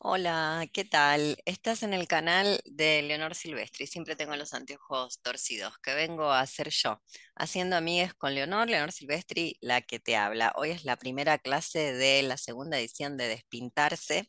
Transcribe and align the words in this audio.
Hola, 0.00 0.66
¿qué 0.72 0.84
tal? 0.84 1.36
Estás 1.44 1.82
en 1.82 1.92
el 1.92 2.06
canal 2.06 2.60
de 2.64 3.02
Leonor 3.02 3.34
Silvestri. 3.34 3.86
Siempre 3.86 4.16
tengo 4.16 4.36
los 4.36 4.54
anteojos 4.54 5.20
torcidos, 5.22 5.76
que 5.78 5.94
vengo 5.94 6.30
a 6.30 6.40
hacer 6.40 6.70
yo, 6.70 7.02
haciendo 7.34 7.76
amigues 7.76 8.14
con 8.14 8.34
Leonor, 8.34 8.68
Leonor 8.68 8.92
Silvestri, 8.92 9.56
la 9.60 9.80
que 9.82 9.98
te 10.00 10.16
habla. 10.16 10.52
Hoy 10.56 10.70
es 10.70 10.84
la 10.84 10.96
primera 10.96 11.38
clase 11.38 11.92
de 11.92 12.22
la 12.22 12.36
segunda 12.36 12.78
edición 12.78 13.16
de 13.16 13.28
Despintarse, 13.28 14.26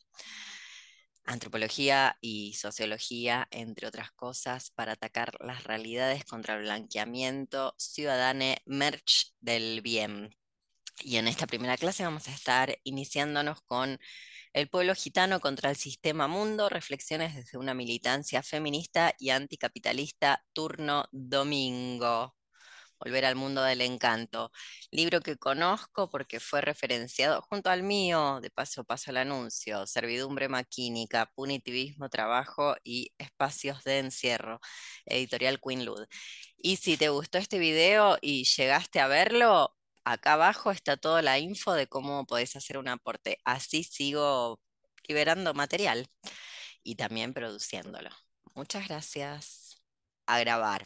antropología 1.24 2.16
y 2.20 2.54
sociología, 2.54 3.46
entre 3.50 3.86
otras 3.86 4.10
cosas, 4.12 4.70
para 4.70 4.92
atacar 4.92 5.34
las 5.40 5.64
realidades 5.64 6.24
contra 6.24 6.54
el 6.56 6.62
blanqueamiento 6.62 7.74
ciudadano 7.78 8.56
merch 8.66 9.34
del 9.40 9.80
bien. 9.82 10.30
Y 11.02 11.16
en 11.16 11.28
esta 11.28 11.46
primera 11.46 11.76
clase 11.76 12.04
vamos 12.04 12.28
a 12.28 12.32
estar 12.34 12.78
iniciándonos 12.84 13.62
con 13.62 13.98
el 14.52 14.68
pueblo 14.68 14.94
gitano 14.94 15.40
contra 15.40 15.70
el 15.70 15.76
sistema 15.76 16.28
mundo, 16.28 16.68
reflexiones 16.68 17.34
desde 17.34 17.58
una 17.58 17.74
militancia 17.74 18.42
feminista 18.42 19.14
y 19.18 19.30
anticapitalista, 19.30 20.44
turno 20.52 21.06
domingo. 21.12 22.34
Volver 23.00 23.24
al 23.24 23.36
mundo 23.36 23.62
del 23.62 23.80
encanto. 23.80 24.52
Libro 24.90 25.20
que 25.22 25.36
conozco 25.36 26.10
porque 26.10 26.38
fue 26.40 26.60
referenciado 26.60 27.42
junto 27.42 27.70
al 27.70 27.82
mío, 27.82 28.40
de 28.42 28.50
paso 28.50 28.84
paso 28.84 29.10
el 29.10 29.16
anuncio, 29.18 29.86
servidumbre 29.86 30.48
maquínica, 30.48 31.30
punitivismo, 31.34 32.10
trabajo 32.10 32.76
y 32.84 33.12
espacios 33.18 33.84
de 33.84 34.00
encierro, 34.00 34.60
editorial 35.06 35.60
Queen 35.60 35.86
Lud. 35.86 36.06
Y 36.58 36.76
si 36.76 36.96
te 36.98 37.08
gustó 37.08 37.38
este 37.38 37.58
video 37.58 38.18
y 38.20 38.44
llegaste 38.44 39.00
a 39.00 39.08
verlo, 39.08 39.74
acá 40.04 40.34
abajo 40.34 40.70
está 40.70 40.96
toda 40.96 41.22
la 41.22 41.38
info 41.38 41.72
de 41.74 41.86
cómo 41.86 42.26
podés 42.26 42.56
hacer 42.56 42.78
un 42.78 42.88
aporte. 42.88 43.38
Así 43.44 43.84
sigo 43.84 44.60
liberando 45.08 45.54
material 45.54 46.08
y 46.82 46.96
también 46.96 47.34
produciéndolo. 47.34 48.10
Muchas 48.54 48.88
gracias. 48.88 49.82
A 50.26 50.38
grabar. 50.40 50.84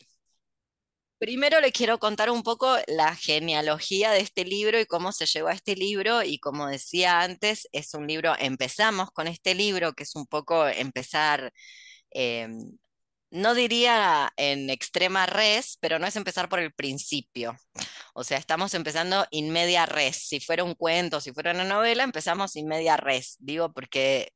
Primero 1.19 1.61
les 1.61 1.73
quiero 1.73 1.99
contar 1.99 2.31
un 2.31 2.43
poco 2.43 2.77
la 2.87 3.15
genealogía 3.17 4.11
de 4.11 4.21
este 4.21 4.45
libro 4.45 4.79
y 4.81 4.87
cómo 4.87 5.13
se 5.13 5.27
llegó 5.27 5.49
a 5.49 5.53
este 5.55 5.77
libro. 5.77 6.23
Y 6.23 6.39
como 6.39 6.67
decía 6.69 7.21
antes, 7.23 7.69
es 7.73 7.95
un 7.95 8.07
libro, 8.07 8.35
empezamos 8.39 9.11
con 9.11 9.27
este 9.29 9.55
libro, 9.55 9.93
que 9.95 10.03
es 10.05 10.15
un 10.17 10.27
poco 10.27 10.67
empezar 10.69 11.53
em, 12.11 12.79
no 13.35 13.55
diría 13.55 14.33
en 14.37 14.71
extrema 14.71 15.27
res, 15.27 15.77
pero 15.81 15.99
no 15.99 16.07
es 16.07 16.17
empezar 16.17 16.49
por 16.49 16.61
el 16.61 16.73
principio. 16.73 17.57
O 18.15 18.25
sea, 18.25 18.39
estamos 18.39 18.75
empezando 18.75 19.27
in 19.31 19.51
media 19.51 19.87
res. 19.87 20.17
Si 20.29 20.41
fuera 20.41 20.65
un 20.65 20.75
cuento, 20.75 21.21
si 21.21 21.33
fuera 21.33 21.53
una 21.53 21.65
novela, 21.65 22.05
empezamos 22.05 22.57
in 22.57 22.69
media 22.69 22.97
res. 22.97 23.37
Digo 23.41 23.73
porque 23.73 24.33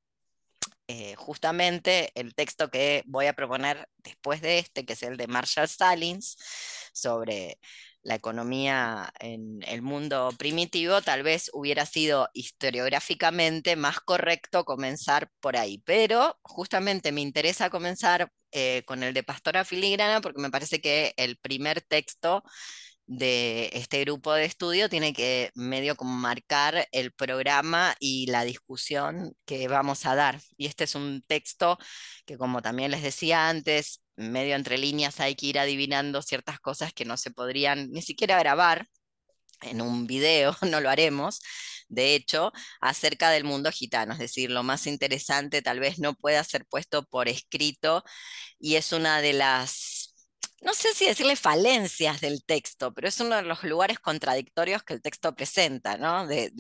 eh, 0.89 1.15
justamente 1.17 2.11
el 2.15 2.35
texto 2.35 2.71
que 2.71 3.03
voy 3.07 3.27
a 3.27 3.35
proponer 3.35 3.89
después 3.99 4.41
de 4.41 4.59
este, 4.59 4.85
que 4.85 4.95
es 4.95 5.03
el 5.03 5.17
de 5.17 5.29
Marshall 5.29 5.69
Salins, 5.69 6.37
sobre 6.93 7.59
la 8.03 8.15
economía 8.17 9.13
en 9.21 9.63
el 9.67 9.83
mundo 9.83 10.31
primitivo, 10.39 11.03
tal 11.03 11.23
vez 11.23 11.51
hubiera 11.53 11.87
sido 11.87 12.29
historiográficamente 12.33 13.77
más 13.77 14.01
correcto 14.01 14.65
comenzar 14.65 15.31
por 15.41 15.57
ahí. 15.57 15.79
Pero 15.85 16.39
justamente 16.43 17.13
me 17.13 17.21
interesa 17.21 17.71
comenzar 17.71 18.33
eh, 18.53 18.83
con 18.87 19.03
el 19.03 19.15
de 19.15 19.23
Pastora 19.23 19.65
Filigrana 19.65 20.21
porque 20.21 20.41
me 20.41 20.51
parece 20.51 20.81
que 20.81 21.13
el 21.17 21.37
primer 21.37 21.83
texto 21.83 22.43
de 23.09 23.71
este 23.73 24.03
grupo 24.03 24.35
de 24.35 24.45
estudio 24.45 24.89
tiene 24.91 25.13
que 25.15 25.51
medio 25.55 25.97
como 25.97 26.13
marcar 26.17 26.87
el 26.93 27.13
programa 27.13 27.97
y 28.01 28.27
la 28.27 28.45
discusión 28.45 29.35
que 29.47 29.67
vamos 29.69 30.07
a 30.07 30.15
dar. 30.15 30.41
Y 30.59 30.67
este 30.67 30.85
es 30.85 30.95
un 30.95 31.23
texto 31.27 31.79
que, 32.27 32.37
como 32.39 32.63
también 32.63 32.91
les 32.91 33.03
decía 33.03 33.49
antes, 33.49 34.03
medio 34.17 34.57
entre 34.57 34.79
líneas 34.79 35.21
hay 35.21 35.35
que 35.37 35.47
ir 35.47 35.59
adivinando 35.59 36.23
ciertas 36.23 36.61
cosas 36.61 36.93
que 36.93 37.05
no 37.07 37.17
se 37.17 37.31
podrían 37.31 37.91
ni 37.93 38.03
siquiera 38.03 38.39
grabar 38.39 38.87
en 39.63 39.81
un 39.81 40.07
video, 40.07 40.57
no 40.71 40.81
lo 40.81 40.91
haremos, 40.91 41.41
de 41.89 42.15
hecho, 42.15 42.53
acerca 42.81 43.31
del 43.31 43.45
mundo 43.45 43.73
gitano, 43.73 44.13
es 44.13 44.19
decir, 44.19 44.51
lo 44.51 44.63
más 44.63 44.87
interesante 44.87 45.63
tal 45.63 45.81
vez 45.81 45.99
no 45.99 46.15
pueda 46.15 46.45
ser 46.45 46.67
puesto 46.67 47.05
por 47.07 47.29
escrito 47.29 48.05
y 48.59 48.77
es 48.77 48.93
una 48.93 49.21
de 49.23 49.33
las 49.33 49.98
no 50.63 50.75
sé 50.75 50.93
si 50.95 51.07
decirle 51.07 51.37
falencias 51.37 52.21
del 52.21 52.45
texto, 52.45 52.93
pero 52.93 53.09
es 53.09 53.21
uno 53.21 53.37
de 53.37 53.43
los 53.43 53.63
lugares 53.65 53.99
contradictorios 54.01 54.83
que 54.83 54.95
el 54.95 55.03
texto 55.03 55.35
presenta, 55.35 55.97
¿no? 55.97 56.27
De, 56.27 56.51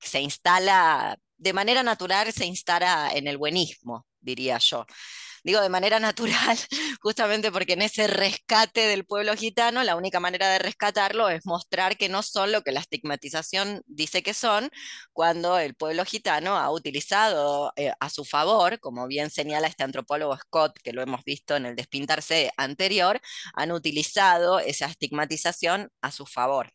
que 0.00 0.08
se 0.08 0.20
instala, 0.20 1.18
de 1.36 1.52
manera 1.52 1.82
natural 1.82 2.32
se 2.32 2.46
instala 2.46 3.10
en 3.12 3.26
el 3.28 3.36
buenismo, 3.36 4.06
diría 4.20 4.58
yo. 4.58 4.86
Digo 5.46 5.60
de 5.60 5.68
manera 5.68 6.00
natural, 6.00 6.58
justamente 7.00 7.52
porque 7.52 7.74
en 7.74 7.82
ese 7.82 8.08
rescate 8.08 8.88
del 8.88 9.04
pueblo 9.04 9.36
gitano, 9.36 9.84
la 9.84 9.94
única 9.94 10.18
manera 10.18 10.48
de 10.48 10.58
rescatarlo 10.58 11.28
es 11.28 11.46
mostrar 11.46 11.96
que 11.96 12.08
no 12.08 12.24
son 12.24 12.50
lo 12.50 12.62
que 12.62 12.72
la 12.72 12.80
estigmatización 12.80 13.80
dice 13.86 14.24
que 14.24 14.34
son, 14.34 14.70
cuando 15.12 15.56
el 15.60 15.76
pueblo 15.76 16.04
gitano 16.04 16.56
ha 16.56 16.68
utilizado 16.72 17.72
eh, 17.76 17.92
a 18.00 18.10
su 18.10 18.24
favor, 18.24 18.80
como 18.80 19.06
bien 19.06 19.30
señala 19.30 19.68
este 19.68 19.84
antropólogo 19.84 20.36
Scott, 20.36 20.80
que 20.82 20.92
lo 20.92 21.00
hemos 21.00 21.22
visto 21.22 21.54
en 21.54 21.66
el 21.66 21.76
despintarse 21.76 22.50
anterior, 22.56 23.20
han 23.54 23.70
utilizado 23.70 24.58
esa 24.58 24.86
estigmatización 24.86 25.90
a 26.00 26.10
su 26.10 26.26
favor. 26.26 26.72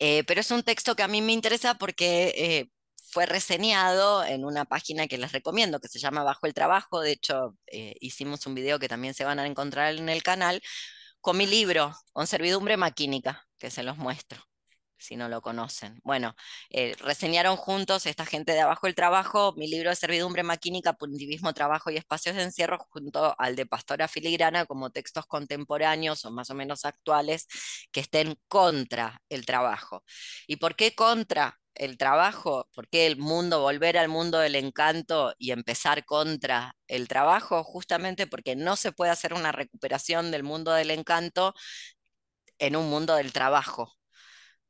Eh, 0.00 0.24
pero 0.26 0.40
es 0.40 0.50
un 0.50 0.64
texto 0.64 0.96
que 0.96 1.04
a 1.04 1.08
mí 1.08 1.22
me 1.22 1.32
interesa 1.32 1.74
porque 1.76 2.34
eh, 2.36 2.70
fue 3.12 3.26
reseñado 3.26 4.24
en 4.24 4.44
una 4.44 4.64
página 4.64 5.06
que 5.06 5.18
les 5.18 5.32
recomiendo, 5.32 5.80
que 5.80 5.88
se 5.88 5.98
llama 5.98 6.24
Bajo 6.24 6.46
el 6.46 6.54
Trabajo. 6.54 7.00
De 7.00 7.12
hecho, 7.12 7.56
eh, 7.66 7.94
hicimos 8.00 8.46
un 8.46 8.54
video 8.54 8.78
que 8.78 8.88
también 8.88 9.14
se 9.14 9.24
van 9.24 9.38
a 9.38 9.46
encontrar 9.46 9.94
en 9.96 10.08
el 10.08 10.22
canal, 10.22 10.62
con 11.20 11.36
mi 11.36 11.46
libro, 11.46 11.94
con 12.12 12.26
servidumbre 12.26 12.76
maquínica, 12.76 13.46
que 13.58 13.70
se 13.70 13.82
los 13.82 13.98
muestro 13.98 14.42
si 15.02 15.16
no 15.16 15.28
lo 15.28 15.42
conocen. 15.42 16.00
Bueno, 16.04 16.34
eh, 16.70 16.94
reseñaron 17.00 17.56
juntos 17.56 18.06
esta 18.06 18.24
gente 18.24 18.52
de 18.52 18.60
Abajo 18.60 18.86
el 18.86 18.94
Trabajo, 18.94 19.52
mi 19.56 19.68
libro 19.68 19.90
de 19.90 19.96
servidumbre 19.96 20.42
maquínica, 20.42 20.94
punitivismo, 20.94 21.52
trabajo 21.52 21.90
y 21.90 21.96
espacios 21.96 22.36
de 22.36 22.42
encierro, 22.44 22.78
junto 22.90 23.34
al 23.38 23.56
de 23.56 23.66
Pastora 23.66 24.08
Filigrana, 24.08 24.66
como 24.66 24.90
textos 24.90 25.26
contemporáneos 25.26 26.24
o 26.24 26.30
más 26.30 26.50
o 26.50 26.54
menos 26.54 26.84
actuales 26.84 27.46
que 27.90 28.00
estén 28.00 28.36
contra 28.48 29.20
el 29.28 29.44
trabajo. 29.46 30.04
¿Y 30.46 30.56
por 30.56 30.76
qué 30.76 30.94
contra? 30.94 31.61
El 31.74 31.98
trabajo, 31.98 32.68
por 32.74 32.88
qué 32.88 33.06
el 33.06 33.16
mundo, 33.18 33.60
volver 33.60 33.98
al 33.98 34.08
mundo 34.08 34.38
del 34.38 34.56
encanto 34.56 35.34
y 35.38 35.52
empezar 35.52 36.04
contra 36.04 36.76
el 36.88 37.08
trabajo, 37.08 37.64
justamente 37.64 38.26
porque 38.26 38.56
no 38.56 38.76
se 38.76 38.92
puede 38.92 39.10
hacer 39.12 39.34
una 39.34 39.52
recuperación 39.52 40.30
del 40.30 40.42
mundo 40.42 40.72
del 40.72 40.90
encanto 40.90 41.54
en 42.58 42.76
un 42.76 42.88
mundo 42.90 43.14
del 43.16 43.32
trabajo 43.32 43.92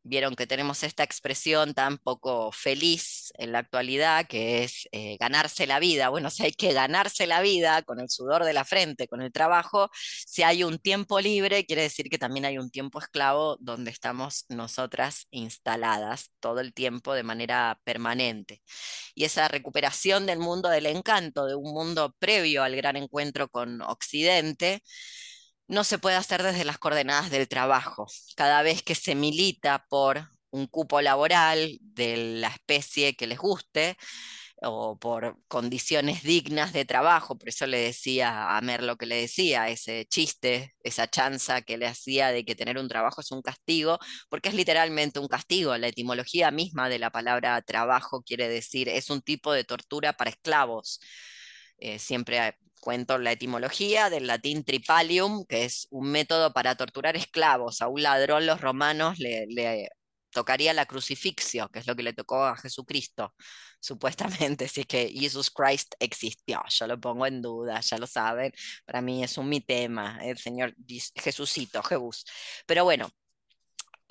vieron 0.04 0.34
que 0.34 0.46
tenemos 0.46 0.82
esta 0.82 1.02
expresión 1.04 1.74
tan 1.74 1.98
poco 1.98 2.52
feliz 2.52 3.32
en 3.38 3.52
la 3.52 3.60
actualidad, 3.60 4.26
que 4.26 4.64
es 4.64 4.88
eh, 4.92 5.16
ganarse 5.18 5.66
la 5.66 5.78
vida. 5.78 6.08
Bueno, 6.08 6.30
si 6.30 6.44
hay 6.44 6.52
que 6.52 6.72
ganarse 6.72 7.26
la 7.26 7.40
vida 7.42 7.82
con 7.82 8.00
el 8.00 8.10
sudor 8.10 8.44
de 8.44 8.52
la 8.52 8.64
frente, 8.64 9.08
con 9.08 9.22
el 9.22 9.32
trabajo, 9.32 9.90
si 9.94 10.42
hay 10.42 10.64
un 10.64 10.78
tiempo 10.78 11.20
libre, 11.20 11.64
quiere 11.66 11.82
decir 11.82 12.08
que 12.10 12.18
también 12.18 12.44
hay 12.44 12.58
un 12.58 12.70
tiempo 12.70 12.98
esclavo 12.98 13.56
donde 13.60 13.90
estamos 13.90 14.44
nosotras 14.48 15.26
instaladas 15.30 16.30
todo 16.40 16.60
el 16.60 16.74
tiempo 16.74 17.14
de 17.14 17.22
manera 17.22 17.80
permanente. 17.84 18.62
Y 19.14 19.24
esa 19.24 19.48
recuperación 19.48 20.26
del 20.26 20.38
mundo 20.38 20.68
del 20.68 20.86
encanto, 20.86 21.46
de 21.46 21.54
un 21.54 21.72
mundo 21.72 22.14
previo 22.18 22.62
al 22.62 22.76
gran 22.76 22.96
encuentro 22.96 23.48
con 23.48 23.82
Occidente, 23.82 24.82
no 25.72 25.84
se 25.84 25.98
puede 25.98 26.16
hacer 26.16 26.42
desde 26.42 26.64
las 26.66 26.78
coordenadas 26.78 27.30
del 27.30 27.48
trabajo. 27.48 28.06
Cada 28.36 28.62
vez 28.62 28.82
que 28.82 28.94
se 28.94 29.14
milita 29.14 29.86
por 29.88 30.28
un 30.50 30.66
cupo 30.66 31.00
laboral 31.00 31.78
de 31.80 32.16
la 32.40 32.48
especie 32.48 33.16
que 33.16 33.26
les 33.26 33.38
guste 33.38 33.96
o 34.62 34.98
por 34.98 35.38
condiciones 35.48 36.22
dignas 36.22 36.74
de 36.74 36.84
trabajo, 36.84 37.38
por 37.38 37.48
eso 37.48 37.66
le 37.66 37.78
decía 37.78 38.56
a 38.56 38.60
Mer 38.60 38.82
lo 38.82 38.96
que 38.96 39.06
le 39.06 39.16
decía, 39.16 39.70
ese 39.70 40.04
chiste, 40.06 40.74
esa 40.84 41.08
chanza 41.08 41.62
que 41.62 41.78
le 41.78 41.86
hacía 41.86 42.32
de 42.32 42.44
que 42.44 42.54
tener 42.54 42.76
un 42.78 42.88
trabajo 42.88 43.22
es 43.22 43.30
un 43.32 43.42
castigo, 43.42 43.98
porque 44.28 44.50
es 44.50 44.54
literalmente 44.54 45.20
un 45.20 45.28
castigo. 45.28 45.76
La 45.78 45.88
etimología 45.88 46.50
misma 46.50 46.90
de 46.90 46.98
la 46.98 47.10
palabra 47.10 47.60
trabajo 47.62 48.22
quiere 48.22 48.48
decir 48.48 48.90
es 48.90 49.08
un 49.10 49.22
tipo 49.22 49.52
de 49.54 49.64
tortura 49.64 50.12
para 50.12 50.30
esclavos. 50.30 51.00
Eh, 51.78 51.98
siempre 51.98 52.56
cuento 52.82 53.18
la 53.18 53.32
etimología 53.32 54.10
del 54.10 54.26
latín 54.26 54.64
tripalium, 54.64 55.46
que 55.46 55.64
es 55.64 55.86
un 55.90 56.10
método 56.10 56.52
para 56.52 56.74
torturar 56.76 57.16
esclavos. 57.16 57.80
A 57.80 57.88
un 57.88 58.02
ladrón 58.02 58.44
los 58.44 58.60
romanos 58.60 59.18
le, 59.20 59.88
tocaría 60.32 60.74
la 60.74 60.86
crucifixio, 60.86 61.68
que 61.68 61.78
es 61.80 61.86
lo 61.86 61.94
que 61.96 62.02
le 62.02 62.12
tocó 62.12 62.44
a 62.44 62.56
Jesucristo, 62.56 63.34
supuestamente, 63.80 64.68
si 64.68 64.80
es 64.82 64.86
que 64.86 65.08
Jesus 65.08 65.50
Christ 65.50 65.94
existió. 66.00 66.62
Yo 66.68 66.86
lo 66.88 67.00
pongo 67.00 67.26
en 67.26 67.40
duda, 67.42 67.80
ya 67.80 67.98
lo 67.98 68.06
saben, 68.06 68.52
para 68.84 69.00
mí 69.00 69.22
es 69.22 69.38
un 69.38 69.48
mi 69.48 69.60
tema, 69.60 70.18
el 70.22 70.38
Señor 70.38 70.74
Jesucito, 71.14 71.82
Jebus. 71.82 72.24
Pero 72.66 72.84
bueno, 72.84 73.10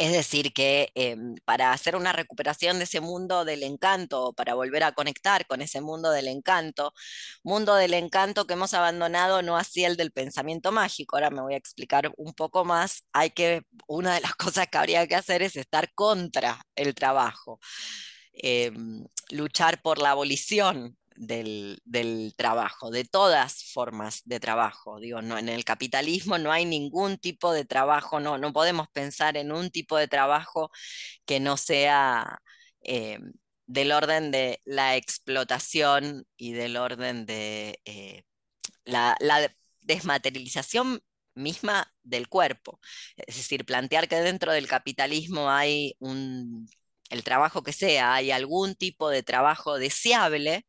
Es 0.01 0.11
decir, 0.13 0.51
que 0.51 0.91
em, 0.95 1.35
para 1.45 1.71
hacer 1.73 1.95
una 1.95 2.11
recuperación 2.11 2.79
de 2.79 2.85
ese 2.85 3.01
mundo 3.01 3.45
del 3.45 3.61
encanto, 3.61 4.33
para 4.33 4.55
volver 4.55 4.83
a 4.83 4.93
conectar 4.93 5.45
con 5.45 5.61
ese 5.61 5.79
mundo 5.79 6.09
del 6.09 6.27
encanto, 6.27 6.93
mundo 7.43 7.75
del 7.75 7.93
encanto 7.93 8.47
que 8.47 8.53
hemos 8.53 8.73
abandonado, 8.73 9.43
no 9.43 9.57
así 9.57 9.85
el 9.85 9.97
del 9.97 10.11
pensamiento 10.11 10.71
mágico, 10.71 11.15
ahora 11.17 11.29
me 11.29 11.41
voy 11.41 11.53
a 11.53 11.57
explicar 11.57 12.11
un 12.17 12.33
poco 12.33 12.65
más, 12.65 13.03
hay 13.13 13.29
que, 13.29 13.61
una 13.87 14.15
de 14.15 14.21
las 14.21 14.33
cosas 14.35 14.67
que 14.71 14.77
habría 14.79 15.05
que 15.07 15.15
hacer 15.15 15.43
es 15.43 15.55
estar 15.55 15.93
contra 15.93 16.65
el 16.75 16.95
trabajo, 16.95 17.59
em, 18.33 19.05
luchar 19.29 19.81
por 19.83 19.99
la 19.99 20.11
abolición 20.11 20.97
del, 21.15 21.81
trabajo, 22.37 22.91
de 22.91 23.05
todas 23.05 23.71
formas 23.73 24.21
de 24.25 24.39
trabajo. 24.39 24.99
Digo, 24.99 25.21
no, 25.21 25.37
en 25.37 25.49
el 25.49 25.65
capitalismo 25.65 26.37
no 26.37 26.51
hay 26.51 26.65
ningún 26.65 27.17
tipo 27.17 27.53
de 27.53 27.65
trabajo, 27.65 28.19
no, 28.19 28.37
no 28.37 28.53
podemos 28.53 28.87
pensar 28.89 29.37
en 29.37 29.51
un 29.51 29.69
tipo 29.71 29.97
de 29.97 30.07
trabajo 30.07 30.71
que 31.25 31.39
no 31.39 31.57
sea 31.57 32.39
eh, 32.83 33.19
del 33.67 33.91
orden 33.91 34.31
de 34.31 34.61
la 34.65 34.95
explotación 34.97 36.25
y 36.37 36.53
del 36.53 36.77
orden 36.77 37.25
de 37.25 37.79
eh, 37.85 38.23
la, 38.85 39.15
la 39.19 39.53
desmaterialización 39.81 41.01
misma 41.35 41.91
del 42.03 42.27
cuerpo. 42.29 42.79
Es 43.17 43.37
decir, 43.37 43.65
plantear 43.65 44.07
que 44.07 44.17
dentro 44.17 44.51
del 44.51 44.67
capitalismo 44.67 45.49
hay 45.49 45.95
un, 45.99 46.67
el 47.11 47.23
trabajo 47.23 47.63
que 47.63 47.73
sea, 47.73 48.13
hay 48.15 48.31
algún 48.31 48.75
tipo 48.75 49.09
de 49.09 49.23
trabajo 49.23 49.77
deseable, 49.79 50.65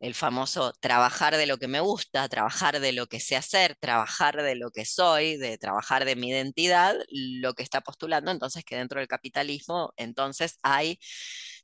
el 0.00 0.14
famoso 0.14 0.72
trabajar 0.80 1.36
de 1.36 1.46
lo 1.46 1.58
que 1.58 1.68
me 1.68 1.80
gusta, 1.80 2.28
trabajar 2.28 2.80
de 2.80 2.92
lo 2.92 3.06
que 3.06 3.20
sé 3.20 3.36
hacer, 3.36 3.76
trabajar 3.80 4.42
de 4.42 4.54
lo 4.56 4.70
que 4.70 4.84
soy, 4.84 5.36
de 5.38 5.58
trabajar 5.58 6.04
de 6.04 6.16
mi 6.16 6.30
identidad, 6.30 6.96
lo 7.10 7.54
que 7.54 7.62
está 7.62 7.80
postulando 7.80 8.30
entonces 8.30 8.64
que 8.64 8.76
dentro 8.76 9.00
del 9.00 9.08
capitalismo 9.08 9.92
entonces 9.96 10.58
hay 10.62 10.98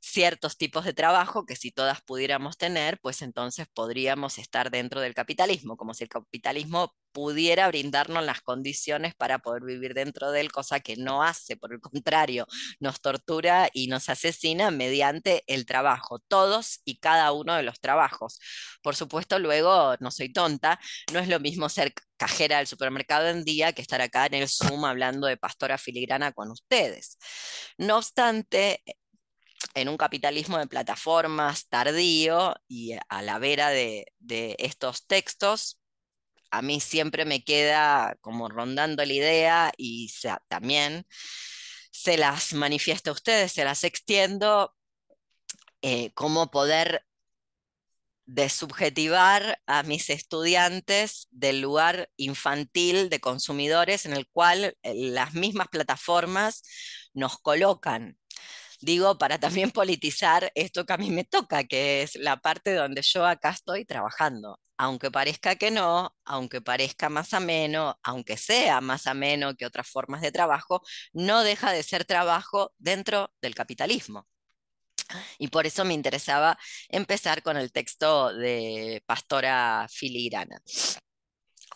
ciertos 0.01 0.57
tipos 0.57 0.85
de 0.85 0.93
trabajo 0.93 1.45
que 1.45 1.55
si 1.55 1.71
todas 1.71 2.01
pudiéramos 2.01 2.57
tener, 2.57 2.99
pues 3.01 3.21
entonces 3.21 3.67
podríamos 3.73 4.37
estar 4.37 4.71
dentro 4.71 5.01
del 5.01 5.13
capitalismo, 5.13 5.77
como 5.77 5.93
si 5.93 6.03
el 6.03 6.09
capitalismo 6.09 6.93
pudiera 7.13 7.67
brindarnos 7.67 8.23
las 8.25 8.41
condiciones 8.41 9.15
para 9.15 9.39
poder 9.39 9.63
vivir 9.63 9.93
dentro 9.93 10.31
de 10.31 10.41
él, 10.41 10.51
cosa 10.51 10.79
que 10.79 10.97
no 10.97 11.23
hace, 11.23 11.55
por 11.57 11.73
el 11.73 11.79
contrario, 11.79 12.47
nos 12.79 13.01
tortura 13.01 13.69
y 13.73 13.87
nos 13.87 14.09
asesina 14.09 14.71
mediante 14.71 15.43
el 15.47 15.65
trabajo, 15.65 16.19
todos 16.27 16.81
y 16.85 16.97
cada 16.99 17.31
uno 17.31 17.55
de 17.55 17.63
los 17.63 17.79
trabajos. 17.79 18.39
Por 18.81 18.95
supuesto, 18.95 19.39
luego, 19.39 19.95
no 19.99 20.11
soy 20.11 20.33
tonta, 20.33 20.79
no 21.13 21.19
es 21.19 21.27
lo 21.27 21.39
mismo 21.39 21.69
ser 21.69 21.93
cajera 22.17 22.57
del 22.57 22.67
supermercado 22.67 23.27
en 23.29 23.43
día 23.43 23.73
que 23.73 23.81
estar 23.81 24.01
acá 24.01 24.25
en 24.27 24.35
el 24.35 24.49
Zoom 24.49 24.85
hablando 24.85 25.27
de 25.27 25.37
pastora 25.37 25.77
filigrana 25.77 26.31
con 26.31 26.51
ustedes. 26.51 27.17
No 27.77 27.97
obstante, 27.97 28.83
en 29.73 29.89
un 29.89 29.97
capitalismo 29.97 30.57
de 30.57 30.67
plataformas 30.67 31.67
tardío 31.67 32.55
y 32.67 32.93
a 33.09 33.21
la 33.21 33.39
vera 33.39 33.69
de, 33.69 34.05
estos 34.59 35.05
textos, 35.07 35.79
a 36.53 36.61
mí 36.61 36.79
siempre 36.79 37.25
me 37.25 37.43
queda 37.43 38.15
como 38.21 38.47
rondando 38.47 39.03
la 39.03 39.13
idea 39.13 39.71
y 39.75 40.13
también 40.47 41.07
se 41.91 42.15
las 42.15 42.53
manifiesto 42.53 43.09
a 43.09 43.13
ustedes, 43.13 43.51
se 43.53 43.65
las 43.65 43.83
extiendo, 43.83 44.75
eh, 45.81 46.11
cómo 46.13 46.51
poder 46.51 47.05
desubjetivar 48.25 49.59
a 49.65 49.81
mis 49.81 50.11
estudiantes 50.11 51.27
del 51.31 51.59
lugar 51.59 52.11
infantil 52.17 53.09
de 53.09 53.19
consumidores 53.19 54.05
en 54.05 54.13
el 54.13 54.27
cual 54.27 54.77
eh, 54.83 54.93
las 54.93 55.33
mismas 55.33 55.69
plataformas 55.69 56.61
nos 57.13 57.39
colocan 57.39 58.19
digo, 58.83 59.17
para 59.17 59.39
también 59.39 59.71
politizar 59.71 60.51
esto 60.55 60.85
que 60.85 60.93
a 60.93 60.97
mí 60.97 61.09
me 61.09 61.23
toca, 61.23 61.63
que 61.63 62.03
es 62.03 62.15
la 62.15 62.37
parte 62.37 62.73
donde 62.73 63.01
yo 63.01 63.25
acá 63.25 63.51
estoy 63.51 63.85
trabajando. 63.85 64.59
Aunque 64.77 65.11
parezca 65.11 65.55
que 65.55 65.71
no, 65.71 66.15
aunque 66.25 66.61
parezca 66.61 67.09
más 67.09 67.33
ameno, 67.33 67.97
aunque 68.03 68.37
sea 68.37 68.81
más 68.81 69.07
ameno 69.07 69.55
que 69.55 69.65
otras 69.65 69.87
formas 69.87 70.21
de 70.21 70.31
trabajo, 70.31 70.81
no 71.13 71.43
deja 71.43 71.71
de 71.71 71.83
ser 71.83 72.05
trabajo 72.05 72.73
dentro 72.77 73.31
del 73.41 73.55
capitalismo. 73.55 74.27
Y 75.37 75.47
por 75.49 75.65
eso 75.67 75.85
me 75.85 75.93
interesaba 75.93 76.57
empezar 76.89 77.43
con 77.43 77.57
el 77.57 77.71
texto 77.71 78.33
de 78.33 79.03
Pastora 79.05 79.87
Filigrana. 79.89 80.61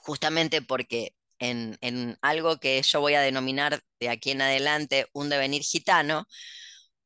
Justamente 0.01 0.61
porque 0.61 1.13
en, 1.39 1.77
en, 1.81 2.17
algo 2.21 2.59
que 2.59 2.81
yo 2.81 2.99
voy 3.01 3.13
a 3.13 3.21
denominar 3.21 3.81
de 3.99 4.09
aquí 4.09 4.31
en 4.31 4.41
adelante 4.41 5.07
un 5.13 5.29
devenir 5.29 5.61
gitano, 5.61 6.25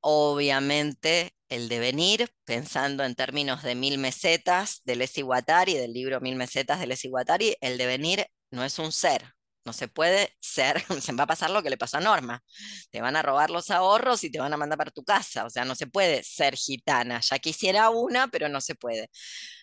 Obviamente, 0.01 1.33
el 1.49 1.69
devenir, 1.69 2.29
pensando 2.45 3.03
en 3.03 3.15
términos 3.15 3.63
de 3.63 3.75
mil 3.75 3.97
mesetas 3.97 4.81
de 4.83 4.95
Lesi 4.95 5.21
Guattari, 5.21 5.75
del 5.75 5.93
libro 5.93 6.19
Mil 6.21 6.35
mesetas 6.35 6.79
de 6.79 6.87
Lesi 6.87 7.09
Guattari, 7.09 7.55
el 7.61 7.77
devenir 7.77 8.25
no 8.51 8.63
es 8.63 8.79
un 8.79 8.91
ser, 8.91 9.23
no 9.65 9.73
se 9.73 9.87
puede 9.87 10.35
ser, 10.39 10.83
se 11.01 11.13
va 11.13 11.23
a 11.25 11.27
pasar 11.27 11.51
lo 11.51 11.61
que 11.63 11.69
le 11.69 11.77
pasó 11.77 11.97
a 11.97 12.01
Norma. 12.01 12.43
Te 12.89 13.01
van 13.01 13.15
a 13.15 13.21
robar 13.21 13.49
los 13.51 13.69
ahorros 13.71 14.23
y 14.23 14.31
te 14.31 14.39
van 14.39 14.53
a 14.53 14.57
mandar 14.57 14.77
para 14.77 14.91
tu 14.91 15.03
casa. 15.03 15.45
O 15.45 15.49
sea, 15.49 15.65
no 15.65 15.75
se 15.75 15.87
puede 15.87 16.23
ser 16.23 16.55
gitana. 16.55 17.19
Ya 17.21 17.39
quisiera 17.39 17.89
una, 17.89 18.27
pero 18.29 18.49
no 18.49 18.61
se 18.61 18.75
puede. 18.75 19.09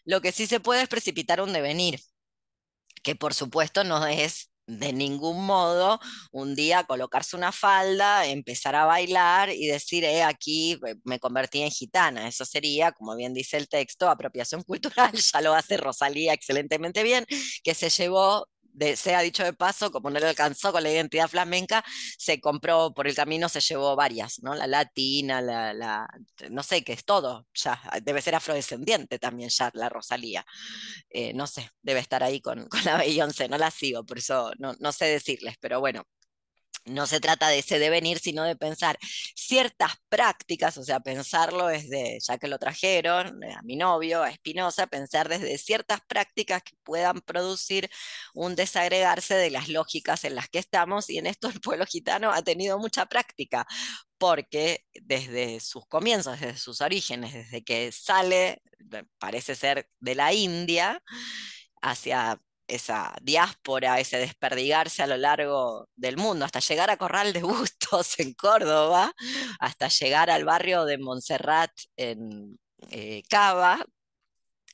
Lo 0.04 0.20
que 0.20 0.32
sí 0.32 0.46
se 0.46 0.60
puede 0.60 0.82
es 0.82 0.88
precipitar 0.88 1.40
un 1.40 1.52
devenir, 1.52 2.00
que 3.02 3.14
por 3.16 3.34
supuesto 3.34 3.84
no 3.84 4.06
es 4.06 4.50
de 4.68 4.92
ningún 4.92 5.44
modo 5.46 5.98
un 6.30 6.54
día 6.54 6.84
colocarse 6.84 7.36
una 7.36 7.52
falda, 7.52 8.26
empezar 8.26 8.74
a 8.76 8.84
bailar 8.84 9.50
y 9.50 9.66
decir, 9.66 10.04
eh, 10.04 10.22
aquí 10.22 10.78
me 11.04 11.18
convertí 11.18 11.62
en 11.62 11.70
gitana. 11.70 12.28
Eso 12.28 12.44
sería, 12.44 12.92
como 12.92 13.16
bien 13.16 13.34
dice 13.34 13.56
el 13.56 13.68
texto, 13.68 14.08
apropiación 14.08 14.62
cultural, 14.64 15.12
ya 15.12 15.40
lo 15.40 15.54
hace 15.54 15.76
Rosalía 15.78 16.34
excelentemente 16.34 17.02
bien, 17.02 17.24
que 17.64 17.74
se 17.74 17.88
llevó 17.90 18.46
sea 18.96 19.20
dicho 19.20 19.44
de 19.44 19.52
paso, 19.52 19.90
como 19.90 20.10
no 20.10 20.18
le 20.18 20.26
alcanzó 20.26 20.72
con 20.72 20.82
la 20.82 20.90
identidad 20.90 21.28
flamenca, 21.28 21.84
se 22.18 22.40
compró 22.40 22.92
por 22.94 23.06
el 23.06 23.14
camino, 23.14 23.48
se 23.48 23.60
llevó 23.60 23.96
varias, 23.96 24.40
¿no? 24.42 24.54
La 24.54 24.66
latina, 24.66 25.40
la, 25.40 26.08
no 26.50 26.62
sé, 26.62 26.82
qué 26.84 26.92
es 26.92 27.04
todo, 27.04 27.46
ya, 27.54 27.80
debe 28.02 28.22
ser 28.22 28.34
afrodescendiente 28.34 29.18
también 29.18 29.50
ya 29.50 29.70
la 29.74 29.88
Rosalía. 29.88 30.44
Eh, 31.10 31.32
no 31.34 31.46
sé, 31.46 31.70
debe 31.82 32.00
estar 32.00 32.22
ahí 32.22 32.40
con, 32.40 32.66
con 32.68 32.84
la 32.84 32.96
Beyoncé, 32.98 33.48
no 33.48 33.58
la 33.58 33.70
sigo, 33.70 34.04
por 34.04 34.18
eso 34.18 34.52
no, 34.58 34.74
no 34.80 34.92
sé 34.92 35.06
decirles, 35.06 35.56
pero 35.60 35.80
bueno, 35.80 36.04
no 36.90 37.06
se 37.06 37.20
trata 37.20 37.48
de 37.48 37.58
ese 37.60 37.78
devenir, 37.78 38.18
sino 38.18 38.44
de 38.44 38.56
pensar 38.56 38.98
ciertas 39.34 39.92
prácticas, 40.08 40.76
o 40.78 40.84
sea, 40.84 41.00
pensarlo 41.00 41.66
desde, 41.66 42.18
ya 42.20 42.38
que 42.38 42.48
lo 42.48 42.58
trajeron, 42.58 43.42
eh, 43.42 43.52
a 43.52 43.62
mi 43.62 43.76
novio, 43.76 44.22
a 44.22 44.30
Espinosa, 44.30 44.86
pensar 44.86 45.28
desde 45.28 45.58
ciertas 45.58 46.00
prácticas 46.06 46.62
que 46.62 46.76
puedan 46.82 47.20
producir 47.20 47.90
un 48.34 48.54
desagregarse 48.56 49.34
de 49.34 49.50
las 49.50 49.68
lógicas 49.68 50.24
en 50.24 50.34
las 50.34 50.48
que 50.48 50.58
estamos, 50.58 51.10
y 51.10 51.18
en 51.18 51.26
esto 51.26 51.48
el 51.48 51.60
pueblo 51.60 51.86
gitano 51.86 52.32
ha 52.32 52.42
tenido 52.42 52.78
mucha 52.78 53.06
práctica, 53.06 53.66
porque 54.18 54.84
desde 55.02 55.60
sus 55.60 55.86
comienzos, 55.86 56.40
desde 56.40 56.58
sus 56.58 56.80
orígenes, 56.80 57.32
desde 57.34 57.62
que 57.64 57.92
sale, 57.92 58.62
parece 59.18 59.54
ser 59.54 59.88
de 60.00 60.14
la 60.14 60.32
India, 60.32 61.02
hacia 61.80 62.40
esa 62.68 63.16
diáspora, 63.22 63.98
ese 63.98 64.18
desperdigarse 64.18 65.02
a 65.02 65.06
lo 65.06 65.16
largo 65.16 65.88
del 65.96 66.16
mundo, 66.16 66.44
hasta 66.44 66.60
llegar 66.60 66.90
a 66.90 66.96
Corral 66.96 67.32
de 67.32 67.42
Bustos 67.42 68.18
en 68.20 68.34
Córdoba, 68.34 69.12
hasta 69.58 69.88
llegar 69.88 70.30
al 70.30 70.44
barrio 70.44 70.84
de 70.84 70.98
Montserrat 70.98 71.72
en 71.96 72.58
eh, 72.90 73.22
Cava, 73.28 73.84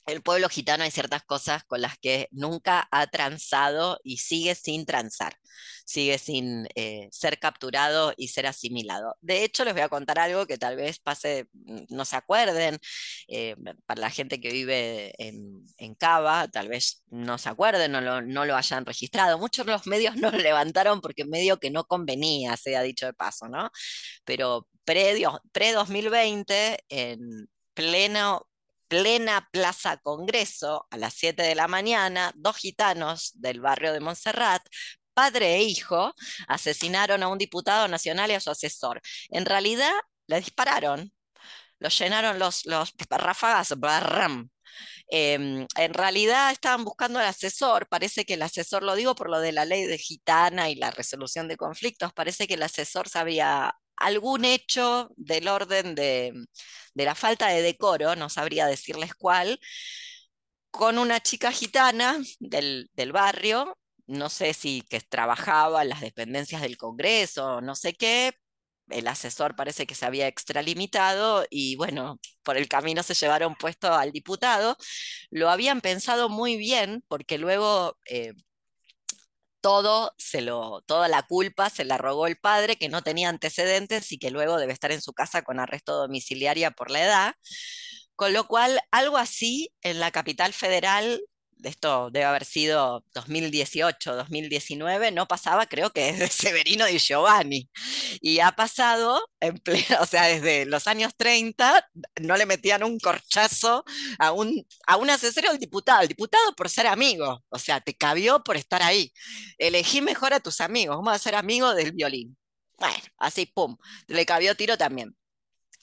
el 0.06 0.22
pueblo 0.22 0.48
gitano 0.48 0.84
hay 0.84 0.90
ciertas 0.90 1.22
cosas 1.24 1.64
con 1.64 1.80
las 1.80 1.98
que 1.98 2.28
nunca 2.30 2.88
ha 2.90 3.06
transado 3.06 3.98
y 4.04 4.18
sigue 4.18 4.54
sin 4.54 4.84
transar, 4.86 5.36
sigue 5.86 6.18
sin 6.18 6.68
eh, 6.74 7.08
ser 7.10 7.38
capturado 7.38 8.12
y 8.16 8.28
ser 8.28 8.46
asimilado. 8.46 9.16
De 9.20 9.44
hecho, 9.44 9.64
les 9.64 9.72
voy 9.72 9.82
a 9.82 9.88
contar 9.88 10.18
algo 10.18 10.46
que 10.46 10.58
tal 10.58 10.76
vez 10.76 10.98
pase, 10.98 11.48
mm, 11.52 11.84
no 11.90 12.04
se 12.04 12.16
acuerden, 12.16 12.78
eh, 13.28 13.56
para 13.86 14.00
la 14.02 14.10
gente 14.10 14.40
que 14.40 14.50
vive 14.50 15.14
en, 15.18 15.64
Cava, 15.98 16.48
tal 16.48 16.68
vez 16.68 17.04
no 17.10 17.38
se 17.38 17.48
acuerden, 17.48 17.92
no 17.92 18.00
lo, 18.00 18.20
no 18.20 18.44
lo 18.44 18.56
hayan 18.56 18.84
registrado. 18.84 19.38
Muchos 19.38 19.64
de 19.66 19.72
los 19.72 19.86
medios 19.86 20.16
no 20.16 20.30
lo 20.30 20.38
levantaron 20.38 21.00
porque 21.00 21.24
medio 21.24 21.58
que 21.60 21.70
no 21.70 21.84
convenía, 21.84 22.56
sea 22.56 22.82
dicho 22.82 23.06
de 23.06 23.14
paso, 23.14 23.48
¿no? 23.48 23.70
Pero 24.24 24.68
pre-2020, 24.84 26.78
en 26.88 27.48
pleno 27.74 28.46
plena 28.88 29.48
Plaza 29.52 29.96
Congreso, 29.98 30.86
a 30.90 30.96
las 30.96 31.14
7 31.14 31.42
de 31.42 31.54
la 31.54 31.68
mañana, 31.68 32.32
dos 32.36 32.56
gitanos 32.56 33.32
del 33.34 33.60
barrio 33.60 33.92
de 33.92 34.00
Montserrat, 34.00 34.62
padre 35.14 35.56
e 35.56 35.62
hijo, 35.64 36.14
asesinaron 36.48 37.22
a 37.22 37.28
un 37.28 37.38
diputado 37.38 37.88
nacional 37.88 38.30
y 38.30 38.34
a 38.34 38.40
su 38.40 38.50
asesor. 38.50 39.00
En 39.30 39.46
realidad, 39.46 39.92
le 40.26 40.40
dispararon, 40.40 41.12
los 41.78 41.98
llenaron 41.98 42.38
los, 42.38 42.66
los 42.66 42.94
ráfagas, 43.10 43.72
Em, 45.08 45.66
en 45.76 45.94
realidad 45.94 46.50
estaban 46.50 46.84
buscando 46.84 47.18
al 47.18 47.26
asesor, 47.26 47.86
parece 47.88 48.24
que 48.24 48.34
el 48.34 48.42
asesor, 48.42 48.82
lo 48.82 48.94
digo 48.94 49.14
por 49.14 49.30
lo 49.30 49.40
de 49.40 49.52
la 49.52 49.64
ley 49.64 49.84
de 49.84 49.98
gitana 49.98 50.70
y 50.70 50.74
la 50.76 50.90
resolución 50.90 51.46
de 51.48 51.56
conflictos, 51.56 52.12
parece 52.12 52.46
que 52.46 52.54
el 52.54 52.62
asesor 52.62 53.08
sabía 53.08 53.76
algún 53.96 54.44
hecho 54.44 55.10
del 55.16 55.48
orden 55.48 55.94
de, 55.94 56.32
la 56.94 57.14
falta 57.14 57.48
de 57.48 57.62
decoro, 57.62 58.16
no 58.16 58.28
sabría 58.28 58.66
decirles 58.66 59.14
cuál, 59.14 59.60
con 60.70 60.98
una 60.98 61.20
chica 61.20 61.52
gitana 61.52 62.18
del, 62.40 62.90
del 62.94 63.12
barrio, 63.12 63.78
no 64.06 64.28
sé 64.28 64.54
si 64.54 64.82
que 64.82 65.00
trabajaba 65.00 65.82
en 65.82 65.88
las 65.90 66.00
dependencias 66.00 66.62
del 66.62 66.76
Congreso, 66.76 67.60
no 67.60 67.74
sé 67.76 67.94
qué, 67.94 68.34
el 68.90 69.08
asesor 69.08 69.56
parece 69.56 69.86
que 69.86 69.94
se 69.94 70.06
había 70.06 70.28
extralimitado 70.28 71.46
y 71.50 71.76
bueno, 71.76 72.18
por 72.42 72.56
el 72.56 72.68
camino 72.68 73.02
se 73.02 73.14
llevaron 73.14 73.54
puesto 73.56 73.92
al 73.94 74.12
diputado. 74.12 74.76
Lo 75.30 75.50
habían 75.50 75.80
pensado 75.80 76.28
muy 76.28 76.56
bien 76.56 77.02
porque 77.08 77.38
luego 77.38 77.98
eh, 78.06 78.34
todo 79.64 80.12
se 80.18 80.42
lo, 80.42 80.82
toda 80.82 81.08
la 81.08 81.22
culpa 81.22 81.70
se 81.70 81.86
la 81.86 81.96
rogó 81.96 82.26
el 82.26 82.36
padre 82.36 82.76
que 82.76 82.90
no 82.90 83.00
tenía 83.00 83.30
antecedentes 83.30 84.12
y 84.12 84.18
que 84.18 84.30
luego 84.30 84.58
debe 84.58 84.74
estar 84.74 84.92
en 84.92 85.00
su 85.00 85.14
casa 85.14 85.40
con 85.40 85.58
arresto 85.58 85.94
domiciliaria 85.96 86.72
por 86.72 86.90
la 86.90 87.02
edad. 87.02 87.34
Con 88.14 88.34
lo 88.34 88.46
cual, 88.46 88.78
algo 88.90 89.16
así 89.16 89.70
en 89.80 90.00
la 90.00 90.10
capital 90.10 90.52
federal 90.52 91.22
esto 91.68 92.10
debe 92.10 92.26
haber 92.26 92.44
sido 92.44 93.04
2018, 93.14 94.16
2019, 94.16 95.10
no 95.12 95.26
pasaba 95.26 95.66
creo 95.66 95.90
que 95.90 96.12
desde 96.12 96.28
Severino 96.28 96.86
di 96.86 96.98
Giovanni. 96.98 97.68
Y 98.20 98.40
ha 98.40 98.52
pasado, 98.52 99.20
o 100.00 100.06
sea, 100.06 100.24
desde 100.26 100.66
los 100.66 100.86
años 100.86 101.12
30, 101.16 101.88
no 102.22 102.36
le 102.36 102.46
metían 102.46 102.82
un 102.82 102.98
corchazo 102.98 103.84
a 104.18 104.32
un, 104.32 104.66
a 104.86 104.96
un 104.96 105.10
asesor 105.10 105.44
del 105.44 105.58
diputado. 105.58 106.02
El 106.02 106.08
diputado 106.08 106.54
por 106.56 106.68
ser 106.68 106.86
amigo, 106.86 107.42
o 107.48 107.58
sea, 107.58 107.80
te 107.80 107.94
cabió 107.94 108.42
por 108.42 108.56
estar 108.56 108.82
ahí. 108.82 109.12
Elegí 109.58 110.00
mejor 110.00 110.34
a 110.34 110.40
tus 110.40 110.60
amigos, 110.60 110.96
vamos 110.96 111.14
a 111.14 111.18
ser 111.18 111.34
amigos 111.34 111.76
del 111.76 111.92
violín. 111.92 112.36
Bueno, 112.78 112.96
así, 113.18 113.46
pum, 113.46 113.76
le 114.08 114.26
cabió 114.26 114.56
tiro 114.56 114.76
también. 114.76 115.16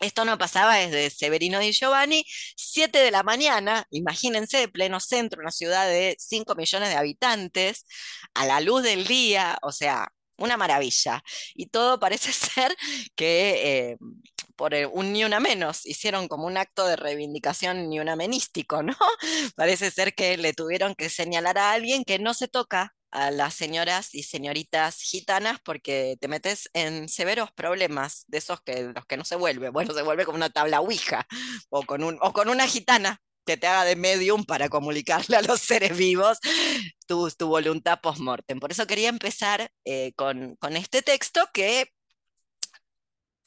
Esto 0.01 0.25
no 0.25 0.37
pasaba 0.37 0.75
desde 0.77 1.11
Severino 1.11 1.59
di 1.59 1.71
Giovanni, 1.73 2.25
7 2.55 2.97
de 2.99 3.11
la 3.11 3.21
mañana, 3.23 3.85
imagínense, 3.91 4.57
de 4.57 4.67
pleno 4.67 4.99
centro, 4.99 5.41
una 5.41 5.51
ciudad 5.51 5.87
de 5.87 6.15
5 6.19 6.55
millones 6.55 6.89
de 6.89 6.95
habitantes, 6.95 7.85
a 8.33 8.45
la 8.47 8.61
luz 8.61 8.81
del 8.83 9.05
día, 9.05 9.57
o 9.61 9.71
sea, 9.71 10.07
una 10.37 10.57
maravilla. 10.57 11.23
Y 11.53 11.67
todo 11.67 11.99
parece 11.99 12.33
ser 12.33 12.75
que 13.15 13.91
eh, 13.91 13.97
por 14.61 14.75
un 14.93 15.11
ni 15.11 15.23
una 15.23 15.39
menos 15.39 15.87
hicieron 15.87 16.27
como 16.27 16.45
un 16.45 16.55
acto 16.55 16.85
de 16.85 16.95
reivindicación 16.95 17.89
ni 17.89 17.99
una 17.99 18.15
menístico, 18.15 18.83
¿no? 18.83 18.93
Parece 19.55 19.89
ser 19.89 20.13
que 20.13 20.37
le 20.37 20.53
tuvieron 20.53 20.93
que 20.93 21.09
señalar 21.09 21.57
a 21.57 21.71
alguien 21.71 22.03
que 22.03 22.19
no 22.19 22.35
se 22.35 22.47
toca 22.47 22.93
a 23.09 23.31
las 23.31 23.55
señoras 23.55 24.13
y 24.13 24.21
señoritas 24.21 24.97
gitanas 24.97 25.57
porque 25.65 26.15
te 26.21 26.27
metes 26.27 26.69
en 26.73 27.09
severos 27.09 27.51
problemas 27.51 28.25
de 28.27 28.37
esos 28.37 28.61
que 28.61 28.83
los 28.93 29.03
que 29.07 29.17
no 29.17 29.25
se 29.25 29.35
vuelve. 29.35 29.69
Bueno, 29.69 29.95
se 29.95 30.03
vuelve 30.03 30.25
como 30.25 30.35
una 30.35 30.51
tabla 30.51 30.79
ouija 30.79 31.25
o 31.69 31.81
con, 31.81 32.03
un, 32.03 32.19
o 32.21 32.31
con 32.31 32.47
una 32.47 32.67
gitana 32.67 33.19
que 33.47 33.57
te 33.57 33.65
haga 33.65 33.83
de 33.83 33.95
medium 33.95 34.45
para 34.45 34.69
comunicarle 34.69 35.37
a 35.37 35.41
los 35.41 35.59
seres 35.59 35.97
vivos 35.97 36.37
tu, 37.07 37.31
tu 37.31 37.47
voluntad 37.47 37.99
post-mortem. 37.99 38.59
Por 38.59 38.71
eso 38.71 38.85
quería 38.85 39.09
empezar 39.09 39.71
eh, 39.85 40.13
con, 40.15 40.55
con 40.57 40.77
este 40.77 41.01
texto 41.01 41.49
que 41.51 41.89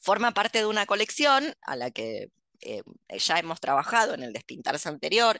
forma 0.05 0.31
parte 0.33 0.59
de 0.59 0.65
una 0.67 0.85
colección 0.85 1.53
a 1.61 1.75
la 1.75 1.91
que 1.91 2.29
eh, 2.61 2.83
ya 3.17 3.39
hemos 3.39 3.59
trabajado 3.59 4.13
en 4.13 4.23
el 4.23 4.33
Despintarse 4.33 4.87
anterior, 4.87 5.39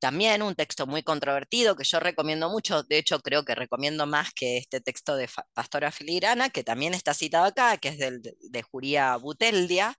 también 0.00 0.42
un 0.42 0.54
texto 0.54 0.86
muy 0.86 1.02
controvertido 1.02 1.76
que 1.76 1.84
yo 1.84 1.98
recomiendo 2.00 2.48
mucho, 2.48 2.84
de 2.84 2.98
hecho 2.98 3.20
creo 3.20 3.44
que 3.44 3.54
recomiendo 3.54 4.06
más 4.06 4.32
que 4.32 4.58
este 4.58 4.80
texto 4.80 5.16
de 5.16 5.28
Pastora 5.54 5.90
Filigrana, 5.90 6.50
que 6.50 6.62
también 6.64 6.94
está 6.94 7.14
citado 7.14 7.46
acá, 7.46 7.76
que 7.78 7.88
es 7.88 7.98
del, 7.98 8.22
de 8.22 8.62
Juría 8.62 9.16
Buteldia. 9.16 9.96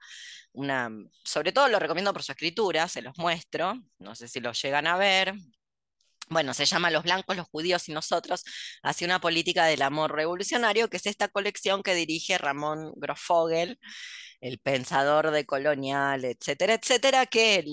Sobre 1.23 1.51
todo 1.51 1.67
lo 1.67 1.79
recomiendo 1.79 2.13
por 2.13 2.23
su 2.23 2.31
escritura, 2.31 2.87
se 2.87 3.01
los 3.01 3.17
muestro, 3.17 3.75
no 3.99 4.15
sé 4.15 4.27
si 4.27 4.39
lo 4.39 4.51
llegan 4.53 4.87
a 4.87 4.97
ver, 4.97 5.33
bueno, 6.29 6.53
se 6.53 6.65
llama 6.65 6.91
Los 6.91 7.03
blancos, 7.03 7.35
los 7.35 7.47
judíos 7.47 7.89
y 7.89 7.93
nosotros, 7.93 8.43
hacia 8.83 9.05
una 9.05 9.19
política 9.19 9.65
del 9.65 9.81
amor 9.81 10.15
revolucionario, 10.15 10.89
que 10.89 10.97
es 10.97 11.05
esta 11.05 11.27
colección 11.27 11.83
que 11.83 11.95
dirige 11.95 12.37
Ramón 12.37 12.93
Grofogel, 12.95 13.79
el 14.41 14.59
pensador 14.59 15.31
de 15.31 15.45
colonial, 15.45 16.23
etcétera, 16.23 16.75
etcétera, 16.75 17.25
que 17.25 17.65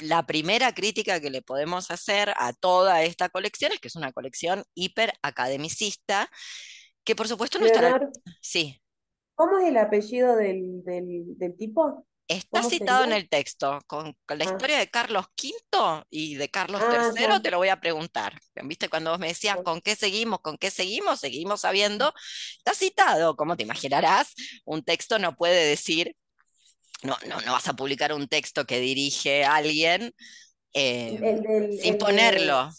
la 0.00 0.26
primera 0.26 0.72
crítica 0.72 1.20
que 1.20 1.30
le 1.30 1.42
podemos 1.42 1.90
hacer 1.90 2.32
a 2.36 2.52
toda 2.52 3.02
esta 3.02 3.28
colección 3.28 3.72
es 3.72 3.80
que 3.80 3.88
es 3.88 3.96
una 3.96 4.12
colección 4.12 4.64
hiper 4.74 5.12
academicista, 5.22 6.28
que 7.04 7.14
por 7.14 7.28
supuesto 7.28 7.58
no 7.58 7.66
estará... 7.66 8.00
Sí. 8.40 8.80
¿Cómo 9.34 9.58
es 9.58 9.68
el 9.68 9.76
apellido 9.76 10.36
del, 10.36 10.82
del 10.84 11.56
tipo? 11.56 12.06
Está 12.32 12.62
citado 12.62 13.04
en 13.04 13.12
el 13.12 13.28
texto, 13.28 13.78
con, 13.86 14.16
la 14.28 14.44
ah. 14.44 14.44
historia 14.44 14.78
de 14.78 14.88
Carlos 14.88 15.26
V 15.36 16.04
y 16.10 16.34
de 16.36 16.48
Carlos 16.50 16.80
III, 16.80 17.24
ah, 17.28 17.42
te 17.42 17.50
lo 17.50 17.58
voy 17.58 17.68
a 17.68 17.80
preguntar. 17.80 18.38
¿Viste? 18.64 18.88
Cuando 18.88 19.10
vos 19.10 19.18
me 19.18 19.28
decías 19.28 19.58
con 19.64 19.80
qué 19.80 19.96
seguimos, 19.96 20.40
con 20.40 20.56
qué 20.56 20.70
seguimos, 20.70 21.20
seguimos 21.20 21.60
sabiendo, 21.60 22.12
está 22.58 22.74
citado, 22.74 23.36
como 23.36 23.56
te 23.56 23.62
imaginarás, 23.64 24.34
un 24.64 24.82
texto 24.82 25.18
no 25.18 25.36
puede 25.36 25.66
decir, 25.66 26.16
no, 27.02 27.16
no, 27.26 27.40
no 27.40 27.52
vas 27.52 27.68
a 27.68 27.74
publicar 27.74 28.12
un 28.12 28.28
texto 28.28 28.64
que 28.64 28.80
dirige 28.80 29.44
a 29.44 29.56
alguien 29.56 30.14
eh, 30.72 31.78
sin 31.82 31.98
ponerlo. 31.98 32.70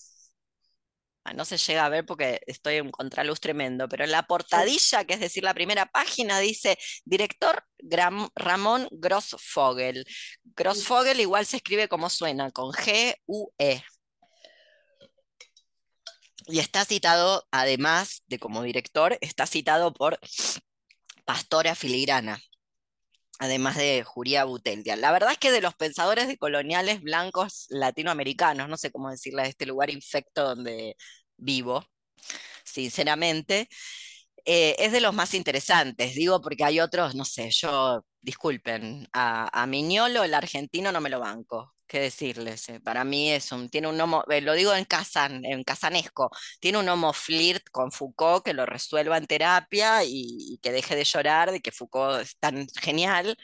Ah, 1.25 1.33
no 1.33 1.45
se 1.45 1.57
llega 1.57 1.85
a 1.85 1.89
ver 1.89 2.05
porque 2.05 2.41
estoy 2.47 2.75
en 2.75 2.91
contraluz 2.91 3.39
tremendo, 3.39 3.87
pero 3.87 4.03
en 4.03 4.11
la 4.11 4.23
portadilla, 4.23 5.05
que 5.05 5.13
es 5.13 5.21
decir, 5.21 5.43
la 5.43 5.53
primera 5.53 5.85
página, 5.85 6.39
dice 6.39 6.77
director 7.05 7.63
Ramón 8.35 8.89
Grossfogel. 8.91 10.05
Grossfogel 10.43 11.21
igual 11.21 11.45
se 11.45 11.57
escribe 11.57 11.87
como 11.87 12.09
suena, 12.09 12.51
con 12.51 12.71
G-U-E. 12.73 13.83
Y 16.47 16.59
está 16.59 16.83
citado, 16.83 17.47
además 17.51 18.23
de 18.27 18.37
como 18.37 18.63
director, 18.63 19.17
está 19.21 19.45
citado 19.47 19.93
por 19.93 20.19
Pastora 21.23 21.73
Filigrana, 21.73 22.37
además 23.43 23.75
de 23.75 24.03
Juría 24.05 24.45
Buteldia. 24.45 24.95
La 24.95 25.11
verdad 25.11 25.33
es 25.33 25.37
que 25.37 25.51
de 25.51 25.59
los 25.61 25.75
pensadores 25.75 26.27
de 26.29 26.37
coloniales 26.37 27.01
blancos 27.01 27.65
latinoamericanos, 27.69 28.69
no 28.69 28.77
sé 28.77 28.89
cómo 28.91 29.09
decirle, 29.09 29.43
de 29.43 29.49
este 29.49 29.65
lugar 29.65 29.89
infecto 29.89 30.43
donde 30.43 30.95
vivo, 31.37 31.85
sinceramente, 32.63 33.67
eh, 34.45 34.75
es 34.79 34.91
de 34.93 35.01
los 35.01 35.13
más 35.13 35.33
interesantes, 35.33 36.15
digo, 36.15 36.41
porque 36.41 36.63
hay 36.63 36.79
otros, 36.79 37.15
no 37.15 37.25
sé, 37.25 37.49
yo, 37.51 38.05
disculpen, 38.21 39.07
a, 39.13 39.65
Miñolo, 39.67 40.23
el 40.23 40.33
argentino, 40.33 40.91
no 40.93 41.01
me 41.01 41.09
lo 41.09 41.19
banco. 41.19 41.73
¿Qué 41.93 41.99
decirles? 41.99 42.69
Eh, 42.69 42.79
para 42.79 43.03
mí 43.03 43.31
es 43.31 43.51
un, 43.51 43.69
tiene 43.69 43.87
un 43.87 44.01
homo, 44.01 44.23
eh, 44.27 44.41
lo 44.41 44.53
digo 44.53 44.73
en 44.73 44.83
casan, 44.83 45.45
en 45.45 45.63
casanesco, 45.63 46.31
tiene 46.59 46.79
un 46.79 46.89
homo 46.89 47.13
flirt 47.13 47.69
con 47.71 47.91
Foucault 47.91 48.43
que 48.43 48.55
lo 48.55 48.65
resuelva 48.65 49.15
en 49.15 49.27
terapia 49.27 50.03
y, 50.03 50.57
que 50.63 50.71
deje 50.71 50.95
de 50.95 51.03
llorar 51.03 51.51
de 51.51 51.59
que 51.61 51.71
Foucault 51.71 52.19
es 52.23 52.35
tan 52.39 52.67
genial 52.81 53.37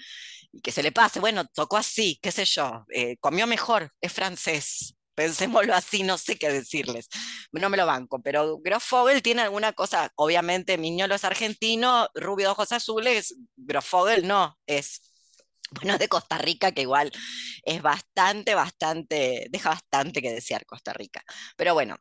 y 0.51 0.61
que 0.61 0.71
se 0.71 0.81
le 0.81 0.91
pase, 0.91 1.19
bueno, 1.19 1.45
tocó 1.45 1.77
así, 1.77 2.17
qué 2.23 2.31
sé 2.31 2.43
yo, 2.45 2.85
comió 3.19 3.45
mejor, 3.45 3.91
es 4.01 4.13
francés, 4.13 4.95
pensémoslo 5.13 5.75
así, 5.75 6.01
no 6.01 6.17
sé 6.17 6.35
qué 6.37 6.49
decirles, 6.51 7.07
no 7.51 7.69
me 7.69 7.77
lo 7.77 7.85
banco, 7.85 8.19
pero 8.19 8.57
Grofogel 8.63 9.21
tiene 9.21 9.43
alguna 9.43 9.73
cosa, 9.73 10.11
obviamente 10.15 10.79
Miñolo 10.79 11.13
es 11.13 11.23
argentino, 11.23 12.07
rubio 12.15 12.47
de 12.47 12.51
ojos 12.53 12.71
azules, 12.71 13.35
Grofogel 13.57 14.27
no, 14.27 14.57
es 14.65 15.08
bueno, 15.71 15.97
de 15.97 16.07
Costa 16.07 16.37
Rica, 16.37 16.71
que 16.71 16.81
igual 16.81 17.11
es 17.63 17.81
bastante, 17.81 18.55
bastante, 18.55 19.47
deja 19.49 19.69
bastante 19.69 20.21
que 20.21 20.31
desear 20.31 20.65
Costa 20.65 20.93
Rica. 20.93 21.23
Pero 21.57 21.73
bueno, 21.73 21.97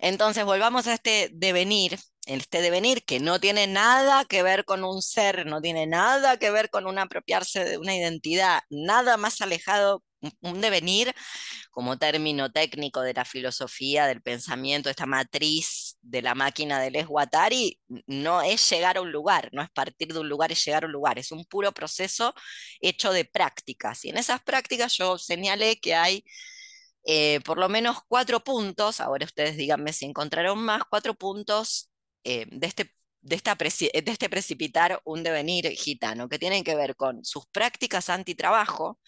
entonces 0.00 0.44
volvamos 0.44 0.86
a 0.86 0.94
este 0.94 1.30
devenir, 1.32 1.98
este 2.26 2.60
devenir 2.60 3.04
que 3.04 3.20
no 3.20 3.40
tiene 3.40 3.66
nada 3.66 4.24
que 4.24 4.42
ver 4.42 4.64
con 4.64 4.84
un 4.84 5.02
ser, 5.02 5.46
no 5.46 5.60
tiene 5.60 5.86
nada 5.86 6.36
que 6.38 6.50
ver 6.50 6.70
con 6.70 6.86
un 6.86 6.98
apropiarse 6.98 7.64
de 7.64 7.78
una 7.78 7.96
identidad, 7.96 8.62
nada 8.70 9.16
más 9.16 9.40
alejado 9.40 10.02
un 10.40 10.60
devenir 10.60 11.12
como 11.70 11.98
término 11.98 12.52
técnico 12.52 13.00
de 13.02 13.14
la 13.14 13.24
filosofía, 13.24 14.06
del 14.06 14.22
pensamiento, 14.22 14.90
esta 14.90 15.06
matriz 15.06 15.96
de 16.02 16.22
la 16.22 16.34
máquina 16.34 16.80
del 16.80 16.96
Esguatari, 16.96 17.80
no 18.06 18.42
es 18.42 18.68
llegar 18.70 18.96
a 18.96 19.02
un 19.02 19.12
lugar, 19.12 19.50
no 19.52 19.62
es 19.62 19.70
partir 19.70 20.12
de 20.12 20.20
un 20.20 20.28
lugar 20.28 20.52
y 20.52 20.54
llegar 20.54 20.84
a 20.84 20.86
un 20.86 20.92
lugar, 20.92 21.18
es 21.18 21.32
un 21.32 21.44
puro 21.44 21.72
proceso 21.72 22.34
hecho 22.80 23.12
de 23.12 23.24
prácticas. 23.24 24.04
Y 24.04 24.10
en 24.10 24.18
esas 24.18 24.42
prácticas 24.42 24.96
yo 24.96 25.18
señalé 25.18 25.76
que 25.80 25.94
hay 25.94 26.24
eh, 27.04 27.40
por 27.44 27.58
lo 27.58 27.68
menos 27.68 27.98
cuatro 28.08 28.40
puntos, 28.42 29.00
ahora 29.00 29.26
ustedes 29.26 29.56
díganme 29.56 29.92
si 29.92 30.06
encontraron 30.06 30.58
más, 30.58 30.82
cuatro 30.88 31.14
puntos 31.14 31.90
eh, 32.24 32.46
de 32.50 32.66
este 32.66 32.94
de, 33.24 33.36
esta 33.36 33.56
este 33.58 34.28
precipitar 34.28 35.00
un 35.04 35.22
devenir 35.22 35.66
gitano, 35.70 36.28
que 36.28 36.38
tienen 36.38 36.62
que 36.64 36.74
ver 36.74 36.94
con 36.96 37.24
sus 37.24 37.46
prácticas 37.48 38.10
antitrabajo, 38.10 39.00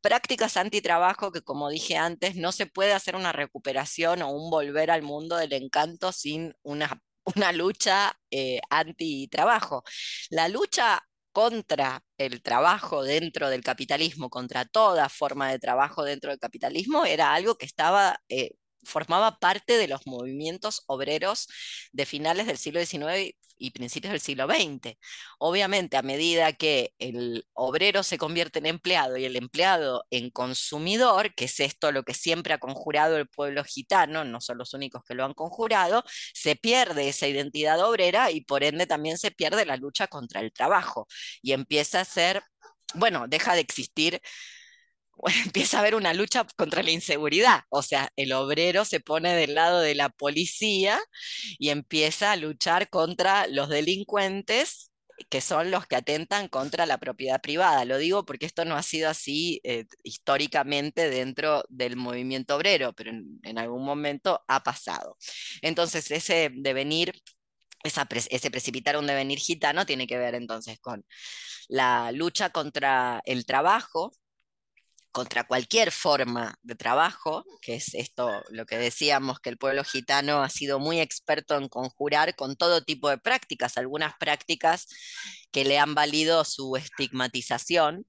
prácticas 0.00 0.56
antitrabajo 0.56 1.32
que, 1.32 1.42
como 1.42 1.70
dije 1.70 1.96
antes, 1.96 2.36
no 2.36 2.52
se 2.52 2.66
puede 2.66 2.92
hacer 2.92 3.16
una 3.16 3.32
recuperación 3.32 4.22
o 4.22 4.30
un 4.30 4.50
volver 4.50 4.90
al 4.90 5.02
mundo 5.02 5.36
del 5.36 5.52
encanto 5.52 6.12
sin 6.12 6.54
una, 6.62 7.00
una 7.36 7.52
lucha 7.52 8.14
eh, 8.30 8.60
antitrabajo. 8.70 9.84
La 10.30 10.48
lucha 10.48 11.02
contra 11.32 12.02
el 12.18 12.42
trabajo 12.42 13.04
dentro 13.04 13.50
del 13.50 13.62
capitalismo, 13.62 14.30
contra 14.30 14.64
toda 14.64 15.08
forma 15.08 15.50
de 15.50 15.58
trabajo 15.60 16.04
dentro 16.04 16.30
del 16.30 16.40
capitalismo, 16.40 17.04
era 17.04 17.34
algo 17.34 17.56
que 17.56 17.66
estaba 17.66 18.20
eh, 18.28 18.50
formaba 18.84 19.38
parte 19.38 19.76
de 19.76 19.88
los 19.88 20.06
movimientos 20.06 20.82
obreros 20.86 21.48
de 21.92 22.06
finales 22.06 22.46
del 22.46 22.58
siglo 22.58 22.84
XIX 22.84 23.34
y 23.60 23.70
principios 23.70 24.12
del 24.12 24.20
siglo 24.20 24.46
XX. 24.46 24.96
Obviamente, 25.38 25.96
a 25.96 26.02
medida 26.02 26.52
que 26.54 26.94
el 26.98 27.46
obrero 27.52 28.02
se 28.02 28.18
convierte 28.18 28.58
en 28.58 28.66
empleado 28.66 29.16
y 29.16 29.24
el 29.26 29.36
empleado 29.36 30.04
en 30.10 30.30
consumidor, 30.30 31.34
que 31.34 31.44
es 31.44 31.60
esto 31.60 31.92
lo 31.92 32.02
que 32.02 32.14
siempre 32.14 32.54
ha 32.54 32.58
conjurado 32.58 33.16
el 33.18 33.28
pueblo 33.28 33.62
gitano, 33.64 34.24
no 34.24 34.40
son 34.40 34.58
los 34.58 34.74
únicos 34.74 35.02
que 35.06 35.14
lo 35.14 35.24
han 35.24 35.34
conjurado, 35.34 36.02
se 36.34 36.56
pierde 36.56 37.08
esa 37.08 37.28
identidad 37.28 37.80
obrera 37.84 38.30
y 38.30 38.40
por 38.40 38.64
ende 38.64 38.86
también 38.86 39.18
se 39.18 39.30
pierde 39.30 39.66
la 39.66 39.76
lucha 39.76 40.08
contra 40.08 40.40
el 40.40 40.52
trabajo 40.52 41.06
y 41.42 41.52
empieza 41.52 42.00
a 42.00 42.04
ser, 42.04 42.42
bueno, 42.94 43.26
deja 43.28 43.54
de 43.54 43.60
existir 43.60 44.20
empieza 45.44 45.78
a 45.78 45.80
haber 45.80 45.94
una 45.94 46.14
lucha 46.14 46.46
contra 46.56 46.82
la 46.82 46.90
inseguridad. 46.90 47.62
O 47.70 47.82
sea, 47.82 48.10
el 48.16 48.32
obrero 48.32 48.84
se 48.84 49.00
pone 49.00 49.34
del 49.34 49.54
lado 49.54 49.80
de 49.80 49.94
la 49.94 50.08
policía 50.08 51.00
y 51.58 51.70
empieza 51.70 52.32
a 52.32 52.36
luchar 52.36 52.88
contra 52.90 53.46
los 53.46 53.68
delincuentes 53.68 54.90
que 55.28 55.40
son 55.40 55.70
los 55.70 55.86
que 55.86 55.96
atentan 55.96 56.48
contra 56.48 56.86
la 56.86 56.98
propiedad 56.98 57.40
privada. 57.40 57.84
Lo 57.84 57.98
digo 57.98 58.24
porque 58.24 58.46
esto 58.46 58.64
no 58.64 58.76
ha 58.76 58.82
sido 58.82 59.08
así 59.10 59.60
eh, 59.64 59.84
históricamente 60.02 61.10
dentro 61.10 61.64
del 61.68 61.96
movimiento 61.96 62.56
obrero, 62.56 62.92
pero 62.94 63.10
en, 63.10 63.58
algún 63.58 63.84
momento 63.84 64.42
ha 64.48 64.62
pasado. 64.62 65.16
Entonces, 65.62 66.10
ese 66.10 66.50
devenir, 66.54 67.12
ese 67.84 68.50
precipitar 68.50 68.96
un 68.96 69.06
devenir 69.06 69.38
gitano 69.38 69.86
tiene 69.86 70.06
que 70.06 70.18
ver 70.18 70.34
entonces 70.34 70.78
con 70.80 71.04
la 71.68 72.12
lucha 72.12 72.50
contra 72.50 73.20
el 73.24 73.46
trabajo, 73.46 74.12
contra 75.12 75.44
cualquier 75.44 75.90
forma 75.92 76.54
de 76.62 76.74
trabajo, 76.76 77.44
que 77.62 77.76
es 77.76 77.94
esto 77.94 78.30
lo 78.50 78.66
que 78.66 78.78
decíamos, 78.78 79.40
que 79.40 79.50
el 79.50 79.58
pueblo 79.58 79.84
gitano 79.84 80.42
ha 80.42 80.48
sido 80.48 80.78
muy 80.78 81.00
experto 81.00 81.56
en 81.56 81.68
conjurar 81.68 82.36
con 82.36 82.56
todo 82.56 82.82
tipo 82.84 83.08
de 83.08 83.18
prácticas, 83.18 83.76
algunas 83.76 84.14
prácticas 84.18 84.86
que 85.52 85.64
le 85.64 85.78
han 85.78 85.94
valido 85.94 86.44
su 86.44 86.76
estigmatización, 86.76 88.06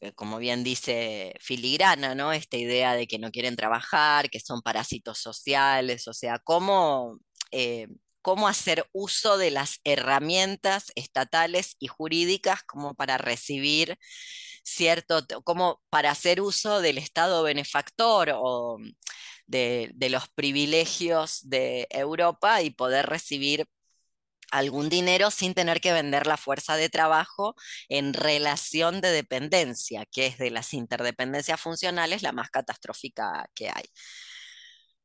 eh, 0.00 0.12
como 0.12 0.38
bien 0.38 0.64
dice 0.64 1.34
Filigrana, 1.40 2.14
¿no? 2.14 2.32
Esta 2.32 2.56
idea 2.56 2.94
de 2.94 3.06
que 3.06 3.18
no 3.18 3.30
quieren 3.30 3.56
trabajar, 3.56 4.30
que 4.30 4.40
son 4.40 4.62
parásitos 4.62 5.18
sociales, 5.18 6.08
o 6.08 6.12
sea, 6.14 6.38
cómo... 6.38 7.18
Eh, 7.52 7.88
cómo 8.20 8.48
hacer 8.48 8.86
uso 8.92 9.38
de 9.38 9.50
las 9.50 9.80
herramientas 9.84 10.92
estatales 10.96 11.76
y 11.78 11.86
jurídicas 11.86 12.62
como 12.62 12.94
para 12.94 13.16
recibir 13.16 13.96
cierto, 14.68 15.24
como 15.44 15.80
para 15.90 16.10
hacer 16.10 16.40
uso 16.40 16.80
del 16.80 16.98
Estado 16.98 17.42
benefactor 17.42 18.32
o 18.34 18.78
de, 19.46 19.94
los 20.10 20.28
privilegios 20.28 21.40
de 21.48 21.86
Europa 21.90 22.62
y 22.62 22.70
poder 22.70 23.06
recibir 23.06 23.66
algún 24.50 24.88
dinero 24.88 25.30
sin 25.30 25.54
tener 25.54 25.80
que 25.80 25.92
vender 25.92 26.26
la 26.26 26.36
fuerza 26.38 26.76
de 26.76 26.88
trabajo 26.88 27.54
en 27.88 28.14
relación 28.14 29.00
de 29.00 29.10
dependencia, 29.10 30.06
que 30.06 30.26
es 30.26 30.38
de 30.38 30.50
las 30.50 30.74
interdependencias 30.74 31.60
funcionales 31.60 32.22
la 32.22 32.32
más 32.32 32.50
catastrófica 32.50 33.46
que 33.54 33.68
hay. 33.68 33.84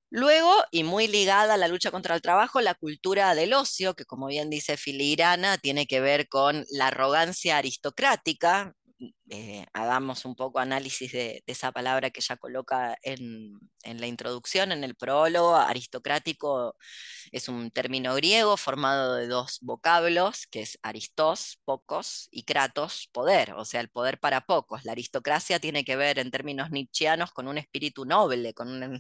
Luego, 0.10 0.54
y 0.72 0.84
muy 0.84 1.08
ligada 1.08 1.56
a 1.56 1.58
la 1.58 1.68
lucha 1.68 1.90
contra 1.90 2.14
el 2.16 2.22
trabajo, 2.22 2.62
la 2.62 2.76
cultura 2.76 3.34
del 3.34 3.52
ocio, 3.54 3.96
que 3.96 4.06
como 4.06 4.28
bien 4.28 4.50
dice 4.52 4.78
Filigrana, 4.78 5.58
tiene 5.58 5.88
que 5.88 6.02
ver 6.02 6.28
con 6.30 6.66
la 6.70 6.88
arrogancia 6.88 7.58
aristocrática, 7.58 8.76
eh, 9.36 9.66
hagamos 9.74 10.26
un 10.26 10.36
poco 10.36 10.60
análisis 10.60 11.12
de, 11.12 11.44
esa 11.48 11.72
palabra 11.72 12.12
que 12.12 12.20
ella 12.20 12.38
coloca 12.38 12.96
en, 13.02 13.60
la 13.84 14.06
introducción, 14.06 14.72
en 14.72 14.84
el 14.84 14.96
prólogo. 14.96 15.56
Aristocrático 15.56 16.76
es 17.32 17.50
un 17.50 17.72
término 17.72 18.14
griego 18.14 18.58
formado 18.58 19.16
de 19.16 19.28
dos 19.28 19.58
vocablos, 19.62 20.46
que 20.52 20.62
es 20.62 20.78
aristos, 20.84 21.60
pocos, 21.66 22.28
y 22.32 22.44
kratos, 22.44 23.10
poder, 23.12 23.54
o 23.54 23.66
sea, 23.66 23.82
el 23.82 23.90
poder 23.90 24.20
para 24.20 24.42
pocos. 24.46 24.86
La 24.86 24.92
aristocracia 24.92 25.60
tiene 25.60 25.84
que 25.84 25.96
ver 25.96 26.20
en 26.20 26.30
términos 26.30 26.70
nietzscheanos 26.70 27.32
con 27.32 27.48
un 27.48 27.58
espíritu 27.58 28.06
noble, 28.06 28.54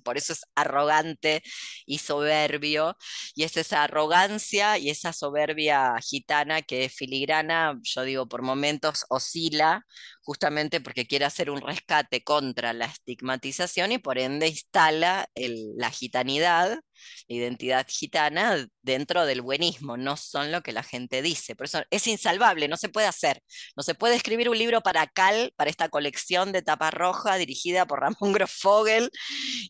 por 0.03 0.17
eso 0.17 0.33
es 0.33 0.41
arrogante 0.55 1.43
y 1.85 1.99
soberbio, 1.99 2.97
y 3.35 3.43
es 3.43 3.55
esa 3.57 3.83
arrogancia 3.83 4.79
y 4.79 4.89
esa 4.89 5.13
soberbia 5.13 5.93
gitana 6.01 6.63
que 6.63 6.89
filigrana, 6.89 7.79
yo 7.83 8.01
digo, 8.03 8.27
por 8.27 8.41
momentos 8.41 9.05
oscila 9.09 9.85
justamente 10.23 10.81
porque 10.81 11.05
quiere 11.05 11.25
hacer 11.25 11.49
un 11.49 11.61
rescate 11.61 12.23
contra 12.23 12.73
la 12.73 12.85
estigmatización 12.85 13.91
y 13.91 13.97
por 13.97 14.17
ende 14.17 14.47
instala 14.47 15.27
la 15.35 15.91
gitanidad, 15.91 16.79
la 17.27 17.35
identidad 17.35 17.85
gitana 17.89 18.67
dentro 18.81 19.25
del 19.25 19.41
buenismo, 19.41 19.97
no 19.97 20.17
son 20.17 20.51
lo 20.51 20.61
que 20.61 20.71
la 20.71 20.83
gente 20.83 21.21
dice. 21.21 21.55
Por 21.55 21.65
eso 21.65 21.83
es 21.89 22.07
insalvable, 22.07 22.67
no 22.67 22.77
se 22.77 22.89
puede 22.89 23.07
hacer. 23.07 23.41
No 23.75 23.83
se 23.83 23.95
puede 23.95 24.15
escribir 24.15 24.49
un 24.49 24.57
libro 24.57 24.81
para 24.81 25.07
Cal, 25.07 25.53
para 25.55 25.69
esta 25.69 25.89
colección 25.89 26.51
de 26.51 26.61
tapa 26.61 26.91
roja 26.91 27.35
dirigida 27.35 27.85
por 27.85 27.99
Ramón 27.99 28.31
Grofogel, 28.33 29.09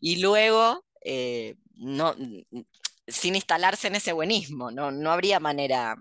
y 0.01 0.17
luego 0.17 0.85
eh, 1.03 1.55
no, 1.75 2.15
sin 3.07 3.35
instalarse 3.35 3.87
en 3.87 3.95
ese 3.95 4.13
buenismo, 4.13 4.71
no, 4.71 4.91
no 4.91 5.11
habría 5.11 5.39
manera 5.39 5.95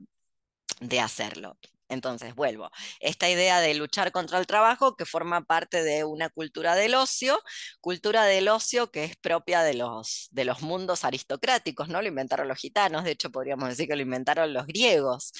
de 0.81 1.01
hacerlo. 1.01 1.57
Entonces, 1.93 2.35
vuelvo, 2.35 2.71
esta 3.01 3.29
idea 3.29 3.61
de 3.61 3.75
luchar 3.75 4.13
contra 4.13 4.39
el 4.39 4.47
trabajo 4.47 4.97
que 4.97 5.05
forma 5.05 5.45
parte 5.45 5.83
de 5.85 6.05
una 6.05 6.31
cultura 6.31 6.75
del 6.75 6.95
ocio, 6.95 7.39
cultura 7.81 8.25
del 8.25 8.49
ocio 8.49 8.91
que 8.91 9.05
es 9.05 9.17
propia 9.17 9.63
de 9.63 9.75
los, 9.75 10.29
de 10.33 10.45
los 10.45 10.63
mundos 10.63 11.05
aristocráticos, 11.05 11.89
¿no? 11.89 12.01
Lo 12.03 12.09
inventaron 12.09 12.49
los 12.49 12.59
gitanos, 12.59 13.05
de 13.05 13.13
hecho 13.13 13.31
podríamos 13.31 13.69
decir 13.69 13.89
que 13.89 13.97
lo 13.97 14.03
inventaron 14.03 14.53
los 14.55 14.67
griegos. 14.67 15.33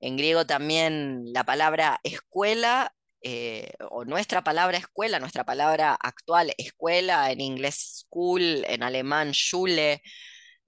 En 0.00 0.16
griego 0.16 0.46
también 0.46 1.22
la 1.32 1.44
palabra 1.44 2.00
escuela 2.02 2.92
eh, 3.22 3.72
o 3.90 4.04
nuestra 4.04 4.42
palabra 4.42 4.78
escuela, 4.78 5.20
nuestra 5.20 5.44
palabra 5.44 5.94
actual 5.94 6.52
escuela, 6.58 7.30
en 7.30 7.40
inglés 7.40 8.04
school, 8.06 8.64
en 8.66 8.82
alemán 8.82 9.32
Schule, 9.32 10.02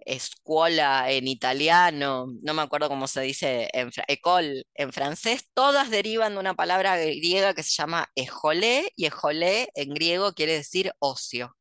escuela 0.06 1.10
en 1.10 1.28
italiano, 1.28 2.26
no 2.42 2.54
me 2.54 2.62
acuerdo 2.62 2.88
cómo 2.88 3.06
se 3.08 3.22
dice 3.22 3.68
en 3.72 3.90
école 4.08 4.64
en 4.74 4.92
francés, 4.92 5.48
todas 5.54 5.90
derivan 5.90 6.34
de 6.34 6.40
una 6.40 6.54
palabra 6.54 6.96
griega 6.98 7.54
que 7.54 7.62
se 7.62 7.74
llama 7.74 8.08
ejolé, 8.14 8.92
y 8.96 9.06
ejolé 9.06 9.68
en 9.74 9.94
griego 9.94 10.32
quiere 10.34 10.54
decir 10.54 10.92
ocio. 10.98 11.56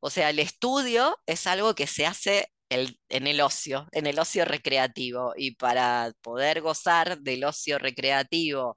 O 0.00 0.10
sea, 0.10 0.30
el 0.30 0.38
estudio 0.38 1.18
es 1.26 1.46
algo 1.46 1.74
que 1.74 1.86
se 1.86 2.06
hace 2.06 2.52
en 2.70 3.26
el 3.26 3.40
ocio, 3.40 3.88
en 3.92 4.06
el 4.06 4.18
ocio 4.18 4.44
recreativo. 4.44 5.32
Y 5.36 5.52
para 5.56 6.12
poder 6.22 6.60
gozar 6.60 7.18
del 7.20 7.44
ocio 7.44 7.78
recreativo 7.78 8.76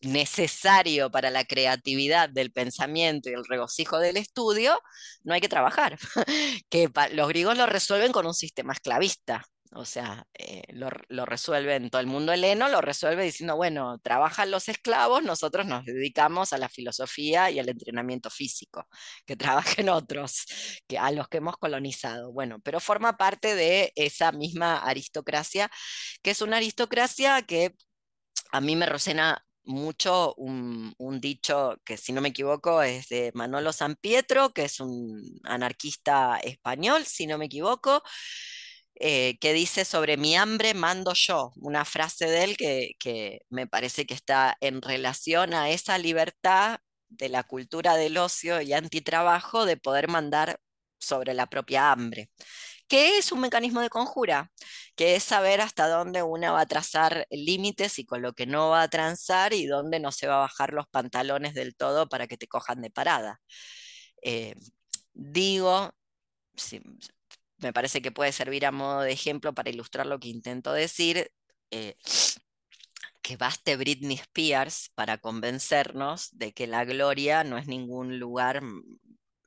necesario 0.00 1.10
para 1.10 1.30
la 1.30 1.44
creatividad 1.44 2.28
del 2.28 2.52
pensamiento 2.52 3.30
y 3.30 3.34
el 3.34 3.44
regocijo 3.44 3.98
del 3.98 4.16
estudio, 4.16 4.80
no 5.24 5.34
hay 5.34 5.40
que 5.40 5.48
trabajar. 5.48 5.98
que 6.70 6.90
los 7.12 7.28
griegos 7.28 7.56
lo 7.56 7.66
resuelven 7.66 8.12
con 8.12 8.26
un 8.26 8.34
sistema 8.34 8.72
esclavista. 8.72 9.44
O 9.74 9.86
sea, 9.86 10.26
eh, 10.34 10.64
lo, 10.74 10.90
resuelven, 11.24 11.88
todo 11.88 12.00
el 12.02 12.06
mundo 12.06 12.32
heleno 12.32 12.68
lo 12.68 12.82
resuelve 12.82 13.24
diciendo, 13.24 13.56
bueno, 13.56 13.98
trabajan 14.00 14.50
los 14.50 14.68
esclavos, 14.68 15.22
nosotros 15.22 15.64
nos 15.64 15.86
dedicamos 15.86 16.52
a 16.52 16.58
la 16.58 16.68
filosofía 16.68 17.50
y 17.50 17.58
al 17.58 17.70
entrenamiento 17.70 18.28
físico, 18.28 18.86
que 19.24 19.34
trabajen 19.36 19.88
otros, 19.88 20.44
que 20.86 20.98
a 20.98 21.10
los 21.10 21.26
que 21.28 21.38
hemos 21.38 21.56
colonizado. 21.56 22.32
Bueno, 22.32 22.60
pero 22.62 22.80
forma 22.80 23.16
parte 23.16 23.54
de 23.54 23.92
esa 23.96 24.32
misma 24.32 24.76
aristocracia, 24.78 25.70
que 26.22 26.32
es 26.32 26.42
una 26.42 26.58
aristocracia 26.58 27.40
que 27.42 27.74
a 28.52 28.60
mí 28.60 28.76
me 28.76 28.86
resuena 28.86 29.44
mucho 29.64 30.34
un, 30.36 30.94
dicho 31.20 31.76
que, 31.84 31.96
si 31.96 32.12
no 32.12 32.20
me 32.20 32.28
equivoco, 32.30 32.82
es 32.82 33.08
de 33.08 33.30
Manolo 33.34 33.72
San 33.72 33.96
Pietro, 33.96 34.50
que 34.52 34.64
es 34.64 34.80
un 34.80 35.40
anarquista 35.44 36.38
español, 36.42 37.04
si 37.06 37.26
no 37.26 37.38
me 37.38 37.46
equivoco, 37.46 38.02
eh, 38.96 39.38
que 39.40 39.52
dice 39.52 39.84
sobre 39.84 40.16
mi 40.16 40.36
hambre 40.36 40.74
mando 40.74 41.12
yo, 41.14 41.52
una 41.56 41.84
frase 41.84 42.26
de 42.26 42.44
él 42.44 42.56
que, 42.56 42.92
que 42.98 43.40
me 43.50 43.66
parece 43.66 44.06
que 44.06 44.14
está 44.14 44.56
en 44.60 44.82
relación 44.82 45.54
a 45.54 45.70
esa 45.70 45.98
libertad 45.98 46.78
de 47.08 47.28
la 47.28 47.42
cultura 47.44 47.96
del 47.96 48.18
ocio 48.18 48.60
y 48.62 48.72
antitrabajo 48.72 49.66
de 49.66 49.76
poder 49.76 50.08
mandar 50.08 50.60
sobre 50.98 51.34
la 51.34 51.46
propia 51.46 51.90
hambre 51.92 52.30
que 52.92 53.16
es 53.16 53.32
un 53.32 53.40
mecanismo 53.40 53.80
de 53.80 53.88
conjura, 53.88 54.52
que 54.96 55.16
es 55.16 55.22
saber 55.22 55.62
hasta 55.62 55.88
dónde 55.88 56.22
una 56.22 56.52
va 56.52 56.60
a 56.60 56.66
trazar 56.66 57.26
límites 57.30 57.98
y 57.98 58.04
con 58.04 58.20
lo 58.20 58.34
que 58.34 58.44
no 58.44 58.68
va 58.68 58.82
a 58.82 58.88
transar 58.88 59.54
y 59.54 59.64
dónde 59.64 59.98
no 59.98 60.12
se 60.12 60.26
va 60.26 60.34
a 60.34 60.40
bajar 60.40 60.74
los 60.74 60.86
pantalones 60.88 61.54
del 61.54 61.74
todo 61.74 62.06
para 62.06 62.26
que 62.26 62.36
te 62.36 62.48
cojan 62.48 62.82
de 62.82 62.90
parada. 62.90 63.40
Eh, 64.22 64.54
digo, 65.14 65.94
me 67.56 67.72
parece 67.72 68.02
que 68.02 68.12
puede 68.12 68.30
servir 68.30 68.66
a 68.66 68.72
modo 68.72 69.00
de 69.00 69.12
ejemplo 69.12 69.54
para 69.54 69.70
ilustrar 69.70 70.04
lo 70.06 70.20
que 70.20 70.28
intento 70.28 70.74
decir. 70.74 71.32
Eh, 71.70 71.96
que 73.22 73.38
baste 73.38 73.76
Britney 73.76 74.16
Spears 74.16 74.90
para 74.94 75.16
convencernos 75.16 76.28
de 76.36 76.52
que 76.52 76.66
la 76.66 76.84
gloria 76.84 77.42
no 77.42 77.56
es 77.56 77.68
ningún 77.68 78.18
lugar 78.18 78.60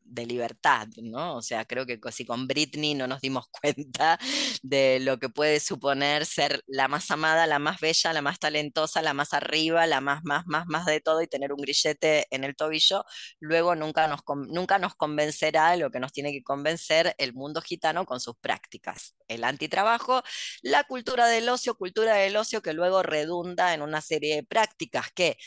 de 0.06 0.26
libertad, 0.26 0.88
¿no? 1.02 1.38
O 1.38 1.42
sea, 1.42 1.66
creo 1.66 1.86
que 1.86 2.00
si 2.12 2.26
con 2.26 2.48
Britney 2.48 2.94
no 2.94 3.08
nos 3.08 3.22
dimos 3.22 3.48
cuenta 3.62 4.20
de 4.64 5.00
lo 5.02 5.20
que 5.20 5.30
puede 5.30 5.60
suponer 5.60 6.26
ser 6.26 6.64
la 6.68 6.88
más 6.88 7.12
amada, 7.12 7.48
la 7.48 7.60
más 7.60 7.80
bella, 7.80 8.14
la 8.14 8.22
más 8.22 8.40
talentosa, 8.40 9.02
la 9.02 9.14
más 9.14 9.34
arriba, 9.34 9.86
la 9.88 10.02
más, 10.02 10.24
más, 10.24 10.46
más, 10.48 10.66
más 10.68 10.86
de 10.86 11.02
todo 11.02 11.22
y 11.22 11.28
tener 11.28 11.52
un 11.54 11.62
grillete 11.62 12.28
en 12.32 12.44
el 12.44 12.56
tobillo, 12.56 13.06
luego 13.40 13.76
nunca 13.76 14.08
nos, 14.08 14.22
nunca 14.48 14.80
nos 14.80 14.96
convencerá 14.96 15.72
de 15.72 15.78
lo 15.78 15.92
que 15.92 16.00
nos 16.00 16.12
tiene 16.14 16.32
que 16.32 16.44
convencer 16.44 17.16
el 17.18 17.34
mundo 17.34 17.62
gitano 17.62 18.06
con 18.06 18.20
sus 18.20 18.36
prácticas. 18.38 19.16
El 19.28 19.44
antitrabajo, 19.44 20.24
la 20.62 20.84
cultura 20.84 21.28
del 21.28 21.50
ocio, 21.50 21.76
cultura 21.76 22.16
del 22.16 22.38
ocio 22.38 22.62
que 22.62 22.74
luego 22.74 23.04
redunda 23.04 23.74
en 23.74 23.82
una 23.82 24.02
serie 24.02 24.36
de 24.36 24.44
prácticas 24.44 25.12
que 25.12 25.38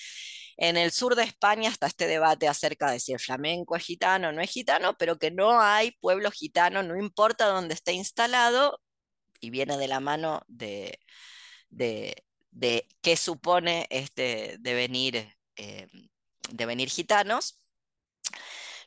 en 0.59 0.77
el 0.77 0.93
sur 0.93 1.15
de 1.15 1.23
España 1.23 1.71
está 1.71 1.87
este 1.87 2.07
debate 2.09 2.49
acerca 2.49 2.91
de 2.91 3.01
si 3.01 3.13
el 3.13 3.21
flamenco 3.21 3.77
es 3.77 3.85
gitano 3.85 4.29
o 4.29 4.33
no 4.33 4.43
es 4.43 4.51
gitano, 4.51 4.97
pero 4.99 5.19
que 5.19 5.31
no 5.31 5.61
hay 5.61 5.93
pueblo 6.01 6.31
gitano, 6.33 6.83
no 6.83 6.99
importa 6.99 7.47
dónde 7.47 7.75
esté 7.75 7.93
instalado, 7.93 8.81
y 9.41 9.51
viene 9.51 9.79
de 9.79 9.89
la 9.89 10.01
mano 10.01 10.43
de, 10.49 10.99
de, 11.71 12.89
qué 13.03 13.17
supone 13.17 13.87
este 13.91 14.57
devenir, 14.61 15.37
eh, 15.57 15.89
devenir 16.51 16.89
gitanos. 16.91 17.61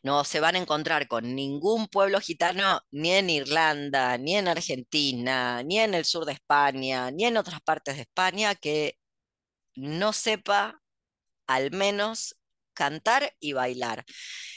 No 0.04 0.24
se 0.24 0.40
van 0.40 0.56
a 0.56 0.60
encontrar 0.60 1.08
con 1.08 1.36
ningún 1.36 1.88
pueblo 1.88 2.20
gitano 2.20 2.82
ni 2.92 3.12
en 3.12 3.30
Irlanda, 3.30 4.18
ni 4.18 4.36
en 4.36 4.48
Argentina, 4.48 5.64
ni 5.64 5.80
en 5.80 5.94
el 5.94 6.06
sur 6.06 6.26
de 6.26 6.34
España, 6.34 7.12
ni 7.12 7.26
en 7.26 7.38
otras 7.38 7.62
partes 7.62 7.96
de 7.96 8.02
España 8.02 8.56
que 8.56 8.98
no 9.76 10.14
sepa 10.14 10.81
al 11.56 11.72
menos 11.72 12.36
cantar 12.74 13.34
y 13.40 13.54
bailar. 13.54 14.06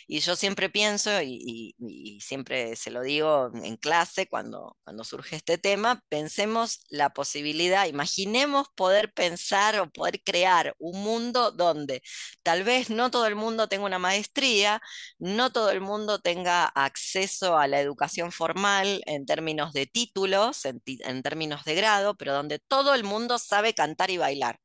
Y 0.07 0.21
yo 0.21 0.37
siempre 0.37 0.71
pienso, 0.71 1.11
y, 1.23 1.75
siempre 2.21 2.77
se 2.77 2.91
lo 2.91 3.03
digo 3.03 3.51
en 3.63 3.77
clase 3.77 4.27
cuando, 4.29 4.77
cuando 4.85 5.05
surge 5.05 5.37
este 5.37 5.59
tema, 5.59 6.03
pensemos 6.09 6.81
la 6.91 7.11
posibilidad, 7.11 7.87
imaginemos 7.87 8.69
poder 8.75 9.13
pensar 9.13 9.79
o 9.81 9.91
poder 9.91 10.23
crear 10.23 10.75
un 10.79 11.03
mundo 11.03 11.51
donde 11.53 12.03
tal 12.43 12.65
vez 12.65 12.91
no 12.91 13.11
todo 13.11 13.27
el 13.27 13.35
mundo 13.37 13.69
tenga 13.69 13.85
una 13.87 13.99
maestría, 13.99 14.81
no 15.19 15.53
todo 15.53 15.71
el 15.71 15.81
mundo 15.81 16.19
tenga 16.21 16.65
acceso 16.67 17.59
a 17.59 17.67
la 17.67 17.81
educación 17.81 18.33
formal 18.33 19.03
en 19.07 19.27
términos 19.27 19.73
de 19.73 19.87
títulos, 19.87 20.65
en 20.65 21.23
términos 21.23 21.65
de 21.65 21.75
grado, 21.75 22.15
pero 22.17 22.35
donde 22.35 22.59
todo 22.59 22.95
el 22.95 23.05
mundo 23.05 23.39
sabe 23.39 23.75
cantar 23.75 24.11
y 24.11 24.19
bailar. 24.19 24.59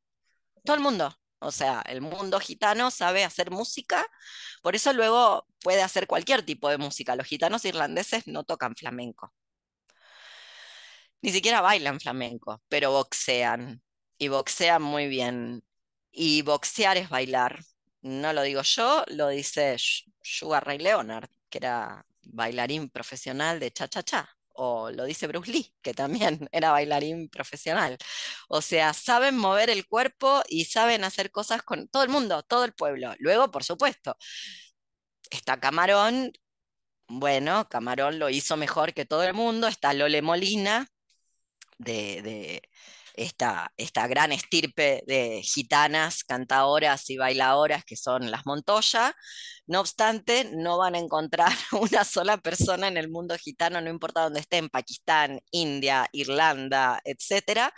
Todo 0.63 0.75
el 0.75 0.81
mundo. 0.83 1.18
O 1.39 1.51
sea, 1.51 1.81
el 1.87 2.01
mundo 2.01 2.39
gitano 2.39 2.91
sabe 2.91 3.23
hacer 3.23 3.51
música, 3.51 4.05
por 4.61 4.75
eso 4.75 4.93
luego 4.93 5.47
puede 5.61 5.81
hacer 5.81 6.07
cualquier 6.07 6.43
tipo 6.43 6.69
de 6.69 6.77
música. 6.77 7.15
Los 7.15 7.27
gitanos 7.27 7.65
irlandeses 7.65 8.27
no 8.27 8.43
tocan 8.43 8.75
flamenco. 8.75 9.33
Ni 11.21 11.31
siquiera 11.31 11.61
bailan 11.61 11.99
flamenco, 11.99 12.61
pero 12.69 12.91
boxean. 12.91 13.81
Y 14.17 14.27
boxean 14.29 14.81
muy 14.81 15.07
bien. 15.07 15.63
Y 16.11 16.41
boxear 16.43 16.97
es 16.97 17.09
bailar. 17.09 17.59
No 18.01 18.33
lo 18.33 18.43
digo 18.43 18.61
yo, 18.63 19.03
lo 19.07 19.29
dice 19.29 19.77
Sugar 20.21 20.65
Ray 20.65 20.79
Leonard, 20.79 21.29
que 21.49 21.59
era 21.59 22.05
bailarín 22.23 22.89
profesional 22.89 23.59
de 23.59 23.71
cha-cha-cha 23.71 24.38
o 24.59 24.91
lo 24.91 25.05
dice 25.05 25.27
Bruce 25.27 25.51
Lee, 25.51 25.73
que 25.81 25.93
también 25.93 26.49
era 26.51 26.71
bailarín 26.71 27.29
profesional. 27.29 27.97
O 28.49 28.61
sea, 28.61 28.93
saben 28.93 29.37
mover 29.37 29.69
el 29.69 29.87
cuerpo 29.87 30.43
y 30.49 30.65
saben 30.65 31.03
hacer 31.03 31.31
cosas 31.31 31.63
con 31.63 31.87
todo 31.87 32.03
el 32.03 32.09
mundo, 32.09 32.43
todo 32.43 32.65
el 32.65 32.73
pueblo. 32.73 33.13
Luego, 33.19 33.51
por 33.51 33.63
supuesto, 33.63 34.17
está 35.31 35.59
Camarón, 35.59 36.31
bueno, 37.07 37.67
Camarón 37.69 38.19
lo 38.19 38.29
hizo 38.29 38.57
mejor 38.57 38.93
que 38.93 39.05
todo 39.05 39.23
el 39.23 39.33
mundo, 39.33 39.67
está 39.67 39.93
Lole 39.93 40.21
Molina, 40.21 40.87
de, 41.77 42.61
esta, 43.19 43.73
esta, 43.77 44.07
gran 44.07 44.31
estirpe 44.31 45.03
de 45.05 45.41
gitanas, 45.43 46.23
cantadoras 46.23 47.09
y 47.09 47.17
bailadoras 47.17 47.83
que 47.83 47.97
son 47.97 48.31
las 48.31 48.45
Montoya. 48.45 49.13
No 49.67 49.81
obstante, 49.81 50.49
no 50.55 50.77
van 50.77 50.95
a 50.95 50.99
encontrar 50.99 51.51
una 51.73 52.05
sola 52.05 52.37
persona 52.37 52.87
en 52.87 52.97
el 52.97 53.09
mundo 53.09 53.37
gitano, 53.37 53.81
no 53.81 53.89
importa 53.89 54.23
dónde 54.23 54.39
esté, 54.39 54.57
en 54.57 54.69
Pakistán, 54.69 55.41
India, 55.51 56.07
Irlanda, 56.13 57.01
etcétera, 57.03 57.73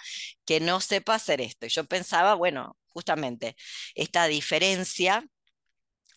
que 0.46 0.60
no 0.60 0.80
sepa 0.80 1.16
hacer 1.16 1.42
esto. 1.42 1.66
Y 1.66 1.70
yo 1.70 1.86
pensaba, 1.86 2.36
bueno, 2.36 2.78
justamente 2.88 3.56
esta 3.96 4.28
diferencia 4.28 5.26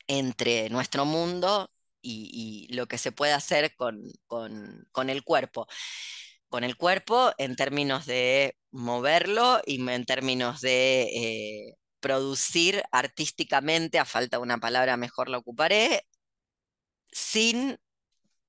entre 0.07 0.69
nuestro 0.71 1.07
mundo 1.07 1.71
y, 2.03 2.69
lo 2.75 2.87
que 2.87 2.99
se 2.99 3.13
puede 3.13 3.33
hacer 3.33 3.75
con, 3.77 4.03
con 4.27 5.11
el 5.11 5.25
cuerpo 5.25 5.67
con 6.55 6.63
el 6.63 6.77
cuerpo 6.77 7.33
en 7.39 7.57
términos 7.57 8.07
de 8.07 8.57
moverlo 8.71 9.61
y 9.67 9.85
en 9.91 10.05
términos 10.05 10.61
de 10.61 11.03
eh, 11.03 11.75
producir 11.99 12.85
artísticamente, 12.93 13.99
a 13.99 14.05
falta 14.05 14.37
de 14.37 14.43
una 14.45 14.59
palabra 14.59 14.97
mejor 14.97 15.29
la 15.29 15.39
ocuparé, 15.39 16.07
sin 17.13 17.77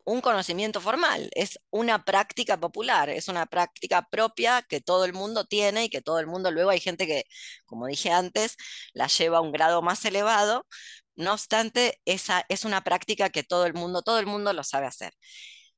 un 0.05 0.21
conocimiento 0.21 0.81
formal, 0.81 1.29
es 1.35 1.59
una 1.71 2.05
práctica 2.05 2.59
popular, 2.59 3.09
es 3.09 3.27
una 3.27 3.47
práctica 3.47 4.07
propia 4.11 4.61
que 4.63 4.81
todo 4.81 5.05
el 5.05 5.13
mundo 5.13 5.45
tiene 5.45 5.85
y 5.85 5.89
que 5.89 6.01
todo 6.01 6.19
el 6.19 6.27
mundo 6.27 6.51
luego 6.51 6.69
hay 6.71 6.79
gente 6.81 7.07
que, 7.07 7.23
como 7.65 7.87
dije 7.87 8.11
antes, 8.11 8.55
la 8.93 9.07
lleva 9.07 9.39
a 9.39 9.41
un 9.41 9.51
grado 9.51 9.81
más 9.81 10.05
elevado. 10.05 10.67
No 11.15 11.33
obstante, 11.33 11.99
esa 12.05 12.45
es 12.49 12.65
una 12.65 12.83
práctica 12.83 13.29
que 13.31 13.43
todo 13.43 13.65
el 13.65 13.73
mundo, 13.73 14.03
todo 14.03 14.19
el 14.19 14.27
mundo 14.27 14.53
lo 14.53 14.63
sabe 14.63 14.87
hacer. 14.87 15.13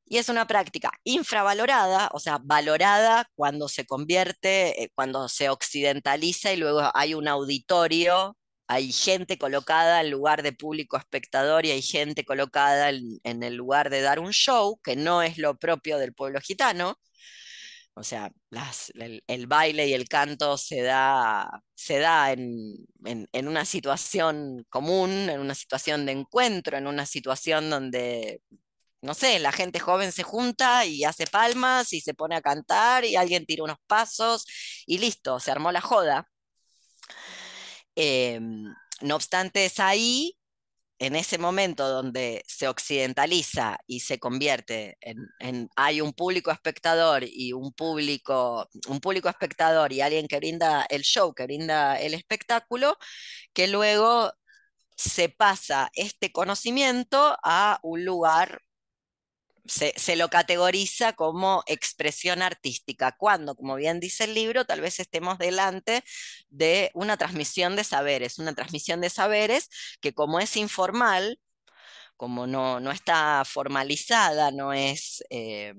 Y 0.09 0.17
es 0.17 0.29
una 0.29 0.47
práctica 0.47 0.91
infravalorada, 1.03 2.09
o 2.13 2.19
sea, 2.19 2.39
valorada 2.41 3.29
cuando 3.35 3.67
se 3.67 3.85
convierte, 3.85 4.83
eh, 4.83 4.89
cuando 4.95 5.27
se 5.29 5.49
occidentaliza 5.49 6.53
y 6.53 6.57
luego 6.57 6.89
hay 6.93 7.13
un 7.13 7.27
auditorio, 7.27 8.37
hay 8.67 8.91
gente 8.91 9.37
colocada 9.37 10.01
en 10.01 10.11
lugar 10.11 10.43
de 10.43 10.53
público 10.53 10.97
espectador 10.97 11.65
y 11.65 11.71
hay 11.71 11.81
gente 11.81 12.25
colocada 12.25 12.89
en, 12.89 13.43
el 13.43 13.55
lugar 13.55 13.89
de 13.89 14.01
dar 14.01 14.19
un 14.19 14.31
show, 14.31 14.79
que 14.83 14.95
no 14.95 15.21
es 15.23 15.37
lo 15.37 15.57
propio 15.57 15.97
del 15.97 16.13
pueblo 16.13 16.39
gitano. 16.41 16.95
O 17.95 18.03
sea, 18.03 18.31
el, 19.27 19.47
baile 19.47 19.87
y 19.87 19.93
el 19.93 20.07
canto 20.07 20.57
se 20.57 20.81
da, 20.83 21.49
se 21.75 21.99
da 21.99 22.31
en, 22.31 22.75
en, 23.03 23.47
una 23.47 23.65
situación 23.65 24.65
común, 24.69 25.09
en 25.29 25.39
una 25.39 25.55
situación 25.55 26.05
de 26.05 26.11
encuentro, 26.13 26.77
en 26.77 26.87
una 26.87 27.05
situación 27.07 27.69
donde 27.69 28.41
no 29.01 29.13
sé, 29.13 29.39
la 29.39 29.51
gente 29.51 29.79
joven 29.79 30.11
se 30.11 30.23
junta 30.23 30.85
y 30.85 31.03
hace 31.03 31.27
palmas 31.27 31.93
y 31.93 32.01
se 32.01 32.13
pone 32.13 32.35
a 32.35 32.41
cantar 32.41 33.05
y 33.05 33.15
alguien 33.15 33.45
tira 33.45 33.63
unos 33.63 33.77
pasos 33.87 34.45
y 34.85 34.97
listo, 34.99 35.39
se 35.39 35.51
armó 35.51 35.71
la 35.71 35.81
joda. 35.81 36.27
Em, 37.95 38.73
no 39.01 39.15
obstante, 39.15 39.65
es 39.65 39.79
ahí, 39.79 40.37
en 40.99 41.15
ese 41.15 41.37
momento 41.37 41.87
donde 41.89 42.43
se 42.47 42.67
occidentaliza 42.67 43.77
y 43.87 44.01
se 44.01 44.19
convierte 44.19 44.97
en, 45.01 45.69
hay 45.75 46.01
un 46.01 46.13
público 46.13 46.51
espectador 46.51 47.23
y 47.23 47.53
un 47.53 47.71
público, 47.73 48.67
un 48.87 48.99
público 48.99 49.29
espectador 49.29 49.93
y 49.93 50.01
alguien 50.01 50.27
que 50.27 50.37
brinda 50.37 50.85
el 50.89 51.03
show, 51.03 51.33
que 51.33 51.43
brinda 51.43 51.99
el 51.99 52.13
espectáculo, 52.15 52.97
que 53.53 53.67
luego 53.67 54.33
se 54.95 55.29
pasa 55.29 55.89
este 55.93 56.31
conocimiento 56.31 57.37
a 57.43 57.79
un 57.83 58.03
lugar 58.05 58.61
se, 59.67 60.15
lo 60.15 60.29
categoriza 60.29 61.13
como 61.13 61.63
expresión 61.67 62.41
artística, 62.41 63.15
cuando, 63.17 63.55
como 63.55 63.75
bien 63.75 63.99
dice 63.99 64.25
el 64.25 64.33
libro, 64.33 64.65
tal 64.65 64.81
vez 64.81 64.99
estemos 64.99 65.37
delante 65.37 66.03
de 66.49 66.91
una 66.93 67.17
transmisión 67.17 67.75
de 67.75 67.83
saberes, 67.83 68.39
una 68.39 68.53
transmisión 68.53 69.01
de 69.01 69.09
saberes 69.09 69.69
que 70.01 70.13
como 70.13 70.39
es 70.39 70.57
informal, 70.57 71.39
como 72.17 72.47
no, 72.47 72.79
no 72.79 72.91
está 72.91 73.43
formalizada, 73.45 74.51
no 74.51 74.73
es, 74.73 75.23
eh, 75.29 75.73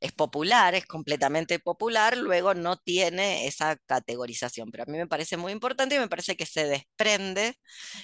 es 0.00 0.12
popular, 0.12 0.74
es 0.74 0.86
completamente 0.86 1.58
popular, 1.58 2.16
luego 2.16 2.54
no 2.54 2.76
tiene 2.76 3.46
esa 3.46 3.76
categorización. 3.86 4.70
Pero 4.70 4.84
a 4.84 4.86
mí 4.86 4.96
me 4.98 5.06
parece 5.06 5.36
muy 5.36 5.52
importante 5.52 5.96
y 5.96 5.98
me 5.98 6.08
parece 6.08 6.36
que 6.36 6.46
se 6.46 6.64
desprende 6.66 7.58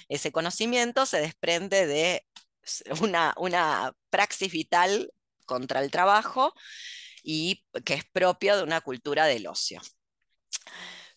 ese 0.09 0.31
conocimiento, 0.31 1.05
se 1.05 1.19
desprende 1.19 1.87
de 1.87 2.25
una, 3.01 3.33
una 3.37 3.93
praxis 4.09 4.51
vital 4.51 5.11
contra 5.45 5.81
el 5.81 5.91
trabajo 5.91 6.53
y 7.23 7.63
que 7.83 7.95
es 7.95 8.05
propio 8.05 8.57
de 8.57 8.63
una 8.63 8.81
cultura 8.81 9.25
del 9.25 9.47
ocio. 9.47 9.81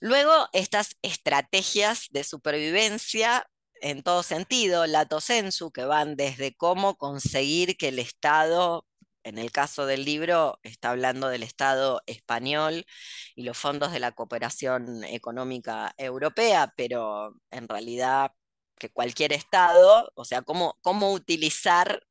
Luego, 0.00 0.48
estas 0.52 0.96
estrategias 1.02 2.06
de 2.11 2.24
supervivencia 2.24 3.48
en 3.80 4.02
todo 4.02 4.22
sentido, 4.22 4.87
lato 4.87 5.20
sensu, 5.20 5.70
que 5.72 5.84
van 5.84 6.16
desde 6.16 6.54
cómo 6.54 6.96
conseguir 6.96 7.76
que 7.76 7.88
el 7.88 7.98
Estado, 7.98 8.87
en 9.24 9.38
el 9.38 9.52
caso 9.52 9.87
del 9.87 10.04
libro, 10.04 10.58
está 10.62 10.90
hablando 10.90 11.28
del 11.28 11.42
Estado 11.42 12.02
español 12.06 12.87
y 13.34 13.42
los 13.42 13.58
fondos 13.58 13.92
de 13.92 14.00
la 14.00 14.12
cooperación 14.12 15.04
económica 15.04 15.94
europea, 15.98 16.72
pero 16.76 17.34
en 17.50 17.68
realidad 17.68 18.32
que 18.79 18.91
cualquier 18.91 19.33
Estado, 19.33 20.11
o 20.14 20.25
sea, 20.25 20.43
cómo, 20.43 20.79
cómo 20.83 21.12
utilizar 21.12 22.03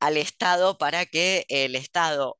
al 0.00 0.16
Estado 0.16 0.78
para 0.78 1.06
que 1.06 1.46
el 1.48 1.76
Estado, 1.76 2.38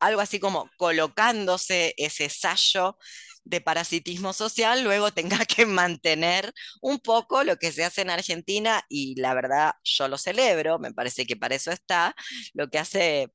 algo 0.00 0.20
así 0.20 0.40
como 0.40 0.70
colocándose 0.76 1.94
ese 1.96 2.28
sallo 2.28 2.98
de 3.44 3.60
parasitismo 3.60 4.32
social, 4.32 4.82
luego 4.82 5.12
tenga 5.12 5.38
que 5.46 5.66
mantener 5.66 6.52
un 6.80 6.98
poco 6.98 7.44
lo 7.44 7.56
que 7.56 7.72
se 7.72 7.84
hace 7.84 8.02
en 8.02 8.10
Argentina 8.10 8.82
y 8.88 9.20
la 9.20 9.34
verdad 9.34 9.72
yo 9.84 10.08
lo 10.08 10.18
celebro, 10.18 10.78
me 10.78 10.92
parece 10.92 11.26
que 11.26 11.36
para 11.36 11.54
eso 11.54 11.70
está, 11.70 12.14
lo 12.54 12.68
que 12.68 12.78
hace 12.78 13.32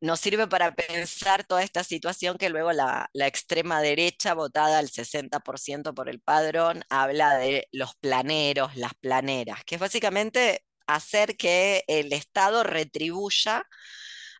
nos 0.00 0.20
sirve 0.20 0.48
para 0.48 0.74
pensar 0.74 1.44
toda 1.44 1.62
esta 1.62 1.84
situación 1.84 2.36
que 2.38 2.48
luego 2.50 2.72
la, 2.72 3.08
la, 3.12 3.26
extrema 3.26 3.80
derecha, 3.80 4.34
votada 4.34 4.78
al 4.78 4.88
60% 4.88 5.94
por 5.94 6.08
el 6.08 6.20
padrón, 6.20 6.84
habla 6.90 7.36
de 7.36 7.68
los 7.72 7.94
planeros, 7.96 8.76
las 8.76 8.94
planeras, 8.94 9.64
que 9.64 9.76
es 9.76 9.80
básicamente 9.80 10.64
hacer 10.86 11.36
que 11.36 11.84
el 11.86 12.12
Estado 12.12 12.64
retribuya 12.64 13.64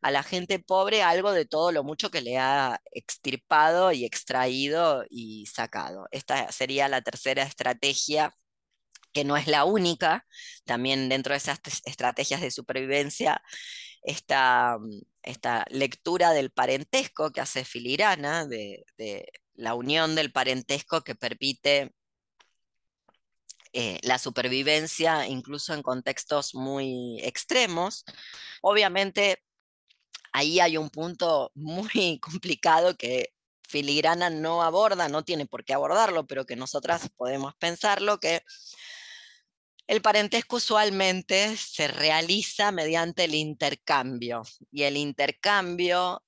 a 0.02 0.10
la 0.10 0.22
gente 0.22 0.58
pobre 0.58 1.02
algo 1.02 1.32
de 1.32 1.46
todo 1.46 1.72
lo 1.72 1.82
mucho 1.82 2.10
que 2.10 2.20
le 2.20 2.38
ha 2.38 2.80
extirpado 2.92 3.90
y 3.92 4.04
extraído 4.04 5.04
y 5.08 5.46
sacado. 5.46 6.06
Esta 6.10 6.52
sería 6.52 6.88
la 6.88 7.00
tercera 7.00 7.42
estrategia 7.42 8.34
que 9.14 9.24
no 9.24 9.36
es 9.38 9.46
la 9.46 9.64
única, 9.64 10.26
también 10.64 11.08
dentro 11.08 11.32
de 11.32 11.38
esas 11.38 11.60
estrategias 11.86 12.42
de 12.42 12.50
supervivencia, 12.50 13.40
esta, 14.04 14.78
esta 15.22 15.64
lectura 15.70 16.32
del 16.32 16.50
parentesco 16.50 17.32
que 17.32 17.40
hace 17.40 17.64
Filigrana, 17.64 18.46
de, 18.46 18.84
la 19.54 19.74
unión 19.74 20.14
del 20.14 20.32
parentesco 20.32 21.02
que 21.02 21.14
permite 21.14 21.94
eh, 23.72 23.98
la 24.02 24.18
supervivencia 24.18 25.26
incluso 25.26 25.74
en 25.74 25.82
contextos 25.82 26.54
muy 26.54 27.18
extremos. 27.22 28.04
Obviamente 28.62 29.42
ahí 30.32 30.60
hay 30.60 30.76
un 30.76 30.90
punto 30.90 31.50
muy 31.54 32.18
complicado 32.20 32.96
que 32.96 33.30
Filigrana 33.66 34.28
no 34.28 34.62
aborda, 34.62 35.08
no 35.08 35.24
tiene 35.24 35.46
por 35.46 35.64
qué 35.64 35.72
abordarlo, 35.72 36.26
pero 36.26 36.44
que 36.44 36.56
nosotras 36.56 37.08
podemos 37.16 37.54
pensarlo, 37.56 38.20
que 38.20 38.42
el 39.86 40.00
parentesco 40.02 40.56
usualmente 40.56 41.56
se 41.56 41.88
realiza 41.88 42.72
mediante 42.72 43.24
el 43.24 43.34
intercambio 43.34 44.42
y 44.72 44.84
el 44.84 44.96
intercambio 44.96 46.22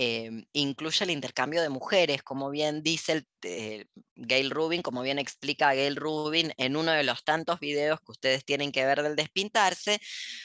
Em, 0.00 0.44
incluye 0.52 1.04
el 1.04 1.10
intercambio 1.10 1.60
de 1.60 1.70
mujeres, 1.70 2.22
como 2.22 2.50
bien 2.50 2.84
dice 2.84 3.12
el, 3.14 3.26
eh, 3.42 3.84
Gail 4.14 4.50
Rubin, 4.50 4.80
como 4.80 5.02
bien 5.02 5.18
explica 5.18 5.74
Gail 5.74 5.96
Rubin 5.96 6.52
en 6.56 6.76
uno 6.76 6.92
de 6.92 7.02
los 7.02 7.24
tantos 7.24 7.58
videos 7.58 7.98
que 8.00 8.12
ustedes 8.12 8.44
tienen 8.44 8.70
que 8.70 8.86
ver 8.86 9.02
del 9.02 9.16
despintarse. 9.16 10.00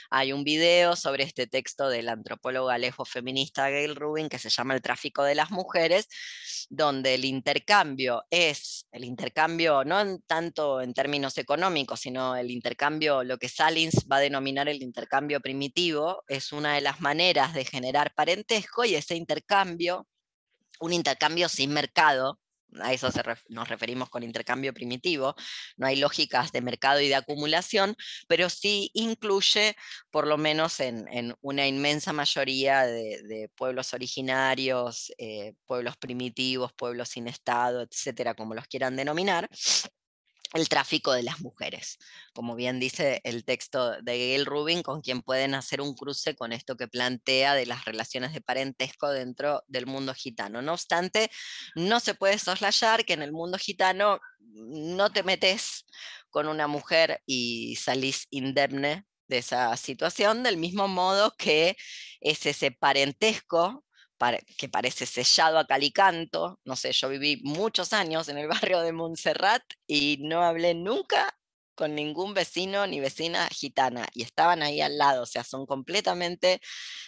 Hay 0.10 0.34
un 0.34 0.44
video 0.44 0.96
sobre 0.96 1.24
este 1.24 1.46
texto 1.46 1.90
del 1.90 2.10
antropólogo 2.10 2.70
alejo 2.70 3.06
feminista 3.06 3.70
Gail 3.70 3.96
Rubin 3.96 4.28
que 4.28 4.40
se 4.40 4.50
llama 4.50 4.74
El 4.74 4.82
tráfico 4.82 5.24
de 5.24 5.36
las 5.36 5.52
mujeres, 5.52 6.08
donde 6.70 7.14
el 7.14 7.26
intercambio 7.26 8.24
es, 8.32 8.88
el 8.92 9.04
intercambio 9.04 9.84
no 9.84 10.20
tanto 10.22 10.82
en 10.82 10.96
términos 10.96 11.38
económicos, 11.38 12.00
sino 12.00 12.36
el 12.36 12.50
intercambio, 12.50 13.24
lo 13.24 13.38
que 13.38 13.50
Salins 13.50 14.08
va 14.12 14.18
a 14.18 14.22
denominar 14.22 14.68
el 14.68 14.82
intercambio 14.82 15.42
primitivo, 15.42 16.24
es 16.28 16.52
una 16.52 16.74
de 16.74 16.82
las 16.82 17.02
maneras 17.02 17.54
de 17.54 17.66
generar 17.66 18.14
parentesco 18.16 18.84
y 18.86 18.96
ese 18.96 19.16
intercambio 19.16 19.43
intercambio, 19.44 20.08
un 20.80 20.94
intercambio 20.94 21.50
sin 21.50 21.74
mercado, 21.74 22.40
a 22.82 22.92
eso 22.92 23.10
nos 23.50 23.70
referimos 23.70 24.10
con 24.10 24.24
intercambio 24.24 24.74
primitivo, 24.74 25.36
no 25.78 25.86
hay 25.86 25.98
lógicas 25.98 26.52
de 26.52 26.62
mercado 26.62 27.02
y 27.02 27.08
de 27.08 27.16
acumulación, 27.16 27.96
pero 28.28 28.50
sí 28.50 28.90
incluye, 28.94 29.76
por 30.10 30.26
lo 30.26 30.38
menos 30.38 30.80
en, 30.80 31.36
una 31.42 31.68
inmensa 31.68 32.14
mayoría 32.14 32.86
de, 32.86 33.50
pueblos 33.56 33.94
originarios, 33.94 35.14
eh, 35.20 35.54
pueblos 35.68 35.98
primitivos, 35.98 36.74
pueblos 36.74 37.10
sin 37.10 37.28
Estado, 37.28 37.82
etcétera, 37.84 38.34
como 38.34 38.56
los 38.56 38.68
quieran 38.68 38.96
denominar, 38.96 39.48
el 40.54 40.70
tráfico 40.70 41.14
de 41.14 41.24
las 41.24 41.42
mujeres, 41.42 41.98
como 42.34 42.56
bien 42.56 42.80
dice 42.80 43.22
el 43.24 43.44
texto 43.44 44.02
de 44.02 44.18
Gail 44.18 44.46
Rubin, 44.46 44.84
con 44.84 45.02
quien 45.02 45.22
pueden 45.22 45.56
hacer 45.56 45.82
un 45.82 45.96
cruce 45.96 46.36
con 46.36 46.54
esto 46.54 46.78
que 46.78 46.88
plantea 46.88 47.56
de 47.56 47.66
las 47.66 47.86
relaciones 47.86 48.34
de 48.34 48.42
parentesco 48.42 49.10
dentro 49.10 49.64
del 49.68 49.88
mundo 49.88 50.14
gitano. 50.14 50.62
No 50.62 50.74
obstante, 50.74 51.32
no 51.76 52.00
se 52.00 52.14
puede 52.14 52.38
soslayar 52.38 53.04
que 53.04 53.14
en 53.14 53.24
el 53.24 53.32
mundo 53.32 53.58
gitano 53.58 54.20
no 54.40 55.12
te 55.12 55.24
metes 55.24 55.86
con 56.30 56.48
una 56.48 56.68
mujer 56.68 57.22
y 57.26 57.76
salís 57.78 58.28
indemne 58.30 59.06
de 59.28 59.40
esa 59.40 59.76
situación, 59.78 60.44
del 60.44 60.58
mismo 60.58 60.88
modo 60.88 61.34
que 61.38 61.76
es 62.22 62.46
ese 62.46 62.72
parentesco 62.72 63.84
que 64.58 64.70
parece 64.70 65.06
sellado 65.06 65.60
a 65.60 65.66
calicanto. 65.66 66.60
No 66.66 66.76
sé, 66.76 66.92
yo 66.94 67.10
viví 67.10 67.42
muchos 67.44 67.94
años 67.94 68.30
en 68.30 68.38
el 68.38 68.48
barrio 68.48 68.82
de 68.82 68.94
Montserrat 68.94 69.64
y 69.88 70.18
no 70.22 70.44
hablé 70.44 70.74
nunca 70.74 71.36
con 71.76 71.96
ningún 71.96 72.34
vecino 72.34 72.88
ni 72.88 73.00
vecina 73.00 73.48
gitana 73.52 74.08
y 74.14 74.24
estaban 74.24 74.62
ahí 74.64 74.82
al 74.82 74.98
lado, 74.98 75.24
o 75.24 75.26
sea, 75.26 75.44
son 75.44 75.66
completamente, 75.66 76.62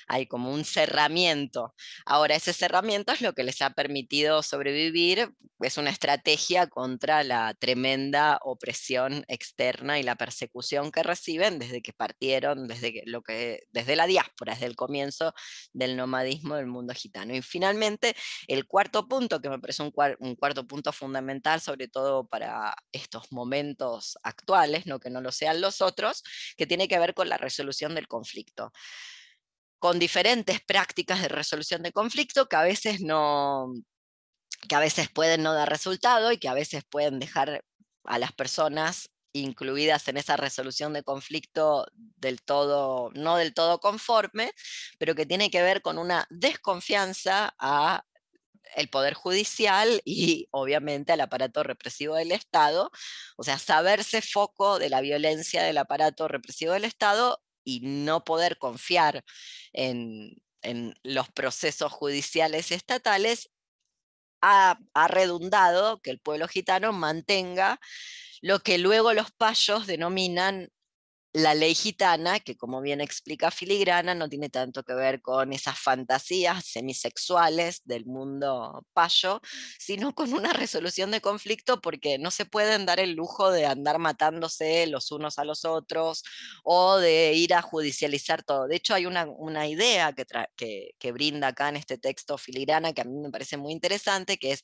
hay 0.08 0.28
como 0.28 0.52
un 0.52 0.66
cerramiento. 0.66 1.74
Ahora, 2.06 2.36
ese 2.36 2.54
cerramiento 2.54 3.12
es 3.14 3.22
lo 3.22 3.34
que 3.34 3.44
les 3.44 3.62
ha 3.62 3.72
permitido 3.72 4.44
sobrevivir, 4.44 5.30
es 5.60 5.78
una 5.78 5.90
estrategia 5.90 6.68
contra 6.68 7.24
la 7.24 7.54
tremenda 7.54 8.40
opresión 8.42 9.24
externa 9.28 10.00
y 10.00 10.04
la 10.04 10.16
persecución 10.16 10.92
que 10.92 11.04
reciben 11.04 11.60
desde 11.60 11.82
que 11.82 11.94
partieron, 11.94 12.68
desde, 12.68 13.04
lo 13.06 13.22
que, 13.22 13.62
desde 13.72 13.96
la 13.96 14.08
diáspora, 14.08 14.54
desde 14.54 14.68
el 14.68 14.76
comienzo 14.76 15.34
del 15.74 15.96
nomadismo 15.96 16.56
del 16.56 16.68
mundo 16.68 16.94
gitano. 16.94 17.34
Y 17.36 17.42
finalmente, 17.42 18.16
el 18.48 18.66
cuarto 18.66 19.08
punto, 19.08 19.40
que 19.40 19.50
me 19.50 19.60
parece 19.60 19.84
un, 19.84 19.94
un 20.20 20.36
cuarto 20.36 20.68
punto 20.68 20.92
fundamental, 20.92 21.62
sobre 21.62 21.88
todo 21.88 22.28
para 22.28 22.76
estos 22.92 23.32
momentos 23.32 24.18
actuales, 24.24 24.55
no 24.86 25.00
que 25.00 25.10
no 25.10 25.22
lo 25.22 25.32
sean 25.32 25.62
los 25.62 25.82
otros, 25.82 26.24
que 26.58 26.68
tiene 26.68 26.88
que 26.88 27.00
ver 27.00 27.14
con 27.14 27.30
la 27.30 27.38
resolución 27.38 27.96
del 27.96 28.08
conflicto. 28.08 28.72
Con 29.80 30.00
diferentes 30.00 30.62
prácticas 30.62 31.22
de 31.22 31.28
resolución 31.28 31.84
de 31.84 31.92
conflicto 31.92 32.48
que 32.48 32.56
a 32.56 32.64
veces 32.64 33.02
no 33.02 33.74
que 34.68 34.76
a 34.76 34.80
veces 34.80 35.10
pueden 35.10 35.44
no 35.44 35.54
dar 35.54 35.70
resultado 35.70 36.32
y 36.32 36.38
que 36.38 36.48
a 36.48 36.54
veces 36.54 36.84
pueden 36.90 37.20
dejar 37.20 37.64
a 38.06 38.18
las 38.20 38.32
personas 38.32 39.10
incluidas 39.34 40.08
en 40.08 40.18
esa 40.18 40.38
resolución 40.38 40.94
de 40.94 41.04
conflicto 41.04 41.86
del 41.94 42.42
todo, 42.42 43.12
no 43.14 43.38
del 43.38 43.54
todo 43.54 43.80
conforme, 43.80 44.52
pero 44.98 45.14
que 45.14 45.26
tiene 45.26 45.52
que 45.52 45.62
ver 45.62 45.82
con 45.82 45.98
una 45.98 46.26
desconfianza 46.30 47.54
a 47.60 48.06
el 48.76 48.90
Poder 48.90 49.14
Judicial 49.14 50.02
y 50.06 50.48
obviamente 50.52 51.14
al 51.14 51.22
aparato 51.22 51.64
represivo 51.64 52.16
del 52.16 52.32
Estado, 52.32 52.92
o 53.38 53.44
sea, 53.44 53.58
saberse 53.58 54.22
foco 54.22 54.80
de 54.80 54.90
la 54.90 55.02
violencia 55.02 55.64
del 55.64 55.78
aparato 55.78 56.28
represivo 56.28 56.74
del 56.74 56.86
Estado 56.86 57.42
y 57.64 57.80
no 57.82 58.24
poder 58.24 58.58
confiar 58.58 59.24
en, 59.74 60.36
los 61.04 61.30
procesos 61.30 61.92
judiciales 61.92 62.72
estatales, 62.72 63.52
ha, 64.42 64.80
ha 64.96 65.08
redundado 65.08 66.02
que 66.02 66.10
el 66.10 66.20
pueblo 66.20 66.48
gitano 66.48 66.92
mantenga 66.92 67.80
lo 68.42 68.60
que 68.60 68.80
luego 68.80 69.14
los 69.14 69.32
payos 69.32 69.86
denominan 69.86 70.70
la 71.36 71.54
ley 71.54 71.76
gitana, 71.76 72.40
que 72.40 72.56
como 72.56 72.82
bien 72.82 73.02
explica 73.02 73.52
Filigrana, 73.52 74.16
no 74.16 74.30
tiene 74.30 74.50
tanto 74.50 74.84
que 74.84 74.94
ver 74.94 75.22
con 75.22 75.52
esas 75.52 75.78
fantasías 75.78 76.66
semisexuales 76.66 77.82
del 77.84 78.06
mundo 78.06 78.86
payo, 78.94 79.42
sino 79.78 80.16
con 80.16 80.34
una 80.34 80.54
resolución 80.54 81.12
de 81.12 81.20
conflicto 81.20 81.82
porque 81.82 82.18
no 82.18 82.32
se 82.32 82.46
pueden 82.46 82.86
dar 82.86 83.02
el 83.02 83.16
lujo 83.16 83.52
de 83.52 83.66
andar 83.66 84.00
matándose 84.00 84.88
los 84.88 85.12
unos 85.12 85.38
a 85.38 85.44
los 85.44 85.66
otros 85.66 86.24
o 86.64 86.98
de 87.00 87.34
ir 87.34 87.54
a 87.54 87.62
judicializar 87.62 88.44
todo. 88.44 88.68
De 88.68 88.78
hecho, 88.78 88.94
hay 88.94 89.06
una, 89.06 89.68
idea 89.68 90.14
que, 90.14 90.92
que 90.98 91.12
brinda 91.12 91.48
acá 91.48 91.68
en 91.68 91.76
este 91.76 91.98
texto 91.98 92.38
Filigrana 92.38 92.94
que 92.94 93.02
a 93.02 93.06
mí 93.06 93.20
me 93.20 93.30
parece 93.30 93.58
muy 93.58 93.74
interesante, 93.74 94.38
que 94.38 94.54
es 94.54 94.62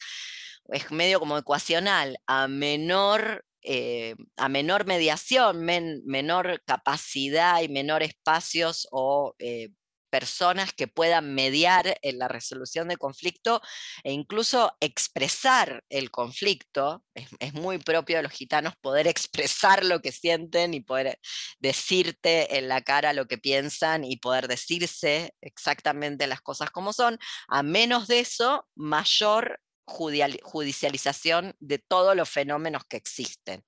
es 0.69 0.91
medio 0.91 1.19
como 1.19 1.37
ecuacional, 1.37 2.17
a 2.27 2.47
menor 2.47 3.43
eh, 3.63 4.15
a 4.37 4.49
menor 4.49 4.85
mediación, 4.85 5.63
menor 5.63 6.61
capacidad 6.65 7.61
y 7.61 7.69
menor 7.69 8.03
espacios 8.03 8.87
o 8.91 9.35
eh, 9.39 9.69
personas 10.11 10.73
que 10.73 10.87
puedan 10.87 11.33
mediar 11.33 11.97
en 12.03 12.19
la 12.19 12.27
resolución 12.27 12.89
de 12.89 12.97
conflicto 12.97 13.61
e 14.03 14.11
incluso 14.11 14.75
expresar 14.79 15.83
el 15.89 16.11
conflicto. 16.11 17.03
Es, 17.15 17.53
muy 17.53 17.79
propio 17.79 18.17
de 18.17 18.23
los 18.23 18.31
gitanos 18.31 18.73
poder 18.81 19.07
expresar 19.07 19.83
lo 19.83 20.01
que 20.01 20.11
sienten 20.11 20.73
y 20.73 20.81
poder 20.81 21.17
decirte 21.59 22.57
en 22.57 22.67
la 22.67 22.81
cara 22.81 23.13
lo 23.13 23.27
que 23.27 23.37
piensan 23.37 24.03
y 24.03 24.17
poder 24.17 24.47
decirse 24.47 25.33
exactamente 25.41 26.27
las 26.27 26.41
cosas 26.41 26.69
como 26.69 26.93
son. 26.93 27.17
A 27.47 27.63
menos 27.63 28.07
de 28.07 28.19
eso, 28.19 28.67
mayor 28.75 29.59
judicialización 29.91 31.55
de 31.59 31.79
todos 31.79 32.15
los 32.15 32.29
fenómenos 32.29 32.85
que 32.85 32.97
existen. 32.97 33.63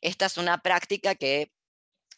Esta 0.00 0.26
es 0.26 0.36
una 0.36 0.58
práctica 0.58 1.14
que 1.14 1.52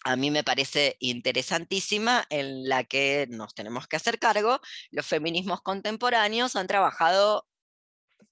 a 0.04 0.16
mí 0.16 0.30
me 0.30 0.44
parece 0.44 0.96
interesantísima 1.00 2.24
en 2.30 2.68
la 2.68 2.84
que 2.84 3.26
nos 3.28 3.54
tenemos 3.54 3.88
que 3.88 3.96
hacer 3.96 4.18
cargo. 4.18 4.60
Los 4.90 5.06
feminismos 5.06 5.62
contemporáneos 5.62 6.54
han 6.54 6.68
trabajado 6.68 7.46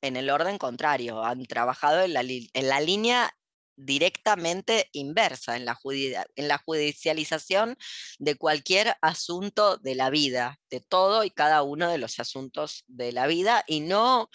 en 0.01 0.17
el 0.17 0.31
orden 0.31 0.59
contrario, 0.59 1.25
han 1.25 1.45
trabajado 1.47 2.03
en 2.03 2.13
la, 2.13 2.81
línea 2.81 3.35
directamente 3.77 4.89
inversa, 4.93 5.57
en 5.57 5.65
la, 5.65 5.79
en 6.37 6.49
la 6.49 6.59
judicialización 6.59 7.77
de 8.19 8.37
cualquier 8.37 8.97
asunto 9.01 9.79
de 9.79 9.95
la 9.95 10.11
vida, 10.11 10.61
de 10.71 10.81
todo 10.81 11.25
y 11.25 11.31
cada 11.31 11.63
uno 11.63 11.91
de 11.91 11.99
los 11.99 12.21
asuntos 12.21 12.85
de 12.87 13.13
la 13.13 13.27
vida, 13.27 13.65
y 13.67 13.81
no 13.81 14.31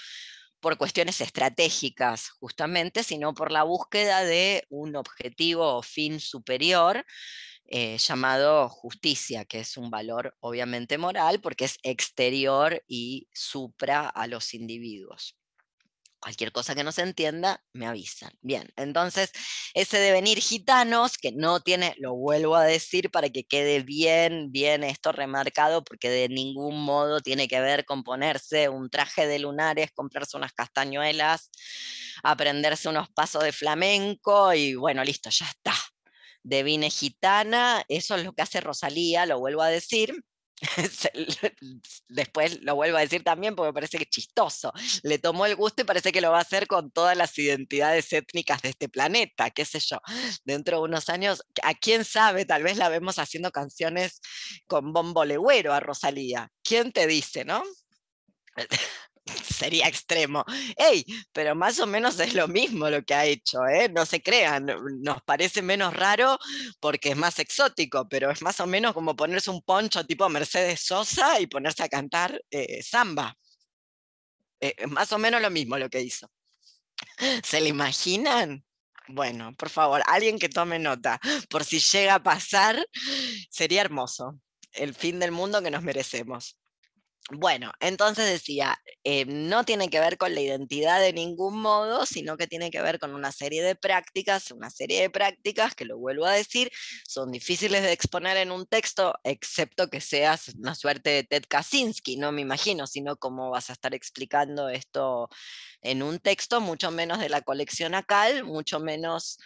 por 0.59 0.77
cuestiones 0.77 1.21
estratégicas 1.21 2.29
justamente, 2.39 3.03
sino 3.03 3.33
por 3.33 3.51
la 3.51 3.63
búsqueda 3.63 4.23
de 4.23 4.65
un 4.69 4.95
objetivo 4.95 5.77
o 5.77 5.81
fin 5.81 6.19
superior 6.19 7.05
eh, 7.65 7.97
llamado 7.99 8.67
justicia, 8.69 9.45
que 9.45 9.59
es 9.59 9.77
un 9.77 9.89
valor 9.89 10.35
obviamente 10.39 10.97
moral 10.97 11.39
porque 11.41 11.65
es 11.65 11.77
exterior 11.83 12.83
y 12.87 13.27
supra 13.31 14.09
a 14.09 14.27
los 14.27 14.53
individuos. 14.53 15.38
Cualquier 16.21 16.51
cosa 16.51 16.75
que 16.75 16.83
no 16.83 16.91
se 16.91 17.01
entienda, 17.01 17.63
me 17.71 17.87
avisan. 17.87 18.31
Bien, 18.41 18.67
entonces 18.75 19.31
ese 19.73 19.99
devenir 19.99 20.39
gitanos, 20.39 21.17
que 21.17 21.31
no 21.31 21.61
tiene, 21.61 21.95
lo 21.97 22.13
vuelvo 22.15 22.55
a 22.57 22.65
decir 22.65 23.09
para 23.09 23.29
que 23.29 23.45
quede 23.45 23.81
bien, 23.83 24.51
bien 24.51 24.83
esto 24.83 25.13
remarcado, 25.13 25.83
porque 25.83 26.09
de 26.09 26.27
ningún 26.27 26.83
modo 26.83 27.21
tiene 27.21 27.47
que 27.47 27.61
ver 27.61 27.85
con 27.85 28.03
ponerse 28.03 28.67
un 28.67 28.89
traje 28.89 29.27
de 29.27 29.39
lunares, 29.39 29.91
comprarse 29.93 30.35
unas 30.35 30.51
castañuelas, 30.51 31.51
aprenderse 32.23 32.89
unos 32.89 33.09
pasos 33.09 33.43
de 33.43 33.53
flamenco 33.53 34.53
y 34.53 34.75
bueno, 34.75 35.03
listo, 35.05 35.29
ya 35.29 35.45
está. 35.45 35.73
Devine 36.43 36.89
gitana, 36.89 37.83
eso 37.87 38.15
es 38.15 38.23
lo 38.25 38.33
que 38.33 38.41
hace 38.41 38.61
Rosalía, 38.61 39.25
lo 39.25 39.39
vuelvo 39.39 39.61
a 39.61 39.69
decir, 39.69 40.13
después 42.09 42.61
lo 42.61 42.75
vuelvo 42.75 42.97
a 42.97 43.01
decir 43.01 43.23
también 43.23 43.55
porque 43.55 43.69
me 43.69 43.73
parece 43.73 43.97
que 43.97 44.05
chistoso. 44.05 44.73
Le 45.03 45.19
tomó 45.19 45.45
el 45.45 45.55
gusto 45.55 45.81
y 45.81 45.85
parece 45.85 46.11
que 46.11 46.21
lo 46.21 46.31
va 46.31 46.39
a 46.39 46.41
hacer 46.41 46.67
con 46.67 46.91
todas 46.91 47.15
las 47.15 47.37
identidades 47.37 48.11
étnicas 48.13 48.61
de 48.61 48.69
este 48.69 48.89
planeta, 48.89 49.49
qué 49.51 49.65
sé 49.65 49.79
yo. 49.79 49.99
Dentro 50.43 50.77
de 50.77 50.83
unos 50.83 51.09
años, 51.09 51.43
a 51.63 51.73
quién 51.73 52.03
sabe, 52.05 52.45
tal 52.45 52.63
vez 52.63 52.77
la 52.77 52.89
vemos 52.89 53.19
haciendo 53.19 53.51
canciones 53.51 54.21
con 54.67 54.93
bombo 54.93 55.25
legüero 55.25 55.73
a 55.73 55.79
Rosalía. 55.79 56.51
¿Quién 56.63 56.91
te 56.91 57.07
dice, 57.07 57.45
no? 57.45 57.63
Sería 59.43 59.87
extremo. 59.87 60.45
¡Ey! 60.77 61.05
Pero 61.31 61.55
más 61.55 61.79
o 61.79 61.87
menos 61.87 62.19
es 62.19 62.33
lo 62.33 62.47
mismo 62.47 62.89
lo 62.89 63.03
que 63.03 63.13
ha 63.13 63.25
hecho, 63.25 63.65
¿eh? 63.67 63.89
No 63.89 64.05
se 64.05 64.21
crean, 64.21 64.67
nos 65.01 65.21
parece 65.23 65.61
menos 65.61 65.93
raro 65.93 66.37
porque 66.79 67.09
es 67.09 67.17
más 67.17 67.39
exótico, 67.39 68.07
pero 68.09 68.31
es 68.31 68.41
más 68.41 68.59
o 68.59 68.67
menos 68.67 68.93
como 68.93 69.15
ponerse 69.15 69.49
un 69.49 69.61
poncho 69.61 70.05
tipo 70.05 70.29
Mercedes 70.29 70.81
Sosa 70.81 71.39
y 71.39 71.47
ponerse 71.47 71.83
a 71.83 71.89
cantar 71.89 72.41
eh, 72.51 72.81
samba. 72.83 73.35
Eh, 74.59 74.75
es 74.77 74.87
más 74.89 75.11
o 75.11 75.17
menos 75.17 75.41
lo 75.41 75.49
mismo 75.49 75.77
lo 75.77 75.89
que 75.89 76.01
hizo. 76.01 76.29
¿Se 77.43 77.61
le 77.61 77.69
imaginan? 77.69 78.63
Bueno, 79.07 79.55
por 79.55 79.69
favor, 79.69 80.03
alguien 80.05 80.37
que 80.37 80.49
tome 80.49 80.77
nota, 80.77 81.19
por 81.49 81.63
si 81.63 81.79
llega 81.79 82.15
a 82.15 82.23
pasar, 82.23 82.85
sería 83.49 83.81
hermoso. 83.81 84.39
El 84.71 84.93
fin 84.93 85.19
del 85.19 85.31
mundo 85.31 85.63
que 85.63 85.71
nos 85.71 85.81
merecemos. 85.81 86.59
Bueno, 87.31 87.71
entonces 87.79 88.25
decía, 88.27 88.75
eh, 89.03 89.23
no 89.25 89.63
tiene 89.63 89.89
que 89.89 89.99
ver 89.99 90.17
con 90.17 90.33
la 90.33 90.41
identidad 90.41 90.99
de 90.99 91.13
ningún 91.13 91.61
modo, 91.61 92.07
sino 92.07 92.37
que 92.37 92.47
tiene 92.47 92.71
que 92.71 92.81
ver 92.81 92.97
con 92.97 93.13
una 93.13 93.31
serie 93.31 93.61
de 93.61 93.75
prácticas, 93.75 94.49
una 94.49 94.71
serie 94.71 95.01
de 95.01 95.11
prácticas 95.11 95.75
que 95.75 95.85
lo 95.85 95.99
vuelvo 95.99 96.25
a 96.25 96.31
decir, 96.31 96.71
son 97.07 97.31
difíciles 97.31 97.83
de 97.83 97.91
exponer 97.91 98.37
en 98.37 98.51
un 98.51 98.65
texto, 98.65 99.13
excepto 99.23 99.89
que 99.91 100.01
seas 100.01 100.49
una 100.55 100.73
suerte 100.73 101.11
de 101.11 101.23
Ted 101.23 101.43
Kaczynski, 101.47 102.17
no 102.17 102.31
me 102.31 102.41
imagino, 102.41 102.87
sino 102.87 103.15
cómo 103.15 103.51
vas 103.51 103.69
a 103.69 103.73
estar 103.73 103.93
explicando 103.93 104.67
esto 104.69 105.29
en 105.81 106.01
un 106.01 106.17
texto, 106.17 106.61
mucho 106.61 106.89
menos 106.89 107.19
de 107.19 107.29
la 107.29 107.41
colección 107.41 107.93
ACAL, 107.93 108.43
mucho 108.43 108.79
menos 108.79 109.37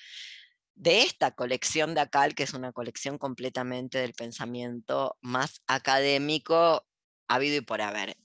de 0.76 1.04
esta 1.04 1.32
colección 1.32 1.96
de 1.96 2.02
ACAL, 2.02 2.34
que 2.34 2.44
es 2.44 2.54
una 2.54 2.72
colección 2.72 3.18
completamente 3.18 3.98
del 3.98 4.14
pensamiento 4.14 5.18
más 5.22 5.62
académico 5.68 6.86
habido 7.28 7.58
y 7.58 7.62
por 7.62 7.82
haber. 7.82 8.16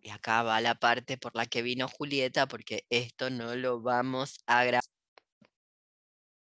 Y 0.00 0.10
acá 0.10 0.42
va 0.42 0.60
la 0.60 0.74
parte 0.74 1.16
por 1.16 1.34
la 1.36 1.46
que 1.46 1.62
vino 1.62 1.88
Julieta, 1.88 2.46
porque 2.48 2.84
esto 2.90 3.30
no 3.30 3.54
lo 3.54 3.80
vamos 3.80 4.40
a 4.46 4.64
grabar. 4.64 4.82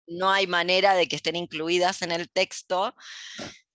No 0.07 0.31
hay 0.31 0.47
manera 0.47 0.95
de 0.95 1.07
que 1.07 1.17
estén 1.17 1.37
incluidas 1.37 2.03
en 2.03 2.11
el 2.11 2.31
texto, 2.31 2.95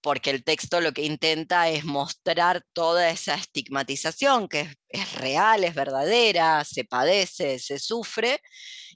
porque 0.02 0.30
el 0.30 0.44
texto 0.44 0.82
lo 0.82 0.92
que 0.92 1.04
intenta 1.04 1.70
es 1.70 1.86
mostrar 1.86 2.64
toda 2.74 3.10
esa 3.10 3.36
estigmatización 3.36 4.48
que 4.48 4.72
es, 4.90 5.14
real, 5.14 5.64
es 5.64 5.74
verdadera, 5.74 6.64
se 6.64 6.84
padece, 6.84 7.58
se 7.60 7.80
sufre, 7.80 8.40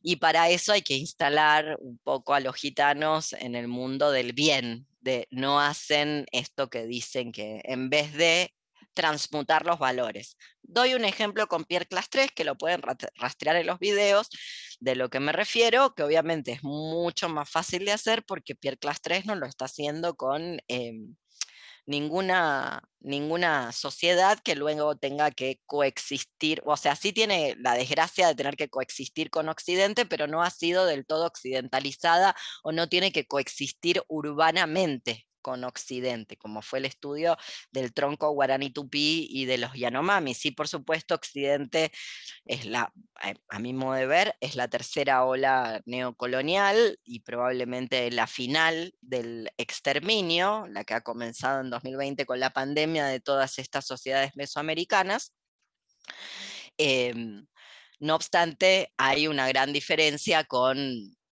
y 0.03 0.17
para 0.17 0.49
eso 0.49 0.71
hay 0.71 0.81
que 0.81 0.95
instalar 0.95 1.77
un 1.79 1.97
poco 2.03 2.33
a 2.33 2.39
los 2.39 2.55
gitanos 2.55 3.33
en 3.33 3.55
el 3.55 3.67
mundo 3.67 4.11
del 4.11 4.33
bien, 4.33 4.87
de 5.01 5.27
no 5.31 5.59
hacen 5.59 6.25
esto 6.31 6.69
que 6.69 6.85
dicen 6.85 7.31
que 7.31 7.61
en 7.63 7.89
vez 7.89 8.13
de 8.13 8.53
transmutar 8.93 9.65
los 9.65 9.79
valores. 9.79 10.37
Doy 10.61 10.93
un 10.93 11.05
ejemplo 11.05 11.47
con 11.47 11.65
Pierre 11.65 11.87
Class 11.87 12.09
3, 12.09 12.31
que 12.31 12.43
lo 12.43 12.57
pueden 12.57 12.81
rastrear 13.15 13.55
en 13.55 13.67
los 13.67 13.79
videos 13.79 14.29
de 14.79 14.95
lo 14.95 15.09
que 15.09 15.19
me 15.19 15.31
refiero, 15.31 15.93
que 15.95 16.03
obviamente 16.03 16.51
es 16.53 16.63
mucho 16.63 17.29
más 17.29 17.49
fácil 17.49 17.85
de 17.85 17.91
hacer 17.93 18.23
porque 18.23 18.55
Pierre 18.55 18.77
Class 18.77 19.01
3 19.01 19.25
no 19.25 19.35
lo 19.35 19.45
está 19.45 19.65
haciendo 19.65 20.15
con 20.15 20.59
em, 20.67 21.15
ninguna, 21.89 22.83
ninguna 22.99 23.71
sociedad 23.71 24.39
que 24.43 24.55
luego 24.55 24.95
tenga 24.97 25.31
que 25.31 25.59
coexistir, 25.65 26.61
o 26.65 26.77
sea, 26.77 26.95
sí 26.95 27.13
tiene 27.13 27.55
la 27.59 27.73
desgracia 27.73 28.27
de 28.27 28.35
tener 28.35 28.55
que 28.55 28.69
coexistir 28.69 29.29
con 29.31 29.49
Occidente, 29.49 30.05
pero 30.05 30.27
no 30.27 30.43
ha 30.43 30.51
sido 30.51 30.85
del 30.85 31.05
todo 31.05 31.25
occidentalizada 31.25 32.35
o 32.63 32.71
no 32.71 32.87
tiene 32.87 33.11
que 33.11 33.25
coexistir 33.25 34.03
urbanamente 34.07 35.28
con 35.41 35.63
Occidente, 35.63 36.37
como 36.37 36.61
fue 36.61 36.79
el 36.79 36.85
estudio 36.85 37.37
del 37.71 37.93
tronco 37.93 38.31
guaraní 38.31 38.71
tupí 38.71 39.27
y 39.29 39.45
de 39.45 39.57
los 39.57 39.73
Yanomami. 39.73 40.33
Sí, 40.33 40.51
por 40.51 40.67
supuesto, 40.67 41.15
Occidente 41.15 41.91
es 42.45 42.65
la, 42.65 42.91
a 43.49 43.59
mi 43.59 43.73
modo 43.73 43.93
de 43.93 44.07
ver, 44.07 44.35
es 44.39 44.55
la 44.55 44.67
tercera 44.67 45.25
ola 45.25 45.81
neocolonial 45.85 46.99
y 47.03 47.21
probablemente 47.21 48.11
la 48.11 48.27
final 48.27 48.93
del 49.01 49.51
exterminio, 49.57 50.67
la 50.67 50.83
que 50.83 50.93
ha 50.93 51.01
comenzado 51.01 51.61
en 51.61 51.69
2020 51.69 52.25
con 52.25 52.39
la 52.39 52.51
pandemia 52.51 53.05
de 53.05 53.19
todas 53.19 53.59
estas 53.59 53.85
sociedades 53.85 54.31
mesoamericanas. 54.35 55.33
Em, 56.77 57.45
no 57.99 58.15
obstante, 58.15 58.93
hay 58.97 59.27
una 59.27 59.47
gran 59.49 59.73
diferencia 59.73 60.43
con 60.45 60.77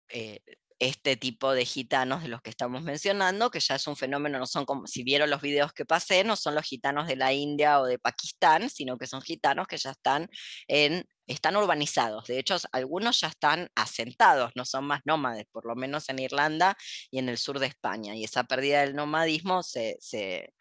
eh, 0.09 0.41
este 0.79 1.17
tipo 1.17 1.53
de 1.53 1.65
gitanos 1.65 2.23
de 2.23 2.29
los 2.29 2.43
que 2.43 2.51
estamos 2.51 2.83
mencionando, 2.83 3.51
que 3.51 3.61
ya 3.61 3.77
es 3.77 3.87
un 3.87 3.97
fenómeno, 3.97 4.39
no 4.39 4.47
son 4.47 4.65
como, 4.67 4.87
si 4.87 5.03
vieron 5.03 5.31
los 5.31 5.41
videos 5.41 5.73
que 5.73 5.85
pasé, 5.87 6.25
no 6.25 6.37
son 6.37 6.55
los 6.55 6.65
gitanos 6.65 7.07
de 7.07 7.17
la 7.17 7.33
India 7.33 7.81
o 7.81 7.87
de 7.87 7.99
Pakistán, 7.99 8.69
sino 8.71 8.99
que 8.99 9.07
son 9.07 9.23
gitanos 9.23 9.67
que 9.67 9.79
ya 9.79 9.91
están 9.91 10.29
en 10.69 11.07
están 11.27 11.57
urbanizados. 11.57 12.27
De 12.27 12.39
hecho, 12.39 12.57
algunos 12.73 13.21
ya 13.21 13.29
están 13.29 13.69
asentados, 13.75 14.53
no 14.55 14.65
son 14.65 14.87
más 14.87 15.01
nómades, 15.05 15.47
por 15.51 15.67
lo 15.67 15.75
menos 15.75 16.09
en 16.09 16.19
Irlanda 16.19 16.77
y 17.11 17.19
en 17.19 17.29
el 17.29 17.39
sur 17.39 17.59
de 17.59 17.67
España. 17.67 18.15
Y 18.15 18.25
esa 18.25 18.45
pérdida 18.45 18.83
del 18.83 18.95
nomadismo 18.95 19.63
se, 19.63 19.97
se, 20.01 20.53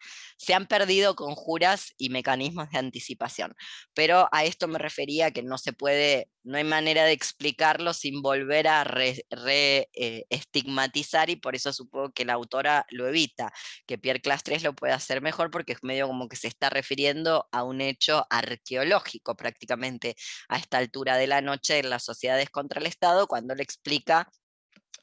han 0.54 0.66
perdido 0.66 1.14
conjuras 1.14 1.92
y 1.98 2.08
mecanismos 2.10 2.70
de 2.70 2.78
anticipación. 2.78 3.54
Pero 3.94 4.28
a 4.32 4.44
esto 4.44 4.68
me 4.68 4.78
refería 4.78 5.30
que 5.30 5.42
no 5.42 5.58
se 5.58 5.72
puede, 5.72 6.28
no 6.42 6.58
hay 6.58 6.64
manera 6.64 7.04
de 7.04 7.12
explicarlo 7.12 7.92
sin 7.92 8.22
volver 8.22 8.68
a 8.68 8.84
re-estigmatizar 8.84 11.30
y 11.30 11.36
por 11.36 11.54
eso 11.54 11.72
supongo 11.72 12.12
que 12.12 12.24
la 12.24 12.34
autora 12.34 12.86
lo 12.90 13.08
evita, 13.08 13.52
que 13.86 13.98
Pierre 13.98 14.20
Clastres 14.20 14.62
lo 14.62 14.74
puede 14.74 14.92
hacer 14.92 15.22
mejor 15.22 15.50
porque 15.50 15.72
es 15.72 15.82
medio 15.82 16.06
como 16.06 16.28
que 16.28 16.36
se 16.36 16.48
está 16.48 16.70
refiriendo 16.70 17.48
a 17.52 17.62
un 17.62 17.80
hecho 17.80 18.26
arqueológico 18.30 19.36
prácticamente 19.36 20.16
a 20.56 20.58
esta 20.58 20.78
altura 20.78 21.16
de 21.16 21.26
la 21.26 21.40
noche 21.40 21.78
en 21.78 21.90
las 21.90 22.04
sociedades 22.04 22.50
contra 22.50 22.80
el 22.80 22.86
Estado, 22.86 23.26
cuando 23.26 23.54
le 23.54 23.62
explica, 23.62 24.28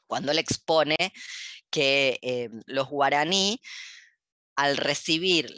cuando 0.08 0.34
le 0.34 0.42
expone 0.42 0.98
que 1.70 2.20
eh, 2.22 2.50
los 2.66 2.90
guaraní 2.90 3.60
al 4.56 4.78
recibir 4.78 5.52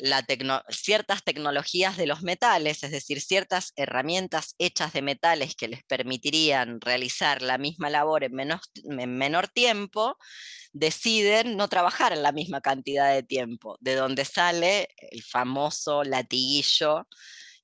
ciertas 0.69 1.23
tecnologías 1.23 1.97
de 1.97 2.07
los 2.07 2.21
metales, 2.21 2.83
es 2.83 2.91
decir, 2.91 3.19
ciertas 3.19 3.73
herramientas 3.75 4.55
hechas 4.57 4.93
de 4.93 5.01
metales 5.01 5.55
que 5.55 5.67
les 5.67 5.83
permitirían 5.83 6.79
realizar 6.79 7.41
la 7.41 7.57
misma 7.57 7.89
labor 7.89 8.23
en, 8.23 8.39
en 8.39 9.17
menor 9.17 9.49
tiempo, 9.49 10.17
deciden 10.71 11.57
no 11.57 11.67
trabajar 11.67 12.13
en 12.13 12.23
la 12.23 12.31
misma 12.31 12.61
cantidad 12.61 13.13
de 13.13 13.23
tiempo, 13.23 13.77
de 13.81 13.95
donde 13.95 14.23
sale 14.23 14.87
el 14.97 15.23
famoso 15.23 16.03
latiguillo 16.03 17.05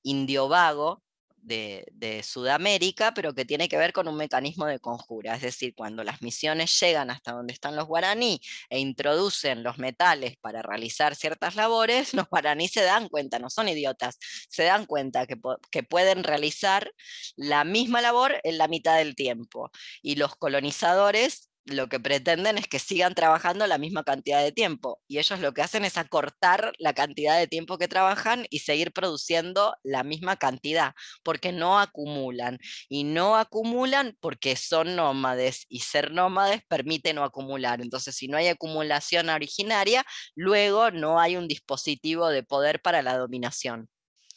indio 0.04 0.50
vago, 0.50 1.02
de, 1.42 2.22
Sudamérica, 2.24 3.14
pero 3.14 3.34
que 3.34 3.46
tiene 3.46 3.68
que 3.70 3.78
ver 3.78 3.94
con 3.94 4.08
un 4.08 4.16
mecanismo 4.16 4.66
de 4.66 4.80
conjura. 4.80 5.36
Es 5.36 5.42
decir, 5.42 5.74
cuando 5.76 6.04
las 6.04 6.22
misiones 6.22 6.78
llegan 6.80 7.10
hasta 7.10 7.34
donde 7.34 7.54
están 7.54 7.76
los 7.76 7.88
guaraní 7.88 8.42
e 8.70 8.80
introducen 8.80 9.64
los 9.64 9.78
metales 9.78 10.38
para 10.38 10.62
realizar 10.62 11.16
ciertas 11.16 11.56
labores, 11.56 12.14
los 12.14 12.28
guaraní 12.30 12.68
se 12.68 12.84
dan 12.84 13.10
cuenta, 13.10 13.40
no 13.40 13.50
son 13.50 13.70
idiotas, 13.70 14.18
se 14.50 14.64
dan 14.64 14.86
cuenta 14.86 15.26
que, 15.28 15.38
que 15.72 15.84
pueden 15.84 16.24
realizar 16.24 16.92
la 17.36 17.64
misma 17.64 18.02
labor 18.02 18.40
en 18.44 18.58
la 18.58 18.68
mitad 18.68 18.98
del 18.98 19.16
tiempo. 19.16 19.72
Y 20.02 20.16
los 20.16 20.36
colonizadores 20.36 21.51
lo 21.66 21.88
que 21.88 22.00
pretenden 22.00 22.58
es 22.58 22.68
que 22.68 22.80
sigan 22.80 23.14
trabajando 23.14 23.68
la 23.68 23.78
misma 23.78 24.04
cantidad 24.04 24.44
de 24.44 24.52
tiempo 24.52 25.00
y 25.08 25.20
ellos 25.20 25.40
lo 25.40 25.54
que 25.54 25.62
hacen 25.62 25.86
es 25.86 25.98
acortar 25.98 26.74
la 26.80 26.94
cantidad 26.94 27.38
de 27.38 27.48
tiempo 27.48 27.78
que 27.78 27.88
trabajan 27.88 28.46
y 28.50 28.60
seguir 28.60 28.92
produciendo 28.92 29.76
la 29.84 30.04
misma 30.04 30.38
cantidad, 30.38 30.94
porque 31.24 31.52
no 31.52 31.80
acumulan 31.80 32.58
y 32.90 33.04
no 33.04 33.36
acumulan 33.38 34.18
porque 34.20 34.56
son 34.56 34.96
nómades 34.96 35.66
y 35.70 35.82
ser 35.82 36.12
nómades 36.12 36.62
permite 36.68 37.14
no 37.14 37.24
acumular. 37.24 37.82
Entonces, 37.82 38.16
si 38.16 38.28
no 38.28 38.38
hay 38.38 38.48
acumulación 38.48 39.30
originaria, 39.30 40.04
luego 40.36 40.92
no 40.92 41.20
hay 41.20 41.36
un 41.38 41.48
dispositivo 41.48 42.30
de 42.30 42.44
poder 42.44 42.82
para 42.82 43.02
la 43.02 43.18
dominación. 43.18 43.90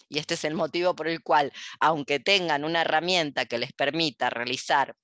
Y 0.08 0.18
este 0.18 0.34
es 0.34 0.44
el 0.44 0.54
motivo 0.54 0.94
por 0.94 1.08
el 1.08 1.22
cual, 1.22 1.52
aunque 1.80 2.20
tengan 2.20 2.64
una 2.64 2.82
herramienta 2.82 3.46
que 3.46 3.58
les 3.58 3.72
permita 3.72 4.30
realizar 4.30 4.94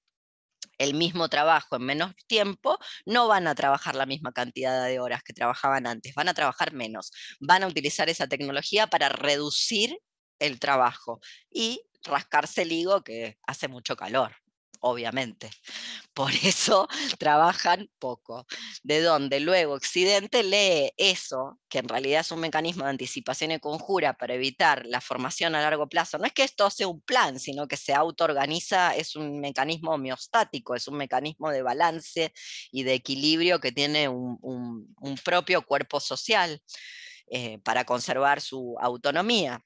el 0.80 0.94
mismo 0.94 1.28
trabajo 1.28 1.76
en 1.76 1.82
menos 1.82 2.14
tiempo, 2.26 2.78
no 3.04 3.28
van 3.28 3.46
a 3.46 3.54
trabajar 3.54 3.94
la 3.94 4.06
misma 4.06 4.32
cantidad 4.32 4.86
de 4.86 4.98
horas 4.98 5.22
que 5.22 5.34
trabajaban 5.34 5.86
antes, 5.86 6.14
van 6.14 6.28
a 6.28 6.34
trabajar 6.34 6.72
menos, 6.72 7.12
van 7.38 7.62
a 7.62 7.66
utilizar 7.66 8.08
esa 8.08 8.26
tecnología 8.26 8.86
para 8.86 9.10
reducir 9.10 9.98
el 10.38 10.58
trabajo 10.58 11.20
y 11.50 11.82
rascarse 12.02 12.62
el 12.62 12.72
higo 12.72 13.02
que 13.02 13.36
hace 13.46 13.68
mucho 13.68 13.94
calor 13.94 14.34
obviamente. 14.80 15.50
Por 16.14 16.32
eso 16.42 16.88
trabajan 17.18 17.88
poco. 17.98 18.46
De 18.82 19.00
donde 19.00 19.40
luego 19.40 19.74
Occidente 19.74 20.42
lee 20.42 20.92
eso, 20.96 21.58
que 21.68 21.78
en 21.78 21.88
realidad 21.88 22.20
es 22.20 22.30
un 22.30 22.40
mecanismo 22.40 22.84
de 22.84 22.90
anticipación 22.90 23.52
y 23.52 23.60
conjura 23.60 24.14
para 24.14 24.34
evitar 24.34 24.84
la 24.86 25.00
formación 25.00 25.54
a 25.54 25.62
largo 25.62 25.88
plazo. 25.88 26.18
No 26.18 26.26
es 26.26 26.32
que 26.32 26.44
esto 26.44 26.68
sea 26.70 26.88
un 26.88 27.00
plan, 27.00 27.38
sino 27.38 27.68
que 27.68 27.76
se 27.76 27.94
autoorganiza, 27.94 28.96
es 28.96 29.16
un 29.16 29.40
mecanismo 29.40 29.92
homeostático, 29.92 30.74
es 30.74 30.88
un 30.88 30.96
mecanismo 30.96 31.50
de 31.50 31.62
balance 31.62 32.32
y 32.72 32.82
de 32.82 32.94
equilibrio 32.94 33.60
que 33.60 33.72
tiene 33.72 34.08
un, 34.08 34.40
propio 35.24 35.62
cuerpo 35.62 36.00
social 36.00 36.62
eh, 37.30 37.58
para 37.58 37.84
conservar 37.84 38.40
su 38.40 38.76
autonomía 38.80 39.62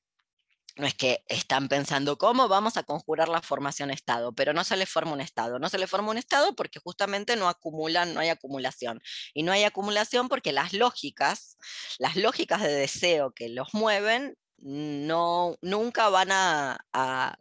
no 0.77 0.87
es 0.87 0.95
que 0.95 1.25
están 1.29 1.69
pensando 1.69 2.19
cómo 2.19 2.49
vamos 2.49 2.77
a 2.77 2.83
conjurar 2.83 3.29
la 3.29 3.43
formación 3.43 3.91
Estado, 3.91 4.35
pero 4.35 4.53
no 4.53 4.65
se 4.65 4.77
le 4.77 4.87
forma 4.87 5.13
un 5.13 5.21
Estado. 5.21 5.59
No 5.59 5.69
se 5.69 5.79
le 5.79 5.87
forma 5.87 6.11
un 6.11 6.19
Estado 6.19 6.55
porque 6.57 6.81
justamente 6.81 7.37
no 7.37 7.49
acumulan, 7.49 8.15
no 8.15 8.21
hay 8.21 8.29
acumulación. 8.29 9.01
Y 9.35 9.45
no 9.45 9.53
hay 9.53 9.65
acumulación 9.65 10.29
porque 10.29 10.53
las 10.53 10.73
lógicas, 10.73 11.59
las 11.99 12.17
lógicas 12.17 12.63
de 12.63 12.73
deseo 12.73 13.33
que 13.33 13.49
los 13.49 13.73
mueven, 13.75 14.37
no, 14.59 15.57
nunca 15.61 16.09
van 16.09 16.31
a 16.33 17.39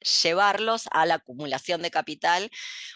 llevarlos 0.00 0.88
a 0.90 1.06
la 1.06 1.14
acumulación 1.14 1.82
de 1.82 1.90
capital 1.90 2.50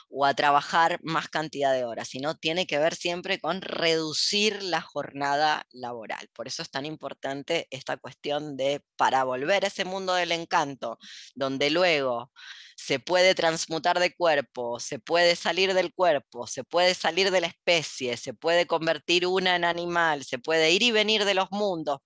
o 0.09 0.25
a 0.25 0.35
trabajar 0.35 1.01
más 1.03 1.29
cantidad 1.29 1.73
de 1.73 1.85
horas, 1.85 2.09
sino 2.09 2.37
tiene 2.37 2.67
que 2.67 2.79
ver 2.79 2.95
siempre 2.95 3.41
con 3.41 3.61
reducir 3.63 4.63
la 4.63 4.81
jornada 4.81 5.67
laboral. 5.73 6.29
Por 6.35 6.47
eso 6.47 6.63
es 6.63 6.71
tan 6.71 6.87
importante 6.87 7.67
esta 7.71 7.97
cuestión 7.97 8.57
de, 8.57 8.83
para 8.97 9.25
volver 9.25 9.65
a 9.65 9.69
ese 9.69 9.85
mundo 9.85 10.15
del 10.15 10.33
encanto, 10.33 10.99
donde 11.35 11.71
luego 11.71 12.33
se 12.77 12.99
puede 12.99 13.35
transmutar 13.35 13.99
de 13.99 14.15
cuerpo, 14.15 14.81
se 14.81 14.99
puede 14.99 15.37
salir 15.37 15.75
del 15.75 15.93
cuerpo, 15.95 16.47
se 16.47 16.65
puede 16.65 16.95
salir 16.95 17.31
de 17.31 17.41
la 17.41 17.47
especie, 17.47 18.17
se 18.17 18.35
puede 18.35 18.67
convertir 18.67 19.27
una 19.27 19.57
en 19.57 19.65
animal, 19.65 20.25
se 20.25 20.39
puede 20.39 20.71
ir 20.73 20.83
y 20.83 20.91
venir 20.91 21.25
de 21.25 21.35
los 21.35 21.51
mundos, 21.51 21.99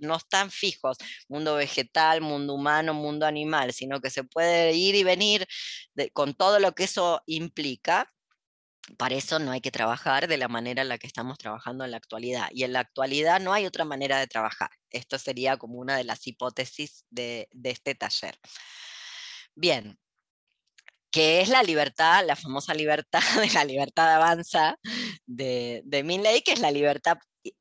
no 0.00 0.16
están 0.16 0.50
fijos, 0.50 0.96
mundo 1.28 1.54
vegetal, 1.56 2.20
mundo 2.20 2.54
humano, 2.54 2.94
mundo 2.94 3.26
animal, 3.26 3.72
sino 3.72 4.00
que 4.00 4.10
se 4.10 4.24
puede 4.24 4.72
ir 4.72 4.94
y 4.94 5.04
venir 5.04 5.46
con 6.12 6.34
todo 6.34 6.58
lo 6.58 6.72
que 6.74 6.84
eso 6.84 7.22
implica. 7.26 8.10
Para 8.98 9.14
eso 9.14 9.38
no 9.38 9.50
hay 9.52 9.62
que 9.62 9.70
trabajar 9.70 10.28
de 10.28 10.36
la 10.36 10.48
manera 10.48 10.82
en 10.82 10.88
la 10.90 10.98
que 10.98 11.06
estamos 11.06 11.38
trabajando 11.38 11.84
en 11.84 11.90
la 11.90 11.96
actualidad. 11.96 12.48
Y 12.52 12.64
en 12.64 12.74
la 12.74 12.80
actualidad 12.80 13.40
no 13.40 13.54
hay 13.54 13.64
otra 13.64 13.86
manera 13.86 14.18
de 14.18 14.26
trabajar. 14.26 14.70
Esto 14.90 15.18
sería 15.18 15.56
como 15.56 15.78
una 15.78 15.96
de 15.96 16.04
las 16.04 16.26
hipótesis 16.26 17.06
de, 17.08 17.48
de 17.52 17.70
este 17.70 17.94
taller. 17.94 18.38
Bien, 19.54 19.98
que 21.14 21.40
es 21.40 21.48
la 21.48 21.62
libertad, 21.62 22.26
la 22.26 22.34
famosa 22.34 22.74
libertad 22.74 23.20
de 23.40 23.48
la 23.50 23.64
libertad 23.64 24.08
de 24.08 24.14
avanza 24.14 24.76
de, 25.26 25.80
de 25.84 26.02
Milley, 26.02 26.42
que 26.42 26.50
es 26.50 26.58
la 26.58 26.72
libertad 26.72 27.18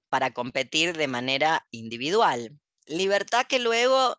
para 0.10 0.34
competir 0.34 0.98
de 0.98 1.08
manera 1.08 1.64
individual. 1.70 2.58
Libertad 2.88 3.46
que 3.48 3.60
luego, 3.60 4.18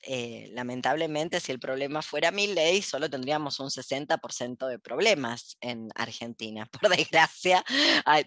eh, 0.00 0.48
lamentablemente, 0.54 1.40
si 1.40 1.52
el 1.52 1.60
problema 1.60 2.00
fuera 2.00 2.30
Milley, 2.30 2.80
solo 2.80 3.10
tendríamos 3.10 3.60
un 3.60 3.68
60% 3.68 4.66
de 4.66 4.78
problemas 4.78 5.58
en 5.60 5.90
Argentina. 5.94 6.66
Por 6.80 6.88
desgracia, 6.88 7.62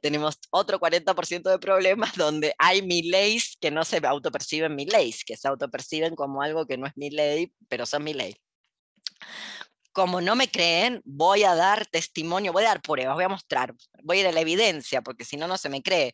tenemos 0.03 0.37
otro 0.51 0.79
40% 0.79 1.49
de 1.49 1.57
problemas 1.57 2.13
donde 2.15 2.53
hay 2.59 2.83
Milleys 2.83 3.57
que 3.59 3.71
no 3.71 3.83
se 3.83 4.05
autoperciben 4.05 4.75
Milleys, 4.75 5.25
que 5.25 5.35
se 5.35 5.47
autoperciben 5.47 6.13
como 6.13 6.43
algo 6.43 6.67
que 6.67 6.77
no 6.77 6.85
es 6.85 6.93
Milley, 6.95 7.51
pero 7.67 7.87
son 7.87 8.03
Milley 8.03 8.35
como 9.93 10.21
no 10.21 10.35
me 10.35 10.49
creen, 10.49 11.01
voy 11.05 11.43
a 11.43 11.55
dar 11.55 11.85
testimonio, 11.85 12.51
voy 12.51 12.63
a 12.63 12.69
dar 12.69 12.81
pruebas, 12.81 13.13
voy 13.13 13.23
a 13.23 13.29
mostrar, 13.29 13.75
voy 14.03 14.17
a 14.17 14.21
ir 14.21 14.27
a 14.27 14.31
la 14.31 14.41
evidencia, 14.41 15.01
porque 15.03 15.23
si 15.23 15.37
no, 15.37 15.47
no 15.47 15.57
se 15.57 15.69
me 15.69 15.83
cree. 15.83 16.13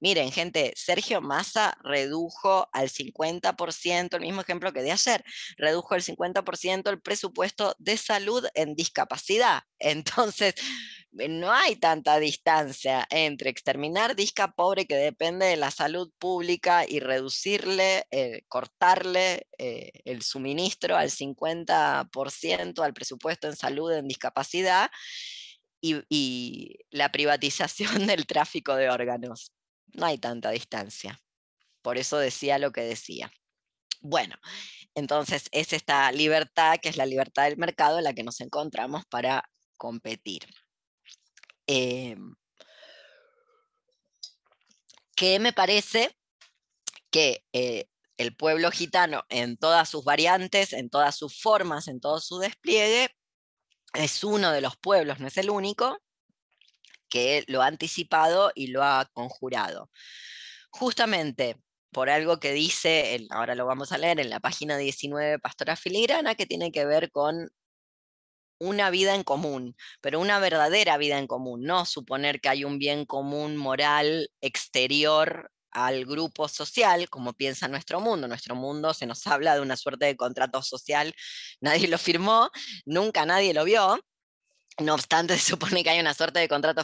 Miren, 0.00 0.32
gente, 0.32 0.72
Sergio 0.76 1.20
Massa 1.20 1.76
redujo 1.84 2.68
al 2.72 2.88
50%, 2.88 4.14
el 4.14 4.22
mismo 4.22 4.40
ejemplo 4.40 4.72
que 4.72 4.82
de 4.82 4.92
ayer, 4.92 5.22
redujo 5.58 5.94
al 5.94 6.02
50% 6.02 6.88
el 6.88 7.00
presupuesto 7.00 7.74
de 7.78 7.98
salud 7.98 8.46
en 8.54 8.74
discapacidad. 8.74 9.62
Entonces, 9.78 10.54
no 11.12 11.52
hay 11.52 11.76
tanta 11.76 12.18
distancia 12.18 13.06
entre 13.10 13.50
exterminar 13.50 14.14
disca 14.14 14.52
pobre 14.52 14.86
que 14.86 14.96
depende 14.96 15.46
de 15.46 15.56
la 15.56 15.70
salud 15.70 16.12
pública 16.18 16.84
y 16.86 17.00
reducirle, 17.00 18.06
eh, 18.10 18.42
cortarle 18.48 19.46
eh, 19.58 19.90
el 20.04 20.22
suministro 20.22 20.96
al 20.96 21.10
50% 21.10 22.84
al 22.84 22.94
presupuesto 22.94 23.48
en 23.48 23.56
salud 23.56 23.92
en 23.92 24.06
discapacidad 24.06 24.90
y, 25.80 26.02
y 26.08 26.76
la 26.90 27.10
privatización 27.10 28.06
del 28.06 28.26
tráfico 28.26 28.74
de 28.76 28.90
órganos. 28.90 29.52
No 29.94 30.06
hay 30.06 30.18
tanta 30.18 30.50
distancia. 30.50 31.18
Por 31.82 31.96
eso 31.96 32.18
decía 32.18 32.58
lo 32.58 32.70
que 32.70 32.82
decía. 32.82 33.32
Bueno, 34.00 34.36
entonces 34.94 35.48
es 35.52 35.72
esta 35.72 36.12
libertad, 36.12 36.78
que 36.80 36.88
es 36.88 36.96
la 36.96 37.06
libertad 37.06 37.44
del 37.44 37.56
mercado, 37.56 37.98
en 37.98 38.04
la 38.04 38.12
que 38.12 38.24
nos 38.24 38.40
encontramos 38.40 39.04
para 39.06 39.48
competir. 39.76 40.46
Em, 41.68 42.34
que 45.14 45.38
me 45.38 45.52
parece 45.52 46.16
que 47.10 47.44
eh, 47.52 47.86
el 48.16 48.34
pueblo 48.34 48.70
gitano 48.70 49.24
en 49.28 49.58
todas 49.58 49.88
sus 49.88 50.02
variantes, 50.04 50.72
en 50.72 50.88
todas 50.88 51.14
sus 51.16 51.40
formas, 51.40 51.86
en 51.88 52.00
todo 52.00 52.20
su 52.20 52.38
despliegue, 52.38 53.14
es 53.92 54.24
uno 54.24 54.50
de 54.50 54.62
los 54.62 54.76
pueblos, 54.78 55.20
no 55.20 55.26
es 55.26 55.36
el 55.36 55.50
único, 55.50 55.98
que 57.10 57.44
lo 57.48 57.62
ha 57.62 57.66
anticipado 57.66 58.50
y 58.54 58.68
lo 58.68 58.82
ha 58.82 59.06
conjurado. 59.12 59.90
Justamente 60.70 61.56
por 61.92 62.08
algo 62.08 62.40
que 62.40 62.52
dice, 62.52 63.26
ahora 63.30 63.54
lo 63.54 63.66
vamos 63.66 63.92
a 63.92 63.98
leer 63.98 64.20
en 64.20 64.30
la 64.30 64.40
página 64.40 64.78
19 64.78 65.38
Pastora 65.38 65.76
Filigrana, 65.76 66.34
que 66.34 66.46
tiene 66.46 66.72
que 66.72 66.86
ver 66.86 67.10
con 67.10 67.50
una 68.58 68.90
vida 68.90 69.14
en 69.14 69.24
común, 69.24 69.76
pero 70.00 70.20
una 70.20 70.38
verdadera 70.38 70.96
vida 70.98 71.18
en 71.18 71.26
común, 71.26 71.62
no 71.62 71.84
suponer 71.84 72.40
que 72.40 72.48
hay 72.48 72.64
un 72.64 72.78
bien 72.78 73.04
común 73.06 73.56
moral 73.56 74.30
exterior 74.40 75.50
al 75.70 76.06
grupo 76.06 76.48
social, 76.48 77.08
como 77.10 77.34
piensa 77.34 77.68
nuestro 77.68 78.00
mundo. 78.00 78.28
Nuestro 78.28 78.54
mundo 78.54 78.94
se 78.94 79.06
nos 79.06 79.26
habla 79.26 79.54
de 79.54 79.60
una 79.60 79.76
suerte 79.76 80.06
de 80.06 80.16
contrato 80.16 80.62
social, 80.62 81.14
nadie 81.60 81.88
lo 81.88 81.98
firmó, 81.98 82.50
nunca 82.84 83.26
nadie 83.26 83.54
lo 83.54 83.64
vio, 83.64 83.98
no 84.80 84.94
obstante, 84.94 85.36
se 85.38 85.50
supone 85.50 85.82
que 85.82 85.90
hay 85.90 86.00
una 86.00 86.14
suerte 86.14 86.40
de 86.40 86.48
contrato, 86.48 86.82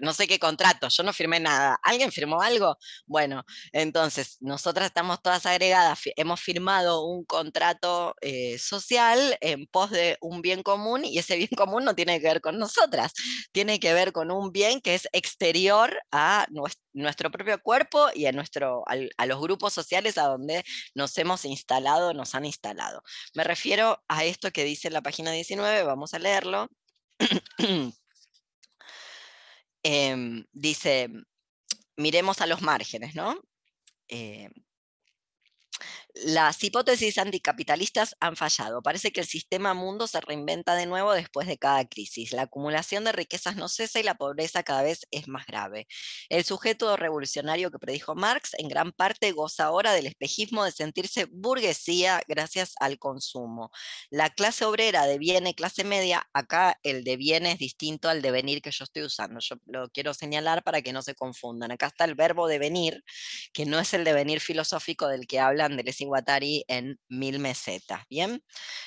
no 0.00 0.12
sé 0.12 0.26
qué 0.26 0.38
contrato, 0.38 0.88
yo 0.88 1.02
no 1.02 1.12
firmé 1.12 1.40
nada. 1.40 1.78
¿Alguien 1.82 2.12
firmó 2.12 2.40
algo? 2.40 2.76
Bueno, 3.06 3.44
entonces, 3.72 4.36
nosotras 4.40 4.86
estamos 4.86 5.20
todas 5.22 5.46
agregadas, 5.46 6.00
hemos 6.16 6.40
firmado 6.40 7.04
un 7.04 7.24
contrato 7.24 8.14
eh, 8.20 8.58
social 8.58 9.36
en 9.40 9.66
pos 9.66 9.90
de 9.90 10.16
un 10.20 10.42
bien 10.42 10.62
común 10.62 11.04
y 11.04 11.18
ese 11.18 11.36
bien 11.36 11.50
común 11.56 11.84
no 11.84 11.94
tiene 11.94 12.20
que 12.20 12.28
ver 12.28 12.40
con 12.40 12.58
nosotras, 12.58 13.12
tiene 13.52 13.80
que 13.80 13.92
ver 13.94 14.12
con 14.12 14.30
un 14.30 14.52
bien 14.52 14.80
que 14.80 14.94
es 14.94 15.08
exterior 15.12 15.98
a 16.12 16.46
nuestro 16.92 17.30
propio 17.30 17.60
cuerpo 17.62 18.08
y 18.14 18.26
a, 18.26 18.32
nuestro, 18.32 18.84
a 18.86 19.26
los 19.26 19.40
grupos 19.40 19.72
sociales 19.72 20.18
a 20.18 20.24
donde 20.24 20.64
nos 20.94 21.16
hemos 21.18 21.44
instalado, 21.44 22.14
nos 22.14 22.34
han 22.34 22.44
instalado. 22.44 23.02
Me 23.34 23.44
refiero 23.44 24.02
a 24.08 24.24
esto 24.24 24.50
que 24.50 24.64
dice 24.64 24.90
la 24.90 25.02
página 25.02 25.32
19, 25.32 25.82
vamos 25.84 26.14
a 26.14 26.18
leerlo. 26.18 26.68
Em, 29.84 30.44
dice, 30.52 31.08
miremos 31.96 32.40
a 32.40 32.46
los 32.46 32.62
márgenes, 32.62 33.14
¿no? 33.14 33.40
Eh, 34.08 34.48
las 36.14 36.62
hipótesis 36.62 37.16
anticapitalistas 37.16 38.16
han 38.20 38.36
fallado. 38.36 38.82
Parece 38.82 39.12
que 39.12 39.20
el 39.20 39.26
sistema 39.26 39.72
mundo 39.72 40.06
se 40.06 40.20
reinventa 40.20 40.74
de 40.74 40.84
nuevo 40.84 41.12
después 41.12 41.46
de 41.46 41.56
cada 41.56 41.86
crisis. 41.86 42.32
La 42.32 42.42
acumulación 42.42 43.04
de 43.04 43.12
riquezas 43.12 43.56
no 43.56 43.68
cesa 43.68 43.98
y 43.98 44.02
la 44.02 44.16
pobreza 44.16 44.62
cada 44.62 44.82
vez 44.82 45.06
es 45.10 45.26
más 45.26 45.46
grave. 45.46 45.86
El 46.28 46.44
sujeto 46.44 46.96
revolucionario 46.96 47.70
que 47.70 47.78
predijo 47.78 48.14
Marx 48.14 48.50
en 48.58 48.68
gran 48.68 48.92
parte 48.92 49.32
goza 49.32 49.64
ahora 49.64 49.92
del 49.92 50.06
espejismo 50.06 50.64
de 50.64 50.72
sentirse 50.72 51.26
burguesía 51.30 52.20
gracias 52.28 52.74
al 52.80 52.98
consumo. 52.98 53.70
La 54.10 54.28
clase 54.28 54.66
obrera 54.66 55.06
deviene 55.06 55.54
clase 55.54 55.82
media, 55.82 56.28
acá 56.34 56.78
el 56.82 57.04
deviene 57.04 57.52
es 57.52 57.58
distinto 57.58 58.10
al 58.10 58.20
devenir 58.20 58.60
que 58.60 58.70
yo 58.70 58.84
estoy 58.84 59.04
usando. 59.04 59.40
Yo 59.40 59.56
lo 59.66 59.88
quiero 59.88 60.12
señalar 60.12 60.62
para 60.62 60.82
que 60.82 60.92
no 60.92 61.00
se 61.00 61.14
confundan. 61.14 61.72
Acá 61.72 61.86
está 61.86 62.04
el 62.04 62.14
verbo 62.14 62.48
devenir, 62.48 63.02
que 63.54 63.64
no 63.64 63.80
es 63.80 63.94
el 63.94 64.04
devenir 64.04 64.40
filosófico 64.40 65.08
del 65.08 65.26
que 65.26 65.40
hablan 65.40 65.76
de 65.76 65.84
Guattari 66.06 66.64
en 66.68 66.98
Mil 67.08 67.38
Mesetas. 67.38 68.02
Bien, 68.08 68.42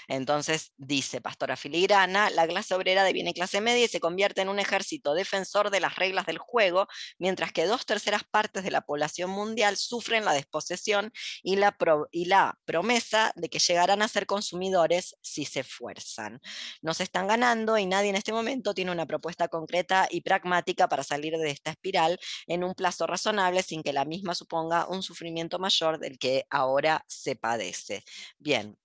entonces 0.07 0.73
dice 0.77 1.21
Pastora 1.21 1.55
Filigrana, 1.55 2.29
la 2.29 2.47
clase 2.47 2.75
obrera 2.75 3.03
deviene 3.03 3.33
clase 3.33 3.61
media 3.61 3.85
y 3.85 3.87
se 3.87 3.99
convierte 3.99 4.41
en 4.41 4.49
un 4.49 4.59
ejército 4.59 5.13
defensor 5.13 5.69
de 5.69 5.79
las 5.79 5.95
reglas 5.95 6.25
del 6.25 6.37
juego, 6.37 6.87
mientras 7.17 7.51
que 7.51 7.65
dos 7.65 7.85
terceras 7.85 8.23
partes 8.23 8.63
de 8.63 8.71
la 8.71 8.81
población 8.81 9.29
mundial 9.29 9.77
sufren 9.77 10.25
la 10.25 10.33
desposesión 10.33 11.11
y 11.43 11.55
la, 11.55 11.77
y 12.11 12.25
la 12.25 12.57
promesa 12.65 13.31
de 13.35 13.49
que 13.49 13.59
llegarán 13.59 14.01
a 14.01 14.07
ser 14.07 14.25
consumidores 14.25 15.15
si 15.21 15.45
se 15.45 15.61
esfuerzan. 15.61 16.39
Nos 16.81 17.01
están 17.01 17.27
ganando 17.27 17.77
y 17.77 17.85
nadie 17.85 18.09
en 18.09 18.15
este 18.15 18.33
momento 18.33 18.73
tiene 18.73 18.91
una 18.91 19.05
propuesta 19.05 19.47
concreta 19.47 20.07
y 20.09 20.21
pragmática 20.21 20.87
para 20.87 21.03
salir 21.03 21.37
de 21.37 21.51
esta 21.51 21.71
espiral 21.71 22.19
en 22.47 22.63
un 22.63 22.73
plazo 22.73 23.07
razonable 23.07 23.63
sin 23.63 23.83
que 23.83 23.93
la 23.93 24.05
misma 24.05 24.35
suponga 24.35 24.87
un 24.87 25.03
sufrimiento 25.03 25.59
mayor 25.59 25.99
del 25.99 26.17
que 26.17 26.45
ahora 26.49 27.04
se 27.07 27.35
padece. 27.35 28.03
Bien. 28.39 28.77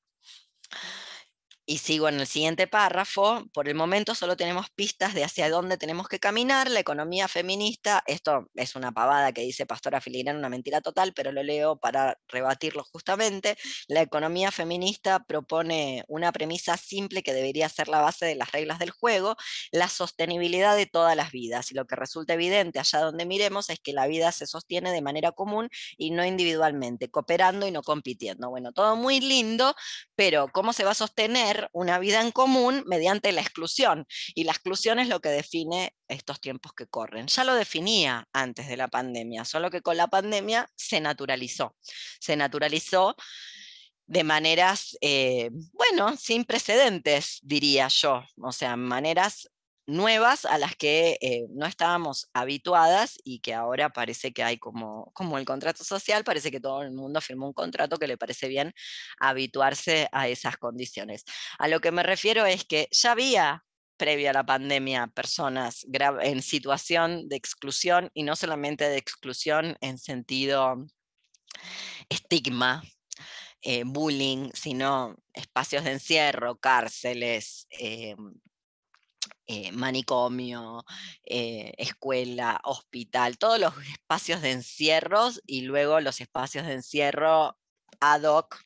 Y 1.71 1.79
sigo 1.79 2.09
en 2.09 2.19
el 2.19 2.27
siguiente 2.27 2.67
párrafo. 2.67 3.45
Por 3.53 3.69
el 3.69 3.77
momento 3.77 4.17
solo 4.17 4.37
tenemos 4.37 4.71
pistas 4.71 5.15
de 5.15 5.23
hacia 5.23 5.49
dónde 5.49 5.77
tenemos 5.79 6.09
que 6.09 6.19
caminar. 6.19 6.69
La 6.69 6.81
economía 6.81 7.29
feminista, 7.29 8.03
esto 8.09 8.49
es 8.57 8.75
una 8.75 8.91
pavada 8.91 9.31
que 9.31 9.43
dice 9.43 9.67
Pastora 9.67 10.01
Filigrana, 10.01 10.37
una 10.37 10.49
mentira 10.49 10.81
total, 10.81 11.13
pero 11.15 11.31
lo 11.31 11.45
leo 11.45 11.77
para 11.79 12.19
rebatirlo 12.27 12.83
justamente. 12.83 13.57
La 13.87 14.03
economía 14.03 14.51
feminista 14.51 15.23
propone 15.23 16.03
una 16.09 16.33
premisa 16.33 16.77
simple 16.77 17.23
que 17.23 17.33
debería 17.33 17.69
ser 17.69 17.87
la 17.87 18.01
base 18.01 18.27
de 18.27 18.35
las 18.35 18.51
reglas 18.51 18.81
del 18.81 18.91
juego, 18.91 19.37
la 19.71 19.89
sostenibilidad 19.89 20.75
de 20.75 20.87
todas 20.87 21.15
las 21.15 21.31
vidas. 21.31 21.71
Y 21.71 21.77
lo 21.77 21.87
que 21.87 21.95
resulta 21.95 22.35
evidente 22.35 22.81
allá 22.81 22.99
donde 22.99 23.27
miremos 23.27 23.71
es 23.71 23.79
que 23.79 23.93
la 23.93 24.09
vida 24.09 24.33
se 24.33 24.49
sostiene 24.49 24.91
de 24.91 25.03
manera 25.03 25.31
común 25.31 25.69
y 25.97 26.11
no 26.11 26.25
individualmente, 26.25 27.13
cooperando 27.13 27.69
y 27.69 27.71
no 27.71 27.83
compitiendo. 27.85 28.51
Bueno, 28.51 28.73
todo 28.73 28.97
muy 28.97 29.21
lindo, 29.21 29.77
pero 30.17 30.49
¿cómo 30.53 30.73
se 30.73 30.83
va 30.83 30.91
a 30.91 30.95
sostener? 30.95 31.60
Una 31.73 31.99
vida 31.99 32.21
en 32.21 32.31
común 32.31 32.83
mediante 32.87 33.33
la 33.33 33.41
exclusión. 33.41 34.07
Y 34.35 34.45
la 34.45 34.53
exclusión 34.53 34.99
es 34.99 35.09
lo 35.09 35.21
que 35.21 35.29
define 35.29 35.95
estos 36.09 36.41
tiempos 36.41 36.73
que 36.73 36.87
corren. 36.87 37.27
Ya 37.27 37.45
lo 37.45 37.55
definía 37.55 38.29
antes 38.33 38.69
de 38.69 38.77
la 38.77 38.89
pandemia, 38.89 39.45
solo 39.45 39.71
que 39.71 39.83
con 39.83 39.97
la 39.97 40.09
pandemia 40.09 40.69
se 40.77 41.01
naturalizó. 41.01 41.77
Se 42.21 42.37
naturalizó 42.37 43.17
de 44.07 44.25
maneras, 44.25 44.97
eh, 45.01 45.51
bueno, 45.73 46.17
sin 46.17 46.45
precedentes, 46.45 47.39
diría 47.43 47.87
yo, 47.87 48.25
o 48.43 48.51
sea, 48.51 48.75
maneras 48.77 49.49
nuevas 49.87 50.45
a 50.45 50.59
las 50.59 50.77
que 50.77 51.19
eh, 51.21 51.47
no 51.51 51.67
estábamos 51.67 52.29
habituadas 52.33 53.19
y 53.25 53.41
que 53.41 53.55
ahora 53.55 53.91
parece 53.91 54.33
que 54.33 54.43
hay 54.43 54.59
como, 54.59 55.11
como 55.15 55.39
el 55.39 55.45
contrato 55.45 55.85
social, 55.85 56.25
parece 56.25 56.51
que 56.51 56.61
todo 56.61 56.83
el 56.83 56.93
mundo 56.93 57.21
firmó 57.21 57.47
un 57.47 57.53
contrato 57.53 57.97
que 57.97 58.07
le 58.07 58.17
parece 58.17 58.49
bien 58.49 58.73
habituarse 59.19 60.09
a 60.13 60.29
esas 60.29 60.57
condiciones. 60.57 61.25
A 61.59 61.69
lo 61.69 61.81
que 61.81 61.93
me 61.93 62.03
refiero 62.03 62.47
es 62.47 62.65
que 62.65 62.89
ya 62.93 63.13
había 63.13 63.65
previo 63.97 64.31
a 64.31 64.33
la 64.33 64.47
pandemia 64.47 65.09
personas 65.09 65.87
en 66.23 66.43
situación 66.43 67.29
de 67.29 67.37
exclusión 67.37 68.11
y 68.15 68.23
no 68.23 68.35
solamente 68.35 68.89
de 68.89 68.97
exclusión 68.97 69.77
en 69.83 69.99
sentido 69.99 70.87
estigma, 72.09 72.83
eh, 73.63 73.83
bullying, 73.85 74.51
sino 74.55 75.17
espacios 75.35 75.85
de 75.85 75.93
encierro, 75.93 76.57
cárceles, 76.57 77.67
eh, 77.79 78.17
eh, 79.47 79.73
manicomio, 79.73 80.85
eh, 81.25 81.73
escuela, 81.79 82.61
hospital, 82.65 83.39
todos 83.39 83.59
los 83.59 83.75
espacios 83.93 84.43
de 84.43 84.53
encierros 84.53 85.41
y 85.47 85.63
luego 85.63 86.01
los 86.01 86.21
espacios 86.21 86.67
de 86.67 86.75
encierro 86.75 87.57
ad 88.01 88.23
hoc, 88.25 88.61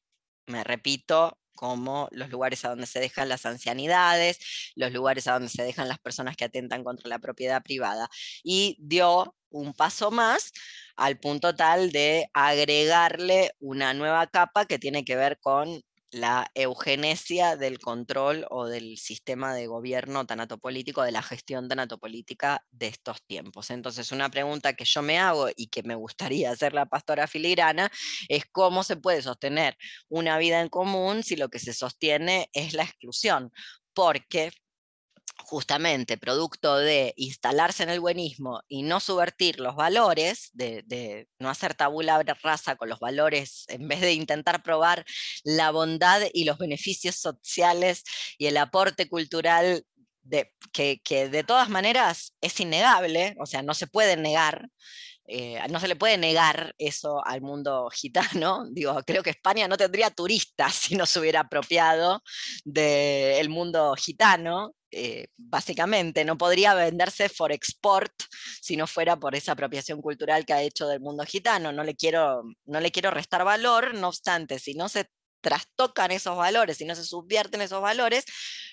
me 0.46 0.62
repito, 0.64 1.38
como 1.54 2.08
los 2.10 2.30
lugares 2.30 2.64
a 2.64 2.70
donde 2.70 2.86
se 2.86 3.00
dejan 3.00 3.28
las 3.28 3.46
ancianidades, 3.46 4.72
los 4.74 4.92
lugares 4.92 5.26
a 5.26 5.34
donde 5.34 5.48
se 5.48 5.62
dejan 5.62 5.88
las 5.88 5.98
personas 5.98 6.36
que 6.36 6.44
atentan 6.44 6.84
contra 6.84 7.08
la 7.08 7.18
propiedad 7.18 7.62
privada. 7.62 8.08
Y 8.42 8.76
dio 8.80 9.34
un 9.50 9.72
paso 9.72 10.10
más 10.10 10.52
al 10.96 11.18
punto 11.18 11.54
tal 11.54 11.90
de 11.92 12.28
agregarle 12.34 13.52
una 13.60 13.94
nueva 13.94 14.26
capa 14.26 14.66
que 14.66 14.78
tiene 14.78 15.04
que 15.04 15.16
ver 15.16 15.38
con 15.40 15.82
la 16.14 16.48
eugenesia 16.54 17.56
del 17.56 17.80
control 17.80 18.46
o 18.50 18.66
del 18.66 18.98
sistema 18.98 19.52
de 19.52 19.66
gobierno 19.66 20.24
tanatopolítico, 20.24 21.02
de 21.02 21.10
la 21.10 21.22
gestión 21.22 21.68
tanatopolítica 21.68 22.64
de 22.70 22.86
estos 22.86 23.20
tiempos. 23.26 23.70
Entonces, 23.70 24.12
una 24.12 24.30
pregunta 24.30 24.74
que 24.74 24.84
yo 24.84 25.02
me 25.02 25.18
hago 25.18 25.48
y 25.56 25.66
que 25.66 25.82
me 25.82 25.96
gustaría 25.96 26.50
hacer 26.52 26.72
la 26.72 26.86
pastora 26.86 27.26
filigrana 27.26 27.90
es 28.28 28.44
cómo 28.52 28.84
se 28.84 28.96
puede 28.96 29.22
sostener 29.22 29.76
una 30.08 30.38
vida 30.38 30.60
en 30.60 30.68
común 30.68 31.24
si 31.24 31.34
lo 31.34 31.48
que 31.48 31.58
se 31.58 31.72
sostiene 31.72 32.48
es 32.52 32.74
la 32.74 32.84
exclusión. 32.84 33.50
Porque 33.92 34.52
justamente 35.38 36.16
producto 36.16 36.76
de 36.76 37.12
instalarse 37.16 37.82
en 37.82 37.90
el 37.90 38.00
buenismo 38.00 38.62
y 38.68 38.82
no 38.82 39.00
subvertir 39.00 39.60
los 39.60 39.76
valores, 39.76 40.50
de, 40.52 41.28
no 41.38 41.50
hacer 41.50 41.74
tabula 41.74 42.22
rasa 42.42 42.76
con 42.76 42.88
los 42.88 43.00
valores, 43.00 43.64
en 43.68 43.88
vez 43.88 44.00
de 44.00 44.12
intentar 44.12 44.62
probar 44.62 45.04
la 45.42 45.70
bondad 45.70 46.22
y 46.32 46.44
los 46.44 46.58
beneficios 46.58 47.16
sociales 47.16 48.04
y 48.38 48.46
el 48.46 48.56
aporte 48.56 49.08
cultural 49.08 49.84
de, 50.22 50.52
que, 50.72 51.28
de 51.28 51.44
todas 51.44 51.68
maneras 51.68 52.34
es 52.40 52.58
innegable, 52.60 53.34
o 53.38 53.46
sea, 53.46 53.62
no 53.62 53.74
se 53.74 53.86
puede 53.86 54.16
negar, 54.16 54.68
eh, 55.26 55.58
no 55.70 55.80
se 55.80 55.88
le 55.88 55.96
puede 55.96 56.18
negar 56.18 56.74
eso 56.78 57.24
al 57.24 57.40
mundo 57.40 57.88
gitano. 57.90 58.66
Digo, 58.72 59.00
creo 59.06 59.22
que 59.22 59.30
España 59.30 59.68
no 59.68 59.76
tendría 59.76 60.10
turistas 60.10 60.74
si 60.74 60.96
no 60.96 61.06
se 61.06 61.20
hubiera 61.20 61.40
apropiado 61.40 62.22
del 62.64 63.48
mundo 63.48 63.94
gitano. 63.96 64.74
Eh, 64.96 65.26
básicamente, 65.36 66.24
no 66.24 66.38
podría 66.38 66.72
venderse 66.74 67.28
for 67.28 67.50
export 67.50 68.12
si 68.60 68.76
no 68.76 68.86
fuera 68.86 69.16
por 69.16 69.34
esa 69.34 69.52
apropiación 69.52 70.00
cultural 70.00 70.46
que 70.46 70.52
ha 70.52 70.62
hecho 70.62 70.86
del 70.86 71.00
mundo 71.00 71.24
gitano. 71.24 71.72
No 71.72 71.82
le 71.82 71.96
quiero, 71.96 72.44
no 72.66 72.80
le 72.80 72.92
quiero 72.92 73.10
restar 73.10 73.44
valor, 73.44 73.94
no 73.94 74.08
obstante, 74.08 74.60
si 74.60 74.74
no 74.74 74.88
se 74.88 75.10
trastocan 75.40 76.10
esos 76.10 76.36
valores 76.36 76.80
y 76.80 76.86
no 76.86 76.94
se 76.94 77.04
subvierten 77.04 77.60
esos 77.60 77.82
valores, 77.82 78.24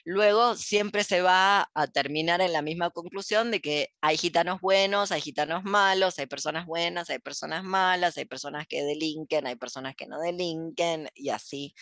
luego 0.06 0.56
siempre 0.56 1.04
se 1.04 1.22
va 1.22 1.70
a 1.74 1.88
terminar 1.88 2.40
en 2.40 2.54
la 2.54 2.62
misma 2.62 2.92
conclusión 2.92 3.52
de 3.52 3.60
que 3.60 3.90
hay 4.00 4.18
gitanos 4.18 4.62
buenos, 4.62 5.12
hay 5.12 5.22
gitanos 5.22 5.64
malos, 5.64 6.18
hay 6.20 6.28
personas 6.28 6.66
buenas, 6.66 7.10
hay 7.10 7.20
personas 7.20 7.64
malas, 7.64 8.18
hay 8.18 8.26
personas 8.26 8.68
que 8.68 8.84
delinquen, 8.84 9.48
hay 9.48 9.56
personas 9.56 9.96
que 9.96 10.08
no 10.08 10.20
delinquen 10.20 11.10
y 11.14 11.30
así 11.30 11.76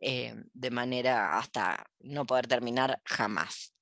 eh, 0.00 0.34
de 0.52 0.70
manera 0.70 1.38
hasta 1.38 1.86
no 2.00 2.26
poder 2.26 2.46
terminar 2.46 3.00
jamás. 3.04 3.74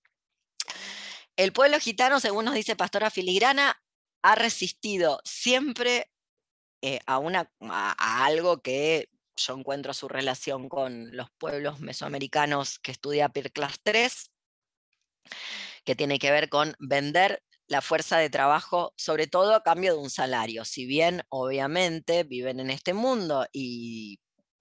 El 1.36 1.52
pueblo 1.52 1.78
gitano, 1.78 2.18
según 2.18 2.44
nos 2.44 2.54
dice 2.54 2.76
Pastora 2.76 3.10
Filigrana, 3.10 3.80
ha 4.22 4.34
resistido 4.34 5.20
siempre 5.24 6.10
eh, 6.82 6.98
a, 7.06 7.18
una, 7.18 7.50
a 7.60 8.24
algo 8.24 8.60
que 8.60 9.08
yo 9.36 9.56
encuentro 9.56 9.94
su 9.94 10.08
relación 10.08 10.68
con 10.68 11.16
los 11.16 11.30
pueblos 11.38 11.80
mesoamericanos 11.80 12.78
que 12.80 12.90
estudia 12.90 13.28
Class 13.28 13.80
3, 13.84 14.32
que 15.84 15.94
tiene 15.94 16.18
que 16.18 16.30
ver 16.30 16.48
con 16.48 16.74
vender 16.80 17.42
la 17.68 17.82
fuerza 17.82 18.18
de 18.18 18.30
trabajo, 18.30 18.92
sobre 18.96 19.26
todo 19.26 19.54
a 19.54 19.62
cambio 19.62 19.94
de 19.94 20.00
un 20.00 20.10
salario. 20.10 20.64
Si 20.64 20.86
bien 20.86 21.22
obviamente 21.28 22.24
viven 22.24 22.60
en 22.60 22.70
este 22.70 22.94
mundo 22.94 23.46
y 23.52 24.18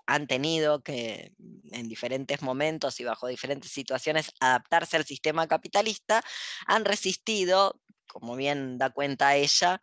han 0.08 0.26
tenido 0.28 0.82
que 0.82 1.34
en 1.72 1.88
diferentes 1.90 2.42
momentos 2.42 3.00
y 3.00 3.04
bajo 3.04 3.28
diferentes 3.28 3.72
situaciones 3.72 4.32
adaptarse 4.40 4.98
al 4.98 5.06
sistema 5.06 5.48
capitalista, 5.48 6.24
han 6.66 6.86
resistido, 6.86 7.80
como 8.08 8.36
bien 8.36 8.78
da 8.78 8.90
cuenta 8.90 9.36
ella, 9.36 9.82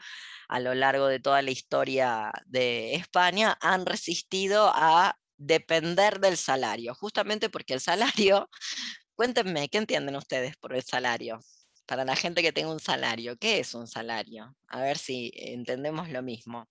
a 0.48 0.60
lo 0.60 0.74
largo 0.74 1.06
de 1.06 1.20
toda 1.20 1.42
la 1.42 1.50
historia 1.50 2.32
de 2.46 2.94
España, 2.94 3.56
han 3.60 3.86
resistido 3.86 4.72
a 4.74 5.18
depender 5.36 6.20
del 6.20 6.36
salario, 6.36 6.94
justamente 6.94 7.50
porque 7.50 7.74
el 7.74 7.80
salario, 7.80 8.48
cuéntenme, 9.14 9.68
¿qué 9.68 9.78
entienden 9.78 10.16
ustedes 10.16 10.56
por 10.56 10.74
el 10.74 10.82
salario? 10.82 11.40
Para 11.86 12.04
la 12.04 12.16
gente 12.16 12.42
que 12.42 12.52
tenga 12.52 12.72
un 12.72 12.80
salario, 12.80 13.36
¿qué 13.36 13.58
es 13.60 13.74
un 13.74 13.86
salario? 13.86 14.56
A 14.68 14.80
ver 14.80 14.96
si 14.98 15.32
entendemos 15.34 16.08
lo 16.10 16.22
mismo. 16.22 16.66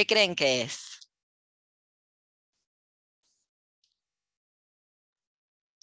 ¿Qué 0.00 0.06
creen 0.06 0.34
que 0.34 0.62
es? 0.62 0.98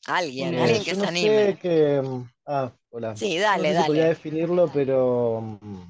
Alguien, 0.08 0.58
Eh, 0.60 0.60
alguien 0.60 0.84
que 0.84 0.96
se 0.96 1.06
no 1.06 1.08
anime. 1.08 1.46
sé 1.48 1.58
que... 1.62 2.02
mm, 2.02 2.30
Ah, 2.46 2.72
hola. 2.90 3.16
Sí, 3.16 3.38
No 3.54 3.66
dale, 3.66 3.74
sé 3.74 3.76
si 3.76 3.84
podría 3.84 4.06
dale. 4.06 4.08
definirlo, 4.08 4.72
pero 4.72 5.42
mm, 5.62 5.82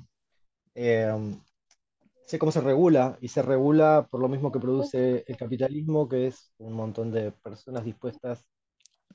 eh, 0.76 1.12
mm, 1.18 1.34
sé 2.28 2.40
cómo 2.40 2.52
se 2.54 2.62
regula 2.62 3.18
y 3.22 3.30
se 3.30 3.42
regula 3.44 4.08
por 4.12 4.22
lo 4.22 4.30
mismo 4.30 4.52
que 4.52 4.60
produce 4.60 5.24
el 5.28 5.38
capitalismo, 5.38 6.10
que 6.10 6.28
es 6.28 6.54
un 6.60 6.74
montón 6.74 7.12
de 7.12 7.32
personas 7.34 7.86
dispuestas, 7.86 8.48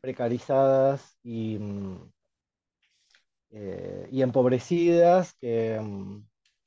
precarizadas 0.03 1.19
y, 1.25 1.59
mm, 1.59 2.11
eh, 3.51 4.09
y 4.11 4.23
empobrecidas 4.23 5.35
que, 5.35 5.79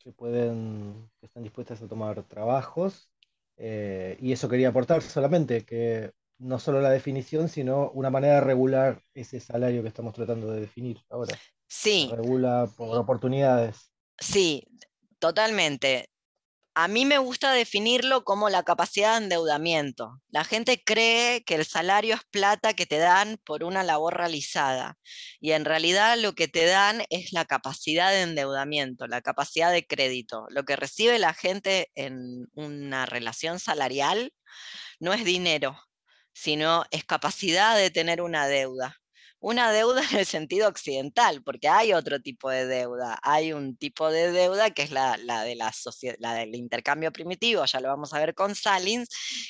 que 0.06 0.14
pueden, 0.14 1.12
que 1.22 1.28
están 1.28 1.44
dispuestas 1.44 1.82
a 1.84 1.90
tomar 1.90 2.24
trabajos. 2.26 3.12
eh, 3.58 4.18
y 4.22 4.34
eso 4.34 4.50
quería 4.50 4.70
aportar 4.70 5.02
solamente, 5.04 5.66
que 5.66 6.14
no 6.40 6.60
solo 6.60 6.82
la 6.82 6.92
definición, 6.92 7.50
sino 7.50 7.92
una 7.92 8.12
manera 8.12 8.36
de 8.36 8.42
regular 8.42 9.04
ese 9.16 9.42
salario 9.42 9.84
que 9.84 9.90
estamos 9.90 10.14
tratando 10.16 10.52
de 10.52 10.62
definir 10.62 11.00
ahora. 11.10 11.44
Sí, 11.68 12.16
regula 12.16 12.74
por 12.78 12.98
oportunidades. 12.98 13.92
sí, 14.20 14.64
totalmente. 15.20 16.10
A 16.78 16.90
mí 16.90 17.06
me 17.06 17.20
gusta 17.20 17.54
definirlo 17.54 18.26
como 18.26 18.50
la 18.50 18.64
capacidad 18.64 19.18
de 19.18 19.24
endeudamiento. 19.24 20.22
La 20.30 20.44
gente 20.44 20.84
cree 20.84 21.42
que 21.46 21.56
el 21.56 21.66
salario 21.66 22.16
es 22.16 22.22
plata 22.32 22.74
que 22.74 22.86
te 22.86 22.98
dan 22.98 23.38
por 23.46 23.64
una 23.64 23.82
labor 23.84 24.18
realizada 24.18 24.98
y 25.40 25.54
en 25.54 25.64
realidad 25.64 26.18
lo 26.18 26.34
que 26.34 26.50
te 26.50 26.66
dan 26.66 27.04
es 27.10 27.32
la 27.32 27.46
capacidad 27.46 28.12
de 28.12 28.24
endeudamiento, 28.24 29.08
la 29.08 29.22
capacidad 29.22 29.72
de 29.72 29.88
crédito. 29.88 30.48
Lo 30.50 30.64
que 30.66 30.76
recibe 30.76 31.18
la 31.18 31.34
gente 31.34 31.92
en 31.96 32.46
una 32.56 33.06
relación 33.06 33.60
salarial 33.60 34.34
no 35.00 35.14
es 35.14 35.24
dinero, 35.24 35.80
sino 36.34 36.84
es 36.92 37.06
capacidad 37.06 37.78
de 37.78 37.90
tener 37.92 38.22
una 38.22 38.48
deuda. 38.48 38.98
Una 39.48 39.72
deuda 39.72 40.02
en 40.10 40.18
el 40.18 40.26
sentido 40.26 40.68
occidental, 40.68 41.44
porque 41.44 41.68
hay 41.68 41.94
otro 41.94 42.20
tipo 42.20 42.50
de 42.50 42.66
deuda. 42.66 43.20
Hay 43.22 43.54
un 43.54 43.78
tipo 43.78 44.10
de 44.10 44.32
deuda 44.32 44.72
que 44.72 44.82
es 44.82 44.90
la, 44.90 45.18
la 45.18 45.44
de 45.44 45.54
la, 45.54 45.72
la 46.18 46.34
del 46.34 46.56
intercambio 46.56 47.12
primitivo, 47.12 47.64
ya 47.64 47.80
lo 47.80 47.90
vamos 47.90 48.12
a 48.16 48.20
ver 48.20 48.34
con 48.34 48.56
Salins, 48.56 49.08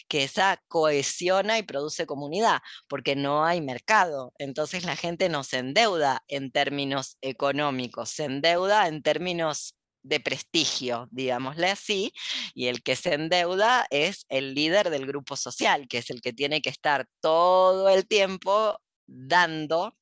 que 0.10 0.26
esa 0.26 0.62
cohesiona 0.68 1.60
y 1.60 1.64
produce 1.64 2.06
comunidad, 2.06 2.60
porque 2.90 3.16
no 3.16 3.46
hay 3.46 3.62
mercado. 3.62 4.34
Entonces 4.38 4.84
la 4.84 4.98
gente 4.98 5.30
no 5.30 5.46
se 5.46 5.60
endeuda 5.60 6.26
en 6.28 6.52
términos 6.52 7.18
económicos, 7.22 8.10
se 8.10 8.26
endeuda 8.26 8.90
en 8.90 9.02
términos 9.02 9.76
de 10.04 10.20
prestigio, 10.20 11.08
digámosle 11.10 11.70
así, 11.70 12.12
y 12.54 12.68
el 12.68 12.84
que 12.84 12.98
se 12.98 13.14
endeuda 13.14 13.88
es 13.92 14.26
el 14.28 14.56
líder 14.56 14.90
del 14.90 15.06
grupo 15.06 15.38
social, 15.38 15.88
que 15.88 16.00
es 16.00 16.10
el 16.10 16.20
que 16.20 16.34
tiene 16.34 16.62
que 16.62 16.70
estar 16.70 17.08
todo 17.22 17.88
el 17.88 18.06
tiempo 18.06 18.78
dando, 19.08 19.98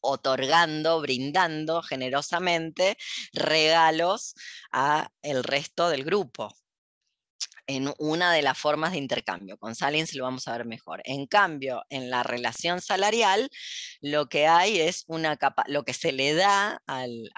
otorgando, 0.00 1.00
brindando 1.00 1.82
generosamente 1.82 2.96
regalos 3.32 4.34
a 4.72 5.10
el 5.22 5.44
resto 5.44 5.88
del 5.88 6.04
grupo 6.04 6.54
en 7.66 7.92
una 7.98 8.32
de 8.32 8.42
las 8.42 8.58
formas 8.58 8.92
de 8.92 8.98
intercambio. 8.98 9.56
Con 9.58 9.74
Salins 9.74 10.14
lo 10.14 10.24
vamos 10.24 10.48
a 10.48 10.56
ver 10.56 10.66
mejor. 10.66 11.00
En 11.04 11.26
cambio, 11.26 11.82
en 11.90 12.10
la 12.10 12.22
relación 12.22 12.80
salarial, 12.80 13.48
lo 14.00 14.28
que 14.28 14.46
hay 14.46 14.80
es 14.80 15.04
una 15.06 15.36
capa 15.36 15.64
lo 15.68 15.84
que 15.84 15.94
se 15.94 16.12
le 16.12 16.34
da 16.34 16.82
al, 16.86 17.30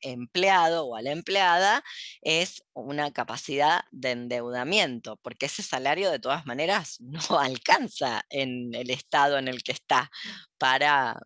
empleado 0.00 0.86
o 0.86 0.96
a 0.96 1.02
la 1.02 1.12
empleada 1.12 1.84
es 2.22 2.62
una 2.74 3.12
capacidad 3.12 3.82
de 3.90 4.12
endeudamiento, 4.12 5.16
porque 5.22 5.46
ese 5.46 5.62
salario 5.62 6.10
de 6.10 6.18
todas 6.18 6.46
maneras 6.46 6.98
no 7.00 7.38
alcanza 7.38 8.22
en 8.30 8.74
el 8.74 8.90
estado 8.90 9.38
en 9.38 9.48
el 9.48 9.62
que 9.62 9.72
está 9.72 10.10
para 10.58 11.20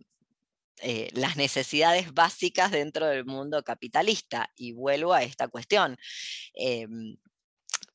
eh, 0.82 1.08
las 1.14 1.36
necesidades 1.36 2.12
básicas 2.12 2.70
dentro 2.70 3.06
del 3.06 3.24
mundo 3.24 3.62
capitalista. 3.62 4.50
Y 4.56 4.72
vuelvo 4.72 5.12
a 5.14 5.22
esta 5.22 5.48
cuestión. 5.48 5.96
em, 6.54 7.16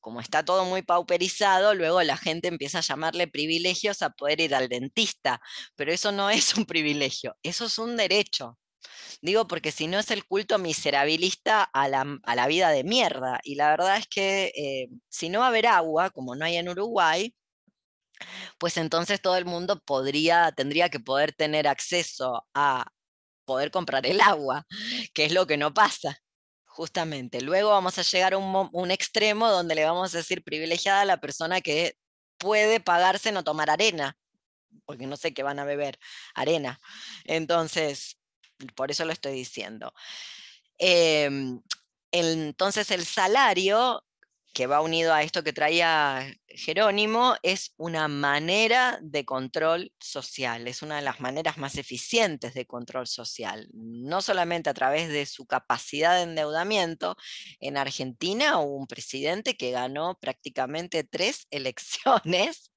como 0.02 0.20
está 0.20 0.44
todo 0.44 0.66
muy 0.66 0.82
pauperizado, 0.82 1.74
luego 1.74 2.02
la 2.02 2.18
gente 2.18 2.48
empieza 2.48 2.78
a 2.78 2.82
llamarle 2.82 3.28
privilegios 3.28 4.02
a 4.02 4.10
poder 4.10 4.40
ir 4.40 4.54
al 4.54 4.68
dentista, 4.68 5.40
pero 5.76 5.92
eso 5.92 6.12
no 6.12 6.28
es 6.30 6.54
un 6.56 6.66
privilegio, 6.66 7.36
eso 7.42 7.66
es 7.66 7.78
un 7.78 7.96
derecho. 7.96 8.58
Digo 9.22 9.46
porque 9.46 9.72
si 9.72 9.86
no 9.86 9.98
es 9.98 10.10
el 10.10 10.24
culto 10.26 10.58
miserabilista 10.58 11.62
a 11.62 11.88
la, 11.88 12.04
a 12.24 12.34
la 12.36 12.46
vida 12.48 12.70
de 12.70 12.84
mierda. 12.84 13.40
Y 13.44 13.54
la 13.54 13.70
verdad 13.70 13.96
es 13.96 14.08
que 14.08 14.52
eh, 14.56 14.88
si 15.08 15.28
no 15.28 15.40
va 15.40 15.46
a 15.46 15.48
haber 15.48 15.66
agua, 15.66 16.10
como 16.10 16.34
no 16.34 16.44
hay 16.44 16.56
en 16.56 16.68
Uruguay, 16.68 17.34
pues 18.58 18.76
entonces 18.76 19.20
todo 19.20 19.36
el 19.36 19.44
mundo 19.44 19.80
podría, 19.84 20.52
tendría 20.52 20.88
que 20.88 21.00
poder 21.00 21.32
tener 21.32 21.68
acceso 21.68 22.46
a 22.54 22.86
poder 23.44 23.70
comprar 23.70 24.06
el 24.06 24.20
agua, 24.20 24.66
que 25.14 25.24
es 25.26 25.32
lo 25.32 25.46
que 25.46 25.56
no 25.56 25.74
pasa. 25.74 26.18
Justamente. 26.74 27.42
Luego 27.42 27.68
vamos 27.70 27.98
a 27.98 28.02
llegar 28.02 28.32
a 28.32 28.38
un, 28.38 28.50
mo- 28.50 28.70
un 28.72 28.90
extremo 28.90 29.50
donde 29.50 29.74
le 29.74 29.84
vamos 29.84 30.14
a 30.14 30.18
decir 30.18 30.42
privilegiada 30.42 31.02
a 31.02 31.04
la 31.04 31.18
persona 31.20 31.60
que 31.60 31.96
puede 32.38 32.80
pagarse 32.80 33.30
no 33.30 33.44
tomar 33.44 33.68
arena, 33.68 34.16
porque 34.86 35.06
no 35.06 35.16
sé 35.18 35.34
qué 35.34 35.42
van 35.42 35.58
a 35.58 35.64
beber, 35.66 35.98
arena. 36.34 36.80
Entonces, 37.24 38.18
por 38.74 38.90
eso 38.90 39.04
lo 39.04 39.12
estoy 39.12 39.34
diciendo. 39.34 39.92
Em, 40.78 41.60
entonces, 42.12 42.90
el 42.90 43.04
salario 43.06 44.02
que 44.52 44.66
va 44.66 44.80
unido 44.80 45.14
a 45.14 45.22
esto 45.22 45.42
que 45.42 45.52
traía 45.52 46.26
Jerónimo 46.46 47.34
es 47.42 47.72
una 47.78 48.08
manera 48.08 48.98
de 49.02 49.24
control 49.24 49.92
social, 49.98 50.68
es 50.68 50.82
una 50.82 50.96
de 50.96 51.02
las 51.02 51.20
maneras 51.20 51.56
más 51.56 51.76
eficientes 51.76 52.52
de 52.54 52.66
control 52.66 53.06
social, 53.06 53.68
no 53.72 54.20
solamente 54.20 54.68
a 54.68 54.74
través 54.74 55.08
de 55.08 55.24
su 55.26 55.46
capacidad 55.46 56.16
de 56.16 56.22
endeudamiento. 56.22 57.16
En 57.60 57.76
Argentina 57.76 58.58
hubo 58.58 58.76
un 58.76 58.86
presidente 58.86 59.56
que 59.56 59.70
ganó 59.70 60.18
prácticamente 60.20 61.04
tres 61.04 61.46
elecciones, 61.50 62.72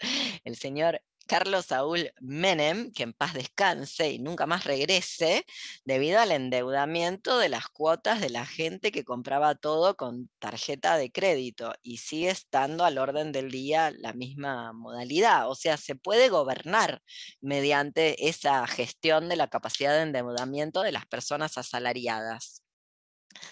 el 0.46 0.56
señor 0.56 1.02
Carlos 1.28 1.68
Saúl 1.68 2.12
Menem, 2.22 2.92
que 2.92 3.04
en 3.04 3.14
paz 3.14 3.34
descanse 3.34 4.12
y 4.12 4.20
nunca 4.20 4.46
más 4.46 4.64
regrese, 4.64 5.46
debido 5.84 6.20
al 6.20 6.32
endeudamiento 6.32 7.40
de 7.40 7.50
las 7.50 7.68
cuotas 7.68 8.22
de 8.22 8.30
la 8.30 8.46
gente 8.46 8.92
que 8.92 9.04
compraba 9.04 9.56
todo 9.56 9.96
con 9.98 10.30
tarjeta 10.40 10.98
de 10.98 11.12
crédito 11.12 11.74
y 11.82 11.98
sigue 11.98 12.30
estando 12.30 12.86
al 12.86 12.98
orden 12.98 13.32
del 13.32 13.50
día 13.52 13.92
la 13.92 14.14
misma 14.14 14.72
modalidad. 14.74 15.50
O 15.50 15.56
sea, 15.56 15.78
se 15.78 15.96
puede 15.96 16.30
gobernar 16.30 17.02
mediante 17.42 18.28
esa 18.30 18.66
gestión 18.68 19.30
de 19.30 19.36
la 19.36 19.48
capacidad 19.48 19.94
de 19.96 20.04
endeudamiento 20.04 20.82
de 20.82 20.92
las 20.92 21.06
personas 21.08 21.58
asalariadas. 21.58 22.64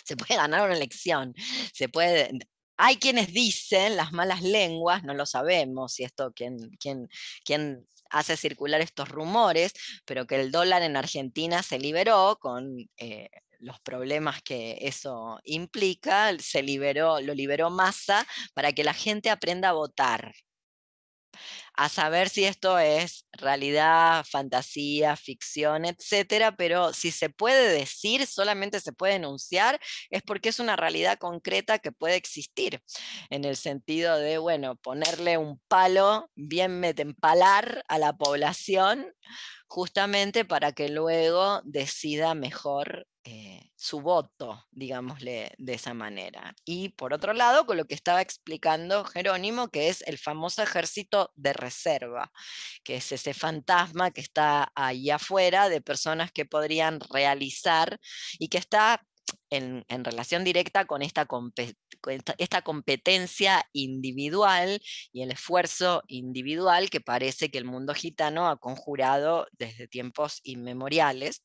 Se 0.05 0.15
puede 0.15 0.35
ganar 0.35 0.65
una 0.65 0.75
elección, 0.75 1.33
se 1.73 1.89
puede... 1.89 2.31
Hay 2.85 2.97
quienes 2.97 3.31
dicen, 3.31 3.95
las 3.95 4.11
malas 4.11 4.41
lenguas, 4.41 5.05
no 5.05 5.13
lo 5.13 5.25
sabemos, 5.25 5.93
si 5.93 6.03
esto, 6.03 6.33
quién, 6.35 6.57
quién, 6.81 7.07
quién 7.45 7.87
hace 8.09 8.35
circular 8.35 8.81
estos 8.81 9.07
rumores, 9.07 9.71
pero 10.03 10.27
que 10.27 10.35
el 10.35 10.51
dólar 10.51 10.81
en 10.81 10.97
Argentina 10.97 11.63
se 11.63 11.79
liberó 11.79 12.37
con 12.41 12.75
eh, 12.97 13.29
los 13.59 13.79
problemas 13.79 14.41
que 14.41 14.77
eso 14.81 15.39
implica, 15.45 16.37
se 16.39 16.61
liberó, 16.61 17.21
lo 17.21 17.33
liberó 17.33 17.69
Massa 17.69 18.27
para 18.53 18.73
que 18.73 18.83
la 18.83 18.93
gente 18.93 19.29
aprenda 19.29 19.69
a 19.69 19.73
votar. 19.73 20.33
A 21.75 21.89
saber 21.89 22.29
si 22.29 22.45
esto 22.45 22.77
es 22.77 23.25
realidad, 23.31 24.25
fantasía, 24.29 25.15
ficción, 25.15 25.85
etcétera, 25.85 26.55
pero 26.55 26.93
si 26.93 27.11
se 27.11 27.29
puede 27.29 27.71
decir, 27.73 28.27
solamente 28.27 28.79
se 28.79 28.93
puede 28.93 29.15
enunciar, 29.15 29.79
es 30.09 30.21
porque 30.21 30.49
es 30.49 30.59
una 30.59 30.75
realidad 30.75 31.17
concreta 31.17 31.79
que 31.79 31.91
puede 31.91 32.15
existir, 32.15 32.81
en 33.29 33.45
el 33.45 33.55
sentido 33.55 34.17
de, 34.17 34.37
bueno, 34.37 34.75
ponerle 34.75 35.37
un 35.37 35.59
palo, 35.67 36.29
bien 36.35 36.79
metempalar 36.79 37.83
a 37.87 37.97
la 37.97 38.13
población, 38.13 39.05
justamente 39.73 40.45
para 40.45 40.71
que 40.71 40.87
luego 40.87 41.59
decida 41.63 42.35
mejor 42.35 43.07
eh, 43.23 43.71
su 43.75 44.01
voto, 44.01 44.63
digámosle 44.69 45.55
de 45.57 45.73
esa 45.73 45.95
manera. 45.95 46.53
Y 46.63 46.89
por 46.89 47.11
otro 47.11 47.33
lado, 47.33 47.65
con 47.65 47.77
lo 47.77 47.85
que 47.85 47.95
estaba 47.95 48.21
explicando 48.21 49.03
Jerónimo, 49.03 49.69
que 49.69 49.89
es 49.89 50.03
el 50.03 50.19
famoso 50.19 50.61
ejército 50.61 51.31
de 51.33 51.53
reserva, 51.53 52.31
que 52.83 52.97
es 52.97 53.11
ese 53.11 53.33
fantasma 53.33 54.11
que 54.11 54.21
está 54.21 54.71
ahí 54.75 55.09
afuera 55.09 55.69
de 55.69 55.81
personas 55.81 56.31
que 56.31 56.45
podrían 56.45 56.99
realizar 56.99 57.97
y 58.37 58.49
que 58.49 58.59
está 58.59 59.03
en, 59.49 59.83
relación 60.03 60.43
directa 60.43 60.85
con 60.85 61.01
esta, 61.01 61.27
esta, 62.37 62.61
competencia 62.61 63.63
individual 63.73 64.81
y 65.11 65.21
el 65.21 65.31
esfuerzo 65.31 66.03
individual 66.07 66.89
que 66.89 67.01
parece 67.01 67.49
que 67.49 67.57
el 67.57 67.65
mundo 67.65 67.93
gitano 67.93 68.49
ha 68.49 68.57
conjurado 68.57 69.47
desde 69.53 69.87
tiempos 69.87 70.39
inmemoriales. 70.43 71.43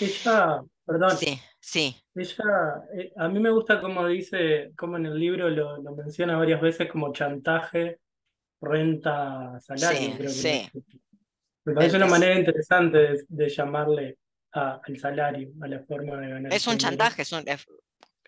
Ella, 0.00 0.62
perdón. 0.84 1.16
Sí, 1.16 1.40
sí. 1.60 1.96
Ella, 2.14 2.84
eh, 2.96 3.12
a 3.16 3.28
mí 3.28 3.40
me 3.40 3.50
gusta 3.50 3.80
como 3.80 4.06
dice, 4.06 4.72
como 4.76 4.96
en 4.96 5.06
el 5.06 5.18
libro 5.18 5.48
lo, 5.48 5.82
menciona 5.94 6.36
varias 6.36 6.60
veces 6.60 6.90
como 6.90 7.12
chantaje, 7.12 7.98
renta, 8.60 9.58
salario. 9.60 10.16
creo 10.16 10.28
que 10.28 10.28
sí. 10.28 10.70
Me 11.64 11.74
parece 11.74 11.96
una 11.96 12.06
manera 12.06 12.38
interesante 12.38 13.24
de 13.28 13.48
llamarle 13.48 14.18
al 14.52 14.98
salario, 14.98 15.50
a 15.60 15.68
la 15.68 15.80
forma 15.80 16.16
de 16.16 16.28
ganar. 16.28 16.52
Es 16.52 16.66
un 16.66 16.78
chantaje, 16.78 17.22
es 17.22 17.32
un, 17.32 17.44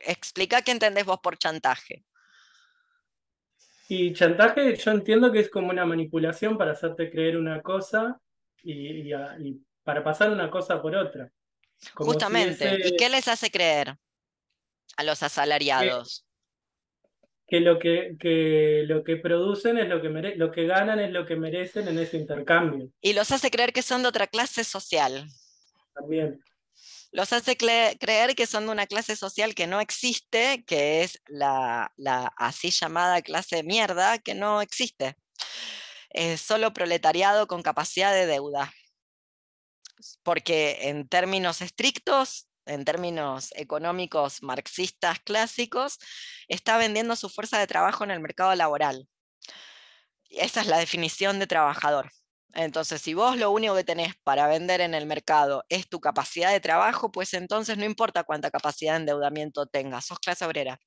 explica 0.05 0.63
qué 0.63 0.73
entendés 0.73 1.05
vos 1.05 1.21
por 1.23 1.39
chantaje. 1.39 2.05
Y 3.89 4.13
chantaje 4.13 4.77
yo 4.77 4.91
entiendo 4.91 5.31
que 5.33 5.41
es 5.41 5.51
como 5.51 5.71
una 5.71 5.85
manipulación 5.85 6.57
para 6.57 6.73
hacerte 6.73 7.11
creer 7.11 7.37
una 7.37 7.61
cosa 7.61 8.21
y, 8.63 9.13
para 9.83 10.03
pasar 10.05 10.31
una 10.31 10.51
cosa 10.51 10.81
por 10.81 10.95
otra. 10.95 11.31
Justamente. 11.95 12.89
¿Y 12.89 12.97
qué 12.97 13.09
les 13.09 13.29
hace 13.29 13.51
creer 13.51 13.97
a 14.97 15.05
los 15.05 15.23
asalariados? 15.23 16.25
Que, 17.47 17.61
lo 17.61 17.79
que, 17.79 18.17
que, 18.19 18.85
lo 18.87 19.05
que 19.05 19.17
producen 19.17 19.77
es 19.77 19.89
lo 19.89 20.01
que 20.01 20.09
lo 20.09 20.51
que 20.51 20.67
ganan 20.67 21.01
es 21.01 21.11
lo 21.11 21.27
que 21.27 21.37
merecen 21.37 21.87
en 21.89 21.99
ese 21.99 22.17
intercambio. 22.17 22.89
Y 23.03 23.13
los 23.13 23.31
hace 23.31 23.51
creer 23.51 23.75
que 23.75 23.83
son 23.83 24.03
de 24.03 24.09
otra 24.09 24.27
clase 24.27 24.65
social 24.65 25.29
también. 25.95 26.43
Los 27.13 27.33
hace 27.33 27.57
creer 27.57 28.35
que 28.35 28.47
son 28.47 28.67
de 28.67 28.73
una 28.73 28.87
clase 28.87 29.17
social 29.17 29.55
que 29.55 29.67
no 29.67 29.81
existe, 29.81 30.65
que 30.67 31.03
es 31.03 31.21
la, 31.27 31.93
así 32.37 32.71
llamada 32.71 33.21
clase 33.23 33.63
mierda, 33.63 34.19
que 34.19 34.35
no 34.35 34.63
existe. 34.63 35.17
Es 36.11 36.41
solo 36.41 36.73
proletariado 36.73 37.47
con 37.47 37.63
capacidad 37.63 38.13
de 38.15 38.27
deuda. 38.27 38.73
Porque 40.23 40.89
en 40.89 41.07
términos 41.07 41.61
estrictos, 41.61 42.49
en 42.65 42.85
términos 42.85 43.51
económicos 43.57 44.43
marxistas 44.43 45.21
clásicos, 45.21 45.99
está 46.49 46.79
vendiendo 46.79 47.15
su 47.15 47.29
fuerza 47.29 47.59
de 47.59 47.67
trabajo 47.67 48.05
en 48.05 48.11
el 48.11 48.21
mercado 48.21 48.55
laboral. 48.55 49.07
Esa 50.31 50.63
es 50.63 50.67
la 50.67 50.79
definición 50.79 51.39
de 51.39 51.47
trabajador. 51.47 52.11
Entonces, 52.55 53.01
si 53.01 53.15
vos 53.15 53.37
lo 53.37 53.51
único 53.51 53.75
que 53.75 53.85
tenés 53.85 54.15
para 54.23 54.47
vender 54.47 54.81
en 54.81 54.95
el 54.95 55.07
mercado 55.07 55.65
es 55.69 55.89
tu 55.89 56.01
capacidad 56.01 56.51
de 56.51 56.61
trabajo, 56.61 57.11
pues 57.11 57.35
entonces 57.35 57.79
no 57.79 57.85
importa 57.85 58.25
cuánta 58.25 58.51
capacidad 58.51 58.93
de 58.93 59.01
endeudamiento 59.01 59.67
tengas, 59.67 60.07
sos 60.07 60.19
clase 60.19 60.45
obrera. 60.45 60.79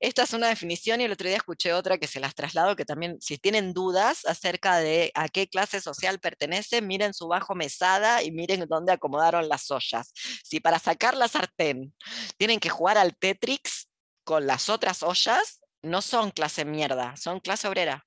Esta 0.00 0.22
es 0.22 0.32
una 0.32 0.48
definición 0.48 1.00
y 1.00 1.04
el 1.04 1.12
otro 1.12 1.28
día 1.28 1.36
escuché 1.38 1.72
otra 1.72 1.98
que 1.98 2.06
se 2.06 2.20
las 2.20 2.34
traslado, 2.34 2.76
que 2.76 2.84
también 2.84 3.20
si 3.20 3.38
tienen 3.38 3.72
dudas 3.72 4.24
acerca 4.26 4.78
de 4.78 5.10
a 5.14 5.28
qué 5.28 5.48
clase 5.48 5.80
social 5.80 6.20
pertenece, 6.20 6.82
miren 6.82 7.14
su 7.14 7.28
bajo 7.28 7.54
mesada 7.54 8.22
y 8.22 8.32
miren 8.32 8.66
dónde 8.68 8.92
acomodaron 8.92 9.48
las 9.48 9.70
ollas. 9.70 10.12
Si 10.44 10.60
para 10.60 10.78
sacar 10.78 11.16
la 11.16 11.28
sartén 11.28 11.94
tienen 12.36 12.60
que 12.60 12.68
jugar 12.68 12.98
al 12.98 13.16
Tetrix 13.16 13.88
con 14.24 14.46
las 14.46 14.68
otras 14.68 15.02
ollas, 15.02 15.60
no 15.82 16.02
son 16.02 16.30
clase 16.30 16.64
mierda, 16.64 17.16
son 17.16 17.40
clase 17.40 17.68
obrera. 17.68 18.06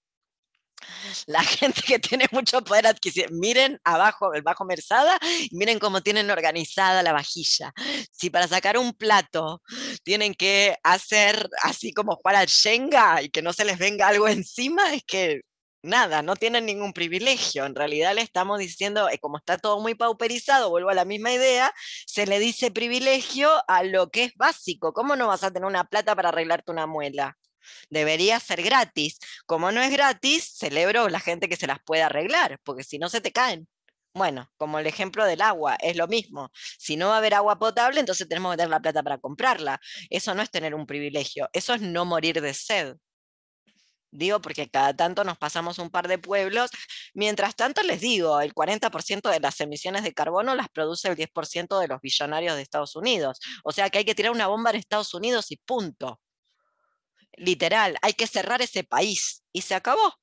La 1.28 1.44
gente 1.44 1.82
que 1.82 2.00
tiene 2.00 2.26
mucho 2.32 2.64
poder 2.64 2.88
adquisitivo, 2.88 3.36
miren 3.36 3.80
abajo, 3.84 4.34
el 4.34 4.42
bajo 4.42 4.66
merzada, 4.66 5.18
y 5.50 5.56
miren 5.56 5.80
cómo 5.80 6.02
tienen 6.02 6.32
organizada 6.32 7.04
la 7.04 7.14
vajilla. 7.14 7.74
Si 8.12 8.30
para 8.30 8.48
sacar 8.48 8.78
un 8.78 8.94
plato 8.94 9.62
tienen 10.04 10.34
que 10.34 10.78
hacer 10.84 11.50
así 11.64 11.94
como 11.94 12.16
jugar 12.16 12.36
al 12.36 12.48
Shenga 12.48 13.22
y 13.22 13.30
que 13.30 13.42
no 13.42 13.54
se 13.54 13.66
les 13.66 13.78
venga 13.78 14.08
algo 14.08 14.28
encima, 14.28 14.94
es 14.94 15.04
que 15.06 15.42
nada, 15.84 16.22
no 16.24 16.36
tienen 16.36 16.66
ningún 16.66 16.94
privilegio. 16.94 17.66
En 17.66 17.76
realidad 17.76 18.16
le 18.16 18.22
estamos 18.22 18.60
diciendo, 18.60 19.10
eh, 19.10 19.20
como 19.20 19.38
está 19.38 19.58
todo 19.58 19.80
muy 19.80 19.96
pauperizado, 19.96 20.70
vuelvo 20.70 20.90
a 20.90 20.94
la 20.96 21.06
misma 21.06 21.34
idea, 21.34 21.74
se 22.08 22.26
le 22.26 22.40
dice 22.40 22.72
privilegio 22.72 23.50
a 23.68 23.84
lo 23.84 24.10
que 24.10 24.24
es 24.26 24.34
básico. 24.36 24.94
¿Cómo 24.94 25.16
no 25.16 25.28
vas 25.28 25.44
a 25.44 25.52
tener 25.52 25.68
una 25.68 25.84
plata 25.86 26.16
para 26.16 26.30
arreglarte 26.30 26.72
una 26.72 26.88
muela? 26.88 27.38
Debería 27.90 28.40
ser 28.40 28.62
gratis. 28.64 29.20
Como 29.46 29.72
no 29.72 29.82
es 29.82 29.92
gratis, 29.92 30.56
celebro 30.58 31.10
la 31.10 31.20
gente 31.20 31.50
que 31.50 31.56
se 31.56 31.68
las 31.68 31.80
puede 31.84 32.04
arreglar, 32.04 32.60
porque 32.64 32.84
si 32.84 33.00
no 33.00 33.10
se 33.10 33.22
te 33.22 33.32
caen. 33.32 33.68
Bueno, 34.16 34.52
como 34.58 34.78
el 34.78 34.86
ejemplo 34.86 35.26
del 35.26 35.42
agua, 35.42 35.76
es 35.80 35.96
lo 35.98 36.08
mismo. 36.08 36.52
Si 36.78 36.96
no 36.98 37.08
va 37.10 37.16
a 37.16 37.18
haber 37.18 37.34
agua 37.34 37.58
potable, 37.58 38.00
entonces 38.00 38.28
tenemos 38.28 38.52
que 38.54 38.58
tener 38.58 38.70
la 38.70 38.80
plata 38.80 39.02
para 39.02 39.18
comprarla. 39.18 39.80
Eso 40.10 40.36
no 40.36 40.44
es 40.44 40.52
tener 40.52 40.76
un 40.76 40.86
privilegio, 40.86 41.50
eso 41.54 41.74
es 41.74 41.82
no 41.82 42.06
morir 42.06 42.40
de 42.42 42.54
sed. 42.54 42.96
Digo 44.12 44.40
porque 44.42 44.70
cada 44.70 44.94
tanto 44.96 45.24
nos 45.24 45.40
pasamos 45.40 45.80
un 45.80 45.90
par 45.90 46.08
de 46.08 46.20
pueblos. 46.20 46.70
Mientras 47.16 47.56
tanto, 47.56 47.82
les 47.82 48.00
digo, 48.02 48.40
el 48.42 48.54
40% 48.54 49.30
de 49.32 49.40
las 49.40 49.60
emisiones 49.60 50.04
de 50.04 50.14
carbono 50.14 50.54
las 50.56 50.70
produce 50.70 51.08
el 51.08 51.16
10% 51.16 51.80
de 51.80 51.88
los 51.88 52.00
billonarios 52.00 52.56
de 52.56 52.62
Estados 52.62 52.96
Unidos. 52.96 53.40
O 53.64 53.72
sea 53.72 53.90
que 53.90 53.98
hay 54.00 54.06
que 54.06 54.14
tirar 54.14 54.32
una 54.32 54.48
bomba 54.48 54.70
en 54.70 54.76
Estados 54.78 55.14
Unidos 55.16 55.52
y 55.52 55.58
punto 55.58 56.20
literal, 57.38 57.98
hay 58.02 58.14
que 58.14 58.28
cerrar 58.28 58.62
ese 58.62 58.84
país 58.84 59.44
y 59.52 59.62
se 59.62 59.76
acabó. 59.76 60.14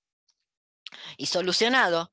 Y 1.16 1.26
solucionado, 1.26 2.12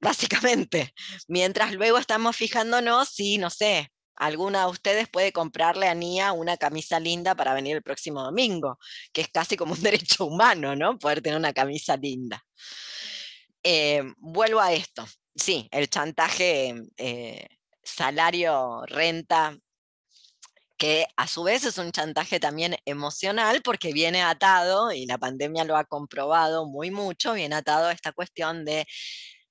básicamente. 0.00 0.94
Mientras 1.28 1.72
luego 1.72 1.98
estamos 1.98 2.36
fijándonos 2.36 3.08
si, 3.08 3.38
no 3.38 3.50
sé, 3.50 3.90
alguna 4.16 4.64
de 4.64 4.70
ustedes 4.70 5.08
puede 5.08 5.32
comprarle 5.32 5.88
a 5.88 5.94
Nia 5.94 6.32
una 6.32 6.56
camisa 6.56 6.98
linda 6.98 7.34
para 7.34 7.54
venir 7.54 7.76
el 7.76 7.82
próximo 7.82 8.22
domingo, 8.22 8.78
que 9.12 9.20
es 9.22 9.28
casi 9.28 9.56
como 9.56 9.74
un 9.74 9.82
derecho 9.82 10.26
humano, 10.26 10.74
¿no? 10.74 10.98
Poder 10.98 11.20
tener 11.20 11.38
una 11.38 11.52
camisa 11.52 11.96
linda. 11.96 12.42
Eh, 13.62 14.02
vuelvo 14.18 14.60
a 14.60 14.72
esto. 14.72 15.06
Sí, 15.34 15.68
el 15.70 15.90
chantaje, 15.90 16.74
eh, 16.96 17.46
salario, 17.82 18.82
renta, 18.86 19.56
que 20.76 21.06
a 21.16 21.26
su 21.26 21.42
vez 21.42 21.64
es 21.64 21.78
un 21.78 21.92
chantaje 21.92 22.40
también 22.40 22.76
emocional 22.84 23.62
porque 23.62 23.92
viene 23.92 24.22
atado, 24.22 24.92
y 24.92 25.06
la 25.06 25.18
pandemia 25.18 25.64
lo 25.64 25.76
ha 25.76 25.84
comprobado 25.84 26.66
muy 26.66 26.90
mucho, 26.90 27.34
viene 27.34 27.56
atado 27.56 27.86
a 27.86 27.92
esta 27.92 28.12
cuestión 28.12 28.64
de 28.64 28.86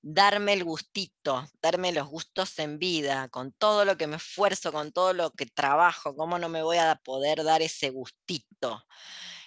darme 0.02 0.54
el 0.54 0.64
gustito, 0.64 1.48
darme 1.62 1.92
los 1.92 2.08
gustos 2.08 2.60
en 2.60 2.78
vida, 2.78 3.28
con 3.30 3.52
todo 3.54 3.86
lo 3.86 3.98
que 3.98 4.08
me 4.08 4.18
esfuerzo, 4.18 4.72
con 4.72 4.92
todo 4.92 5.14
lo 5.14 5.32
que 5.32 5.48
trabajo, 5.48 6.16
¿cómo 6.16 6.38
no 6.38 6.48
me 6.50 6.62
voy 6.62 6.78
a 6.78 6.96
poder 7.04 7.44
dar 7.44 7.62
ese 7.64 7.90
gustito? 7.90 8.84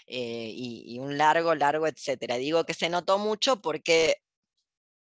Eh, 0.07 0.51
y, 0.55 0.85
y, 0.95 0.99
un 1.01 1.19
largo, 1.19 1.55
largo, 1.55 1.87
etcétera. 1.87 2.37
Digo 2.37 2.65
que 2.65 2.75
se 2.75 2.89
notó 2.89 3.19
mucho 3.19 3.61
porque 3.61 4.17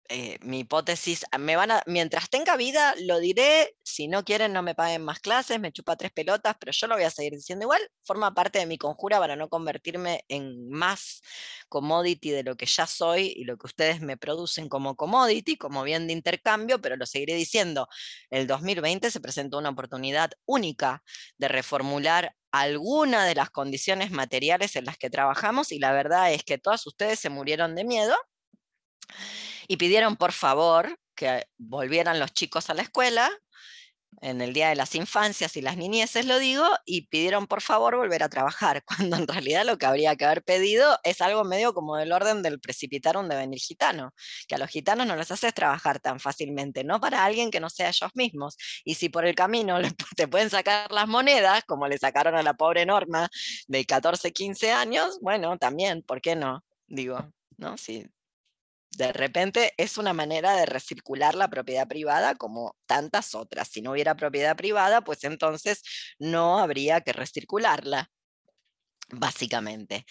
eh, 0.09 0.39
mi 0.43 0.61
hipótesis, 0.61 1.25
ah, 1.31 1.39
me 1.39 1.57
van 1.57 1.71
a, 1.71 1.83
mientras 1.87 2.29
tenga 2.31 2.57
vida 2.57 2.95
lo 3.01 3.19
diré, 3.19 3.77
si 3.83 4.09
no 4.09 4.25
quieren 4.25 4.53
no 4.53 4.63
me 4.63 4.75
paguen 4.75 5.05
más 5.05 5.21
clases, 5.21 5.61
me 5.61 5.73
chupa 5.73 5.97
tres 5.97 6.13
pelotas, 6.13 6.57
pero 6.59 6.73
yo 6.73 6.87
lo 6.87 6.95
voy 6.95 7.05
a 7.05 7.11
seguir 7.11 7.33
diciendo 7.33 7.65
igual, 7.65 7.81
forma 8.05 8.35
parte 8.35 8.59
de 8.59 8.67
mi 8.67 8.79
conjura 8.79 9.19
para 9.19 9.37
no 9.37 9.49
convertirme 9.49 10.25
en 10.29 10.69
más 10.71 11.23
commodity 11.69 12.31
de 12.31 12.43
lo 12.43 12.57
que 12.57 12.67
ya 12.67 12.87
soy 12.87 13.33
y 13.37 13.45
lo 13.45 13.57
que 13.57 13.67
ustedes 13.67 14.01
me 14.01 14.17
producen 14.17 14.69
como 14.69 14.97
commodity, 14.97 15.57
como 15.57 15.83
bien 15.83 16.07
de 16.07 16.13
intercambio, 16.13 16.81
pero 16.81 16.97
lo 16.97 17.07
seguiré 17.07 17.35
diciendo. 17.35 17.89
El 18.31 18.47
2020 18.47 19.11
se 19.11 19.21
presentó 19.21 19.59
una 19.59 19.71
oportunidad 19.71 20.31
única 20.45 21.03
de 21.39 21.49
reformular 21.49 22.35
alguna 22.53 23.27
de 23.27 23.35
las 23.35 23.51
condiciones 23.51 24.11
materiales 24.11 24.77
en 24.77 24.87
las 24.87 24.97
que 24.99 25.11
trabajamos 25.11 25.73
y 25.73 25.79
la 25.79 25.93
verdad 25.93 26.33
es 26.33 26.45
que 26.45 26.59
todas 26.59 26.87
ustedes 26.87 27.19
se 27.21 27.29
murieron 27.29 27.75
de 27.75 27.85
miedo 27.85 28.17
y 29.69 29.77
pidieron 29.77 30.17
por 30.17 30.33
favor 30.33 30.99
que 31.15 31.47
volvieran 31.59 32.21
los 32.21 32.33
chicos 32.33 32.71
a 32.71 32.75
la 32.75 32.83
escuela 32.83 33.31
en 34.23 34.41
el 34.41 34.53
Día 34.53 34.69
de 34.69 34.77
las 34.77 34.95
Infancias 34.95 35.57
y 35.57 35.63
las 35.63 35.77
Niñeces, 35.77 36.27
lo 36.27 36.39
digo, 36.39 36.65
y 36.85 37.03
pidieron 37.09 37.47
por 37.47 37.61
favor 37.61 37.97
volver 37.97 38.23
a 38.23 38.29
trabajar, 38.29 38.83
cuando 39.11 39.17
en 39.17 39.27
realidad 39.27 39.65
lo 39.65 39.79
que 39.79 39.87
habría 39.87 40.17
que 40.17 40.25
haber 40.25 40.43
pedido 40.43 40.99
es 41.05 41.21
algo 41.21 41.45
medio 41.45 41.75
como 41.75 41.97
del 41.97 42.13
orden 42.13 42.43
del 42.43 42.61
precipitaron 42.61 43.29
de 43.29 43.37
venir 43.37 43.59
gitano, 43.59 44.13
que 44.49 44.55
a 44.55 44.59
los 44.59 44.71
gitanos 44.71 45.07
no 45.07 45.17
les 45.17 45.31
haces 45.31 45.55
trabajar 45.55 46.01
tan 46.01 46.21
fácilmente, 46.21 46.85
no 46.85 47.01
para 47.01 47.25
alguien 47.25 47.51
que 47.51 47.61
no 47.61 47.71
sea 47.71 47.89
ellos 47.89 48.11
mismos. 48.15 48.57
Y 48.85 48.95
si 48.95 49.09
por 49.09 49.27
el 49.27 49.35
camino 49.35 49.79
te 50.17 50.29
pueden 50.29 50.51
sacar 50.51 50.91
las 50.93 51.09
monedas, 51.09 51.65
como 51.65 51.89
le 51.89 51.99
sacaron 51.99 52.35
a 52.37 52.43
la 52.43 52.55
pobre 52.55 52.87
Norma 52.87 53.29
de 53.69 53.85
14, 53.85 54.33
15 54.33 54.73
años, 54.73 55.19
bueno, 55.21 55.59
también, 55.59 56.03
¿por 56.03 56.21
qué 56.21 56.37
no? 56.37 56.65
Digo, 56.87 57.33
¿no? 57.59 57.77
Si 57.77 58.07
de 58.97 59.13
repente 59.13 59.73
es 59.77 59.99
una 59.99 60.13
manera 60.13 60.55
de 60.57 60.67
recircular 60.67 61.35
la 61.35 61.49
propiedad 61.49 61.87
privada 61.89 62.35
como 62.35 62.77
tantas 62.87 63.35
otras. 63.35 63.69
Si 63.69 63.83
no 63.83 63.93
hubiera 63.93 64.17
propiedad 64.17 64.57
privada, 64.57 65.03
pues 65.03 65.25
entonces 65.25 65.83
no 66.19 66.59
habría 66.59 67.01
que 67.01 67.13
recircularla, 67.13 68.11
básicamente. 69.11 70.05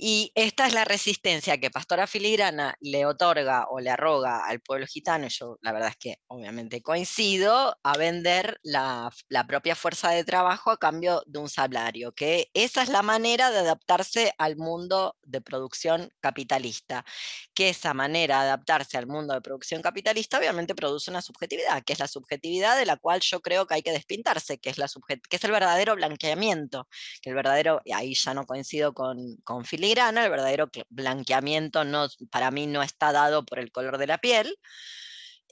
Y 0.00 0.30
esta 0.36 0.68
es 0.68 0.74
la 0.74 0.84
resistencia 0.84 1.58
que 1.58 1.72
Pastora 1.72 2.06
Filigrana 2.06 2.76
le 2.80 3.04
otorga 3.04 3.66
o 3.68 3.80
le 3.80 3.90
arroga 3.90 4.46
al 4.46 4.60
pueblo 4.60 4.86
gitano, 4.86 5.26
yo 5.26 5.58
la 5.60 5.72
verdad 5.72 5.88
es 5.88 5.96
que 5.96 6.20
obviamente 6.28 6.82
coincido, 6.82 7.76
a 7.82 7.96
vender 7.96 8.60
la, 8.62 9.10
propia 9.48 9.74
fuerza 9.74 10.10
de 10.10 10.22
trabajo 10.22 10.70
a 10.70 10.76
cambio 10.76 11.24
de 11.26 11.40
un 11.40 11.48
salario, 11.48 12.12
que 12.12 12.48
esa 12.54 12.82
es 12.82 12.90
la 12.90 13.02
manera 13.02 13.50
de 13.50 13.58
adaptarse 13.58 14.32
al 14.38 14.56
mundo 14.56 15.16
de 15.24 15.40
producción 15.40 16.12
capitalista, 16.20 17.04
que 17.52 17.70
esa 17.70 17.92
manera 17.92 18.42
de 18.44 18.50
adaptarse 18.50 18.98
al 18.98 19.08
mundo 19.08 19.34
de 19.34 19.40
producción 19.40 19.82
capitalista 19.82 20.38
obviamente 20.38 20.76
produce 20.76 21.10
una 21.10 21.22
subjetividad, 21.22 21.82
que 21.82 21.94
es 21.94 21.98
la 21.98 22.06
subjetividad 22.06 22.78
de 22.78 22.86
la 22.86 22.98
cual 22.98 23.20
yo 23.20 23.40
creo 23.40 23.66
que 23.66 23.74
hay 23.74 23.82
que 23.82 23.90
despintarse, 23.90 24.58
que 24.58 24.70
es, 24.70 24.78
la 24.78 24.86
que 25.28 25.36
es 25.36 25.42
el 25.42 25.50
verdadero 25.50 25.96
blanqueamiento, 25.96 26.86
que 27.20 27.30
el 27.30 27.34
verdadero, 27.34 27.80
ahí 27.92 28.14
ya 28.14 28.32
no 28.32 28.46
coincido 28.46 28.94
con 28.94 29.64
Filigrana, 29.64 29.87
el 29.92 30.30
verdadero 30.30 30.70
blanqueamiento 30.88 31.84
no, 31.84 32.08
para 32.30 32.50
mí 32.50 32.66
no 32.66 32.82
está 32.82 33.12
dado 33.12 33.44
por 33.44 33.58
el 33.58 33.72
color 33.72 33.98
de 33.98 34.06
la 34.06 34.18
piel. 34.18 34.56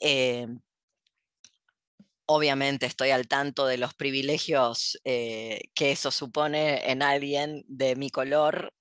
Eh, 0.01 0.47
obviamente 2.27 2.87
estoy 2.87 3.11
al 3.11 3.29
tanto 3.29 3.67
de 3.67 3.79
los 3.79 3.95
privilegios 3.95 4.99
eh, 5.05 5.61
que 5.75 5.93
eso 5.93 6.11
supone 6.11 6.91
en 6.91 7.03
alguien 7.03 7.65
de 7.69 7.97
mi 7.97 8.11
color. 8.11 8.75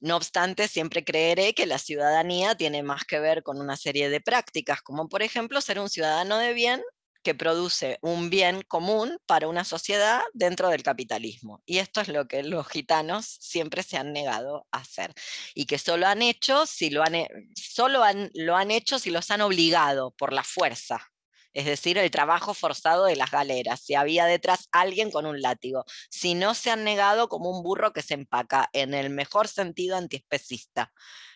No 0.00 0.16
obstante, 0.16 0.68
siempre 0.68 1.04
creeré 1.04 1.54
que 1.54 1.66
la 1.66 1.78
ciudadanía 1.78 2.54
tiene 2.54 2.82
más 2.82 3.04
que 3.04 3.20
ver 3.20 3.42
con 3.42 3.60
una 3.60 3.76
serie 3.76 4.08
de 4.10 4.20
prácticas, 4.20 4.80
como 4.82 5.08
por 5.08 5.22
ejemplo 5.22 5.60
ser 5.60 5.80
un 5.80 5.90
ciudadano 5.90 6.38
de 6.38 6.54
bien 6.54 6.82
que 7.22 7.34
produce 7.34 7.98
un 8.00 8.30
bien 8.30 8.62
común 8.62 9.18
para 9.26 9.48
una 9.48 9.64
sociedad 9.64 10.22
dentro 10.32 10.68
del 10.68 10.82
capitalismo. 10.82 11.62
Y 11.66 11.78
esto 11.78 12.00
es 12.00 12.08
lo 12.08 12.26
que 12.28 12.42
los 12.42 12.66
gitanos 12.68 13.26
siempre 13.40 13.82
se 13.82 13.96
han 13.96 14.12
negado 14.12 14.66
a 14.70 14.78
hacer. 14.78 15.12
Y 15.54 15.66
que 15.66 15.78
solo 15.78 16.06
han 16.06 16.22
hecho 16.22 16.66
si 16.66 16.90
lo 16.90 17.02
han, 17.02 17.26
solo 17.54 18.02
lo 18.34 18.56
han 18.56 18.70
hecho 18.70 18.98
si 18.98 19.10
los 19.10 19.30
han 19.30 19.40
obligado 19.40 20.12
por 20.12 20.32
la 20.32 20.44
fuerza. 20.44 21.10
Es 21.54 21.64
decir, 21.64 21.98
el 21.98 22.10
trabajo 22.10 22.54
forzado 22.54 23.06
de 23.06 23.16
las 23.16 23.30
galeras, 23.30 23.80
si 23.80 23.94
había 23.94 24.26
detrás 24.26 24.68
alguien 24.70 25.10
con 25.10 25.26
un 25.26 25.40
látigo. 25.40 25.84
Si 26.10 26.34
no 26.34 26.54
se 26.54 26.70
han 26.70 26.84
negado 26.84 27.28
como 27.28 27.50
un 27.50 27.62
burro 27.62 27.92
que 27.92 28.02
se 28.02 28.14
empaca, 28.14 28.68
en 28.72 28.94
el 28.94 29.10
mejor 29.10 29.48
sentido 29.48 29.96
antiespecista, 29.96 30.92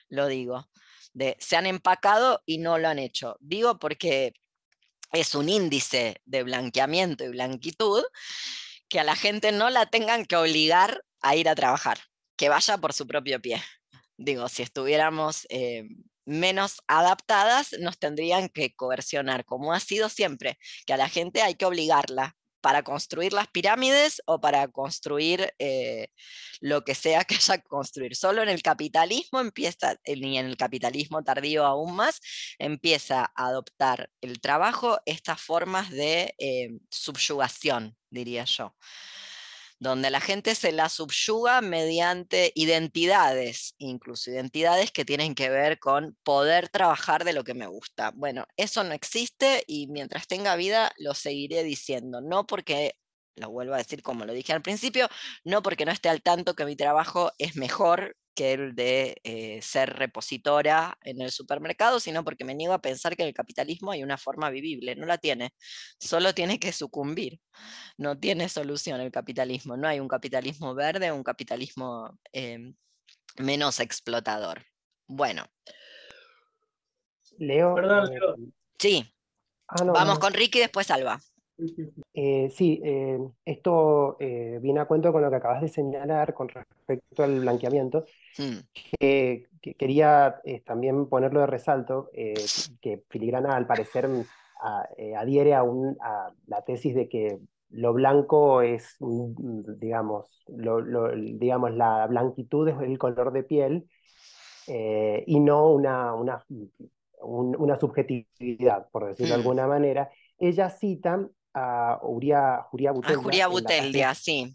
lo 0.08 0.26
digo. 0.26 0.68
De, 1.14 1.36
se 1.40 1.56
han 1.56 1.66
empacado 1.66 2.42
y 2.46 2.58
no 2.58 2.78
lo 2.78 2.88
han 2.88 2.98
hecho. 2.98 3.36
Digo 3.40 3.78
porque 3.78 4.32
es 5.12 5.34
un 5.34 5.48
índice 5.48 6.20
de 6.24 6.42
blanqueamiento 6.42 7.24
y 7.24 7.28
blanquitud, 7.28 8.02
que 8.88 9.00
a 9.00 9.04
la 9.04 9.16
gente 9.16 9.52
no 9.52 9.70
la 9.70 9.86
tengan 9.86 10.26
que 10.26 10.36
obligar 10.36 11.02
a 11.20 11.36
ir 11.36 11.48
a 11.48 11.54
trabajar, 11.54 11.98
que 12.36 12.48
vaya 12.48 12.78
por 12.78 12.92
su 12.92 13.06
propio 13.06 13.40
pie. 13.40 13.62
Digo, 14.16 14.48
si 14.48 14.62
estuviéramos 14.62 15.46
eh, 15.50 15.84
menos 16.24 16.82
adaptadas, 16.86 17.74
nos 17.80 17.98
tendrían 17.98 18.48
que 18.48 18.74
coercionar, 18.74 19.44
como 19.44 19.72
ha 19.72 19.80
sido 19.80 20.08
siempre, 20.08 20.58
que 20.86 20.92
a 20.92 20.96
la 20.96 21.08
gente 21.08 21.42
hay 21.42 21.54
que 21.54 21.64
obligarla 21.64 22.36
para 22.62 22.82
construir 22.82 23.32
las 23.34 23.48
pirámides 23.48 24.22
o 24.26 24.40
para 24.40 24.68
construir 24.68 25.52
eh, 25.58 26.08
lo 26.60 26.84
que 26.84 26.94
sea 26.94 27.24
que 27.24 27.34
haya 27.34 27.58
que 27.58 27.68
construir. 27.68 28.16
Solo 28.16 28.42
en 28.42 28.48
el 28.48 28.62
capitalismo 28.62 29.40
empieza, 29.40 29.96
y 30.04 30.36
en 30.36 30.46
el 30.46 30.56
capitalismo 30.56 31.22
tardío 31.22 31.66
aún 31.66 31.94
más, 31.96 32.20
empieza 32.58 33.32
a 33.34 33.46
adoptar 33.48 34.10
el 34.22 34.40
trabajo 34.40 35.00
estas 35.04 35.40
formas 35.40 35.90
de 35.90 36.34
eh, 36.38 36.70
subyugación, 36.90 37.96
diría 38.10 38.44
yo 38.44 38.74
donde 39.82 40.10
la 40.10 40.20
gente 40.20 40.54
se 40.54 40.70
la 40.70 40.88
subyuga 40.88 41.60
mediante 41.60 42.52
identidades, 42.54 43.74
incluso 43.78 44.30
identidades 44.30 44.92
que 44.92 45.04
tienen 45.04 45.34
que 45.34 45.50
ver 45.50 45.80
con 45.80 46.16
poder 46.22 46.68
trabajar 46.68 47.24
de 47.24 47.32
lo 47.32 47.42
que 47.42 47.54
me 47.54 47.66
gusta. 47.66 48.12
Bueno, 48.14 48.46
eso 48.56 48.84
no 48.84 48.92
existe 48.92 49.64
y 49.66 49.88
mientras 49.88 50.28
tenga 50.28 50.54
vida 50.54 50.92
lo 50.98 51.14
seguiré 51.14 51.64
diciendo, 51.64 52.20
no 52.20 52.46
porque 52.46 52.94
lo 53.34 53.50
vuelvo 53.50 53.74
a 53.74 53.78
decir 53.78 54.02
como 54.04 54.24
lo 54.24 54.32
dije 54.32 54.52
al 54.52 54.62
principio, 54.62 55.08
no 55.42 55.64
porque 55.64 55.84
no 55.84 55.90
esté 55.90 56.08
al 56.08 56.22
tanto 56.22 56.54
que 56.54 56.64
mi 56.64 56.76
trabajo 56.76 57.32
es 57.38 57.56
mejor 57.56 58.16
que 58.34 58.52
el 58.52 58.74
de 58.74 59.20
eh, 59.24 59.60
ser 59.62 59.94
repositora 59.94 60.98
en 61.02 61.20
el 61.20 61.30
supermercado, 61.30 62.00
sino 62.00 62.24
porque 62.24 62.44
me 62.44 62.54
niego 62.54 62.72
a 62.72 62.80
pensar 62.80 63.16
que 63.16 63.22
en 63.22 63.28
el 63.28 63.34
capitalismo 63.34 63.90
hay 63.90 64.02
una 64.02 64.18
forma 64.18 64.50
vivible. 64.50 64.96
No 64.96 65.06
la 65.06 65.18
tiene, 65.18 65.54
solo 65.98 66.34
tiene 66.34 66.58
que 66.58 66.72
sucumbir. 66.72 67.40
No 67.96 68.18
tiene 68.18 68.48
solución 68.48 69.00
el 69.00 69.10
capitalismo. 69.10 69.76
No 69.76 69.88
hay 69.88 70.00
un 70.00 70.08
capitalismo 70.08 70.74
verde, 70.74 71.12
un 71.12 71.22
capitalismo 71.22 72.18
em, 72.32 72.74
menos 73.38 73.80
explotador. 73.80 74.64
Bueno. 75.06 75.44
Leo. 77.38 77.74
Perdón, 77.74 78.06
eh, 78.06 78.18
Leo. 78.18 78.36
Sí. 78.78 79.14
Ah, 79.68 79.84
Vamos 79.84 80.18
con 80.18 80.32
Ricky 80.32 80.58
y 80.58 80.62
después 80.62 80.90
Alba. 80.90 81.20
Eh, 82.14 82.50
sí, 82.50 82.80
eh, 82.84 83.18
esto 83.44 84.16
eh, 84.20 84.59
viene 84.62 84.80
a 84.80 84.86
cuento 84.86 85.12
con 85.12 85.22
lo 85.22 85.30
que 85.30 85.36
acabas 85.36 85.62
de 85.62 85.68
señalar 85.68 86.34
con 86.34 86.48
respecto 86.48 87.22
al 87.22 87.40
blanqueamiento, 87.40 88.05
hmm. 88.38 88.59
que, 88.98 89.46
quería 89.78 90.40
también 90.64 91.09
ponerlo 91.09 91.40
de 91.40 91.46
resalto, 91.46 92.11
que 92.12 93.05
Filigrana 93.09 93.57
al 93.57 93.66
parecer 93.66 94.09
mm, 94.09 94.24
adhiere 95.16 95.55
a, 95.55 95.64
la 96.46 96.62
tesis 96.62 96.94
de 96.94 97.09
que 97.09 97.38
lo 97.70 97.92
blanco 97.92 98.61
es, 98.61 98.96
mm, 98.98 99.78
digamos, 99.78 100.44
digamos, 100.48 101.72
la 101.74 102.07
blanquitud 102.09 102.68
es 102.68 102.80
el 102.80 102.98
color 102.98 103.32
de 103.32 103.44
piel 103.44 103.88
y 104.66 105.40
no 105.40 105.70
una, 105.70 106.12
una, 106.14 106.44
una 107.20 107.76
subjetividad, 107.76 108.88
por 108.90 109.07
decirlo 109.07 109.34
de 109.34 109.38
hmm. 109.38 109.40
alguna 109.40 109.66
manera. 109.68 110.11
Ella 110.38 110.70
cita 110.70 111.28
a 111.55 111.98
Juria 112.00 112.66
Buteldia. 112.70 113.18
A 113.18 113.22
Juria 113.22 113.46
Buteldia, 113.48 114.14
sí. 114.14 114.55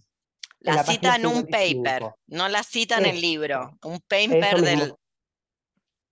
La, 0.60 0.84
cita 0.84 1.16
en 1.16 1.28
un 1.28 1.45
paper, 1.45 2.04
no 2.28 2.50
la 2.50 2.64
cita 2.64 2.98
en 2.98 3.06
el 3.06 3.22
libro, 3.22 3.78
un 3.84 4.00
paper 4.00 4.62
del... 4.62 4.95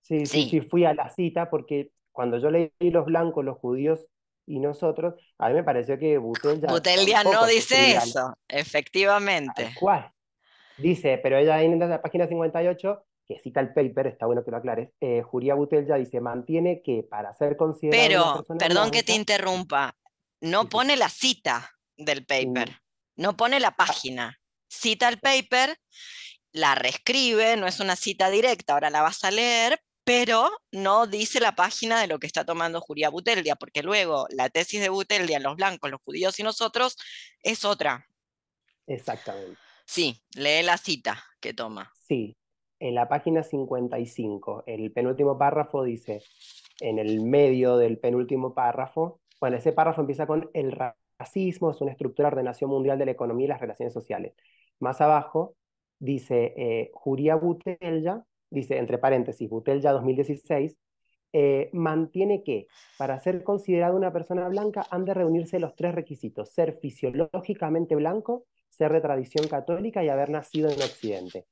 Sí, 0.01 0.25
sí, 0.27 0.49
sí, 0.49 0.61
fui 0.61 0.85
a 0.85 0.93
la 0.93 1.09
cita 1.09 1.49
porque 1.49 1.89
cuando 2.11 2.37
yo 2.37 2.51
leí 2.51 2.69
Los 2.79 3.05
Blancos, 3.05 3.43
los 3.43 3.57
Judíos 3.57 4.05
y 4.45 4.59
nosotros, 4.59 5.15
a 5.39 5.49
mí 5.49 5.55
me 5.55 5.63
pareció 5.63 5.97
que 5.97 6.19
Buteldia... 6.19 6.69
Buteldia 6.69 7.23
no 7.23 7.47
dice 7.47 7.95
eso, 7.95 8.37
efectivamente. 8.47 9.73
¿Cuál? 9.79 10.11
Dice, 10.77 11.17
pero 11.17 11.37
ella 11.37 11.61
en 11.63 11.79
la 11.79 12.01
página 12.01 12.27
58 12.27 13.03
que 13.25 13.39
cita 13.39 13.59
el 13.59 13.73
paper, 13.73 14.07
está 14.07 14.25
bueno 14.25 14.43
que 14.43 14.51
lo 14.51 14.57
aclares, 14.57 14.91
eh, 15.01 15.23
Juria 15.23 15.55
Butelja 15.55 15.95
dice, 15.95 16.21
mantiene 16.21 16.81
que 16.81 17.03
para 17.03 17.33
ser 17.33 17.57
considerado 17.57 18.43
Pero, 18.47 18.57
perdón 18.59 18.91
que 18.91 19.03
te 19.03 19.13
interrumpa, 19.13 19.95
no 20.45 20.69
pone 20.69 20.95
la 20.95 21.09
cita 21.09 21.71
del 21.97 22.25
paper, 22.25 22.79
no 23.15 23.35
pone 23.35 23.59
la 23.59 23.71
página. 23.71 24.39
Cita 24.67 25.09
el 25.09 25.19
paper, 25.19 25.77
la 26.51 26.75
reescribe, 26.75 27.57
no 27.57 27.65
es 27.65 27.79
una 27.79 27.95
cita 27.95 28.29
directa, 28.29 28.73
ahora 28.73 28.91
la 28.91 29.01
vas 29.01 29.23
a 29.23 29.31
leer, 29.31 29.79
pero 30.03 30.51
no 30.71 31.07
dice 31.07 31.39
la 31.39 31.55
página 31.55 31.99
de 31.99 32.07
lo 32.07 32.19
que 32.19 32.27
está 32.27 32.45
tomando 32.45 32.79
Julia 32.79 33.09
Buteldia, 33.09 33.55
porque 33.55 33.81
luego 33.81 34.27
la 34.29 34.49
tesis 34.49 34.81
de 34.81 34.89
Buteldia, 34.89 35.39
los 35.39 35.55
blancos, 35.55 35.89
los 35.89 36.01
judíos 36.03 36.39
y 36.39 36.43
nosotros, 36.43 36.95
es 37.41 37.65
otra. 37.65 38.05
Exactamente. 38.85 39.57
Sí, 39.87 40.21
lee 40.35 40.61
la 40.61 40.77
cita 40.77 41.23
que 41.39 41.55
toma. 41.55 41.91
Sí, 42.07 42.37
en 42.79 42.93
la 42.93 43.07
página 43.07 43.41
55, 43.41 44.65
el 44.67 44.91
penúltimo 44.91 45.39
párrafo 45.39 45.83
dice, 45.83 46.21
en 46.81 46.99
el 46.99 47.21
medio 47.21 47.77
del 47.77 47.97
penúltimo 47.97 48.53
párrafo, 48.53 49.21
bueno, 49.39 49.57
ese 49.57 49.73
párrafo 49.73 50.01
empieza 50.01 50.27
con 50.27 50.49
el 50.53 50.71
racismo 51.17 51.71
es 51.71 51.81
una 51.81 51.91
estructura 51.91 52.29
de 52.29 52.35
ordenación 52.35 52.69
mundial 52.69 52.97
de 52.97 53.05
la 53.05 53.11
economía 53.11 53.45
y 53.45 53.49
las 53.49 53.61
relaciones 53.61 53.93
sociales. 53.93 54.33
Más 54.79 55.01
abajo 55.01 55.55
dice 55.99 56.53
eh, 56.57 56.91
Juria 56.93 57.35
Butelja, 57.35 58.25
dice 58.49 58.77
entre 58.77 58.97
paréntesis, 58.97 59.49
Butelja 59.49 59.91
2016, 59.91 60.77
eh, 61.37 61.69
mantiene 61.73 62.43
que 62.43 62.67
para 62.97 63.19
ser 63.19 63.43
considerada 63.43 63.93
una 63.93 64.13
persona 64.13 64.47
blanca 64.47 64.85
han 64.89 65.03
de 65.05 65.13
reunirse 65.13 65.59
los 65.59 65.75
tres 65.75 65.93
requisitos, 65.93 66.53
ser 66.53 66.77
fisiológicamente 66.79 67.95
blanco, 67.95 68.45
ser 68.69 68.93
de 68.93 69.01
tradición 69.01 69.47
católica 69.47 70.03
y 70.03 70.09
haber 70.09 70.29
nacido 70.29 70.69
en 70.69 70.81
Occidente. 70.81 71.45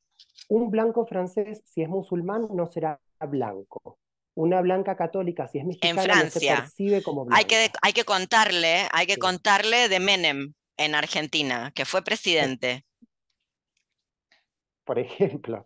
Un 0.49 0.69
blanco 0.71 1.05
francés, 1.05 1.61
si 1.65 1.81
es 1.81 1.89
musulmán, 1.89 2.47
no 2.53 2.67
será 2.67 2.99
blanco. 3.27 3.97
Una 4.35 4.61
blanca 4.61 4.95
católica, 4.95 5.47
si 5.47 5.59
es 5.59 5.65
mexicana, 5.65 6.01
en 6.01 6.09
Francia. 6.09 6.55
no 6.55 6.57
se 6.57 6.61
percibe 6.63 7.03
como 7.03 7.25
blanca. 7.25 7.37
Hay 7.37 7.45
que, 7.45 7.71
hay 7.81 7.93
que 7.93 8.03
contarle, 8.03 8.87
hay 8.91 9.05
que 9.05 9.17
contarle 9.17 9.89
de 9.89 9.99
Menem 9.99 10.53
en 10.77 10.95
Argentina, 10.95 11.71
que 11.75 11.85
fue 11.85 12.03
presidente. 12.03 12.85
Por 14.85 14.99
ejemplo, 14.99 15.65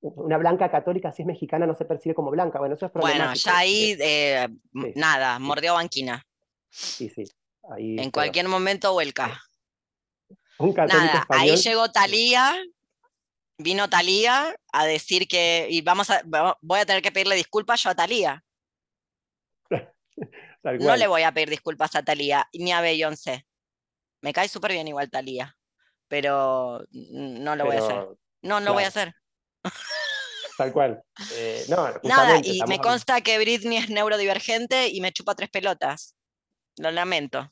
una 0.00 0.38
blanca 0.38 0.70
católica, 0.70 1.12
si 1.12 1.22
es 1.22 1.26
mexicana, 1.26 1.66
no 1.66 1.74
se 1.74 1.84
percibe 1.84 2.14
como 2.14 2.30
blanca. 2.30 2.58
Bueno, 2.58 2.74
eso 2.74 2.86
es. 2.86 2.92
Bueno, 2.92 3.34
ya 3.34 3.58
ahí, 3.58 3.96
eh, 4.00 4.48
nada, 4.72 5.38
mordió 5.38 5.74
banquina. 5.74 6.24
Sí, 6.70 7.08
sí. 7.08 7.24
Ahí, 7.70 7.98
en 7.98 8.10
cualquier 8.10 8.48
momento 8.48 8.92
vuelca. 8.92 9.40
Un 10.58 10.74
nada, 10.74 11.24
ahí 11.28 11.56
llegó 11.56 11.88
Talía, 11.90 12.56
vino 13.58 13.90
Talía 13.90 14.56
a 14.72 14.86
decir 14.86 15.28
que, 15.28 15.66
y 15.68 15.82
vamos 15.82 16.10
a, 16.10 16.22
voy 16.62 16.80
a 16.80 16.86
tener 16.86 17.02
que 17.02 17.12
pedirle 17.12 17.34
disculpas 17.34 17.82
yo 17.82 17.90
a 17.90 17.94
Talía. 17.94 18.44
no 20.62 20.96
le 20.96 21.06
voy 21.06 21.22
a 21.22 21.32
pedir 21.32 21.50
disculpas 21.50 21.94
a 21.96 22.02
Talía, 22.02 22.48
ni 22.52 22.72
a 22.72 22.80
Beyoncé. 22.80 23.46
Me 24.22 24.32
cae 24.32 24.48
súper 24.48 24.72
bien 24.72 24.88
igual 24.88 25.10
Talía, 25.10 25.56
pero 26.08 26.84
no 26.90 27.56
lo 27.56 27.66
voy 27.66 27.76
a 27.76 27.80
hacer. 27.80 27.96
No, 28.42 28.60
no 28.60 28.60
lo 28.60 28.72
voy 28.74 28.84
a 28.84 28.88
hacer. 28.88 29.14
Tal 30.56 30.72
cual. 30.72 31.02
Eh, 31.34 31.66
Nada, 31.68 32.40
y 32.42 32.62
me 32.68 32.78
consta 32.78 33.20
que 33.20 33.38
Britney 33.38 33.78
es 33.78 33.90
neurodivergente 33.90 34.88
y 34.88 35.00
me 35.00 35.12
chupa 35.12 35.34
tres 35.34 35.50
pelotas. 35.50 36.16
Lo 36.76 36.90
lamento. 36.90 37.50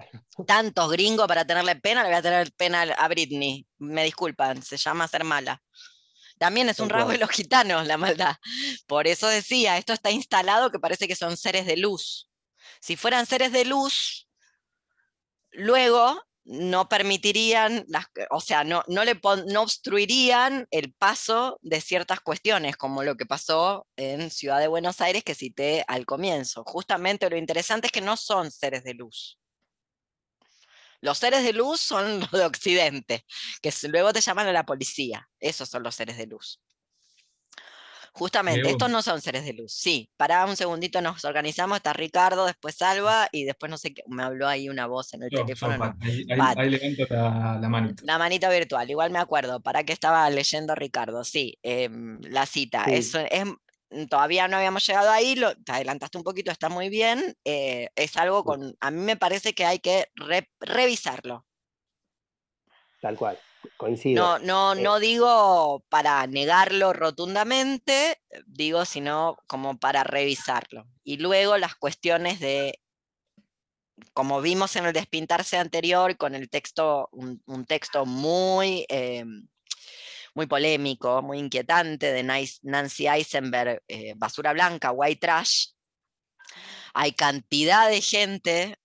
Tantos 0.46 0.90
gringos 0.90 1.26
para 1.26 1.44
tenerle 1.44 1.76
pena, 1.76 2.02
le 2.02 2.08
voy 2.08 2.18
a 2.18 2.22
tener 2.22 2.52
pena 2.52 2.82
a 2.82 3.08
Britney. 3.08 3.66
Me 3.78 4.04
disculpan, 4.04 4.62
se 4.62 4.76
llama 4.76 5.08
ser 5.08 5.24
mala. 5.24 5.62
También 6.38 6.68
es 6.68 6.80
un 6.80 6.90
rasgo 6.90 7.10
de 7.10 7.18
los 7.18 7.30
gitanos 7.30 7.86
la 7.86 7.96
maldad. 7.96 8.36
Por 8.86 9.06
eso 9.06 9.28
decía, 9.28 9.78
esto 9.78 9.92
está 9.92 10.10
instalado 10.10 10.70
que 10.70 10.80
parece 10.80 11.06
que 11.06 11.16
son 11.16 11.36
seres 11.36 11.66
de 11.66 11.76
luz. 11.76 12.28
Si 12.80 12.96
fueran 12.96 13.26
seres 13.26 13.52
de 13.52 13.64
luz, 13.64 14.28
luego 15.52 16.20
no 16.44 16.88
permitirían, 16.88 17.84
las, 17.88 18.06
o 18.30 18.40
sea, 18.40 18.64
no, 18.64 18.82
no, 18.86 19.04
le 19.04 19.18
no 19.46 19.62
obstruirían 19.62 20.66
el 20.70 20.92
paso 20.92 21.58
de 21.62 21.80
ciertas 21.80 22.20
cuestiones, 22.20 22.76
como 22.76 23.02
lo 23.02 23.16
que 23.16 23.24
pasó 23.24 23.86
en 23.96 24.30
Ciudad 24.30 24.60
de 24.60 24.68
Buenos 24.68 25.00
Aires 25.00 25.24
que 25.24 25.34
cité 25.34 25.84
al 25.88 26.04
comienzo. 26.04 26.62
Justamente 26.66 27.30
lo 27.30 27.38
interesante 27.38 27.86
es 27.86 27.92
que 27.92 28.02
no 28.02 28.16
son 28.16 28.50
seres 28.50 28.84
de 28.84 28.94
luz. 28.94 29.38
Los 31.04 31.18
seres 31.18 31.44
de 31.44 31.52
luz 31.52 31.82
son 31.82 32.20
los 32.20 32.30
de 32.30 32.46
Occidente, 32.46 33.26
que 33.60 33.70
luego 33.88 34.12
te 34.12 34.22
llaman 34.22 34.48
a 34.48 34.52
la 34.52 34.64
policía. 34.64 35.28
Esos 35.38 35.68
son 35.68 35.82
los 35.82 35.94
seres 35.94 36.16
de 36.16 36.26
luz. 36.26 36.60
Justamente, 38.16 38.70
estos 38.70 38.88
no 38.88 39.02
son 39.02 39.20
seres 39.20 39.44
de 39.44 39.52
luz. 39.52 39.72
Sí, 39.72 40.08
para 40.16 40.46
un 40.46 40.56
segundito 40.56 41.00
nos 41.02 41.24
organizamos, 41.24 41.78
está 41.78 41.92
Ricardo, 41.92 42.46
después 42.46 42.76
Salva 42.76 43.28
y 43.32 43.42
después 43.42 43.68
no 43.68 43.76
sé 43.76 43.92
qué, 43.92 44.04
me 44.06 44.22
habló 44.22 44.46
ahí 44.46 44.68
una 44.68 44.86
voz 44.86 45.12
en 45.14 45.24
el 45.24 45.30
teléfono. 45.30 45.96
ahí, 46.00 46.70
levanto 46.70 47.06
la, 47.10 47.68
manita. 47.68 48.02
La 48.06 48.16
manita 48.16 48.48
virtual, 48.48 48.88
igual 48.88 49.10
me 49.10 49.18
acuerdo, 49.18 49.60
para 49.60 49.82
que 49.82 49.92
estaba 49.92 50.30
leyendo 50.30 50.76
Ricardo, 50.76 51.24
sí, 51.24 51.58
em, 51.64 52.20
la 52.22 52.46
cita. 52.46 52.84
Es, 52.84 53.12
todavía 54.08 54.48
no 54.48 54.56
habíamos 54.56 54.86
llegado 54.86 55.10
ahí, 55.10 55.34
lo, 55.36 55.54
te 55.56 55.72
adelantaste 55.72 56.18
un 56.18 56.24
poquito, 56.24 56.50
está 56.50 56.68
muy 56.68 56.88
bien. 56.88 57.36
Eh, 57.44 57.88
es 57.96 58.16
algo 58.16 58.44
con, 58.44 58.76
a 58.80 58.90
mí 58.90 59.00
me 59.00 59.16
parece 59.16 59.54
que 59.54 59.64
hay 59.64 59.78
que 59.78 60.08
revisarlo. 60.60 61.46
Tal 63.00 63.16
cual. 63.16 63.38
Coincido. 63.76 64.22
No, 64.22 64.38
no, 64.38 64.74
eh, 64.74 64.82
no 64.82 64.98
digo 64.98 65.84
para 65.88 66.26
negarlo 66.26 66.92
rotundamente, 66.92 68.20
digo 68.46 68.84
sino 68.84 69.36
como 69.46 69.78
para 69.78 70.04
revisarlo. 70.04 70.86
Y 71.02 71.16
luego 71.16 71.56
las 71.56 71.74
cuestiones 71.74 72.40
de, 72.40 72.78
como 74.12 74.40
vimos 74.40 74.76
en 74.76 74.86
el 74.86 74.92
despintarse 74.92 75.56
anterior, 75.56 76.16
con 76.16 76.34
el 76.34 76.50
texto, 76.50 77.08
un, 77.12 77.64
texto 77.66 78.06
muy, 78.06 78.84
eh, 78.88 79.24
muy 80.34 80.46
polémico, 80.46 81.22
muy 81.22 81.38
inquietante 81.38 82.12
de 82.12 82.22
Nancy 82.22 83.06
Eisenberg, 83.06 83.82
eh, 83.88 84.14
Basura 84.16 84.52
Blanca, 84.52 84.90
White 84.90 85.20
Trash, 85.20 85.68
hay 86.92 87.12
cantidad 87.12 87.88
de 87.88 88.00
gente, 88.00 88.76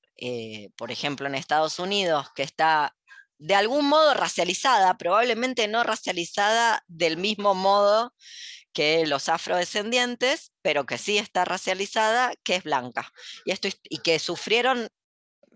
por 0.76 0.92
ejemplo 0.92 1.28
en 1.28 1.36
Estados 1.36 1.78
Unidos, 1.80 2.28
que 2.36 2.44
está 2.44 2.96
de 3.40 3.56
algún 3.56 3.88
modo 3.88 4.14
racializada, 4.14 4.98
probablemente 4.98 5.68
no 5.68 5.84
racializada 5.84 6.84
del 6.88 7.18
mismo 7.18 7.56
modo 7.56 8.14
que 8.74 9.06
los 9.08 9.30
afrodescendientes, 9.30 10.52
pero 10.62 10.86
que 10.86 10.98
sí 10.98 11.18
está 11.18 11.46
racializada, 11.46 12.34
que 12.44 12.56
es 12.56 12.64
blanca. 12.64 13.12
Y, 13.46 13.52
esto, 13.52 13.70
y 13.84 14.00
que 14.00 14.20
sufrieron 14.20 14.90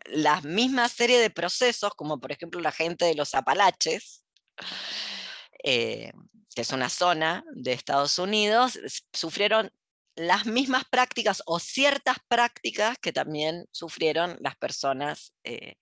la 0.06 0.41
misma 0.41 0.89
serie 0.89 1.20
de 1.20 1.30
procesos, 1.30 1.94
como 1.96 2.20
por 2.20 2.32
ejemplo 2.32 2.60
la 2.62 2.72
gente 2.72 3.06
de 3.06 3.16
los 3.16 3.36
Apalaches, 3.36 4.24
eh, 5.64 6.11
que 6.53 6.61
es 6.61 6.72
una 6.72 6.89
zona 6.89 7.43
de 7.55 7.74
Estados 7.74 8.20
Unidos, 8.20 8.80
sufrieron 9.11 9.72
las 10.16 10.45
mismas 10.45 10.86
prácticas 10.86 11.41
o 11.45 11.59
ciertas 11.59 12.18
prácticas 12.28 12.97
que 12.99 13.11
también 13.11 13.66
sufrieron 13.72 14.38
las 14.39 14.55
personas 14.55 15.34
eh, 15.43 15.76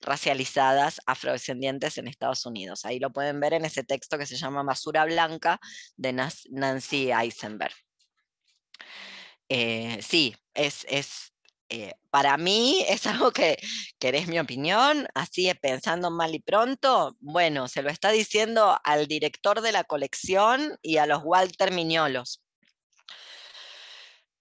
racializadas 0.00 1.00
afrodescendientes 1.06 1.98
en 1.98 2.08
Estados 2.08 2.46
Unidos. 2.46 2.84
Ahí 2.84 3.00
lo 3.00 3.12
pueden 3.12 3.40
ver 3.40 3.54
en 3.54 3.64
ese 3.64 3.82
texto 3.82 4.18
que 4.18 4.26
se 4.26 4.36
llama 4.36 4.62
Basura 4.62 5.04
Blanca 5.04 5.58
de 5.96 6.12
Nancy 6.12 7.10
Eisenberg. 7.10 7.74
Eh, 9.48 9.98
sí, 10.00 10.34
es, 10.54 10.86
es 10.88 11.31
eh, 11.72 11.94
para 12.10 12.36
mí 12.36 12.84
es 12.88 13.06
algo 13.06 13.32
que, 13.32 13.58
querés 13.98 14.28
mi 14.28 14.38
opinión, 14.38 15.06
así 15.14 15.52
pensando 15.60 16.10
mal 16.10 16.34
y 16.34 16.40
pronto, 16.40 17.16
bueno, 17.20 17.68
se 17.68 17.82
lo 17.82 17.90
está 17.90 18.10
diciendo 18.10 18.78
al 18.84 19.06
director 19.06 19.60
de 19.62 19.72
la 19.72 19.84
colección 19.84 20.78
y 20.82 20.98
a 20.98 21.06
los 21.06 21.22
Walter 21.24 21.72
Miñolos 21.72 22.42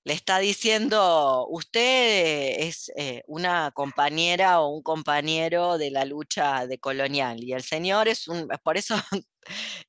le 0.04 0.14
está 0.14 0.40
diciendo, 0.40 1.46
usted 1.50 2.56
es 2.60 2.92
eh, 2.96 3.24
una 3.28 3.72
compañera 3.72 4.62
o 4.62 4.70
un 4.70 4.82
compañero 4.82 5.78
de 5.78 5.92
la 5.92 6.06
lucha 6.06 6.66
de 6.66 6.80
colonial 6.80 7.44
y 7.44 7.54
el 7.54 7.62
señor 7.62 8.08
es 8.08 8.28
un, 8.28 8.48
por 8.64 8.78
eso 8.78 8.96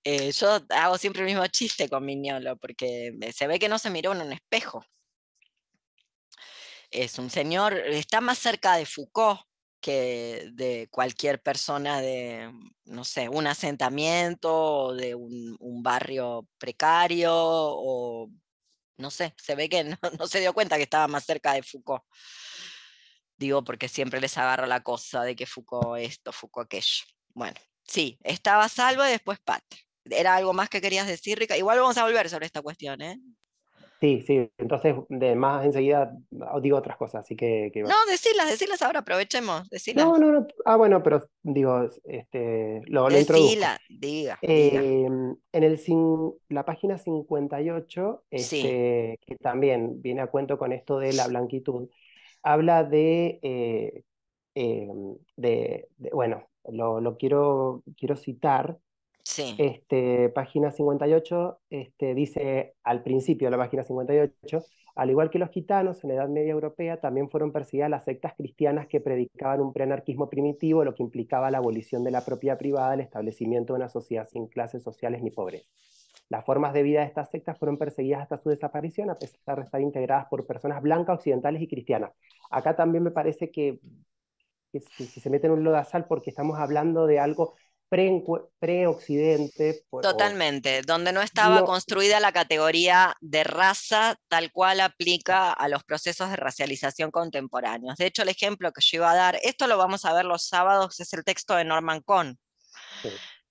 eh, 0.05 0.33
yo 0.33 0.61
hago 0.71 0.99
siempre 0.99 1.23
el 1.23 1.29
mismo 1.29 1.47
chiste 1.47 1.89
con 1.89 2.05
Miñolo, 2.05 2.57
porque 2.57 3.13
se 3.35 3.47
ve 3.47 3.59
que 3.59 3.69
no 3.69 3.79
se 3.79 3.91
miró 3.91 4.13
en 4.13 4.23
un 4.23 4.33
espejo. 4.33 4.85
Es 6.93 7.19
un 7.19 7.31
señor, 7.31 7.75
está 7.75 8.21
más 8.21 8.39
cerca 8.39 8.77
de 8.77 8.87
Foucault 8.87 9.41
que 9.81 10.51
de 10.53 10.89
cualquier 10.91 11.43
persona 11.43 12.01
de, 12.01 12.53
no 12.85 13.05
sé, 13.05 13.29
un 13.29 13.47
asentamiento 13.47 14.55
o 14.55 14.95
de 14.95 15.15
un, 15.15 15.83
barrio 15.83 16.47
precario 16.59 17.33
o 17.35 18.31
no 18.99 19.11
sé, 19.11 19.35
se 19.39 19.55
ve 19.57 19.69
que 19.69 19.85
no, 20.19 20.27
se 20.29 20.41
dio 20.41 20.55
cuenta 20.55 20.77
que 20.77 20.85
estaba 20.85 21.09
más 21.09 21.25
cerca 21.25 21.55
de 21.55 21.63
Foucault. 21.63 22.05
Digo, 23.37 23.65
porque 23.65 23.89
siempre 23.89 24.21
les 24.21 24.39
agarro 24.39 24.67
la 24.67 24.83
cosa 24.83 25.25
de 25.25 25.35
que 25.35 25.47
Foucault 25.47 25.99
esto, 25.99 26.33
Foucault 26.33 26.67
aquello. 26.67 27.05
Bueno, 27.31 27.59
sí, 27.89 28.19
estaba 28.23 28.69
salvo 28.69 29.05
y 29.05 29.11
después 29.11 29.41
Pat. 29.41 29.65
¿Era 30.05 30.37
algo 30.37 30.53
más 30.53 30.69
que 30.69 30.81
querías 30.81 31.07
decir, 31.07 31.39
Rica? 31.39 31.57
Igual 31.57 31.81
vamos 31.81 31.97
a 31.97 32.05
volver 32.05 32.29
sobre 32.29 32.47
esta 32.47 32.63
cuestión, 32.63 33.01
¿eh? 33.03 33.19
Sí, 34.03 34.21
sí, 34.27 34.51
entonces 34.59 34.97
de 35.11 35.37
más 35.37 35.65
enseguida 35.65 36.13
digo 36.61 36.77
otras 36.77 36.97
cosas, 36.97 37.21
así 37.21 37.37
que... 37.37 37.71
No, 37.77 37.95
decirlas, 38.11 38.51
decirlas 38.51 38.83
ahora, 38.83 38.99
aprovechemos. 38.99 39.69
No, 39.95 40.19
no, 40.19 40.33
no, 40.33 40.47
ah, 40.65 40.75
bueno, 40.75 41.05
pero 41.05 41.23
digo, 41.45 41.89
este, 42.03 42.81
lo, 42.87 43.09
lo 43.09 43.15
Decila, 43.15 43.79
diga, 43.89 44.41
em, 44.43 45.37
En 45.53 45.63
el, 45.63 45.81
la 46.49 46.65
página 46.65 46.99
58, 46.99 48.25
este, 48.29 49.21
que 49.25 49.37
también 49.37 50.03
viene 50.03 50.23
a 50.23 50.27
cuento 50.27 50.59
con 50.59 50.73
esto 50.73 50.99
de 50.99 51.13
la 51.13 51.29
blanquitud, 51.29 51.89
habla 52.43 52.83
de, 52.83 53.39
eh, 53.41 54.03
em, 54.57 55.15
de, 55.37 55.87
bueno, 56.13 56.49
lo, 56.73 57.01
lo 57.01 57.17
quiero, 57.17 57.85
quiero 57.97 58.17
citar, 58.17 58.79
este, 59.59 60.29
página 60.31 60.71
58 60.71 61.61
este, 61.71 62.15
dice 62.15 62.75
al 62.83 63.03
principio 63.03 63.47
de 63.47 63.53
la 63.53 63.63
página 63.63 63.85
58, 63.85 64.65
al 64.95 65.11
igual 65.11 65.31
que 65.31 65.39
los 65.39 65.51
gitanos 65.51 66.03
en 66.03 66.09
la 66.09 66.15
Edad 66.17 66.29
Media 66.29 66.53
Europea, 66.53 67.01
también 67.01 67.31
fueron 67.31 67.53
perseguidas 67.53 67.89
las 67.89 68.05
sectas 68.05 68.35
cristianas 68.37 68.87
que 68.89 69.01
predicaban 69.01 69.61
un 69.61 69.73
preanarquismo 69.73 70.29
primitivo, 70.29 70.85
lo 70.85 70.95
que 70.95 71.03
implicaba 71.03 71.51
la 71.51 71.59
abolición 71.59 72.05
de 72.05 72.11
la 72.11 72.25
propiedad 72.25 72.59
privada, 72.59 72.95
el 72.95 73.01
establecimiento 73.01 73.73
de 73.73 73.79
una 73.79 73.89
sociedad 73.89 74.29
sin 74.29 74.49
clases 74.49 74.83
sociales 74.83 75.23
ni 75.23 75.31
pobreza. 75.31 75.67
las 76.29 76.45
formas 76.45 76.73
de 76.73 76.83
vida 76.83 77.01
de 77.01 77.07
estas 77.07 77.31
sectas 77.31 77.59
fueron 77.59 77.79
perseguidas 77.79 78.23
hasta 78.23 78.39
su 78.39 78.51
desaparición, 78.51 79.11
a 79.11 79.19
pesar 79.19 79.59
de 79.59 79.65
estar 79.65 79.81
integradas 79.81 80.27
por 80.29 80.47
personas 80.47 80.83
blancas, 80.83 81.17
occidentales 81.17 81.63
y 81.63 81.69
cristianas. 81.69 82.13
Acá 82.51 82.75
también 82.77 83.05
me 83.05 83.11
parece 83.11 83.51
que, 83.51 83.81
que, 84.73 84.81
se 84.81 85.31
mete 85.31 85.47
en 85.47 85.53
un 85.55 85.65
lodazal 85.65 86.07
porque 86.07 86.31
estamos 86.31 86.59
hablando 86.59 87.07
de 87.07 87.19
algo 87.19 87.55
pre-occidente. 88.59 89.85
Totalmente, 90.01 90.81
donde 90.81 91.13
no 91.13 91.21
estaba 91.21 91.63
construida 91.65 92.21
la 92.21 92.33
categoría 92.33 93.15
de 93.21 93.45
raza 93.45 94.17
tal 94.29 94.51
cual 94.51 94.81
aplica 94.81 95.53
a 95.53 95.69
los 95.69 95.85
procesos 95.85 96.31
de 96.31 96.37
racialización 96.37 97.11
contemporáneos. 97.11 97.99
De 97.99 98.07
hecho, 98.07 98.23
el 98.23 98.31
ejemplo 98.31 98.73
que 98.73 98.81
yo 98.81 98.97
iba 98.99 99.11
a 99.11 99.15
dar, 99.15 99.39
esto 99.43 99.67
lo 99.67 99.77
vamos 99.77 100.07
a 100.07 100.15
ver 100.15 100.25
los 100.25 100.47
sábados, 100.47 101.01
es 101.01 101.13
el 101.13 101.23
texto 101.23 101.55
de 101.55 101.65
Norman 101.65 102.01
Cohn, 102.01 102.39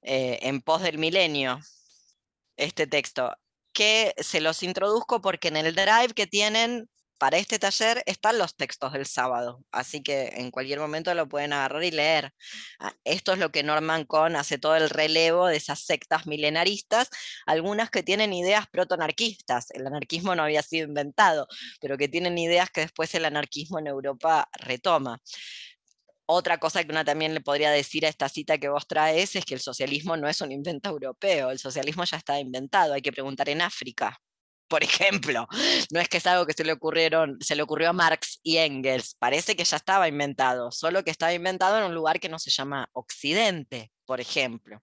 eh, 0.02 0.40
en 0.42 0.62
pos 0.62 0.82
del 0.82 0.98
milenio, 0.98 1.60
este 2.58 2.88
texto, 2.88 3.36
que 3.74 4.16
se 4.18 4.42
los 4.42 4.64
introduzco 4.64 5.22
porque 5.22 5.50
en 5.50 5.58
el 5.58 5.76
drive 5.76 6.14
que 6.16 6.26
tienen 6.26 6.90
para 7.22 7.38
este 7.38 7.60
taller 7.60 8.02
están 8.08 8.40
los 8.40 8.56
textos 8.56 8.94
del 8.94 9.06
sábado, 9.06 9.64
así 9.72 10.02
que 10.02 10.30
en 10.38 10.50
cualquier 10.50 10.80
momento 10.80 11.14
lo 11.14 11.30
pueden 11.30 11.54
agarrar 11.54 11.84
y 11.84 11.92
leer. 11.92 12.34
Ah, 12.80 12.96
esto 13.04 13.34
es 13.34 13.38
lo 13.38 13.52
que 13.52 13.62
Norman 13.62 14.06
Cohn 14.06 14.36
hace 14.36 14.58
todo 14.58 14.76
el 14.76 14.90
relevo 14.90 15.46
de 15.46 15.56
esas 15.56 15.82
sectas 15.86 16.26
milenaristas, 16.26 17.12
algunas 17.46 17.92
que 17.92 18.02
tienen 18.02 18.34
ideas 18.34 18.66
protonarquistas, 18.72 19.70
el 19.70 19.86
anarquismo 19.86 20.34
no 20.34 20.42
había 20.42 20.64
sido 20.64 20.88
inventado, 20.88 21.48
pero 21.80 21.96
que 21.96 22.08
tienen 22.08 22.40
ideas 22.40 22.72
que 22.72 22.82
después 22.82 23.14
el 23.14 23.26
anarquismo 23.26 23.78
en 23.78 23.86
Europa 23.86 24.50
retoma. 24.54 25.22
Otra 26.26 26.58
cosa 26.58 26.84
que 26.84 26.92
una 26.92 27.06
también 27.06 27.36
le 27.36 27.42
podría 27.42 27.70
decir 27.70 28.04
a 28.08 28.10
esta 28.10 28.30
cita 28.30 28.58
que 28.58 28.70
vos 28.70 28.88
traes 28.88 29.36
es 29.36 29.46
que 29.46 29.54
el 29.54 29.60
socialismo 29.60 30.18
no 30.18 30.28
es 30.28 30.42
un 30.42 30.52
invento 30.52 30.90
europeo, 30.90 31.52
el 31.52 31.60
socialismo 31.60 32.04
ya 32.04 32.18
está 32.18 32.40
inventado, 32.40 32.96
hay 32.96 33.04
que 33.04 33.12
preguntar 33.12 33.48
en 33.50 33.62
África, 33.62 34.20
por 34.72 34.84
ejemplo. 34.84 35.48
No 35.92 36.00
es 36.00 36.08
que 36.08 36.18
es 36.18 36.26
algo 36.26 36.46
que 36.46 36.54
se 36.54 36.64
le, 36.64 36.72
ocurrió 36.72 37.90
a 37.90 37.94
Marx 37.94 38.40
y 38.42 38.58
Engels, 38.58 39.16
parece 39.20 39.56
que 39.56 39.66
ya 39.66 39.76
estaba 39.76 40.08
inventado, 40.08 40.72
solo 40.72 41.04
que 41.04 41.12
estaba 41.12 41.34
inventado 41.34 41.78
en 41.78 41.84
un 41.84 41.94
lugar 41.94 42.22
que 42.22 42.30
no 42.30 42.40
se 42.40 42.52
llama 42.52 42.90
Occidente, 42.94 43.92
por 44.06 44.22
ejemplo. 44.22 44.82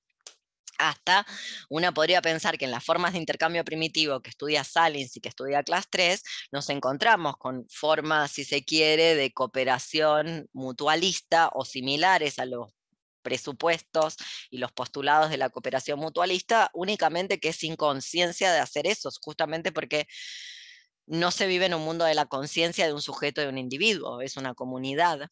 Hasta 0.79 1.27
una 1.71 1.93
podría 1.93 2.23
pensar 2.23 2.59
que 2.59 2.67
en 2.67 2.71
las 2.71 2.85
formas 2.85 3.15
de 3.15 3.19
intercambio 3.19 3.65
primitivo 3.65 4.21
que 4.21 4.31
estudia 4.31 4.63
Salins 4.63 5.17
y 5.17 5.21
que 5.21 5.31
estudia 5.31 5.65
Class 5.65 5.87
3, 5.91 6.23
nos 6.53 6.69
encontramos 6.69 7.37
con 7.39 7.67
formas, 7.69 8.31
si 8.31 8.45
se 8.45 8.65
quiere, 8.65 9.17
de 9.17 9.33
cooperación 9.33 10.49
mutualista 10.53 11.51
o 11.55 11.65
similares 11.65 12.39
a 12.39 12.45
los 12.45 12.78
presupuestos 13.29 14.17
y 14.51 14.57
los 14.57 14.73
postulados 14.73 15.29
de 15.29 15.37
la 15.37 15.51
cooperación 15.51 15.99
mutualista, 15.99 16.71
únicamente 16.73 17.39
que 17.39 17.51
es 17.51 17.63
inconsciencia 17.63 18.51
de 18.53 18.59
hacer 18.59 18.87
eso, 18.87 19.11
justamente 19.23 19.71
porque 19.71 20.07
no 21.07 21.31
se 21.31 21.47
vive 21.47 21.67
en 21.67 21.75
un 21.75 21.83
mundo 21.83 22.07
de 22.07 22.15
la 22.15 22.25
conciencia 22.25 22.87
de 22.87 22.95
un 22.95 23.03
sujeto, 23.03 23.43
de 23.43 23.49
un 23.49 23.59
individuo, 23.59 24.23
es 24.23 24.39
una 24.39 24.55
comunidad. 24.55 25.29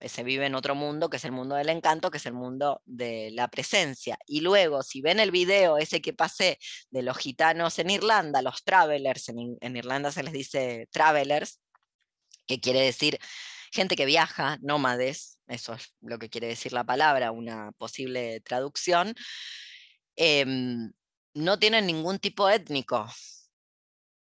Eh, 0.00 0.08
se 0.08 0.24
vive 0.24 0.46
en 0.46 0.54
otro 0.54 0.74
mundo, 0.74 1.10
que 1.10 1.18
es 1.18 1.24
el 1.26 1.32
mundo 1.32 1.56
del 1.56 1.68
encanto, 1.68 2.10
que 2.10 2.18
es 2.18 2.26
el 2.26 2.32
mundo 2.32 2.80
de 2.86 3.30
la 3.32 3.48
presencia. 3.48 4.18
Y 4.26 4.40
luego, 4.40 4.82
si 4.82 5.02
ven 5.02 5.20
el 5.20 5.30
video 5.30 5.76
ese 5.76 6.00
que 6.00 6.14
pasé 6.14 6.58
de 6.90 7.02
los 7.02 7.18
gitanos 7.18 7.78
en 7.78 7.90
Irlanda, 7.90 8.40
los 8.42 8.64
travelers, 8.64 9.28
en, 9.28 9.58
en 9.60 9.76
Irlanda 9.76 10.10
se 10.10 10.22
les 10.22 10.32
dice 10.32 10.88
travelers, 10.90 11.60
que 12.46 12.60
quiere 12.60 12.80
decir 12.80 13.18
gente 13.72 13.96
que 13.96 14.06
viaja, 14.06 14.58
nómades, 14.62 15.35
eso 15.48 15.74
es 15.74 15.94
lo 16.00 16.18
que 16.18 16.28
quiere 16.28 16.48
decir 16.48 16.72
la 16.72 16.84
palabra, 16.84 17.32
una 17.32 17.72
posible 17.72 18.40
traducción, 18.40 19.14
em, 20.16 20.92
no 21.34 21.58
tienen 21.58 21.86
ningún 21.86 22.18
tipo 22.18 22.48
étnico. 22.48 23.06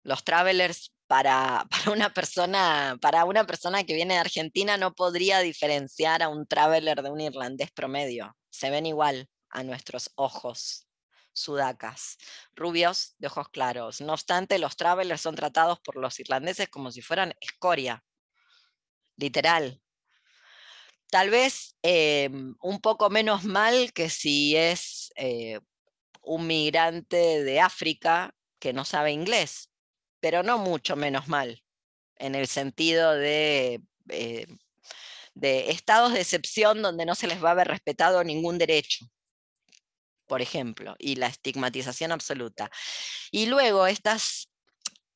Los 0.03 0.23
travelers 0.23 0.93
para, 1.07 1.65
para, 1.89 1.91
una 1.91 2.13
persona, 2.13 2.97
para 3.01 3.25
una 3.25 3.45
persona 3.45 3.83
que 3.83 3.95
viene 3.95 4.15
de 4.15 4.19
Argentina 4.21 4.77
no 4.77 4.93
podría 4.93 5.39
diferenciar 5.39 6.23
a 6.23 6.29
un 6.29 6.45
traveler 6.47 7.01
de 7.01 7.09
un 7.11 7.21
irlandés 7.21 7.71
promedio. 7.71 8.35
Se 8.49 8.69
ven 8.69 8.85
igual 8.85 9.29
a 9.49 9.63
nuestros 9.63 10.11
ojos 10.15 10.87
sudacas, 11.33 12.17
rubios 12.55 13.15
de 13.19 13.27
ojos 13.27 13.49
claros. 13.49 14.01
No 14.01 14.13
obstante, 14.13 14.59
los 14.59 14.75
travelers 14.77 15.21
son 15.21 15.35
tratados 15.35 15.79
por 15.81 15.97
los 15.97 16.19
irlandeses 16.19 16.69
como 16.69 16.91
si 16.91 17.01
fueran 17.01 17.33
escoria 17.41 18.03
literal. 19.17 19.81
Tal 21.11 21.29
vez 21.29 21.75
em, 21.83 22.55
un 22.61 22.79
poco 22.81 23.09
menos 23.09 23.43
mal 23.43 23.93
que 23.93 24.09
si 24.09 24.55
es 24.55 25.11
eh, 25.15 25.59
un 26.21 26.47
migrante 26.47 27.43
de 27.43 27.59
África 27.59 28.33
que 28.59 28.73
no 28.73 28.85
sabe 28.85 29.11
inglés, 29.11 29.69
pero 30.19 30.43
no 30.43 30.57
mucho 30.57 30.95
menos 30.95 31.27
mal, 31.27 31.63
en 32.17 32.35
el 32.35 32.47
sentido 32.47 33.13
de, 33.13 33.81
eh, 34.09 34.47
de 35.35 35.71
estados 35.71 36.13
de 36.13 36.21
excepción 36.21 36.81
donde 36.81 37.05
no 37.05 37.15
se 37.15 37.27
les 37.27 37.43
va 37.43 37.49
a 37.49 37.51
haber 37.53 37.67
respetado 37.67 38.23
ningún 38.23 38.57
derecho 38.57 39.05
por 40.27 40.41
ejemplo, 40.41 40.95
y 40.99 41.15
la 41.15 41.27
estigmatización 41.27 42.11
absoluta. 42.11 42.69
Y 43.31 43.47
luego 43.47 43.87
estas, 43.87 44.49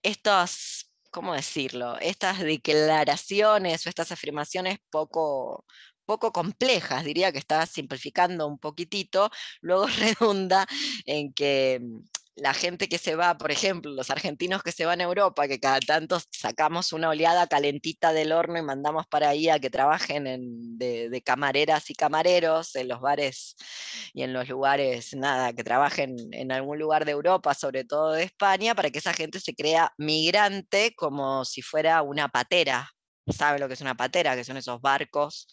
estas 0.04 0.89
¿cómo 1.12 1.34
decirlo? 1.34 1.98
Estas 2.00 2.40
declaraciones 2.40 3.86
o 3.86 3.90
estas 3.90 4.12
afirmaciones 4.12 4.80
poco, 4.90 5.66
poco 6.06 6.32
complejas, 6.34 7.04
diría 7.06 7.32
que 7.32 7.40
está 7.40 7.66
simplificando 7.66 8.48
un 8.48 8.60
poquitito, 8.60 9.30
luego 9.62 9.88
redunda 10.20 10.68
en 11.06 11.34
que 11.34 11.80
mm, 11.82 12.00
la 12.42 12.54
gente 12.54 12.88
que 12.88 12.98
se 12.98 13.16
va, 13.16 13.38
por 13.38 13.52
ejemplo, 13.52 13.92
los 13.92 14.10
argentinos 14.10 14.64
que 14.64 14.72
se 14.72 14.86
van 14.86 15.02
a 15.02 15.06
Europa, 15.06 15.48
que 15.48 15.60
cada 15.60 15.80
tanto 15.80 16.20
sacamos 16.32 16.94
una 16.94 17.10
oleada 17.10 17.48
calentita 17.48 18.14
del 18.14 18.32
horno 18.32 18.58
y 18.58 18.62
mandamos 18.62 19.08
para 19.08 19.30
ahí 19.30 19.50
a 19.50 19.60
que 19.60 19.70
trabajen 19.70 20.26
de, 20.78 21.22
camareras 21.26 21.90
y 21.90 21.94
camareros 21.94 22.76
en 22.76 22.88
los 22.88 23.02
bares 23.02 23.56
y 24.14 24.24
en 24.24 24.34
los 24.34 24.48
lugares, 24.48 25.16
nada, 25.16 25.54
que 25.54 25.64
trabajen 25.64 26.16
en 26.32 26.52
algún 26.52 26.80
lugar 26.80 27.06
de 27.06 27.12
Europa, 27.12 27.54
sobre 27.54 27.84
todo 27.84 28.14
de 28.14 28.24
España, 28.24 28.76
para 28.76 28.90
que 28.90 29.00
esa 29.00 29.14
gente 29.14 29.40
se 29.40 29.54
crea 29.54 29.94
migrante 29.98 30.94
como 30.96 31.46
si 31.46 31.62
fuera 31.62 32.02
una 32.02 32.30
patera, 32.30 32.90
sabe 33.32 33.60
lo 33.60 33.68
que 33.68 33.74
es 33.74 33.82
una 33.82 33.96
patera, 33.96 34.36
que 34.36 34.44
son 34.44 34.58
esos 34.58 34.82
barcos, 34.82 35.48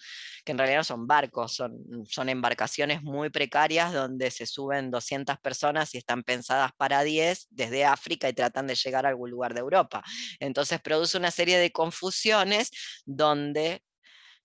que 0.44 0.52
en 0.52 0.58
realidad 0.58 0.78
no 0.78 0.84
son 0.84 1.06
barcos, 1.06 1.54
son, 1.54 1.78
son 2.08 2.28
embarcaciones 2.28 3.02
muy 3.02 3.30
precarias 3.30 3.92
donde 3.92 4.30
se 4.30 4.46
suben 4.46 4.90
200 4.90 5.38
personas 5.38 5.94
y 5.94 5.98
están 5.98 6.22
pensadas 6.22 6.72
para 6.76 7.02
10 7.02 7.48
desde 7.50 7.84
África 7.84 8.28
y 8.28 8.32
tratan 8.32 8.66
de 8.66 8.74
llegar 8.74 9.06
a 9.06 9.10
algún 9.10 9.30
lugar 9.30 9.54
de 9.54 9.60
Europa. 9.60 10.02
Entonces 10.40 10.80
produce 10.80 11.18
una 11.18 11.30
serie 11.30 11.58
de 11.58 11.72
confusiones 11.72 12.70
donde, 13.04 13.82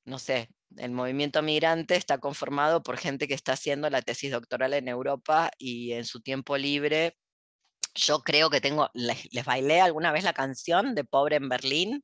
no 0.05 0.19
sé, 0.19 0.49
el 0.77 0.91
movimiento 0.91 1.41
migrante 1.41 1.95
está 1.95 2.17
conformado 2.19 2.81
por 2.81 2.97
gente 2.97 3.27
que 3.27 3.33
está 3.33 3.53
haciendo 3.53 3.89
la 3.89 4.01
tesis 4.01 4.31
doctoral 4.31 4.73
en 4.73 4.87
Europa 4.87 5.51
y 5.57 5.91
en 5.93 6.05
su 6.05 6.21
tiempo 6.21 6.57
libre 6.57 7.17
yo 7.93 8.21
creo 8.21 8.49
que 8.49 8.61
tengo, 8.61 8.89
les, 8.93 9.31
les, 9.33 9.45
bailé 9.45 9.81
alguna 9.81 10.11
vez 10.11 10.23
la 10.23 10.33
canción 10.33 10.95
de 10.95 11.03
Pobre 11.03 11.35
en 11.35 11.49
Berlín, 11.49 12.03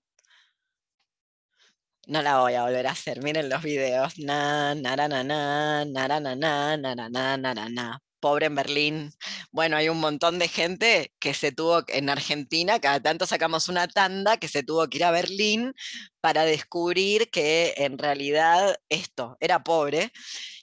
no 2.08 2.22
la 2.22 2.40
voy 2.40 2.54
a 2.56 2.64
volver 2.64 2.88
a 2.88 2.92
hacer, 2.92 3.22
miren 3.24 3.50
los 3.50 3.62
videos. 3.64 4.18
Na, 4.20 4.76
na, 4.76 4.96
na, 4.96 5.08
na, 5.08 5.24
na, 5.24 5.86
na, 5.86 6.20
na, 6.20 6.20
na, 6.20 6.36
na, 7.10 7.38
na, 7.38 7.70
na, 7.70 8.02
Pobre 8.20 8.48
en 8.48 8.56
Berlín. 8.56 9.12
Bueno, 9.52 9.78
hay 9.78 9.90
un 9.90 10.00
montón 10.00 10.40
de 10.40 10.48
gente 10.48 11.14
que 11.20 11.34
se 11.34 11.52
tuvo 11.52 11.84
en 11.88 12.10
Argentina, 12.10 12.80
cada 12.80 13.00
tanto 13.00 13.26
sacamos 13.28 13.70
una 13.70 13.88
tanda 13.88 14.38
que 14.38 14.48
se 14.48 14.64
tuvo 14.64 14.88
que 14.88 14.98
ir 14.98 15.04
a 15.04 15.12
Berlín 15.12 15.74
para 16.20 16.44
descubrir 16.46 17.30
que 17.30 17.74
en 17.78 17.98
realidad 17.98 18.78
esto 18.90 19.38
era 19.40 19.64
pobre 19.64 20.12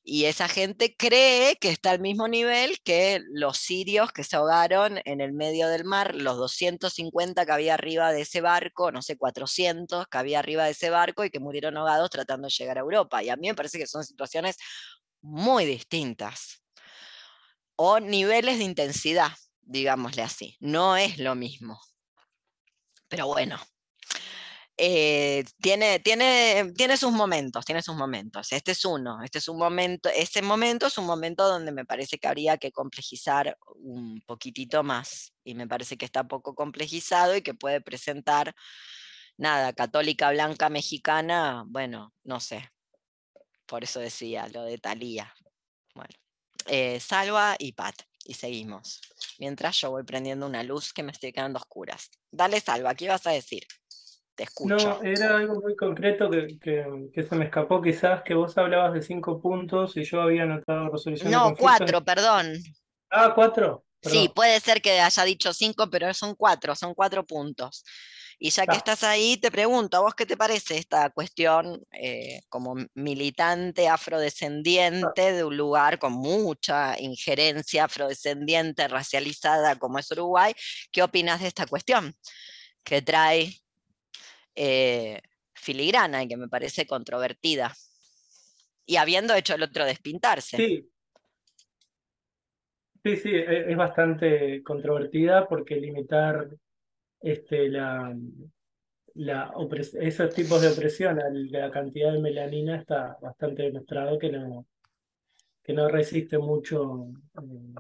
y 0.03 0.27
esa 0.27 0.49
gente 0.49 0.95
cree 0.97 1.57
que 1.57 1.71
está 1.71 1.91
al 1.91 2.01
mismo 2.01 2.29
nivel 2.29 2.79
que 2.85 3.21
los 3.31 3.59
sirios 3.59 4.13
que 4.13 4.25
se 4.25 4.37
ahogaron 4.37 5.01
en 5.05 5.21
el 5.21 5.33
medio 5.33 5.69
del 5.69 5.85
mar, 5.85 6.15
los 6.15 6.37
250 6.37 7.47
que 7.47 7.53
había 7.53 7.75
arriba 7.75 8.13
de 8.13 8.23
ese 8.23 8.41
barco, 8.41 8.93
no 8.93 9.01
sé, 9.01 9.17
400 9.17 10.07
que 10.09 10.19
había 10.19 10.41
arriba 10.41 10.65
de 10.65 10.73
ese 10.73 10.91
barco 10.91 11.25
y 11.25 11.31
que 11.31 11.41
murieron 11.41 11.77
ahogados 11.77 12.11
tratando 12.11 12.49
de 12.49 12.55
llegar 12.57 12.79
a 12.79 12.83
Europa. 12.83 13.23
Y 13.23 13.31
a 13.31 13.37
mí 13.37 13.49
me 13.49 13.55
parece 13.55 13.79
que 13.79 13.87
son 13.87 14.05
situaciones 14.05 14.57
muy 15.23 15.65
distintas 15.65 16.64
o 17.77 18.01
niveles 18.01 18.59
de 18.59 18.65
intensidad, 18.65 19.33
digámosle 19.63 20.23
así. 20.23 20.57
No 20.61 20.97
es 20.97 21.19
lo 21.19 21.35
mismo. 21.35 21.81
Pero 23.09 23.27
bueno, 23.27 23.59
eh, 24.77 25.45
tiene, 25.61 26.01
tiene, 26.01 26.73
tiene 26.77 26.97
sus 26.97 27.13
momentos, 27.13 27.65
tiene 27.65 27.81
sus 27.81 27.95
momentos. 27.95 28.51
Este 28.53 28.73
es 28.73 28.85
uno, 28.85 29.23
este 29.23 29.39
es 29.39 29.49
un 29.49 29.59
momento, 29.59 30.09
ese 30.09 30.43
momento 30.43 30.87
es 30.87 30.99
un 30.99 31.07
momento 31.07 31.47
donde 31.47 31.71
me 31.71 31.85
parece 31.85 32.19
que 32.19 32.27
habría 32.27 32.59
que 32.59 32.73
complejizar 32.73 33.57
un 33.77 34.21
poquitito 34.27 34.83
más 34.83 35.33
y 35.45 35.55
me 35.55 35.69
parece 35.69 35.97
que 35.97 36.05
está 36.05 36.25
poco 36.25 36.55
complejizado 36.57 37.37
y 37.37 37.43
que 37.43 37.55
puede 37.55 37.81
presentar, 37.81 38.55
nada, 39.37 39.73
católica 39.75 40.31
blanca 40.31 40.69
mexicana, 40.69 41.65
bueno, 41.69 42.13
no 42.25 42.41
sé, 42.41 42.69
por 43.67 43.85
eso 43.85 44.01
decía 44.01 44.49
lo 44.49 44.65
de 44.65 44.79
Talía. 44.79 45.33
Eh, 46.67 46.99
Salva 47.01 47.57
y 47.59 47.73
Pat. 47.73 47.95
y 48.27 48.35
seguimos. 48.35 49.03
Mientras 49.39 49.79
yo 49.81 49.91
voy 49.91 50.03
prendiendo 50.03 50.47
una 50.47 50.63
luz 50.63 50.93
que 50.93 51.03
me 51.03 51.13
estoy 51.13 51.33
quedando 51.33 51.59
oscuras. 51.59 52.11
Dale, 52.31 52.61
Salva, 52.61 52.95
¿qué 52.95 53.09
vas 53.09 53.27
a 53.27 53.33
decir? 53.33 53.65
Te 54.35 54.45
escucho. 54.45 54.99
No, 55.01 55.03
era 55.03 55.37
algo 55.37 55.61
muy 55.61 55.77
concreto 55.77 56.31
que, 56.31 56.59
que, 57.13 57.23
se 57.23 57.37
me 57.37 57.45
escapó, 57.45 57.81
quizás 57.81 58.23
que 58.23 58.35
vos 58.35 58.57
hablabas 58.59 58.95
de 58.95 59.03
cinco 59.03 59.41
puntos 59.41 59.97
y 59.97 60.05
yo 60.05 60.23
había 60.23 60.45
anotado 60.45 60.89
resolución. 60.91 61.31
No, 61.31 61.55
cuatro, 61.55 62.03
perdón. 62.05 62.55
Ah, 63.11 63.33
cuatro. 63.35 63.85
Sí, 64.05 64.31
puede 64.35 64.61
ser 64.61 64.83
que 64.83 65.01
haya 65.01 65.25
dicho 65.25 65.53
cinco, 65.53 65.89
pero 65.91 66.13
son 66.15 66.35
cuatro, 66.35 66.75
son 66.75 66.95
cuatro 66.95 67.25
puntos. 67.27 67.85
Y 68.39 68.51
ya 68.51 68.67
que 68.67 68.77
estás 68.77 69.05
ahí, 69.05 69.37
te 69.37 69.51
pregunto, 69.51 69.97
¿a 69.97 70.01
vos 70.01 70.15
qué 70.15 70.27
te 70.27 70.37
parece 70.37 70.77
esta 70.77 71.11
cuestión 71.11 71.81
eh, 71.93 72.41
como 72.49 72.75
militante 72.95 73.89
afrodescendiente 73.89 75.33
de 75.33 75.45
un 75.45 75.57
lugar 75.57 75.99
con 75.99 76.13
mucha 76.13 77.01
injerencia 77.01 77.85
afrodescendiente 77.85 78.89
racializada 78.89 79.79
como 79.79 79.99
es 79.99 80.11
Uruguay? 80.11 80.53
¿Qué 80.91 81.03
opinas 81.03 81.41
de 81.41 81.49
esta 81.49 81.67
cuestión 81.67 82.15
que 82.83 83.03
trae 83.03 83.57
eh, 84.55 85.23
filigrana 85.55 86.25
y 86.25 86.29
que 86.29 86.37
me 86.37 86.49
parece 86.49 86.87
controvertida? 86.87 87.75
Y 88.85 88.97
habiendo 88.97 89.35
hecho 89.35 89.55
el 89.55 89.63
otro 89.63 89.87
despintarse. 89.87 90.57
Sí, 90.57 90.91
Sí, 93.05 93.17
sí, 93.17 93.31
e-, 93.31 93.71
es 93.71 93.77
bastante 93.77 94.63
controvertida 94.63 95.47
porque 95.49 95.77
limitar 95.77 96.49
este, 97.21 97.69
la, 97.71 98.17
la 99.15 99.53
esos 100.01 100.35
tipos 100.35 100.61
de 100.63 100.69
opresión 100.69 101.21
a 101.21 101.29
la 101.31 101.71
cantidad 101.71 102.13
de 102.13 102.21
melanina 102.21 102.77
está 102.77 103.17
bastante 103.21 103.63
demostrado 103.65 104.19
que 104.19 104.31
no, 104.31 104.67
que 105.65 105.73
no 105.75 105.89
resiste 105.89 106.39
mucho 106.39 107.09
eh, 107.43 107.75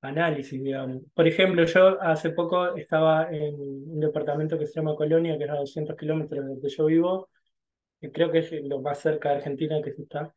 análisis, 0.00 0.62
digamos. 0.62 1.02
Por 1.14 1.26
ejemplo, 1.26 1.64
yo 1.64 2.00
hace 2.02 2.30
poco 2.30 2.76
estaba 2.76 3.30
en 3.30 3.54
un 3.60 4.00
departamento 4.00 4.58
que 4.58 4.66
se 4.66 4.74
llama 4.74 4.94
Colonia, 4.96 5.36
que 5.38 5.44
es 5.44 5.50
a 5.50 5.56
200 5.56 5.96
kilómetros 5.96 6.44
de 6.44 6.50
donde 6.52 6.68
yo 6.68 6.86
vivo, 6.86 7.28
y 8.00 8.10
creo 8.10 8.30
que 8.32 8.40
es 8.40 8.52
lo 8.64 8.80
más 8.80 9.00
cerca 9.00 9.30
de 9.30 9.36
Argentina 9.36 9.82
que 9.82 9.92
se 9.92 10.02
está. 10.02 10.34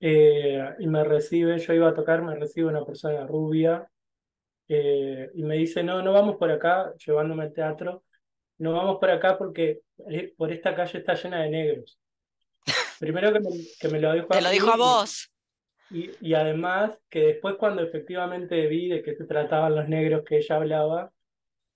Eh, 0.00 0.74
y 0.78 0.86
me 0.86 1.02
recibe, 1.04 1.58
yo 1.58 1.72
iba 1.72 1.88
a 1.88 1.94
tocar, 1.94 2.22
me 2.22 2.36
recibe 2.36 2.68
una 2.68 2.84
persona 2.84 3.26
rubia, 3.26 3.88
eh, 4.68 5.30
y 5.34 5.42
me 5.42 5.56
dice, 5.56 5.82
no, 5.82 6.02
no 6.02 6.12
vamos 6.12 6.36
por 6.36 6.50
acá, 6.50 6.92
llevándome 7.04 7.44
al 7.44 7.52
teatro, 7.52 8.04
no 8.58 8.72
vamos 8.72 8.98
por 8.98 9.10
acá 9.10 9.38
porque 9.38 9.80
eh, 10.10 10.34
por 10.36 10.52
esta 10.52 10.74
calle 10.74 10.98
está 10.98 11.14
llena 11.14 11.42
de 11.42 11.50
negros. 11.50 11.98
Primero 13.00 13.32
que 13.32 13.40
me, 13.40 13.50
que 13.80 13.88
me 13.88 14.00
lo 14.00 14.12
dijo 14.12 14.26
a 14.30 14.36
Te 14.36 14.42
lo 14.42 14.50
dijo 14.50 14.70
a 14.70 14.76
vos. 14.76 15.32
Y, 15.90 16.10
y, 16.20 16.34
además 16.34 16.98
que 17.08 17.20
después 17.20 17.54
cuando 17.56 17.82
efectivamente 17.82 18.66
vi 18.66 18.88
de 18.88 19.02
qué 19.02 19.14
se 19.14 19.24
trataban 19.24 19.74
los 19.74 19.88
negros 19.88 20.22
que 20.22 20.36
ella 20.36 20.56
hablaba, 20.56 21.10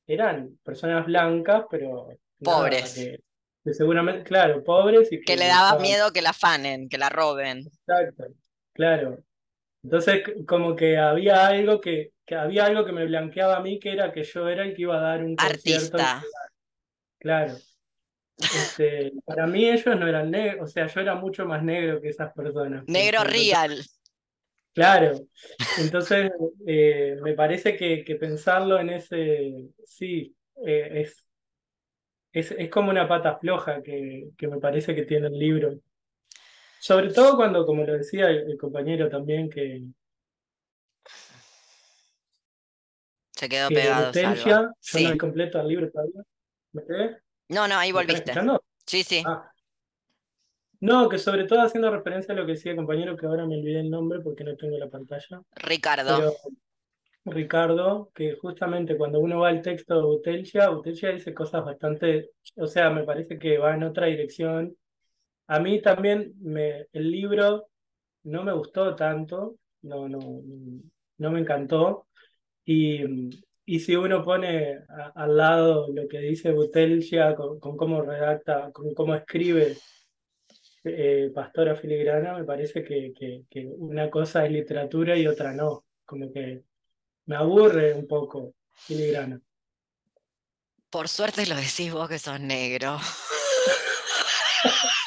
eran 0.07 0.59
personas 0.63 1.07
blancas, 1.07 1.65
pero... 1.71 2.09
Pobres. 2.39 2.95
que, 2.95 3.21
seguramente, 3.65 4.25
claro, 4.25 4.63
pobres 4.65 5.13
y 5.13 5.21
que, 5.21 5.37
le 5.37 5.47
daba 5.47 5.79
miedo 5.79 6.13
que 6.13 6.23
la 6.23 6.33
fanen, 6.33 6.89
que 6.89 6.99
la 6.99 7.09
roben. 7.09 7.59
Exacto, 7.61 8.25
claro. 8.73 9.23
Entonces, 9.85 10.23
como 10.47 10.77
que 10.77 10.97
había 10.97 11.47
algo 11.47 11.81
que, 11.81 12.13
que, 12.25 12.35
había 12.35 12.67
algo 12.67 12.85
que 12.85 12.93
me 12.93 13.07
blanqueaba 13.07 13.57
a 13.57 13.61
mí, 13.61 13.81
que 13.81 13.93
era 13.93 14.13
que 14.13 14.23
yo 14.23 14.49
era 14.49 14.65
el 14.65 14.75
que 14.75 14.83
iba 14.83 14.97
a 14.97 15.01
dar 15.01 15.25
un 15.25 15.37
concierto. 15.37 15.99
Artista. 15.99 16.23
Claro. 17.19 17.55
Este, 18.39 19.13
para 19.25 19.47
mí 19.47 19.69
ellos 19.69 19.97
no 19.97 20.09
eran 20.09 20.31
negros, 20.31 20.71
o 20.71 20.73
sea, 20.73 20.87
yo 20.87 21.01
era 21.01 21.15
mucho 21.15 21.47
más 21.47 21.63
negro 21.63 22.01
que 22.01 22.09
esas 22.09 22.33
personas. 22.33 22.85
Negro 22.87 23.25
real. 23.25 23.85
Claro. 24.75 25.21
Entonces, 25.79 26.31
eh, 26.67 27.17
me 27.23 27.35
parece 27.35 27.77
que, 27.77 28.05
que, 28.05 28.17
pensarlo 28.17 28.81
en 28.81 28.91
ese, 28.91 29.69
sí, 29.85 30.35
eh, 30.67 31.03
es, 31.03 31.29
es, 32.33 32.51
es, 32.53 32.71
como 32.71 32.91
una 32.91 33.07
pata 33.07 33.39
floja 33.39 33.83
que, 33.83 34.31
que 34.37 34.49
me 34.49 34.59
parece 34.59 34.95
que 34.95 35.05
tiene 35.05 35.29
el 35.29 35.39
libro. 35.39 35.79
Sobre 36.81 37.13
todo 37.13 37.37
cuando, 37.37 37.65
como 37.65 37.85
lo 37.85 37.93
decía 37.93 38.29
el, 38.29 38.57
compañero 38.59 39.09
también, 39.09 39.49
que... 39.49 39.85
Se 43.31 43.49
quedó 43.49 43.69
pegado. 43.69 44.13
yo 44.13 44.63
no 44.63 45.13
he 45.13 45.19
completo 45.19 45.61
el 45.61 45.69
libro 45.69 45.91
todavía. 45.91 46.23
¿Me 46.73 46.85
quedé? 46.85 47.19
No, 47.49 47.69
no, 47.69 47.77
ahí 47.77 47.93
volviste. 47.93 48.33
Sí, 48.85 49.05
sí. 49.05 49.23
Ah. 49.25 49.49
No, 50.81 51.09
que 51.09 51.19
sobre 51.19 51.45
todo 51.45 51.61
haciendo 51.61 51.89
referencia 51.93 52.35
a 52.35 52.37
lo 52.37 52.45
que 52.45 52.53
decía 52.53 52.73
el 52.73 52.79
compañero, 52.79 53.17
que 53.17 53.27
ahora 53.27 53.47
me 53.47 53.57
olvidé 53.57 53.79
el 53.79 53.91
nombre 53.91 54.19
porque 54.19 54.43
no 54.43 54.57
tengo 54.57 54.77
la 54.77 54.89
pantalla. 54.89 55.41
Ricardo. 55.55 56.37
Ricardo, 57.25 58.11
que 58.15 58.35
justamente 58.37 58.97
cuando 58.97 59.21
uno 59.21 59.41
va 59.41 59.49
al 59.49 59.63
texto 59.63 59.97
de 59.97 60.17
Utelcia, 60.17 60.71
Utelcia 60.71 61.11
dice 61.11 61.35
cosas 61.35 61.65
bastante, 61.65 62.31
o 62.57 62.67
sea, 62.67 62.91
me 62.91 63.05
parece 63.05 63.39
que 63.39 63.59
va 63.59 63.75
en 63.75 63.85
otra 63.85 64.07
dirección 64.07 64.77
a 65.53 65.61
mí 65.61 65.83
también 65.83 66.35
me, 66.41 66.87
el 66.93 67.11
libro 67.11 67.69
no 68.25 68.43
me 68.45 68.53
gustó 68.53 68.95
tanto, 68.95 69.57
no, 69.83 70.09
no, 70.09 70.19
no 71.19 71.31
me 71.31 71.41
encantó. 71.41 72.07
Y, 72.65 73.03
y 73.67 73.81
si 73.81 73.97
uno 73.97 74.25
pone 74.25 74.79
al 75.15 75.37
lado 75.37 75.89
lo 75.93 76.09
que 76.09 76.21
dice 76.21 76.53
Butelcia 76.53 77.35
con, 77.35 77.61
con 77.61 77.77
cómo 77.77 78.03
redacta, 78.03 78.71
con 78.73 78.95
cómo 78.95 79.15
escribe 79.15 79.77
eh, 80.85 81.31
Pastora 81.35 81.75
Filigrana, 81.75 82.39
me 82.39 82.45
parece 82.45 82.83
que, 82.83 83.13
que, 83.13 83.45
que, 83.51 83.67
una 83.67 84.09
cosa 84.11 84.47
es 84.47 84.53
literatura 84.53 85.17
y 85.17 85.27
otra 85.27 85.53
no. 85.53 85.85
Como 86.05 86.33
que 86.33 86.63
me 87.27 87.37
aburre 87.37 87.95
un 87.95 88.07
poco 88.07 88.55
Filigrana. 88.75 89.41
Por 90.91 91.09
suerte 91.09 91.47
lo 91.47 91.55
decís 91.55 91.93
vos 91.93 92.09
que 92.09 92.19
sos 92.19 92.41
negro. 92.41 92.99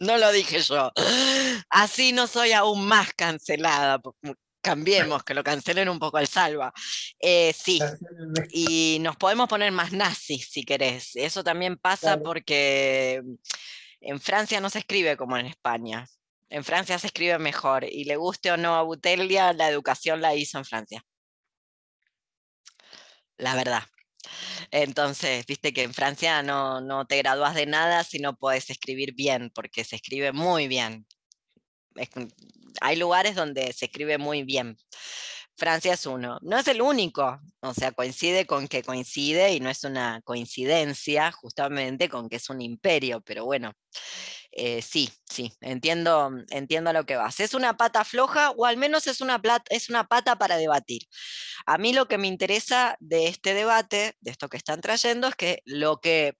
No 0.00 0.16
lo 0.16 0.32
dije 0.32 0.60
yo. 0.60 0.90
Así 1.68 2.12
no 2.12 2.26
soy 2.26 2.52
aún 2.52 2.86
más 2.86 3.12
cancelada. 3.12 4.00
Cambiemos, 4.62 5.22
que 5.24 5.34
lo 5.34 5.44
cancelen 5.44 5.90
un 5.90 5.98
poco 5.98 6.16
al 6.16 6.26
salva. 6.26 6.72
Eh, 7.18 7.52
sí, 7.52 7.80
y 8.50 8.96
nos 9.02 9.16
podemos 9.16 9.46
poner 9.46 9.72
más 9.72 9.92
nazis 9.92 10.48
si 10.50 10.64
querés. 10.64 11.16
Eso 11.16 11.44
también 11.44 11.76
pasa 11.76 12.18
porque 12.18 13.22
en 14.00 14.20
Francia 14.20 14.58
no 14.60 14.70
se 14.70 14.78
escribe 14.78 15.18
como 15.18 15.36
en 15.36 15.46
España. 15.46 16.06
En 16.48 16.64
Francia 16.64 16.98
se 16.98 17.08
escribe 17.08 17.38
mejor 17.38 17.84
y 17.84 18.04
le 18.04 18.16
guste 18.16 18.50
o 18.50 18.56
no 18.56 18.76
a 18.76 18.82
Butelia, 18.82 19.52
la 19.52 19.68
educación 19.68 20.22
la 20.22 20.34
hizo 20.34 20.56
en 20.56 20.64
Francia. 20.64 21.04
La 23.40 23.54
verdad. 23.54 23.82
Entonces, 24.70 25.46
viste 25.46 25.72
que 25.72 25.82
en 25.84 25.94
Francia 25.94 26.42
no, 26.42 26.80
no 26.82 27.06
te 27.06 27.16
gradúas 27.18 27.54
de 27.54 27.66
nada 27.66 28.04
si 28.04 28.18
no 28.18 28.36
puedes 28.36 28.68
escribir 28.70 29.14
bien, 29.14 29.50
porque 29.54 29.82
se 29.84 29.96
escribe 29.96 30.32
muy 30.32 30.68
bien. 30.68 31.06
hay 32.82 32.96
lugares 32.96 33.34
donde 33.34 33.72
se 33.72 33.86
escribe 33.86 34.18
muy 34.18 34.42
bien. 34.44 34.76
Francia 35.56 35.94
es 35.94 36.06
uno. 36.06 36.38
No 36.42 36.58
es 36.58 36.68
el 36.68 36.82
único, 36.82 37.40
o 37.60 37.74
sea, 37.74 37.92
coincide 37.92 38.46
con 38.46 38.68
que 38.68 38.82
coincide 38.82 39.52
y 39.54 39.60
no 39.60 39.70
es 39.70 39.84
una 39.84 40.20
coincidencia 40.22 41.32
justamente 41.32 42.08
con 42.10 42.28
que 42.28 42.36
es 42.36 42.50
un 42.50 42.60
imperio, 42.60 43.22
pero 43.22 43.46
bueno, 43.46 43.72
eh, 44.52 44.82
sí, 44.82 45.10
sí, 45.28 45.52
entiendo, 45.60 46.30
entiendo 46.50 46.90
a 46.90 46.92
lo 46.92 47.06
que 47.06 47.16
vas. 47.16 47.40
¿Es 47.40 47.54
una 47.54 47.76
pata 47.76 48.04
floja 48.04 48.50
o 48.52 48.66
al 48.66 48.76
menos 48.76 49.06
es 49.06 49.20
una, 49.20 49.40
es 49.70 49.88
una 49.88 50.08
pata 50.08 50.36
para 50.38 50.56
debatir? 50.56 51.02
A 51.66 51.78
mí 51.78 51.92
lo 51.92 52.08
que 52.08 52.18
me 52.18 52.26
interesa 52.26 52.96
de 53.00 53.28
este 53.28 53.54
debate, 53.54 54.16
de 54.20 54.30
esto 54.30 54.48
que 54.48 54.56
están 54.56 54.80
trayendo, 54.80 55.28
es 55.28 55.36
que 55.36 55.62
lo 55.64 56.00
que 56.00 56.36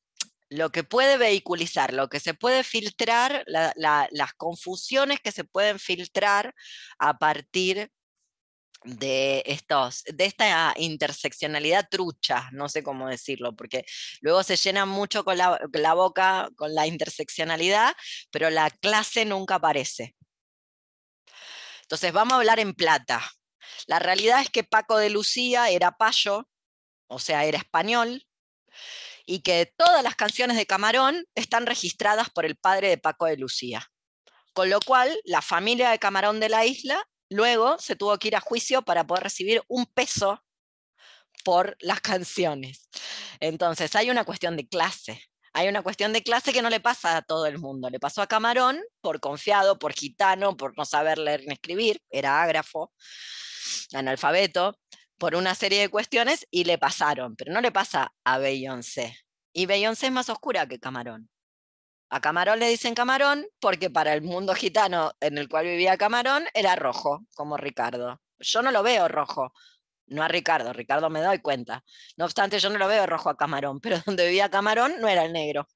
lo 0.51 0.71
que 0.73 0.83
puede 0.83 1.17
vehiculizar, 1.17 1.95
lo 1.95 2.09
que 2.09 2.19
se 2.19 2.35
puede 2.35 2.65
filtrar, 2.65 3.45
las 3.47 4.35
confusiones 4.37 5.21
que 5.21 5.31
se 5.31 5.45
pueden 5.45 5.79
filtrar 5.79 6.57
a 6.99 7.19
partir 7.19 7.93
de, 8.85 9.43
estos, 9.47 10.05
de 10.05 10.25
esta 10.25 10.75
interseccionalidad 10.77 11.89
trucha, 11.91 12.49
no 12.53 12.69
sé 12.69 12.83
cómo 12.83 13.09
decirlo, 13.09 13.55
porque 13.55 13.85
luego 14.21 14.43
se 14.43 14.57
llena 14.57 14.87
mucho 14.87 15.25
con 15.25 15.39
la, 15.39 15.61
la 15.73 15.95
boca 15.95 16.49
con 16.57 16.75
la 16.75 16.87
interseccionalidad, 16.87 17.95
pero 18.31 18.51
la 18.51 18.71
clase 18.71 19.25
nunca 19.25 19.57
aparece. 19.57 20.15
Entonces 21.83 22.13
vamos 22.13 22.35
a 22.35 22.37
hablar 22.37 22.61
en 22.61 22.75
plata. 22.75 23.21
La 23.87 23.99
realidad 23.99 24.41
es 24.41 24.51
que 24.51 24.65
Paco 24.65 24.97
de 24.97 25.11
Lucía 25.11 25.71
era 25.71 25.93
payo, 25.93 26.49
o 27.09 27.19
sea, 27.19 27.45
era 27.45 27.59
español, 27.59 28.25
y 29.27 29.41
que 29.41 29.73
todas 29.77 30.03
las 30.03 30.17
canciones 30.17 30.57
de 30.57 30.67
Camarón 30.67 31.25
están 31.35 31.67
registradas 31.67 32.31
por 32.31 32.47
el 32.47 32.57
padre 32.57 32.89
de 32.89 32.99
Paco 32.99 33.27
de 33.27 33.37
Lucía. 33.37 33.87
Con 34.53 34.71
lo 34.71 34.81
cual, 34.81 35.21
la 35.25 35.43
familia 35.43 35.91
de 35.91 35.99
Camarón 35.99 36.41
de 36.41 36.49
la 36.49 36.65
isla 36.67 37.05
Luego 37.31 37.79
se 37.79 37.97
tuvo 37.97 38.19
que 38.19 38.29
ir 38.29 38.37
a 38.37 38.41
juicio 38.41 38.83
para 38.83 39.07
poder 39.07 39.23
recibir 39.23 39.63
un 39.69 39.87
peso 39.87 40.45
por 41.45 41.77
las 41.81 42.01
canciones. 42.03 42.89
Entonces 43.39 43.95
hay 43.97 44.11
una 44.11 44.25
cuestión 44.25 44.57
de 44.57 44.69
clase. 44.69 45.23
Hay 45.53 45.69
una 45.69 45.83
cuestión 45.83 46.13
de 46.13 46.23
clase 46.23 46.53
que 46.53 46.63
no 46.63 46.71
le 46.71 46.81
pasa 46.81 47.17
a 47.17 47.23
todo 47.23 47.47
el 47.47 47.59
mundo. 47.59 47.91
Le 47.91 47.99
pasó 47.99 48.23
a 48.23 48.29
Camarón 48.29 48.81
por 49.01 49.19
confiado, 49.21 49.79
por 49.79 49.93
gitano, 49.95 50.57
por 50.57 50.77
no 50.77 50.85
saber 50.85 51.19
leer 51.19 51.43
ni 51.47 51.55
escribir, 51.55 52.01
era 52.11 52.43
ágrafo. 52.43 52.93
analfabeto, 53.93 54.79
por 55.19 55.35
una 55.35 55.55
serie 55.55 55.81
de 55.81 55.89
cuestiones 55.89 56.47
y 56.51 56.65
le 56.65 56.79
pasaron, 56.79 57.37
pero 57.37 57.53
no 57.53 57.61
le 57.61 57.73
pasa 57.73 58.15
a 58.25 58.39
Beyoncé. 58.39 59.19
Y 59.53 59.67
Beyoncé 59.67 60.07
es 60.07 60.13
más 60.13 60.31
oscura 60.31 60.67
que 60.67 60.81
Camarón. 60.81 61.29
A 62.11 62.21
Camarón 62.21 62.59
le 62.59 62.69
dicen 62.69 62.95
Camarón 62.95 63.47
porque 63.61 63.89
para 63.91 64.13
el 64.13 64.23
mundo 64.23 64.55
gitano 64.55 65.13
en 65.21 65.39
el 65.39 65.49
cual 65.49 65.67
vivía 65.67 65.97
Camarón 65.97 66.45
era 66.55 66.77
rojo, 66.77 67.25
como 67.35 67.57
Ricardo. 67.57 68.21
Yo 68.39 68.63
no 68.63 68.71
lo 68.73 68.83
veo 68.83 69.09
rojo, 69.09 69.53
no 70.07 70.23
a 70.23 70.29
Ricardo, 70.29 70.73
Ricardo 70.73 71.09
me 71.11 71.21
doy 71.23 71.39
cuenta. 71.41 71.85
No 72.17 72.25
obstante, 72.25 72.59
yo 72.59 72.71
no 72.71 72.79
lo 72.79 72.89
veo 72.89 73.07
rojo 73.07 73.31
a 73.31 73.37
Camarón, 73.37 73.81
pero 73.81 73.99
donde 74.07 74.27
vivía 74.27 74.51
Camarón 74.51 74.95
no 75.01 75.09
era 75.09 75.25
el 75.25 75.33
negro 75.33 75.69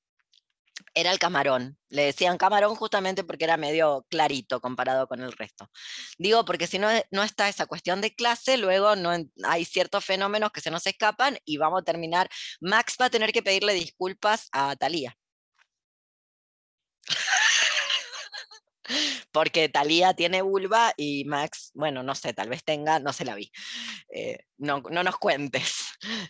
era 0.94 1.10
el 1.12 1.18
camarón. 1.18 1.78
Le 1.88 2.04
decían 2.06 2.38
camarón 2.38 2.74
justamente 2.76 3.24
porque 3.24 3.44
era 3.44 3.56
medio 3.56 4.06
clarito 4.10 4.60
comparado 4.60 5.06
con 5.06 5.20
el 5.20 5.32
resto. 5.32 5.70
Digo, 6.18 6.44
porque 6.44 6.66
si 6.66 6.78
no, 6.78 6.88
no 7.10 7.22
está 7.22 7.48
esa 7.48 7.66
cuestión 7.66 8.00
de 8.00 8.14
clase, 8.14 8.56
luego 8.56 8.96
no 8.96 9.10
hay 9.44 9.64
ciertos 9.64 10.04
fenómenos 10.04 10.52
que 10.52 10.60
se 10.60 10.70
nos 10.70 10.86
escapan 10.86 11.38
y 11.44 11.58
vamos 11.58 11.82
a 11.82 11.84
terminar. 11.84 12.28
Max 12.60 12.96
va 13.00 13.06
a 13.06 13.10
tener 13.10 13.32
que 13.32 13.42
pedirle 13.42 13.74
disculpas 13.74 14.48
a 14.52 14.76
Talía. 14.76 15.16
porque 19.32 19.68
Talía 19.68 20.14
tiene 20.14 20.42
vulva 20.42 20.92
y 20.96 21.24
Max, 21.24 21.70
bueno, 21.74 22.02
no 22.02 22.14
sé, 22.14 22.32
tal 22.32 22.48
vez 22.48 22.64
tenga, 22.64 22.98
no 22.98 23.12
se 23.12 23.24
la 23.24 23.34
vi. 23.34 23.50
Eh, 24.08 24.38
no, 24.58 24.82
no 24.90 25.02
nos 25.02 25.16
cuentes 25.16 25.84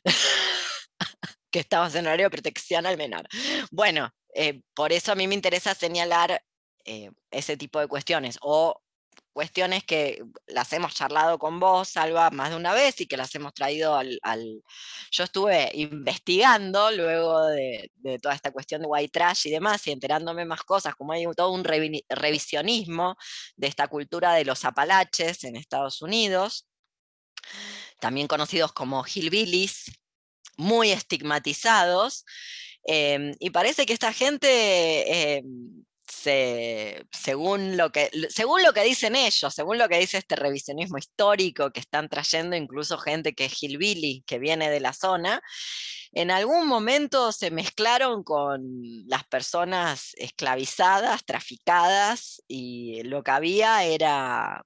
que 1.51 1.61
estamos 1.61 1.95
en 1.95 2.07
horario 2.07 2.27
de 2.27 2.31
protección 2.31 2.87
al 2.87 2.97
menor. 2.97 3.29
Bueno, 3.71 4.11
eh, 4.35 4.63
por 4.75 4.93
eso 4.93 5.13
a 5.13 5.15
mí 5.15 5.29
me 5.29 5.35
interesa 5.35 5.75
señalar 5.75 6.43
eh, 6.85 7.11
ese 7.31 7.57
tipo 7.57 7.81
de 7.81 7.89
cuestiones 7.89 8.39
o 8.43 8.81
cuestiones 9.35 9.85
que 9.85 10.23
las 10.47 10.73
hemos 10.73 10.95
charlado 10.95 11.39
con 11.39 11.61
vos, 11.61 11.91
Salva, 11.91 12.31
más 12.31 12.51
de 12.51 12.57
una 12.57 12.73
vez 12.73 12.99
y 13.03 13.07
que 13.07 13.19
las 13.19 13.35
hemos 13.35 13.53
traído 13.53 13.95
al... 13.95 14.19
Yo 15.11 15.25
estuve 15.25 15.71
investigando 15.75 16.91
luego 16.91 17.47
de, 17.49 17.91
toda 18.23 18.35
esta 18.35 18.51
cuestión 18.51 18.81
de 18.81 18.87
white 18.87 19.11
trash 19.13 19.47
y 19.49 19.51
demás 19.51 19.87
y 19.87 19.91
enterándome 19.91 20.47
más 20.47 20.63
cosas, 20.63 20.95
como 20.95 21.13
hay 21.13 21.27
todo 21.37 21.51
un 21.51 21.65
revisionismo 21.65 23.17
de 23.57 23.67
esta 23.67 23.89
cultura 23.89 24.33
de 24.33 24.47
los 24.47 24.65
apalaches 24.65 25.45
en 25.45 25.57
Estados 25.57 26.01
Unidos, 26.01 26.67
también 28.01 28.29
conocidos 28.29 28.73
como 28.73 29.05
hillbillies, 29.05 30.01
muy 30.57 30.93
estigmatizados, 30.93 32.25
Em, 32.85 33.35
y 33.39 33.51
parece 33.51 33.87
que 33.87 33.95
esta 33.95 34.13
gente, 34.13 35.43
según, 37.11 37.77
lo 37.77 37.91
que, 37.91 38.11
según 38.29 38.63
lo 38.63 38.73
que 38.73 38.83
dicen 38.83 39.17
ellos, 39.17 39.55
según 39.55 39.79
lo 39.79 39.89
que 39.89 39.99
dice 39.99 40.19
este 40.19 40.37
revisionismo 40.37 40.99
histórico 40.99 41.71
que 41.71 41.81
están 41.81 42.09
trayendo 42.09 42.57
incluso 42.57 42.99
gente 42.99 43.35
que 43.35 43.47
es 43.47 43.63
hillbilly, 43.63 44.25
que 44.27 44.39
viene 44.39 44.71
de 44.71 44.81
la 44.81 44.93
zona, 44.93 45.43
en 46.13 46.31
algún 46.31 46.67
momento 46.67 47.33
se 47.33 47.51
mezclaron 47.51 48.23
con 48.23 48.63
las 49.07 49.25
personas 49.25 50.13
esclavizadas, 50.17 51.25
traficadas, 51.25 52.43
y 52.47 53.03
lo 53.03 53.23
que 53.23 53.31
había 53.33 53.85
era 53.85 54.65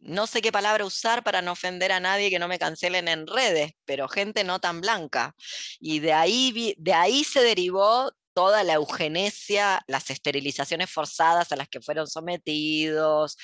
no 0.00 0.26
sé 0.26 0.40
qué 0.40 0.52
palabra 0.52 0.84
usar 0.84 1.24
para 1.24 1.42
no 1.42 1.52
ofender 1.52 1.92
a 1.92 2.00
nadie 2.00 2.30
que 2.30 2.38
no 2.38 2.48
me 2.48 2.58
cancelen 2.58 3.08
en 3.08 3.26
redes, 3.26 3.72
pero 3.84 4.08
gente 4.08 4.44
no 4.44 4.60
tan 4.60 4.80
blanca. 4.80 5.34
Y 5.80 6.00
de 6.00 6.12
ahí, 6.12 6.74
de 6.78 6.94
ahí 6.94 7.24
se 7.24 7.42
derivó 7.42 8.12
toda 8.38 8.62
la 8.62 8.74
eugenesia, 8.74 9.82
las 9.88 10.10
esterilizaciones 10.10 10.88
forzadas 10.88 11.50
a 11.50 11.56
las 11.56 11.68
que 11.68 11.80
fueron 11.80 12.06
sometidos, 12.06 13.36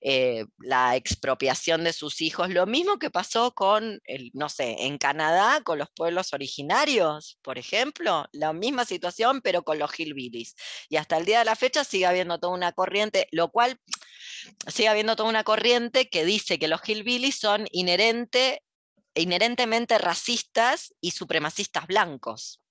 eh, 0.00 0.46
la 0.56 0.96
expropiación 0.96 1.84
de 1.84 1.92
sus 1.92 2.22
hijos, 2.22 2.48
lo 2.48 2.64
mismo 2.64 2.98
que 2.98 3.10
pasó 3.10 3.54
con, 3.54 4.00
el, 4.04 4.30
no 4.32 4.48
sé, 4.48 4.86
en 4.86 4.96
Canadá 4.96 5.60
con 5.62 5.76
los 5.76 5.90
pueblos 5.94 6.32
originarios, 6.32 7.38
por 7.42 7.58
ejemplo, 7.58 8.24
la 8.32 8.54
misma 8.54 8.86
situación, 8.86 9.42
pero 9.42 9.64
con 9.64 9.78
los 9.78 9.90
hillbillies. 10.00 10.56
Y 10.88 10.96
hasta 10.96 11.18
el 11.18 11.26
día 11.26 11.40
de 11.40 11.44
la 11.44 11.54
fecha 11.54 11.84
sigue 11.84 12.06
habiendo 12.06 12.40
toda 12.40 12.54
una 12.54 12.72
corriente, 12.72 13.28
lo 13.32 13.50
cual 13.50 13.78
sigue 14.66 14.88
habiendo 14.88 15.14
toda 15.14 15.28
una 15.28 15.44
corriente 15.44 16.08
que 16.08 16.24
dice 16.24 16.58
que 16.58 16.68
los 16.68 16.80
hillbillies 16.88 17.38
son 17.38 17.66
inherente, 17.70 18.62
inherentemente 19.14 19.98
racistas 19.98 20.94
y 21.02 21.10
supremacistas 21.10 21.86
blancos. 21.86 22.62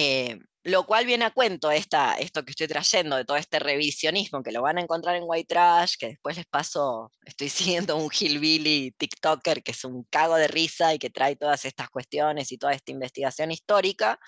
Eh, 0.00 0.38
lo 0.62 0.86
cual 0.86 1.06
viene 1.06 1.24
a 1.24 1.32
cuento 1.32 1.72
esta, 1.72 2.14
esto 2.14 2.44
que 2.44 2.52
estoy 2.52 2.68
trayendo, 2.68 3.16
de 3.16 3.24
todo 3.24 3.36
este 3.36 3.58
revisionismo, 3.58 4.44
que 4.44 4.52
lo 4.52 4.62
van 4.62 4.78
a 4.78 4.80
encontrar 4.80 5.16
en 5.16 5.24
White 5.26 5.48
Trash, 5.48 5.96
que 5.98 6.06
después 6.06 6.36
les 6.36 6.46
paso, 6.46 7.10
estoy 7.24 7.48
siguiendo 7.88 7.96
un 7.96 8.08
hillbilly 8.08 8.92
TikToker 8.92 9.64
que 9.64 9.72
es 9.72 9.84
un 9.84 10.04
cago 10.04 10.36
de 10.36 10.46
risa 10.46 10.94
y 10.94 11.00
que 11.00 11.10
trae 11.10 11.34
todas 11.34 11.64
estas 11.64 11.90
cuestiones 11.90 12.52
y 12.52 12.58
toda 12.58 12.74
esta 12.74 12.92
investigación 12.92 13.50
histórica. 13.50 14.20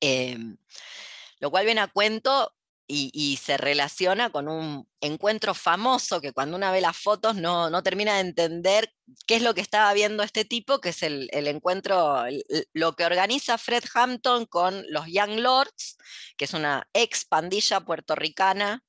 Eh, 0.00 0.36
lo 1.38 1.50
cual 1.52 1.64
viene 1.64 1.82
a 1.82 1.86
cuento 1.86 2.52
y, 2.92 3.36
se 3.36 3.56
relaciona 3.56 4.30
con 4.30 4.48
un 4.48 4.88
encuentro 5.00 5.54
famoso 5.54 6.20
que 6.20 6.32
cuando 6.32 6.56
uno 6.56 6.70
ve 6.72 6.80
las 6.80 6.96
fotos 6.96 7.36
no, 7.36 7.70
no, 7.70 7.82
termina 7.82 8.14
de 8.14 8.20
entender 8.20 8.92
qué 9.26 9.36
es 9.36 9.42
lo 9.42 9.54
que 9.54 9.60
estaba 9.60 9.92
viendo 9.92 10.22
este 10.22 10.44
tipo, 10.44 10.80
que 10.80 10.90
es 10.90 11.02
el, 11.02 11.28
el 11.32 11.46
encuentro, 11.46 12.24
lo 12.72 12.96
que 12.96 13.04
organiza 13.04 13.58
Fred 13.58 13.84
Hampton 13.94 14.46
con 14.46 14.84
los 14.90 15.06
Young 15.06 15.38
Lords, 15.38 15.96
que 16.36 16.44
es 16.46 16.54
una 16.54 16.88
ex 16.92 17.24
pandilla 17.24 17.80
puertorricana, 17.80 18.82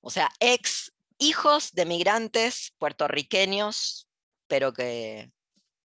o 0.00 0.10
sea, 0.10 0.30
ex 0.40 0.92
hijos 1.18 1.72
de 1.72 1.86
migrantes 1.86 2.74
puertorriqueños, 2.78 4.08
pero 4.46 4.72
que 4.72 5.30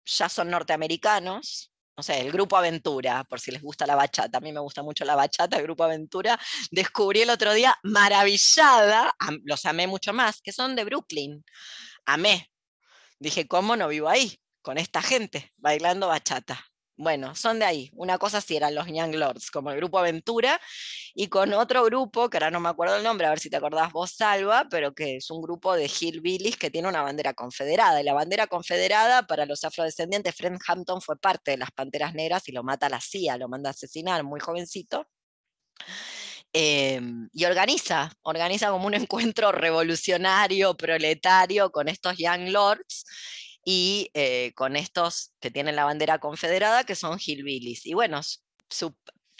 ya 0.04 0.28
son 0.28 0.50
norteamericanos, 0.50 1.72
no 1.96 2.02
sé, 2.02 2.20
el 2.20 2.30
Grupo 2.30 2.56
Aventura, 2.56 3.24
por 3.24 3.40
si 3.40 3.50
les 3.50 3.62
gusta 3.62 3.86
la 3.86 3.94
bachata, 3.94 4.38
a 4.38 4.40
mí 4.42 4.52
me 4.52 4.60
gusta 4.60 4.82
mucho 4.82 5.04
la 5.04 5.16
bachata, 5.16 5.56
el 5.56 5.62
Grupo 5.62 5.84
Aventura, 5.84 6.38
descubrí 6.70 7.22
el 7.22 7.30
otro 7.30 7.54
día 7.54 7.74
maravillada, 7.84 9.14
los 9.44 9.64
amé 9.64 9.86
mucho 9.86 10.12
más, 10.12 10.42
que 10.42 10.52
son 10.52 10.76
de 10.76 10.84
Brooklyn, 10.84 11.42
amé. 12.04 12.50
Dije, 13.18 13.48
¿cómo 13.48 13.76
no 13.76 13.88
vivo 13.88 14.10
ahí? 14.10 14.38
Con 14.60 14.76
esta 14.76 15.00
gente, 15.00 15.52
bailando 15.56 16.08
bachata. 16.08 16.62
Bueno, 16.98 17.34
son 17.34 17.58
de 17.58 17.66
ahí. 17.66 17.90
Una 17.94 18.16
cosa 18.16 18.40
sí 18.40 18.56
eran 18.56 18.74
los 18.74 18.86
Young 18.86 19.14
Lords, 19.16 19.50
como 19.50 19.70
el 19.70 19.76
grupo 19.76 19.98
Aventura, 19.98 20.58
y 21.14 21.28
con 21.28 21.52
otro 21.52 21.84
grupo, 21.84 22.30
que 22.30 22.38
ahora 22.38 22.50
no 22.50 22.58
me 22.58 22.70
acuerdo 22.70 22.96
el 22.96 23.02
nombre, 23.02 23.26
a 23.26 23.30
ver 23.30 23.38
si 23.38 23.50
te 23.50 23.56
acordás 23.56 23.92
vos, 23.92 24.12
Salva, 24.12 24.66
pero 24.70 24.94
que 24.94 25.16
es 25.16 25.30
un 25.30 25.42
grupo 25.42 25.74
de 25.74 25.88
hillbillies 25.88 26.56
que 26.56 26.70
tiene 26.70 26.88
una 26.88 27.02
bandera 27.02 27.34
confederada. 27.34 28.00
Y 28.00 28.04
la 28.04 28.14
bandera 28.14 28.46
confederada, 28.46 29.26
para 29.26 29.44
los 29.44 29.62
afrodescendientes, 29.64 30.34
Fred 30.34 30.56
Hampton 30.66 31.02
fue 31.02 31.18
parte 31.18 31.50
de 31.52 31.58
las 31.58 31.70
Panteras 31.70 32.14
Negras 32.14 32.48
y 32.48 32.52
lo 32.52 32.62
mata 32.62 32.88
la 32.88 33.00
CIA, 33.00 33.36
lo 33.36 33.48
manda 33.48 33.70
a 33.70 33.72
asesinar 33.72 34.24
muy 34.24 34.40
jovencito. 34.40 35.06
Em, 36.52 37.28
y 37.32 37.44
organiza, 37.44 38.10
organiza 38.22 38.70
como 38.70 38.86
un 38.86 38.94
encuentro 39.08 39.52
revolucionario, 39.52 40.74
proletario 40.76 41.70
con 41.70 41.88
estos 41.88 42.16
Young 42.16 42.48
Lords 42.48 43.04
y 43.68 44.10
eh, 44.14 44.52
con 44.54 44.76
estos 44.76 45.32
que 45.40 45.50
tienen 45.50 45.74
la 45.74 45.84
bandera 45.84 46.20
confederada, 46.20 46.84
que 46.84 46.94
son 46.94 47.18
hillbillies. 47.18 47.84
Y 47.84 47.94
bueno, 47.94 48.20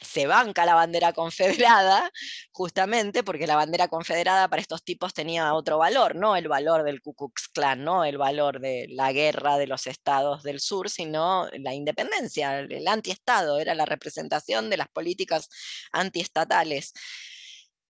se 0.02 0.26
banca 0.26 0.66
la 0.66 0.74
bandera 0.74 1.12
confederada 1.14 2.10
justamente 2.50 3.22
porque 3.22 3.46
la 3.46 3.54
bandera 3.54 3.86
confederada 3.86 4.48
para 4.48 4.60
estos 4.60 4.82
tipos 4.82 5.14
tenía 5.14 5.54
otro 5.54 5.78
valor, 5.78 6.16
no 6.16 6.34
el 6.34 6.48
valor 6.48 6.82
del 6.82 7.00
Ku 7.00 7.14
Klux 7.14 7.48
Klan, 7.48 7.84
no 7.84 8.04
el 8.04 8.18
valor 8.18 8.60
de 8.60 8.86
la 8.90 9.12
guerra 9.12 9.58
de 9.58 9.68
los 9.68 9.86
estados 9.86 10.42
del 10.42 10.58
sur, 10.58 10.90
sino 10.90 11.48
la 11.52 11.72
independencia, 11.72 12.58
el 12.58 12.88
antiestado, 12.88 13.60
era 13.60 13.76
la 13.76 13.86
representación 13.86 14.70
de 14.70 14.76
las 14.76 14.88
políticas 14.88 15.48
antiestatales. 15.92 16.92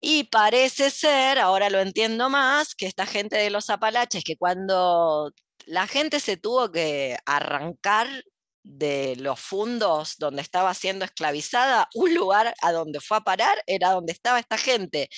Y 0.00 0.24
parece 0.24 0.90
ser, 0.90 1.38
ahora 1.38 1.70
lo 1.70 1.80
entiendo 1.80 2.28
más, 2.30 2.74
que 2.74 2.86
esta 2.86 3.06
gente 3.06 3.36
de 3.36 3.50
los 3.50 3.70
Apalaches, 3.70 4.24
que 4.24 4.36
cuando 4.36 5.32
la 5.66 5.86
gente 5.86 6.20
se 6.20 6.36
tuvo 6.36 6.70
que 6.70 7.16
arrancar 7.26 8.08
de 8.62 9.16
los 9.16 9.40
fundos 9.40 10.16
donde 10.18 10.42
estaba 10.42 10.74
siendo 10.74 11.04
esclavizada, 11.04 11.88
un 11.94 12.14
lugar 12.14 12.54
a 12.62 12.72
donde 12.72 13.00
fue 13.00 13.16
a 13.18 13.20
parar 13.20 13.62
era 13.66 13.92
donde 13.92 14.12
estaba 14.12 14.38
esta 14.40 14.58
gente, 14.58 15.08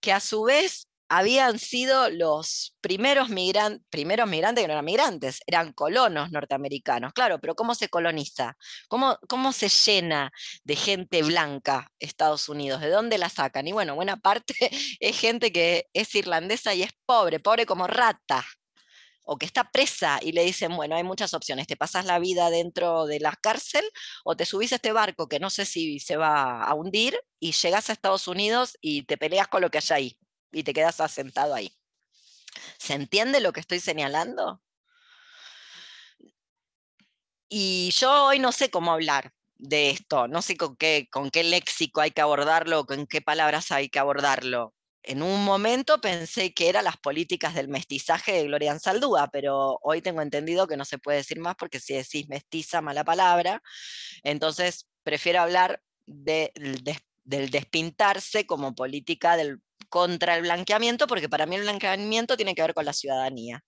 que 0.00 0.12
a 0.12 0.20
su 0.20 0.42
vez 0.44 0.88
habían 1.08 1.58
sido 1.58 2.10
los 2.10 2.76
primeros, 2.80 3.28
migrantes, 3.28 3.86
primeros 3.90 4.28
migrantes 4.28 4.62
que 4.62 4.68
no 4.68 4.74
eran 4.74 4.84
migrantes, 4.84 5.40
eran 5.46 5.72
colonos 5.72 6.30
norteamericanos. 6.32 7.12
Claro, 7.12 7.40
pero 7.40 7.54
¿cómo 7.54 7.74
se 7.74 7.88
coloniza? 7.88 8.56
¿Cómo, 8.88 9.18
¿Cómo 9.28 9.52
se 9.52 9.68
llena 9.68 10.32
de 10.64 10.76
gente 10.76 11.22
blanca 11.22 11.90
Estados 11.98 12.48
Unidos? 12.48 12.80
¿De 12.80 12.90
dónde 12.90 13.18
la 13.18 13.28
sacan? 13.28 13.68
Y 13.68 13.72
bueno, 13.72 13.94
buena 13.94 14.16
parte 14.16 14.54
es 15.00 15.18
gente 15.18 15.52
que 15.52 15.86
es 15.92 16.14
irlandesa 16.14 16.74
y 16.74 16.82
es 16.82 16.90
pobre, 17.06 17.40
pobre 17.40 17.66
como 17.66 17.86
rata 17.86 18.44
o 19.24 19.38
que 19.38 19.46
está 19.46 19.70
presa 19.70 20.18
y 20.22 20.32
le 20.32 20.44
dicen, 20.44 20.76
bueno, 20.76 20.96
hay 20.96 21.02
muchas 21.02 21.34
opciones, 21.34 21.66
te 21.66 21.76
pasas 21.76 22.04
la 22.04 22.18
vida 22.18 22.50
dentro 22.50 23.06
de 23.06 23.20
la 23.20 23.32
cárcel 23.32 23.84
o 24.24 24.36
te 24.36 24.44
subís 24.44 24.72
a 24.72 24.76
este 24.76 24.92
barco 24.92 25.28
que 25.28 25.40
no 25.40 25.50
sé 25.50 25.64
si 25.64 25.98
se 25.98 26.16
va 26.16 26.62
a 26.62 26.74
hundir 26.74 27.18
y 27.40 27.52
llegas 27.52 27.88
a 27.88 27.94
Estados 27.94 28.28
Unidos 28.28 28.76
y 28.80 29.04
te 29.04 29.16
peleas 29.16 29.48
con 29.48 29.62
lo 29.62 29.70
que 29.70 29.78
hay 29.78 29.84
ahí 29.90 30.18
y 30.54 30.62
te 30.62 30.72
quedas 30.72 31.00
asentado 31.00 31.54
ahí. 31.54 31.76
¿Se 32.78 32.94
entiende 32.94 33.40
lo 33.40 33.52
que 33.52 33.60
estoy 33.60 33.80
señalando? 33.80 34.62
Y 37.48 37.90
yo 37.90 38.26
hoy 38.26 38.38
no 38.38 38.52
sé 38.52 38.70
cómo 38.70 38.92
hablar 38.92 39.32
de 39.56 39.90
esto, 39.90 40.28
no 40.28 40.42
sé 40.42 40.56
con 40.56 40.76
qué, 40.76 41.08
con 41.10 41.30
qué 41.30 41.44
léxico 41.44 42.00
hay 42.00 42.10
que 42.10 42.20
abordarlo, 42.20 42.86
con 42.86 43.06
qué 43.06 43.20
palabras 43.20 43.70
hay 43.70 43.88
que 43.88 43.98
abordarlo. 43.98 44.74
En 45.02 45.22
un 45.22 45.44
momento 45.44 46.00
pensé 46.00 46.54
que 46.54 46.68
eran 46.68 46.84
las 46.84 46.96
políticas 46.96 47.54
del 47.54 47.68
mestizaje 47.68 48.32
de 48.32 48.44
Gloria 48.44 48.72
Ansaldúa, 48.72 49.28
pero 49.30 49.78
hoy 49.82 50.00
tengo 50.00 50.22
entendido 50.22 50.66
que 50.66 50.78
no 50.78 50.86
se 50.86 50.98
puede 50.98 51.18
decir 51.18 51.38
más 51.40 51.56
porque 51.56 51.78
si 51.78 51.94
decís 51.94 52.28
mestiza, 52.28 52.80
mala 52.80 53.04
palabra. 53.04 53.62
Entonces 54.22 54.88
prefiero 55.02 55.42
hablar 55.42 55.82
del 56.06 56.50
despintarse 57.24 58.46
como 58.46 58.74
política 58.74 59.36
del, 59.36 59.60
contra 59.94 60.34
el 60.34 60.42
blanqueamiento, 60.42 61.06
porque 61.06 61.28
para 61.28 61.46
mí 61.46 61.54
el 61.54 61.62
blanqueamiento 61.62 62.36
tiene 62.36 62.56
que 62.56 62.62
ver 62.62 62.74
con 62.74 62.84
la 62.84 62.92
ciudadanía. 62.92 63.62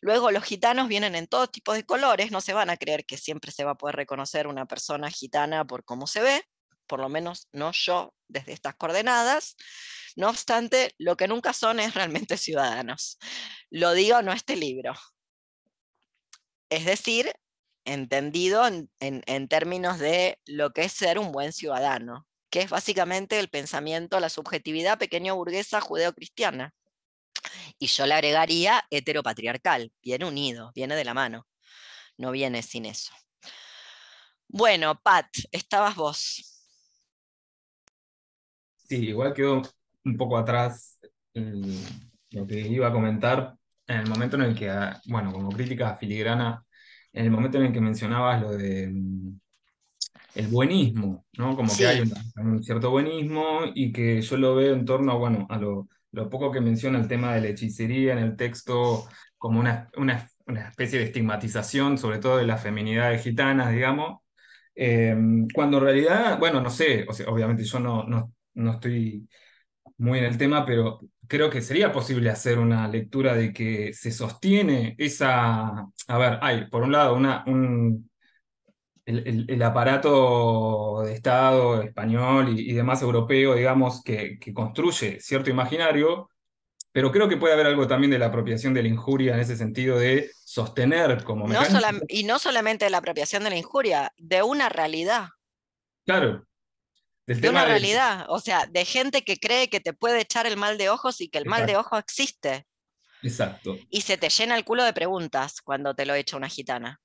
Luego 0.00 0.30
los 0.30 0.44
gitanos 0.44 0.86
vienen 0.86 1.16
en 1.16 1.26
todo 1.26 1.48
tipo 1.48 1.72
de 1.74 1.84
colores, 1.84 2.30
no 2.30 2.40
se 2.40 2.52
van 2.52 2.70
a 2.70 2.76
creer 2.76 3.04
que 3.04 3.16
siempre 3.18 3.50
se 3.50 3.64
va 3.64 3.72
a 3.72 3.74
poder 3.74 3.96
reconocer 3.96 4.46
una 4.46 4.66
persona 4.66 5.10
gitana 5.10 5.64
por 5.64 5.84
cómo 5.84 6.06
se 6.06 6.22
ve, 6.22 6.44
por 6.86 7.00
lo 7.00 7.08
menos 7.08 7.48
no 7.50 7.72
yo 7.72 8.14
desde 8.28 8.52
estas 8.52 8.76
coordenadas. 8.76 9.56
No 10.14 10.30
obstante, 10.30 10.94
lo 10.98 11.16
que 11.16 11.26
nunca 11.26 11.52
son 11.52 11.80
es 11.80 11.94
realmente 11.94 12.36
ciudadanos. 12.36 13.18
Lo 13.68 13.92
digo 13.92 14.22
no 14.22 14.32
este 14.32 14.54
libro. 14.54 14.94
Es 16.70 16.84
decir, 16.84 17.32
entendido 17.84 18.68
en, 18.68 18.88
en 19.00 19.48
términos 19.48 19.98
de 19.98 20.38
lo 20.46 20.70
que 20.70 20.84
es 20.84 20.92
ser 20.92 21.18
un 21.18 21.32
buen 21.32 21.52
ciudadano, 21.52 22.24
que 22.50 22.60
es 22.60 22.70
básicamente 22.70 23.38
el 23.38 23.48
pensamiento, 23.48 24.20
la 24.20 24.28
subjetividad 24.28 24.98
pequeño 24.98 25.36
burguesa 25.36 25.80
judeo-cristiana. 25.80 26.74
Y 27.78 27.86
yo 27.86 28.06
le 28.06 28.14
agregaría 28.14 28.84
heteropatriarcal, 28.90 29.92
viene 30.02 30.24
unido, 30.24 30.72
viene 30.74 30.96
de 30.96 31.04
la 31.04 31.14
mano, 31.14 31.46
no 32.16 32.30
viene 32.30 32.62
sin 32.62 32.86
eso. 32.86 33.12
Bueno, 34.48 35.00
Pat, 35.02 35.26
estabas 35.52 35.96
vos. 35.96 36.64
Sí, 38.88 39.08
igual 39.08 39.34
quedó 39.34 39.62
un 40.04 40.16
poco 40.16 40.38
atrás 40.38 40.98
lo 41.34 42.46
que 42.46 42.60
iba 42.60 42.88
a 42.88 42.92
comentar 42.92 43.56
en 43.86 44.00
el 44.00 44.08
momento 44.08 44.36
en 44.36 44.42
el 44.42 44.54
que, 44.54 44.70
ah, 44.70 45.00
bueno, 45.06 45.32
como 45.32 45.50
crítica 45.50 45.96
filigrana, 45.96 46.64
en 47.12 47.24
el 47.24 47.30
momento 47.30 47.58
en 47.58 47.66
el 47.66 47.72
que 47.72 47.80
mencionabas 47.80 48.40
lo 48.40 48.52
de 48.52 48.88
mm, 48.88 49.40
el 50.36 50.48
buenismo, 50.48 51.26
¿no? 51.38 51.56
Como 51.56 51.74
que 51.76 51.86
hay 51.86 52.02
un, 52.36 52.62
cierto 52.62 52.90
buenismo 52.90 53.60
y 53.74 53.92
que 53.92 54.20
yo 54.20 54.36
lo 54.36 54.54
veo 54.54 54.74
en 54.74 54.84
torno, 54.84 55.18
bueno, 55.18 55.46
a 55.48 55.58
lo, 55.58 55.88
lo 56.12 56.30
poco 56.30 56.52
que 56.52 56.60
menciona 56.60 56.98
el 56.98 57.08
tema 57.08 57.34
de 57.34 57.40
la 57.40 57.48
hechicería 57.48 58.12
en 58.12 58.18
el 58.18 58.36
texto 58.36 59.06
como 59.38 59.60
una, 59.60 59.90
una, 59.96 60.30
especie 60.68 60.98
de 60.98 61.06
estigmatización, 61.06 61.98
sobre 61.98 62.18
todo 62.18 62.38
de 62.38 62.46
las 62.46 62.62
feminidades 62.62 63.22
gitanas, 63.22 63.72
digamos, 63.72 64.20
em, 64.74 65.48
cuando 65.54 65.78
en 65.78 65.84
realidad, 65.84 66.38
bueno, 66.38 66.60
no 66.60 66.70
sé, 66.70 67.04
o 67.08 67.12
sea, 67.12 67.28
obviamente 67.28 67.64
yo 67.64 67.80
no, 67.80 68.04
no, 68.04 68.32
no 68.54 68.72
estoy 68.72 69.28
muy 69.98 70.18
en 70.18 70.24
el 70.26 70.38
tema, 70.38 70.64
pero 70.66 71.00
creo 71.26 71.50
que 71.50 71.62
sería 71.62 71.92
posible 71.92 72.30
hacer 72.30 72.58
una 72.58 72.86
lectura 72.88 73.34
de 73.34 73.52
que 73.52 73.92
se 73.92 74.10
sostiene 74.12 74.94
esa, 74.98 75.86
a 76.08 76.18
ver, 76.18 76.38
hay 76.42 76.66
por 76.68 76.82
un 76.82 76.92
lado 76.92 77.14
una, 77.14 77.44
un, 77.46 78.08
el, 79.06 79.62
aparato 79.62 81.02
de 81.04 81.14
Estado 81.14 81.80
español 81.82 82.58
y, 82.58 82.72
demás 82.72 83.02
europeo, 83.02 83.54
digamos, 83.54 84.02
que, 84.02 84.38
construye 84.52 85.20
cierto 85.20 85.48
imaginario, 85.48 86.28
pero 86.90 87.12
creo 87.12 87.28
que 87.28 87.36
puede 87.36 87.54
haber 87.54 87.66
algo 87.66 87.86
también 87.86 88.10
de 88.10 88.18
la 88.18 88.26
apropiación 88.26 88.74
de 88.74 88.82
la 88.82 88.88
injuria 88.88 89.34
en 89.34 89.40
ese 89.40 89.56
sentido 89.56 89.98
de 89.98 90.30
sostener 90.44 91.22
como 91.22 91.46
no 91.46 91.60
Y 92.08 92.24
no 92.24 92.38
solamente 92.38 92.86
de 92.86 92.90
la 92.90 92.98
apropiación 92.98 93.44
de 93.44 93.50
la 93.50 93.56
injuria, 93.56 94.12
de 94.16 94.42
una 94.42 94.68
realidad. 94.68 95.28
Claro. 96.04 96.44
de 97.26 97.48
una 97.48 97.64
realidad, 97.64 98.26
o 98.28 98.40
sea, 98.40 98.66
de 98.66 98.84
gente 98.84 99.22
que 99.22 99.36
cree 99.36 99.68
que 99.68 99.80
te 99.80 99.92
puede 99.92 100.20
echar 100.20 100.46
el 100.46 100.56
mal 100.56 100.78
de 100.78 100.90
ojos 100.90 101.20
y 101.20 101.28
que 101.28 101.38
el 101.38 101.46
mal 101.46 101.66
de 101.66 101.76
ojos 101.76 101.98
existe. 101.98 102.66
Exacto. 103.22 103.76
Y 103.90 104.02
se 104.02 104.16
te 104.16 104.28
llena 104.28 104.56
el 104.56 104.64
culo 104.64 104.84
de 104.84 104.92
preguntas 104.92 105.60
cuando 105.60 105.94
te 105.94 106.06
lo 106.06 106.14
echa 106.14 106.36
una 106.36 106.48
gitana. 106.48 107.00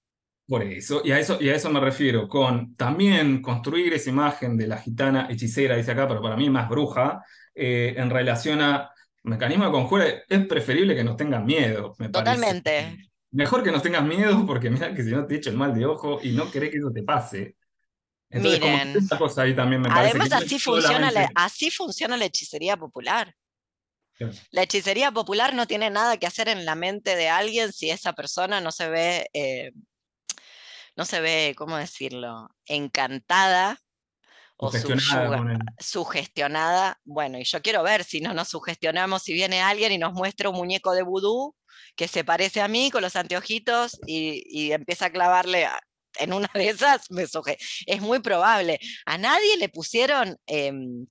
Por 0.52 0.64
eso, 0.64 1.02
y 1.06 1.14
a 1.14 1.18
eso, 1.18 1.38
y 1.40 1.48
a 1.48 1.56
eso 1.56 1.69
me 1.69 1.80
refiero, 1.80 2.28
con 2.28 2.76
también 2.76 3.41
construir 3.41 3.94
esa 3.94 4.10
imagen 4.10 4.57
de 4.57 4.68
la 4.68 4.80
gitana 4.80 5.28
hechicera, 5.30 5.78
dice 5.78 5.91
acá, 5.91 6.10
pero 6.10 6.22
para 6.22 6.36
mí 6.36 6.49
más 6.49 6.68
bruja, 6.68 7.23
eh, 7.56 7.94
en 7.95 8.10
relación 8.10 8.60
a 8.60 8.91
mecanismo 9.23 9.64
de 9.64 9.72
conjura, 9.72 10.06
es 10.28 10.45
preferible 10.48 10.94
que 10.94 11.06
nos 11.06 11.15
tengan 11.15 11.45
miedo, 11.45 11.95
me 11.99 12.10
Totalmente. 12.10 12.98
Mejor 13.32 13.64
que 13.64 13.72
nos 13.72 13.82
tengas 13.82 14.03
miedo, 14.03 14.45
porque 14.45 14.69
mira 14.69 14.94
que 14.94 15.06
si 15.06 15.11
no 15.11 15.26
te 15.26 15.36
echa 15.36 15.52
el 15.52 15.56
mal 15.56 15.73
de 15.73 15.86
ojo 15.86 16.19
y 16.22 16.32
no 16.32 16.52
querés 16.52 16.69
que 16.69 16.80
eso 16.80 16.91
te 16.91 17.03
pase. 17.03 17.56
Entonces, 18.30 18.60
Miren, 18.60 18.98
esa 18.98 19.18
cosa 19.18 19.44
ahí 19.44 19.56
también 19.56 19.82
me 19.82 19.88
además 19.90 20.34
así, 20.34 20.60
funciona 20.60 21.11
la, 21.11 21.32
así 21.34 21.72
funciona 21.72 22.18
la 22.18 22.26
hechicería 22.26 22.76
popular. 22.76 23.34
La 24.52 24.64
hechicería 24.64 25.11
popular 25.11 25.53
no 25.53 25.65
tiene 25.65 25.90
nada 25.90 26.18
que 26.18 26.28
hacer 26.28 26.49
en 26.49 26.65
la 26.65 26.76
mente 26.76 27.15
de 27.15 27.30
alguien 27.30 27.72
si 27.72 27.90
esa 27.90 28.11
persona 28.11 28.60
no 28.60 28.73
se 28.73 28.90
ve 28.90 29.30
eh, 29.32 29.72
no 30.95 31.05
se 31.05 31.22
ve, 31.22 31.53
¿cómo 31.57 31.77
decirlo?, 31.77 32.49
encantada 32.65 33.80
o 34.57 34.72
sugestionada, 35.80 36.99
Bueno, 37.03 37.39
y 37.39 37.43
yo 37.43 37.61
quiero 37.63 37.81
ver 37.81 38.03
si 38.03 38.22
no 38.22 38.34
nos 38.34 38.49
sugestionamos, 38.49 39.23
si 39.23 39.34
viene 39.34 39.59
alguien 39.59 39.91
y 39.91 39.97
nos 39.97 40.13
muestra 40.13 40.49
un 40.49 40.55
muñeco 40.55 40.93
de 40.93 41.01
vudú 41.01 41.55
que 41.95 42.07
se 42.07 42.23
parece 42.23 42.61
a 42.61 42.68
mí 42.68 42.91
con 42.91 43.01
los 43.01 43.15
anteojitos 43.15 43.99
y, 44.05 44.72
empieza 44.72 45.07
a 45.07 45.11
clavarle 45.11 45.68
en 46.19 46.34
una 46.34 46.49
de 46.53 46.69
esas, 46.69 47.09
me 47.09 47.23
es 47.23 48.01
muy 48.01 48.19
probable. 48.19 48.80
A 49.05 49.18
nadie 49.18 49.57
le 49.57 49.69
pusieron 49.69 50.38
em, 50.45 51.07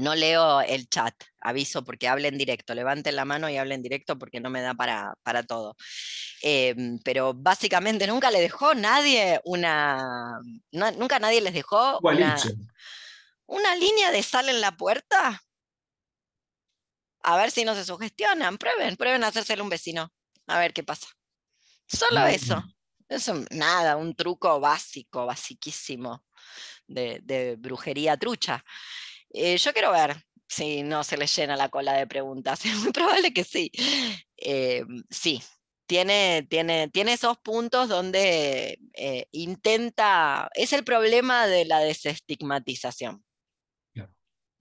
no 0.00 0.14
leo 0.14 0.60
el 0.62 0.88
chat, 0.88 1.14
aviso 1.40 1.84
porque 1.84 2.08
hablen 2.08 2.38
directo, 2.38 2.74
levanten 2.74 3.14
la 3.16 3.24
mano 3.24 3.48
y 3.48 3.56
hablen 3.56 3.82
directo 3.82 4.18
porque 4.18 4.40
no 4.40 4.50
me 4.50 4.62
da 4.62 4.74
para, 4.74 5.14
para 5.22 5.42
todo. 5.42 5.76
Em, 6.42 6.98
pero 7.04 7.34
básicamente 7.34 8.06
nunca 8.06 8.30
le 8.30 8.40
dejó 8.40 8.74
nadie 8.74 9.40
una, 9.44 10.40
nunca 10.72 11.18
nadie 11.18 11.40
les 11.40 11.52
dejó 11.52 11.98
una, 12.00 12.36
una, 13.46 13.76
línea 13.76 14.10
de 14.10 14.22
sal 14.22 14.48
en 14.48 14.60
la 14.60 14.76
puerta. 14.76 15.42
A 17.22 17.36
ver 17.36 17.50
si 17.50 17.64
no 17.64 17.74
se 17.74 17.84
sugestionan, 17.84 18.56
prueben, 18.56 18.96
prueben 18.96 19.22
a 19.24 19.28
hacérselo 19.28 19.62
un 19.62 19.70
vecino, 19.70 20.10
a 20.46 20.58
ver 20.58 20.72
qué 20.72 20.82
pasa. 20.82 21.08
Solo 21.86 22.26
eso. 22.26 22.62
Eso, 23.08 23.34
nada, 23.50 23.96
un 23.96 24.14
truco 24.14 24.60
básico, 24.60 25.26
basiquísimo 25.26 26.24
de, 26.86 27.20
de 27.22 27.56
brujería 27.56 28.16
trucha. 28.16 28.64
Eh, 29.32 29.56
yo 29.56 29.72
quiero 29.72 29.92
ver 29.92 30.16
si 30.48 30.82
no 30.82 31.04
se 31.04 31.16
le 31.16 31.26
llena 31.26 31.56
la 31.56 31.68
cola 31.68 31.94
de 31.94 32.06
preguntas. 32.06 32.64
Es 32.64 32.76
muy 32.76 32.92
probable 32.92 33.32
que 33.32 33.44
sí. 33.44 33.70
Eh, 34.36 34.84
sí, 35.10 35.42
tiene, 35.86 36.46
tiene, 36.48 36.88
tiene, 36.88 37.12
esos 37.12 37.38
puntos 37.38 37.88
donde 37.88 38.78
eh, 38.94 39.26
intenta, 39.32 40.50
es 40.54 40.72
el 40.72 40.84
problema 40.84 41.46
de 41.46 41.64
la 41.64 41.80
desestigmatización. 41.80 43.24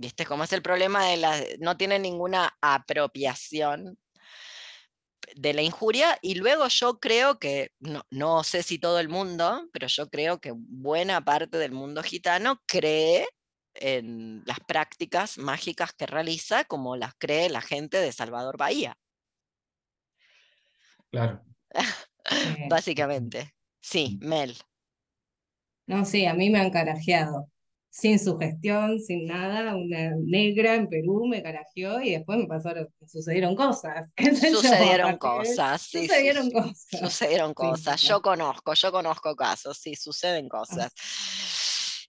¿Viste 0.01 0.25
cómo 0.25 0.45
es 0.45 0.53
el 0.53 0.61
problema 0.61 1.07
de 1.07 1.17
la, 1.17 1.43
no 1.59 1.75
tiene 1.75 1.99
ninguna 1.99 2.57
apropiación 2.61 3.99
de 5.35 5.53
la 5.53 5.61
injuria 5.61 6.17
y 6.21 6.35
luego 6.35 6.69
yo 6.69 7.01
creo 7.01 7.37
que, 7.37 7.71
no, 7.79 8.03
no 8.09 8.45
sé 8.45 8.63
si 8.63 8.79
todo 8.79 9.01
el 9.01 9.09
mundo, 9.09 9.67
pero 9.73 9.87
yo 9.87 10.09
creo 10.09 10.39
que 10.39 10.53
buena 10.55 11.25
parte 11.25 11.57
del 11.57 11.73
mundo 11.73 12.01
gitano 12.01 12.61
cree 12.65 13.27
en 13.79 14.43
las 14.45 14.59
prácticas 14.59 15.37
mágicas 15.37 15.93
que 15.93 16.05
realiza 16.05 16.63
como 16.65 16.95
las 16.95 17.13
cree 17.17 17.49
la 17.49 17.61
gente 17.61 17.97
de 17.97 18.11
Salvador 18.11 18.57
Bahía. 18.57 18.97
Claro. 21.11 21.41
Básicamente. 22.69 23.53
Sí, 23.81 24.19
Mel. 24.21 24.55
No, 25.87 26.05
sí, 26.05 26.25
a 26.25 26.33
mí 26.33 26.49
me 26.49 26.59
han 26.59 26.69
carajeado. 26.69 27.49
Sin 27.91 28.19
sugestión, 28.19 28.99
sin 28.99 29.25
nada, 29.25 29.75
una 29.75 30.11
negra 30.23 30.75
en 30.75 30.87
Perú 30.87 31.25
me 31.27 31.41
carajeó 31.41 31.99
y 31.99 32.11
después 32.11 32.37
me 32.37 32.45
pasaron, 32.45 32.87
sucedieron 33.07 33.55
cosas. 33.55 34.07
Sucedieron 34.51 35.17
cosas, 35.17 35.81
sí. 35.81 36.07
Sucedieron 36.07 36.51
cosas. 36.51 36.87
Sucedieron 36.91 37.53
cosas. 37.55 38.01
Yo 38.03 38.21
conozco, 38.21 38.75
yo 38.75 38.91
conozco 38.91 39.35
casos, 39.35 39.79
sí, 39.79 39.95
suceden 39.95 40.47
ah. 40.51 40.91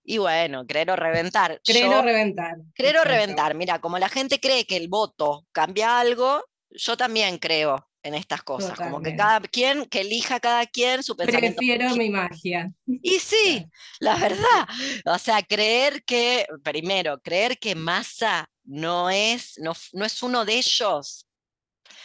Y 0.02 0.18
bueno, 0.18 0.66
creer 0.66 0.90
o 0.90 0.96
reventar. 0.96 1.60
Creer 1.64 1.88
o 1.88 2.02
reventar. 2.02 2.56
Creer 2.74 2.96
o 2.96 3.04
reventar. 3.04 3.54
Mira, 3.54 3.80
como 3.80 3.98
la 3.98 4.08
gente 4.08 4.40
cree 4.40 4.66
que 4.66 4.76
el 4.76 4.88
voto 4.88 5.46
cambia 5.52 6.00
algo, 6.00 6.44
yo 6.70 6.96
también 6.96 7.38
creo 7.38 7.86
en 8.02 8.14
estas 8.14 8.42
cosas. 8.42 8.78
Como 8.78 9.02
que 9.02 9.14
cada 9.14 9.40
quien, 9.40 9.86
que 9.86 10.00
elija 10.00 10.40
cada 10.40 10.66
quien 10.66 11.02
su 11.02 11.16
pensamiento. 11.16 11.58
Prefiero 11.58 11.94
mi 11.96 12.08
magia. 12.08 12.72
Y 12.86 13.18
sí, 13.18 13.66
la 14.00 14.16
verdad. 14.16 14.68
O 15.04 15.18
sea, 15.18 15.42
creer 15.42 16.02
que, 16.04 16.46
primero, 16.62 17.20
creer 17.20 17.58
que 17.58 17.74
Massa 17.74 18.48
no 18.64 19.10
es, 19.10 19.54
no, 19.58 19.72
no 19.92 20.04
es 20.04 20.22
uno 20.22 20.44
de 20.44 20.54
ellos. 20.54 21.26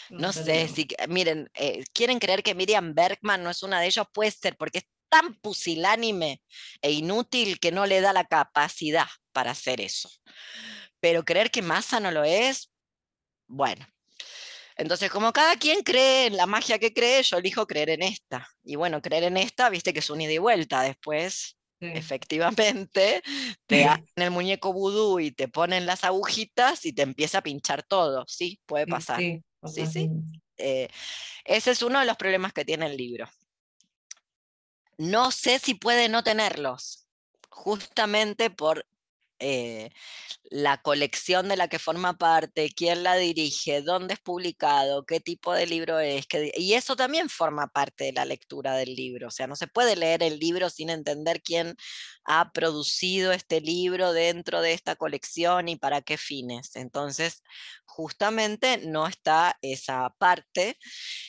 No 0.09 0.31
sé, 0.31 0.67
si, 0.67 0.88
miren, 1.07 1.49
eh, 1.55 1.84
¿quieren 1.91 2.19
creer 2.19 2.43
que 2.43 2.53
Miriam 2.53 2.93
Bergman 2.93 3.41
no 3.41 3.49
es 3.49 3.63
una 3.63 3.80
de 3.80 3.88
ellos? 3.88 4.05
Puede 4.13 4.30
ser, 4.30 4.55
porque 4.55 4.80
es 4.80 4.85
tan 5.10 5.36
pusilánime 5.36 6.41
e 6.82 6.91
inútil 6.91 7.60
que 7.60 7.72
no 7.72 7.86
le 7.86 8.02
da 8.02 8.14
la 8.14 8.26
capacidad 8.26 9.07
para 9.32 9.52
hacer 9.52 9.82
eso. 9.82 10.10
Pero 10.99 11.23
creer 11.23 11.52
que 11.52 11.61
Massa 11.61 11.99
no 11.99 12.11
lo 12.11 12.23
es, 12.23 12.72
bueno. 13.48 13.86
Entonces, 14.77 15.10
como 15.10 15.32
cada 15.32 15.56
quien 15.56 15.84
cree 15.84 16.26
en 16.27 16.38
la 16.38 16.45
magia 16.45 16.80
que 16.80 16.94
cree, 16.94 17.23
yo 17.23 17.38
elijo 17.38 17.65
creer 17.65 17.91
en 17.91 18.03
esta. 18.03 18.48
Y 18.64 18.76
bueno, 18.76 19.02
creer 19.02 19.23
en 19.23 19.38
esta, 19.38 19.69
viste 19.69 19.94
que 19.94 19.99
es 19.99 20.10
un 20.10 20.19
ida 20.19 20.34
y 20.34 20.38
vuelta. 20.38 20.82
Después, 20.82 21.57
efectivamente, 21.80 23.22
te 23.68 23.86
hacen 23.86 24.06
el 24.15 24.32
muñeco 24.32 24.73
vudú 24.73 25.19
y 25.19 25.32
te 25.32 25.48
ponen 25.48 25.86
las 25.86 26.03
agujitas 26.03 26.86
y 26.86 26.91
te 26.91 27.03
empieza 27.03 27.38
a 27.38 27.44
pinchar 27.44 27.84
todo. 27.84 28.26
Sí, 28.27 28.60
puede 28.65 28.86
pasar. 28.86 29.22
Sí, 29.64 29.86
sí. 29.86 30.10
Eh, 30.57 30.90
ese 31.45 31.72
es 31.72 31.82
uno 31.82 31.99
de 31.99 32.06
los 32.06 32.18
problemas 32.18 32.52
que 32.52 32.65
tiene 32.65 32.86
el 32.88 32.98
libro. 32.98 33.30
No 34.97 35.31
sé 35.31 35.59
si 35.59 35.73
puede 35.73 36.09
no 36.09 36.23
tenerlos, 36.23 37.07
justamente 37.49 38.49
por 38.49 38.85
eh, 39.39 39.91
la 40.49 40.81
colección 40.81 41.49
de 41.49 41.57
la 41.57 41.67
que 41.67 41.80
forma 41.80 42.17
parte, 42.17 42.72
quién 42.73 43.03
la 43.03 43.15
dirige, 43.17 43.81
dónde 43.81 44.13
es 44.13 44.19
publicado, 44.22 45.05
qué 45.05 45.19
tipo 45.19 45.53
de 45.53 45.65
libro 45.67 45.99
es. 45.99 46.26
y 46.55 46.73
eso 46.73 46.95
también 46.95 47.30
forma 47.30 47.67
parte 47.67 48.05
de 48.05 48.13
la 48.13 48.23
lectura 48.26 48.76
del 48.77 48.95
libro. 48.95 49.27
O 49.27 49.31
sea, 49.31 49.47
no 49.47 49.55
se 49.57 49.67
puede 49.67 49.95
leer 49.97 50.23
el 50.23 50.39
libro 50.39 50.69
sin 50.69 50.89
entender 50.89 51.41
quién 51.41 51.76
ha 52.23 52.51
producido 52.53 53.34
este 53.34 53.59
libro 53.61 54.13
dentro 54.13 54.61
de 54.61 54.73
esta 54.73 54.95
colección 54.95 55.67
y 55.67 55.76
para 55.76 56.01
qué 56.01 56.17
fines. 56.17 56.76
Entonces, 56.76 57.43
justamente 57.85 58.77
no 58.85 59.07
está 59.07 59.57
esa 59.61 60.09
parte, 60.17 60.77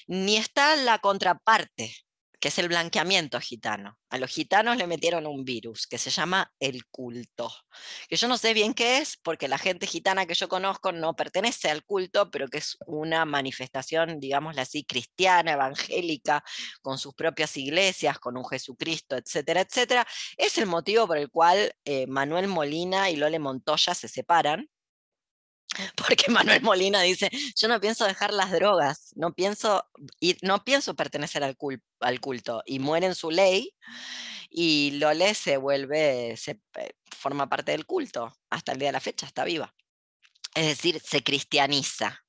ni 0.06 0.36
está 0.36 0.76
la 0.76 0.98
contraparte 1.00 2.05
es 2.46 2.58
el 2.58 2.68
blanqueamiento 2.68 3.40
gitano. 3.40 3.98
A 4.10 4.18
los 4.18 4.30
gitanos 4.30 4.76
le 4.76 4.86
metieron 4.86 5.26
un 5.26 5.44
virus 5.44 5.86
que 5.86 5.98
se 5.98 6.10
llama 6.10 6.52
el 6.60 6.86
culto, 6.86 7.52
que 8.08 8.16
yo 8.16 8.28
no 8.28 8.38
sé 8.38 8.54
bien 8.54 8.74
qué 8.74 8.98
es, 8.98 9.16
porque 9.16 9.48
la 9.48 9.58
gente 9.58 9.86
gitana 9.86 10.26
que 10.26 10.34
yo 10.34 10.48
conozco 10.48 10.92
no 10.92 11.14
pertenece 11.16 11.70
al 11.70 11.84
culto, 11.84 12.30
pero 12.30 12.48
que 12.48 12.58
es 12.58 12.76
una 12.86 13.24
manifestación, 13.24 14.20
digámosla 14.20 14.62
así, 14.62 14.84
cristiana, 14.84 15.52
evangélica, 15.52 16.44
con 16.82 16.98
sus 16.98 17.14
propias 17.14 17.56
iglesias, 17.56 18.18
con 18.18 18.36
un 18.36 18.44
Jesucristo, 18.46 19.16
etcétera, 19.16 19.62
etcétera. 19.62 20.06
Es 20.36 20.58
el 20.58 20.66
motivo 20.66 21.06
por 21.06 21.18
el 21.18 21.30
cual 21.30 21.74
eh, 21.84 22.06
Manuel 22.06 22.48
Molina 22.48 23.10
y 23.10 23.16
Lole 23.16 23.38
Montoya 23.38 23.94
se 23.94 24.08
separan 24.08 24.68
porque 25.96 26.30
Manuel 26.30 26.62
Molina 26.62 27.02
dice, 27.02 27.30
yo 27.56 27.68
no 27.68 27.80
pienso 27.80 28.04
dejar 28.04 28.32
las 28.32 28.50
drogas, 28.50 29.12
no 29.16 29.32
pienso, 29.34 29.84
no 30.42 30.64
pienso 30.64 30.94
pertenecer 30.94 31.44
al, 31.44 31.56
al 32.00 32.20
culto, 32.20 32.62
y 32.66 32.78
muere 32.78 33.06
en 33.06 33.14
su 33.14 33.30
ley, 33.30 33.74
y 34.50 34.92
Lole 34.92 35.34
se 35.34 35.56
vuelve, 35.56 36.36
se 36.36 36.60
eh, 36.78 36.94
forma 37.16 37.48
parte 37.48 37.72
del 37.72 37.86
culto, 37.86 38.36
hasta 38.50 38.72
el 38.72 38.78
día 38.78 38.88
de 38.88 38.92
la 38.92 39.00
fecha, 39.00 39.26
está 39.26 39.44
viva. 39.44 39.74
Es 40.54 40.66
decir, 40.66 41.00
se 41.00 41.22
cristianiza. 41.22 42.24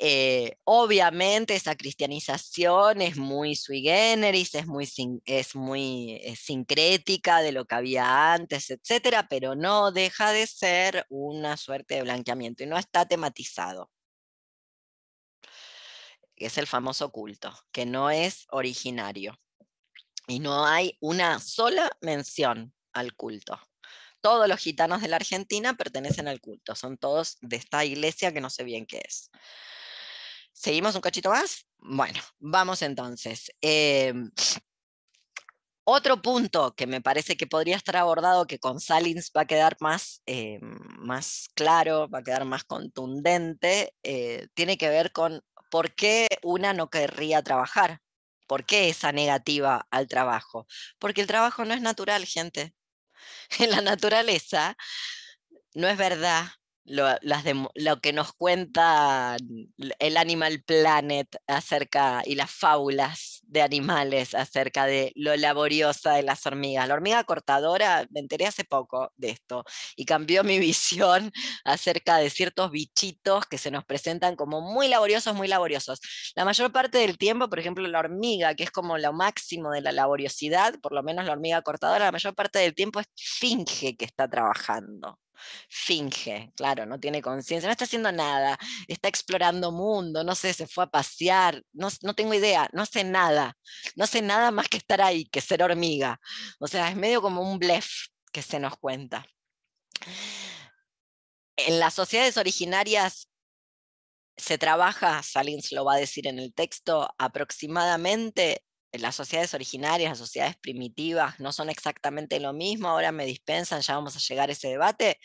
Eh, 0.00 0.58
obviamente 0.64 1.54
esa 1.54 1.76
cristianización 1.76 3.00
es 3.00 3.16
muy 3.16 3.54
sui 3.54 3.82
generis, 3.82 4.54
es 4.56 4.66
muy, 4.66 4.88
es 5.24 5.54
muy 5.54 6.20
eh, 6.24 6.34
sincrética 6.34 7.40
de 7.42 7.52
lo 7.52 7.64
que 7.64 7.76
había 7.76 8.32
antes, 8.32 8.70
etcétera, 8.70 9.28
pero 9.28 9.54
no 9.54 9.92
deja 9.92 10.32
de 10.32 10.48
ser 10.48 11.06
una 11.10 11.56
suerte 11.56 11.94
de 11.94 12.02
blanqueamiento 12.02 12.64
y 12.64 12.66
no 12.66 12.76
está 12.76 13.06
tematizado. 13.06 13.90
Es 16.36 16.58
el 16.58 16.66
famoso 16.66 17.12
culto, 17.12 17.52
que 17.70 17.86
no 17.86 18.10
es 18.10 18.46
originario. 18.50 19.38
Y 20.26 20.40
no 20.40 20.66
hay 20.66 20.96
una 21.00 21.38
sola 21.38 21.90
mención 22.00 22.74
al 22.92 23.14
culto 23.14 23.60
todos 24.24 24.48
los 24.48 24.58
gitanos 24.58 25.02
de 25.02 25.08
la 25.08 25.16
Argentina 25.16 25.74
pertenecen 25.74 26.28
al 26.28 26.40
culto, 26.40 26.74
son 26.74 26.96
todos 26.96 27.36
de 27.42 27.56
esta 27.56 27.84
iglesia 27.84 28.32
que 28.32 28.40
no 28.40 28.48
sé 28.48 28.64
bien 28.64 28.86
qué 28.86 29.02
es. 29.06 29.30
¿Seguimos 30.64 30.94
un 30.94 31.02
cachito 31.02 31.28
más? 31.28 31.66
Bueno, 31.76 32.18
vamos 32.38 32.80
entonces. 32.80 33.52
Em, 33.60 34.30
otro 35.84 36.22
punto 36.22 36.74
que 36.74 36.86
me 36.86 37.02
parece 37.02 37.36
que 37.36 37.46
podría 37.46 37.76
estar 37.76 37.98
abordado, 37.98 38.46
que 38.46 38.58
con 38.58 38.80
Salins 38.80 39.30
va 39.36 39.42
a 39.42 39.46
quedar 39.46 39.76
más, 39.80 40.22
em, 40.24 40.78
más 41.00 41.50
claro, 41.54 42.08
va 42.08 42.20
a 42.20 42.22
quedar 42.22 42.46
más 42.46 42.64
contundente, 42.64 43.94
eh, 44.02 44.48
tiene 44.54 44.78
que 44.78 44.88
ver 44.88 45.12
con 45.12 45.42
por 45.70 45.94
qué 45.94 46.28
una 46.42 46.72
no 46.72 46.88
querría 46.88 47.42
trabajar. 47.42 48.00
¿Por 48.46 48.64
qué 48.64 48.88
esa 48.88 49.12
negativa 49.12 49.86
al 49.90 50.08
trabajo? 50.08 50.66
Porque 50.98 51.20
el 51.20 51.26
trabajo 51.26 51.66
no 51.66 51.74
es 51.74 51.82
natural, 51.82 52.24
gente. 52.24 52.74
En 53.60 53.70
la 53.70 53.82
naturaleza 53.82 54.76
no 55.74 55.88
es 55.88 55.98
verdad 55.98 56.46
lo, 56.84 58.00
que 58.00 58.12
nos 58.12 58.32
cuenta 58.32 59.36
el 59.98 60.16
Animal 60.16 60.62
Planet 60.64 61.28
acerca 61.46 62.22
y 62.24 62.34
las 62.34 62.50
fábulas 62.50 63.40
de 63.46 63.62
animales 63.62 64.34
acerca 64.34 64.86
de 64.86 65.12
lo 65.14 65.36
laboriosa 65.36 66.12
de 66.14 66.22
las 66.22 66.44
hormigas. 66.46 66.88
La 66.88 66.94
hormiga 66.94 67.24
cortadora, 67.24 68.06
me 68.10 68.20
enteré 68.20 68.46
hace 68.46 68.64
poco 68.64 69.12
de 69.16 69.30
esto 69.30 69.64
y 69.96 70.04
cambió 70.04 70.44
mi 70.44 70.58
visión 70.58 71.32
acerca 71.64 72.18
de 72.18 72.30
ciertos 72.30 72.70
bichitos 72.70 73.46
que 73.46 73.58
se 73.58 73.70
nos 73.70 73.84
presentan 73.84 74.36
como 74.36 74.60
muy 74.60 74.88
laboriosos, 74.88 75.34
muy 75.34 75.48
laboriosos. 75.48 76.00
La 76.34 76.44
mayor 76.44 76.72
parte 76.72 76.98
del 76.98 77.18
tiempo, 77.18 77.48
por 77.48 77.58
ejemplo, 77.58 77.86
la 77.88 78.00
hormiga, 78.00 78.54
que 78.54 78.64
es 78.64 78.70
como 78.70 78.98
lo 78.98 79.12
máximo 79.12 79.70
de 79.70 79.80
la 79.80 79.92
laboriosidad, 79.92 80.74
por 80.80 80.92
lo 80.92 81.02
menos 81.02 81.24
la 81.24 81.32
hormiga 81.32 81.62
cortadora, 81.62 82.06
la 82.06 82.12
mayor 82.12 82.34
parte 82.34 82.58
del 82.58 82.74
tiempo 82.74 83.00
finge 83.16 83.96
que 83.96 84.04
está 84.04 84.28
trabajando 84.28 85.18
finge, 85.68 86.52
claro, 86.56 86.86
no 86.86 86.98
tiene 87.00 87.22
conciencia, 87.22 87.66
no 87.68 87.72
está 87.72 87.84
haciendo 87.84 88.12
nada, 88.12 88.58
está 88.88 89.08
explorando 89.08 89.72
mundo, 89.72 90.24
no 90.24 90.34
sé, 90.34 90.52
se 90.52 90.66
fue 90.66 90.84
a 90.84 90.88
pasear, 90.88 91.62
no, 91.72 91.88
no, 92.02 92.14
tengo 92.14 92.34
idea, 92.34 92.68
no 92.72 92.86
sé 92.86 93.04
nada, 93.04 93.56
no 93.96 94.06
sé 94.06 94.22
nada 94.22 94.50
más 94.50 94.68
que 94.68 94.78
estar 94.78 95.00
ahí, 95.02 95.26
que 95.26 95.40
ser 95.40 95.62
hormiga. 95.62 96.20
O 96.60 96.66
sea, 96.66 96.88
es 96.88 96.96
medio 96.96 97.22
como 97.22 97.42
un 97.42 97.58
blef 97.58 97.88
que 98.32 98.42
se 98.42 98.58
nos 98.58 98.76
cuenta. 98.78 99.24
En 101.56 101.78
las 101.78 101.94
sociedades 101.94 102.36
originarias 102.36 103.28
se 104.36 104.58
trabaja, 104.58 105.22
Salins 105.22 105.72
lo 105.72 105.84
va 105.84 105.94
a 105.94 105.98
decir 105.98 106.26
en 106.26 106.38
el 106.38 106.52
texto, 106.52 107.08
aproximadamente 107.18 108.64
las 108.98 109.16
sociedades 109.16 109.54
originarias, 109.54 110.10
las 110.10 110.18
sociedades 110.18 110.56
primitivas, 110.56 111.40
no 111.40 111.52
son 111.52 111.70
exactamente 111.70 112.40
lo 112.40 112.52
mismo, 112.52 112.88
ahora 112.88 113.12
me 113.12 113.26
dispensan, 113.26 113.80
ya 113.80 113.94
vamos 113.94 114.16
a 114.16 114.20
llegar 114.20 114.48
a 114.48 114.52
ese 114.52 114.68
debate, 114.68 115.18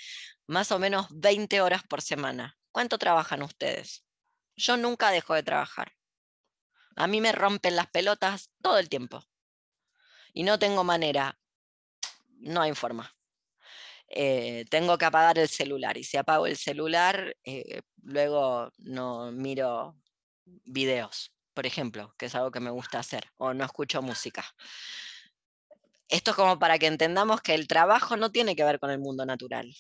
más 0.48 0.72
o 0.72 0.80
menos 0.80 1.08
20 1.12 1.62
horas 1.62 1.84
por 1.84 2.02
semana. 2.02 2.58
¿Cuánto 2.72 2.98
trabajan 2.98 3.44
ustedes? 3.44 4.06
Yo 4.56 4.78
nunca 4.78 5.12
dejo 5.12 5.34
de 5.34 5.44
trabajar. 5.44 5.94
A 6.96 7.08
mí 7.08 7.22
me 7.22 7.32
rompen 7.32 7.76
las 7.76 7.88
pelotas 7.88 8.52
todo 8.62 8.78
el 8.80 8.90
tiempo. 8.90 9.24
Y 10.34 10.44
no 10.44 10.60
tengo 10.60 10.84
manera, 10.84 11.40
no 12.40 12.62
hay 12.62 12.74
forma. 12.74 13.16
Eh, 14.08 14.66
tengo 14.70 14.98
que 14.98 15.06
apagar 15.06 15.38
el 15.38 15.50
celular 15.50 15.98
y 15.98 16.04
si 16.04 16.18
apago 16.18 16.48
el 16.48 16.58
celular, 16.58 17.36
eh, 17.44 17.82
luego 18.02 18.72
no 18.80 19.32
miro 19.32 19.96
videos 20.46 21.32
por 21.54 21.66
ejemplo, 21.66 22.14
que 22.18 22.28
es 22.28 22.36
algo 22.36 22.52
que 22.52 22.60
me 22.60 22.70
gusta 22.70 23.00
hacer, 23.00 23.26
o 23.38 23.54
no 23.54 23.66
escucho 23.66 24.02
música. 24.02 24.46
Esto 26.08 26.32
es 26.32 26.38
como 26.38 26.58
para 26.58 26.80
que 26.80 26.88
entendamos 26.88 27.42
que 27.42 27.54
el 27.54 27.68
trabajo 27.68 28.18
no 28.18 28.32
tiene 28.32 28.56
que 28.56 28.64
ver 28.64 28.80
con 28.80 28.90
el 28.90 29.00
mundo 29.00 29.26
natural 29.26 29.76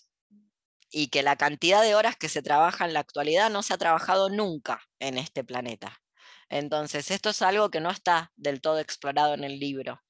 y 0.91 1.07
que 1.07 1.23
la 1.23 1.35
cantidad 1.35 1.81
de 1.81 1.95
horas 1.95 2.15
que 2.17 2.29
se 2.29 2.41
trabaja 2.41 2.85
en 2.85 2.93
la 2.93 2.99
actualidad 2.99 3.49
no 3.49 3.63
se 3.63 3.73
ha 3.73 3.77
trabajado 3.77 4.29
nunca 4.29 4.81
en 4.99 5.17
este 5.17 5.43
planeta. 5.43 6.01
Entonces, 6.49 7.11
esto 7.11 7.29
es 7.29 7.41
algo 7.41 7.69
que 7.69 7.79
no 7.79 7.91
está 7.91 8.31
del 8.35 8.61
todo 8.61 8.79
explorado 8.79 9.33
en 9.33 9.43
el 9.43 9.59
libro. 9.59 10.01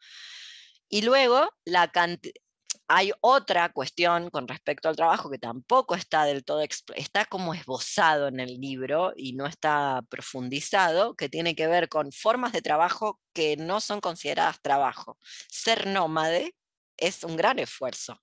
Y 0.87 1.01
luego, 1.01 1.49
la 1.65 1.91
hay 2.89 3.11
otra 3.21 3.69
cuestión 3.71 4.31
con 4.31 4.47
respecto 4.47 4.89
al 4.89 4.95
trabajo 4.95 5.29
que 5.29 5.37
tampoco 5.37 5.95
está 5.95 6.25
del 6.25 6.43
todo, 6.43 6.61
está 6.95 7.25
como 7.25 7.53
esbozado 7.53 8.27
en 8.27 8.39
el 8.39 8.59
libro 8.59 9.13
y 9.15 9.33
no 9.33 9.45
está 9.45 10.01
profundizado, 10.09 11.15
que 11.15 11.29
tiene 11.29 11.55
que 11.55 11.67
ver 11.67 11.87
con 11.87 12.11
formas 12.11 12.51
de 12.51 12.63
trabajo 12.63 13.19
que 13.33 13.57
no 13.57 13.79
son 13.79 14.01
consideradas 14.01 14.61
trabajo. 14.61 15.17
Ser 15.49 15.87
nómade 15.87 16.55
es 16.97 17.23
un 17.23 17.37
gran 17.37 17.59
esfuerzo. 17.59 18.19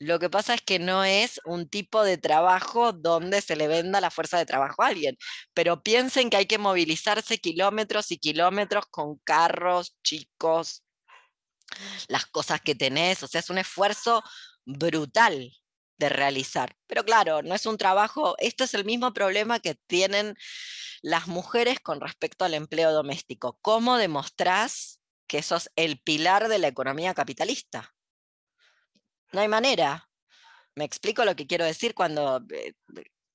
Lo 0.00 0.18
que 0.18 0.28
pasa 0.28 0.54
es 0.54 0.62
que 0.62 0.78
no 0.78 1.04
es 1.04 1.40
un 1.44 1.68
tipo 1.68 2.02
de 2.02 2.18
trabajo 2.18 2.92
donde 2.92 3.40
se 3.40 3.56
le 3.56 3.68
venda 3.68 4.00
la 4.00 4.10
fuerza 4.10 4.38
de 4.38 4.46
trabajo 4.46 4.82
a 4.82 4.88
alguien, 4.88 5.16
pero 5.54 5.82
piensen 5.82 6.30
que 6.30 6.36
hay 6.38 6.46
que 6.46 6.58
movilizarse 6.58 7.38
kilómetros 7.38 8.10
y 8.10 8.18
kilómetros 8.18 8.86
con 8.90 9.18
carros 9.18 9.96
chicos, 10.02 10.83
las 12.08 12.26
cosas 12.26 12.60
que 12.60 12.74
tenés, 12.74 13.22
o 13.22 13.28
sea, 13.28 13.40
es 13.40 13.50
un 13.50 13.58
esfuerzo 13.58 14.22
brutal. 14.64 15.52
de 15.96 16.08
realizar. 16.08 16.74
Pero 16.88 17.04
claro, 17.04 17.42
no 17.42 17.54
es 17.54 17.66
un 17.66 17.78
trabajo, 17.78 18.34
esto 18.38 18.64
es 18.64 18.74
el 18.74 18.84
mismo 18.84 19.12
problema 19.14 19.60
que 19.60 19.76
tienen 19.86 20.36
las 21.02 21.28
mujeres 21.28 21.78
con 21.80 22.00
respecto 22.00 22.44
al 22.44 22.54
empleo 22.54 22.92
doméstico. 22.92 23.58
¿Cómo 23.62 23.96
demostrás 23.96 25.00
que 25.28 25.42
sos 25.42 25.70
el 25.76 26.00
pilar 26.00 26.48
de 26.48 26.58
la 26.58 26.68
economía 26.68 27.14
capitalista? 27.14 27.94
No 29.32 29.40
hay 29.40 29.48
manera. 29.48 30.08
Me 30.74 30.84
explico 30.84 31.24
lo 31.24 31.36
que 31.36 31.46
quiero 31.46 31.64
decir 31.64 31.94
cuando 31.94 32.44
eh, 32.50 32.72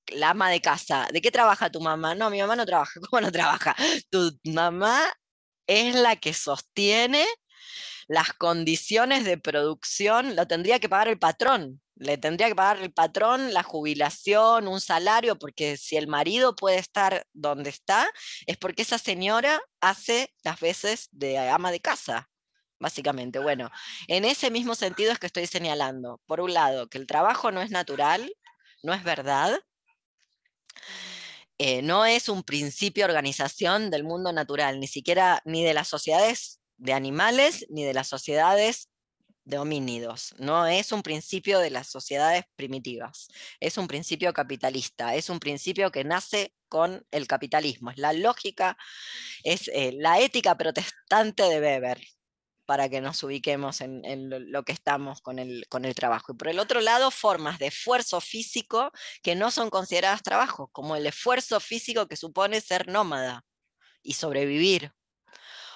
la 0.07 0.31
ama 0.31 0.49
de 0.49 0.61
casa, 0.61 1.07
¿de 1.11 1.21
qué 1.21 1.31
trabaja 1.31 1.71
tu 1.71 1.81
mamá? 1.81 2.15
No, 2.15 2.29
mi 2.29 2.39
mamá 2.41 2.55
no 2.55 2.65
trabaja. 2.65 2.99
¿Cómo 3.09 3.21
no 3.21 3.31
trabaja? 3.31 3.75
Tu 4.09 4.37
mamá 4.45 5.01
es 5.67 5.95
la 5.95 6.15
que 6.15 6.33
sostiene 6.33 7.25
las 8.09 8.33
condiciones 8.33 9.23
de 9.23 9.37
producción, 9.37 10.35
lo 10.35 10.47
tendría 10.47 10.79
que 10.79 10.89
pagar 10.89 11.07
el 11.09 11.19
patrón. 11.19 11.79
Le 11.95 12.17
tendría 12.17 12.47
que 12.47 12.55
pagar 12.55 12.79
el 12.81 12.91
patrón 12.91 13.53
la 13.53 13.61
jubilación, 13.61 14.67
un 14.67 14.81
salario, 14.81 15.37
porque 15.37 15.77
si 15.77 15.95
el 15.95 16.07
marido 16.07 16.55
puede 16.55 16.79
estar 16.79 17.27
donde 17.33 17.69
está, 17.69 18.09
es 18.47 18.57
porque 18.57 18.81
esa 18.81 18.97
señora 18.97 19.61
hace 19.79 20.33
las 20.43 20.59
veces 20.59 21.09
de 21.11 21.37
ama 21.37 21.71
de 21.71 21.81
casa 21.81 22.29
básicamente. 22.79 23.39
Bueno, 23.39 23.69
en 24.07 24.25
ese 24.25 24.49
mismo 24.51 24.73
sentido 24.73 25.11
es 25.11 25.19
que 25.19 25.27
estoy 25.27 25.45
señalando, 25.47 26.21
por 26.25 26.41
un 26.41 26.53
lado, 26.53 26.87
que 26.87 26.97
el 26.97 27.07
trabajo 27.07 27.51
no 27.51 27.61
es 27.61 27.71
natural, 27.71 28.31
no 28.83 28.93
es 28.93 29.03
verdad, 29.03 29.59
eh, 31.57 31.81
no 31.81 32.05
es 32.05 32.29
un 32.29 32.43
principio 32.43 33.03
de 33.03 33.11
organización 33.11 33.91
del 33.91 34.05
mundo 34.05 34.31
natural, 34.31 34.79
ni 34.79 34.87
siquiera 34.87 35.41
ni 35.45 35.63
de 35.63 35.73
las 35.73 35.89
sociedades 35.89 36.58
de 36.79 36.93
animales, 36.93 37.65
ni 37.69 37.83
de 37.83 37.93
las 37.93 38.07
sociedades 38.07 38.89
de 39.43 39.57
homínidos. 39.57 40.33
No 40.37 40.67
es 40.67 40.91
un 40.91 41.01
principio 41.01 41.59
de 41.59 41.71
las 41.71 41.87
sociedades 41.87 42.45
primitivas, 42.55 43.27
es 43.59 43.77
un 43.77 43.87
principio 43.87 44.33
capitalista, 44.33 45.15
es 45.15 45.29
un 45.29 45.39
principio 45.39 45.91
que 45.91 46.03
nace 46.03 46.53
con 46.67 47.05
el 47.11 47.27
capitalismo, 47.27 47.91
es 47.91 47.97
la 47.97 48.13
lógica, 48.13 48.77
es 49.43 49.67
eh, 49.73 49.91
la 49.93 50.19
ética 50.19 50.55
protestante 50.55 51.43
de 51.43 51.59
Weber, 51.59 51.99
para 52.65 52.87
que 52.87 53.01
nos 53.01 53.23
ubiquemos 53.23 53.81
en, 53.81 54.29
lo 54.51 54.63
que 54.63 54.73
estamos 54.73 55.21
con 55.21 55.39
el, 55.39 55.65
con 55.69 55.85
el 55.85 55.95
trabajo. 55.95 56.33
Y 56.33 56.35
por 56.35 56.49
el 56.49 56.59
otro 56.59 56.81
lado, 56.81 57.09
formas 57.09 57.57
de 57.57 57.67
esfuerzo 57.67 58.21
físico 58.21 58.91
que 59.23 59.33
no 59.33 59.49
son 59.49 59.71
consideradas 59.71 60.21
trabajo, 60.21 60.69
como 60.71 60.95
el 60.95 61.07
esfuerzo 61.07 61.59
físico 61.59 62.07
que 62.07 62.15
supone 62.15 62.61
ser 62.61 62.87
nómada 62.87 63.43
y 64.03 64.13
sobrevivir, 64.13 64.93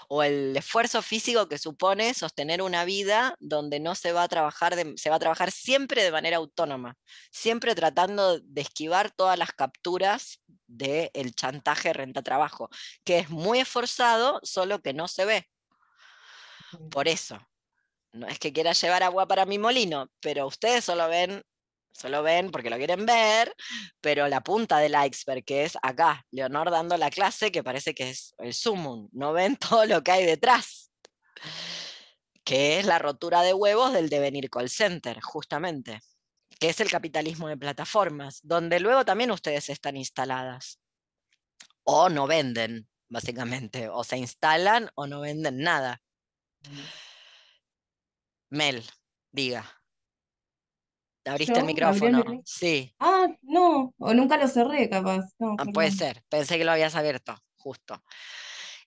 o 0.10 0.24
el 0.24 0.56
esfuerzo 0.56 1.02
físico 1.02 1.48
que 1.48 1.58
supone 1.58 2.14
sostener 2.14 2.62
una 2.62 2.86
vida 2.86 3.36
donde 3.40 3.80
no 3.80 3.96
se 3.96 4.12
va 4.12 4.24
a 4.24 4.28
trabajar, 4.28 4.76
se 4.96 5.10
va 5.10 5.16
a 5.16 5.20
trabajar 5.20 5.52
siempre 5.52 6.04
de 6.04 6.12
manera 6.12 6.38
autónoma, 6.38 6.96
siempre 7.32 7.76
tratando 7.76 8.40
de 8.40 8.62
esquivar 8.62 9.12
todas 9.12 9.38
las 9.38 9.52
capturas 9.52 10.42
del 10.68 11.36
chantaje 11.36 11.94
renta-trabajo, 11.94 12.70
que 13.04 13.20
es 13.20 13.30
muy 13.30 13.60
esforzado, 13.60 14.40
solo 14.44 14.82
que 14.82 14.94
no 14.94 15.08
se 15.08 15.26
ve. 15.26 15.50
Por 16.90 17.08
eso. 17.08 17.40
No 18.12 18.28
es 18.28 18.38
que 18.38 18.54
quiera 18.54 18.74
llevar 18.74 19.02
agua 19.02 19.28
para 19.28 19.46
mi 19.46 19.58
molino, 19.58 20.08
pero 20.20 20.46
ustedes 20.46 20.86
solo 20.86 21.08
ven, 21.10 21.44
solo 21.94 22.24
ven 22.24 22.52
porque 22.52 22.70
lo 22.70 22.78
quieren 22.78 23.06
ver, 23.06 23.56
pero 24.02 24.28
la 24.28 24.42
punta 24.42 24.80
del 24.80 24.96
iceberg, 24.96 25.46
que 25.46 25.64
es 25.64 25.78
acá, 25.82 26.26
Leonor 26.32 26.72
dando 26.72 26.98
la 26.98 27.10
clase, 27.10 27.52
que 27.52 27.64
parece 27.64 27.94
que 27.94 28.10
es 28.10 28.34
el 28.40 28.54
sumum. 28.54 29.10
No 29.12 29.32
ven 29.34 29.56
todo 29.58 29.86
lo 29.86 30.04
que 30.04 30.12
hay 30.12 30.26
detrás, 30.26 30.92
que 32.44 32.80
es 32.80 32.86
la 32.86 33.00
rotura 33.00 33.42
de 33.42 33.54
huevos 33.54 33.94
del 33.94 34.10
devenir 34.10 34.50
call 34.50 34.70
center, 34.70 35.22
justamente, 35.22 36.02
que 36.60 36.70
es 36.70 36.80
el 36.80 36.90
capitalismo 36.90 37.48
de 37.48 37.58
plataformas, 37.58 38.40
donde 38.44 38.80
luego 38.80 39.06
también 39.06 39.32
ustedes 39.32 39.70
están 39.70 39.96
instaladas. 39.96 40.80
O 41.86 42.10
no 42.10 42.28
venden, 42.28 42.88
básicamente, 43.10 43.90
o 43.90 44.04
se 44.04 44.18
instalan 44.18 44.90
o 44.96 45.06
no 45.06 45.22
venden 45.22 45.60
nada. 45.60 46.02
Mel, 48.50 48.84
diga. 49.32 49.83
¿Abriste 51.26 51.60
el 51.60 51.66
micrófono? 51.66 52.24
Sí. 52.46 52.94
Ah, 53.00 53.28
no, 53.42 53.94
o 53.98 54.14
nunca 54.14 54.38
lo 54.38 54.48
cerré, 54.48 54.90
capaz. 54.90 55.26
Ah, 55.40 55.66
puede 55.74 55.92
ser, 55.92 56.24
pensé 56.30 56.58
que 56.58 56.66
lo 56.66 56.72
habías 56.72 56.96
abierto, 56.96 57.36
justo. 57.58 58.04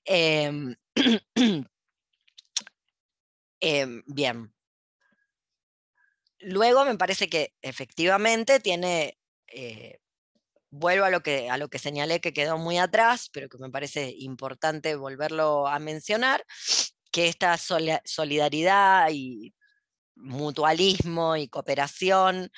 Em, 0.04 0.74
em, 3.60 4.02
bien. 4.06 4.52
Luego 6.40 6.84
me 6.84 6.96
parece 6.96 7.28
que 7.28 7.54
efectivamente 7.62 8.60
tiene, 8.60 9.18
eh, 9.48 9.98
vuelvo 10.70 11.06
a 11.06 11.10
lo, 11.10 11.22
que, 11.22 11.48
a 11.48 11.56
lo 11.56 11.68
que 11.68 11.78
señalé 11.78 12.20
que 12.20 12.34
quedó 12.34 12.58
muy 12.58 12.76
atrás, 12.76 13.30
pero 13.32 13.48
que 13.48 13.58
me 13.58 13.70
parece 13.70 14.14
importante 14.18 14.94
volverlo 14.94 15.66
a 15.66 15.78
mencionar, 15.78 16.44
que 17.10 17.28
esta 17.28 17.56
solidaridad 17.56 19.08
y 19.10 19.55
mutualismo 20.16 21.36
y 21.36 21.48
cooperación 21.48 22.50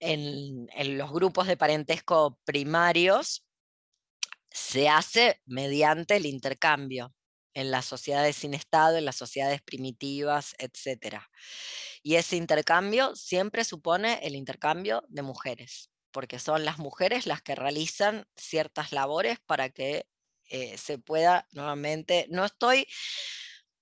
en, 0.00 0.98
los 0.98 1.12
grupos 1.12 1.46
de 1.46 1.56
parentesco 1.56 2.38
primarios 2.44 3.44
se 4.50 4.88
hace 4.88 5.40
mediante 5.46 6.16
el 6.16 6.26
intercambio 6.26 7.14
en 7.54 7.70
las 7.70 7.84
sociedades 7.84 8.36
sin 8.36 8.54
Estado, 8.54 8.96
en 8.96 9.04
las 9.04 9.16
sociedades 9.16 9.62
primitivas, 9.62 10.54
etc. 10.58 11.18
Y 12.02 12.16
ese 12.16 12.36
intercambio 12.36 13.14
siempre 13.14 13.64
supone 13.64 14.18
el 14.22 14.34
intercambio 14.34 15.04
de 15.08 15.22
mujeres, 15.22 15.90
porque 16.10 16.38
son 16.38 16.64
las 16.64 16.78
mujeres 16.78 17.26
las 17.26 17.42
que 17.42 17.54
realizan 17.54 18.26
ciertas 18.36 18.92
labores 18.92 19.38
para 19.46 19.70
que 19.70 20.06
eh, 20.50 20.76
se 20.76 20.98
pueda 20.98 21.46
nuevamente, 21.52 22.26
no 22.28 22.44
estoy 22.44 22.86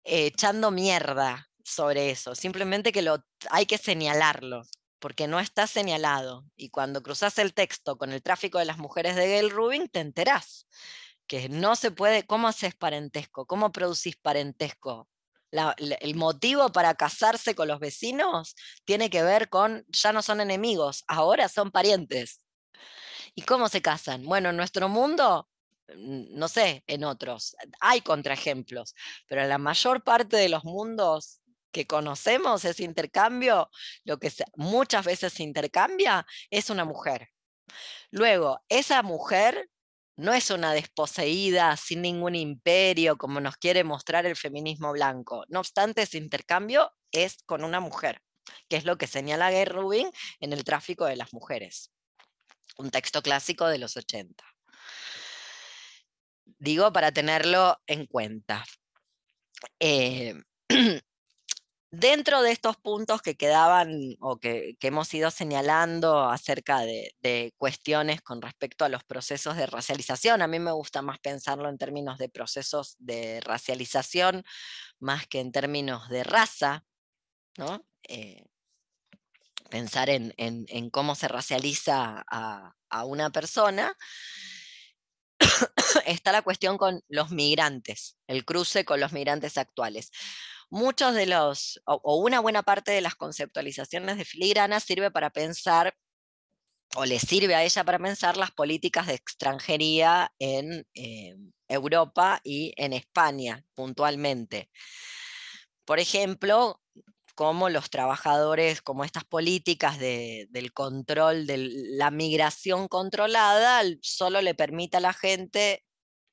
echando 0.05 0.70
mierda 0.70 1.52
sobre 1.64 2.10
eso, 2.10 2.34
simplemente 2.34 2.93
que 2.93 3.02
lo, 3.02 3.24
hay 3.51 3.66
que 3.66 3.78
señalarlo, 3.78 4.62
porque 4.98 5.26
no 5.26 5.40
está 5.40 5.66
señalado. 5.66 6.44
Y 6.56 6.70
cuando 6.70 7.02
cruzas 7.02 7.39
el 7.39 7.55
texto 7.55 7.98
con 7.98 8.12
el 8.12 8.22
tráfico 8.22 8.59
de 8.59 8.64
las 8.64 8.78
mujeres 8.78 9.16
de 9.16 9.28
Gail 9.28 9.51
Rubin, 9.51 9.89
te 9.89 10.01
enterás 10.01 10.66
que 11.26 11.48
no 11.48 11.76
se 11.76 11.90
puede, 11.90 12.24
¿cómo 12.26 12.48
haces 12.48 12.74
parentesco? 12.74 13.47
¿Cómo 13.47 13.72
producís 13.72 14.16
parentesco? 14.16 15.09
el 15.78 16.14
motivo 16.14 16.72
para 16.72 16.94
casarse 16.94 17.55
con 17.55 17.68
los 17.68 17.78
vecinos 17.78 18.56
tiene 18.86 19.10
que 19.10 19.22
ver 19.22 19.51
con, 19.51 19.84
ya 19.89 20.10
no 20.10 20.22
son 20.22 20.40
enemigos, 20.40 21.05
ahora 21.09 21.47
son 21.48 21.70
parientes. 21.70 22.40
¿Y 23.34 23.43
cómo 23.43 23.68
se 23.68 23.82
casan? 23.82 24.24
Bueno, 24.24 24.48
en 24.48 24.56
nuestro 24.56 24.89
mundo 24.89 25.47
no 25.97 26.48
sé, 26.48 26.84
en 26.86 27.05
otros. 27.05 27.56
Hay 27.80 28.01
contraejemplos, 28.01 28.94
pero 29.28 29.43
en 29.43 29.48
la 29.48 29.59
mayor 29.59 30.02
parte 30.02 30.36
de 30.36 30.48
los 30.48 30.64
mundos 30.64 31.40
que 31.73 31.86
conocemos, 31.86 32.65
ese 32.65 32.85
intercambio, 32.85 33.70
lo 34.05 34.19
que 34.19 34.32
muchas 34.57 35.05
veces 35.05 35.32
se 35.32 35.43
intercambia 35.43 36.27
es 36.51 36.70
una 36.70 36.85
mujer. 36.85 37.31
Luego, 38.11 38.61
esa 38.69 39.03
mujer 39.03 39.70
no 40.16 40.35
es 40.35 40.51
una 40.51 40.74
desposeída 40.74 41.77
sin 41.77 42.03
ningún 42.03 42.35
imperio, 42.35 43.16
como 43.16 43.40
nos 43.40 43.57
quiere 43.57 43.82
mostrar 43.82 44.27
el 44.27 44.36
feminismo 44.36 44.93
blanco. 44.93 45.44
No 45.49 45.61
obstante, 45.61 46.03
ese 46.03 46.19
intercambio 46.19 46.93
es 47.11 47.43
con 47.44 47.65
una 47.65 47.81
mujer, 47.81 48.23
que 48.69 48.77
es 48.77 48.85
lo 48.85 48.99
que 48.99 49.07
señala 49.07 49.51
Gay 49.51 49.65
Rubin 49.65 50.11
en 50.40 50.53
el 50.53 50.65
tráfico 50.65 51.07
de 51.07 51.16
las 51.16 51.32
mujeres. 51.32 51.90
Un 52.77 52.90
texto 52.90 53.23
clásico 53.23 53.66
de 53.66 53.78
los 53.78 53.97
80 53.97 54.44
digo 56.62 56.93
para 56.93 57.11
tenerlo 57.11 57.81
en 57.86 58.07
cuenta. 58.07 58.65
Eh, 59.81 60.35
dentro 61.93 62.40
de 62.40 62.52
estos 62.52 62.77
puntos 62.78 63.20
que 63.20 63.36
quedaban 63.36 64.16
o 64.20 64.39
que, 64.39 64.77
hemos 64.81 65.12
ido 65.14 65.31
señalando 65.31 66.28
acerca 66.31 66.81
de, 66.81 67.55
cuestiones 67.59 68.23
con 68.23 68.40
respecto 68.43 68.85
a 68.85 68.89
los 68.89 69.05
procesos 69.05 69.56
de 69.56 69.66
racialización, 69.66 70.43
a 70.43 70.47
mí 70.48 70.59
me 70.59 70.73
gusta 70.73 71.02
más 71.02 71.19
pensarlo 71.20 71.69
en 71.69 71.78
términos 71.78 72.19
de 72.19 72.31
procesos 72.31 72.97
de 72.98 73.40
racialización 73.43 74.43
más 74.98 75.27
que 75.27 75.40
en 75.40 75.52
términos 75.52 76.09
de 76.09 76.24
raza, 76.24 76.85
¿no? 77.59 77.85
Eh, 78.09 78.44
pensar 79.70 80.09
en, 80.10 80.32
cómo 80.90 81.14
se 81.14 81.28
racializa 81.28 82.24
a, 82.27 82.74
a 82.89 83.05
una 83.05 83.31
persona 83.31 83.94
está 86.06 86.32
la 86.32 86.43
cuestión 86.43 86.78
con 86.78 87.02
los 87.09 87.31
migrantes, 87.31 88.16
el 88.27 88.44
cruce 88.44 88.85
con 88.85 89.01
los 89.01 89.12
migrantes 89.12 89.59
actuales. 89.59 90.10
Muchos 90.73 91.15
de 91.15 91.27
los, 91.27 91.82
o, 91.85 92.16
una 92.16 92.40
buena 92.40 92.62
parte 92.62 92.93
de 92.93 93.03
las 93.03 93.15
conceptualizaciones 93.15 94.16
de 94.16 94.24
Filigrana 94.24 94.81
sirve 94.81 95.11
para 95.11 95.28
pensar, 95.28 95.94
o 96.97 97.05
le 97.05 97.19
sirve 97.19 97.55
a 97.55 97.62
ella 97.62 97.85
para 97.85 97.99
pensar 97.99 98.39
las 98.39 98.53
políticas 98.53 99.07
de 99.07 99.12
extranjería 99.12 100.32
en 100.39 100.86
eh, 100.94 101.36
Europa 101.69 102.40
y 102.43 102.73
en 102.78 102.94
España 102.94 103.62
puntualmente. 103.74 104.70
Por 105.85 106.01
ejemplo, 106.01 106.81
cómo 107.35 107.69
los 107.69 107.90
trabajadores, 107.90 108.81
como 108.81 109.05
estas 109.05 109.24
políticas 109.24 109.99
del 109.99 110.73
control, 110.73 111.47
de 111.47 111.59
la 111.99 112.11
migración 112.11 112.89
controlada, 112.89 113.82
solo 114.01 114.40
le 114.40 114.55
permite 114.55 114.97
a 114.97 115.01
la 115.01 115.12
gente 115.12 115.85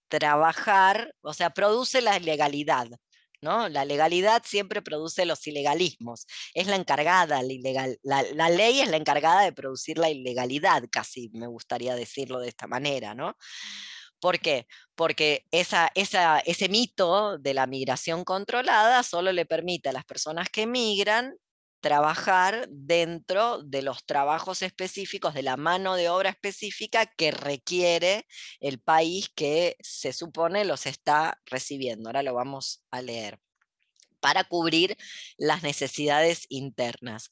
trabajar, 0.07 1.13
o 1.19 1.33
sea, 1.33 1.49
produce 1.49 1.99
la 1.99 2.15
ilegalidad. 2.15 2.87
¿No? 3.41 3.69
La 3.69 3.85
legalidad 3.85 4.43
siempre 4.45 4.81
produce 4.81 5.25
los 5.25 5.47
ilegalismos, 5.47 6.25
es 6.53 6.67
la 6.67 6.75
encargada, 6.75 7.41
la, 7.41 7.53
ilegal, 7.53 7.97
la, 8.03 8.49
ley 8.49 8.81
es 8.81 8.89
la 8.89 8.97
encargada 8.97 9.43
de 9.43 9.53
producir 9.53 9.97
la 9.97 10.09
ilegalidad, 10.09 10.83
casi 10.91 11.29
me 11.33 11.47
gustaría 11.47 11.95
decirlo 11.95 12.39
de 12.39 12.49
esta 12.49 12.67
manera, 12.67 13.15
¿no? 13.15 13.37
¿Por 14.19 14.39
qué? 14.39 14.67
Porque 14.95 15.45
esa, 15.51 15.89
ese 15.95 16.69
mito 16.69 17.37
de 17.37 17.53
la 17.53 17.67
migración 17.67 18.25
controlada 18.25 19.03
solo 19.03 19.31
le 19.31 19.45
permite 19.45 19.89
a 19.89 19.93
las 19.93 20.03
personas 20.03 20.49
que 20.49 20.67
migran 20.67 21.35
trabajar 21.79 22.67
dentro 22.69 23.61
de 23.63 23.81
los 23.81 24.05
trabajos 24.05 24.61
específicos, 24.61 25.33
de 25.33 25.43
la 25.43 25.57
mano 25.57 25.95
de 25.95 26.09
obra 26.09 26.29
específica 26.29 27.05
que 27.05 27.31
requiere 27.31 28.25
el 28.59 28.79
país 28.79 29.29
que 29.33 29.77
se 29.81 30.13
supone 30.13 30.65
los 30.65 30.85
está 30.85 31.39
recibiendo. 31.45 32.09
Ahora 32.09 32.23
lo 32.23 32.33
vamos 32.33 32.83
a 32.91 33.01
leer 33.01 33.39
para 34.19 34.43
cubrir 34.43 34.97
las 35.37 35.63
necesidades 35.63 36.45
internas. 36.49 37.29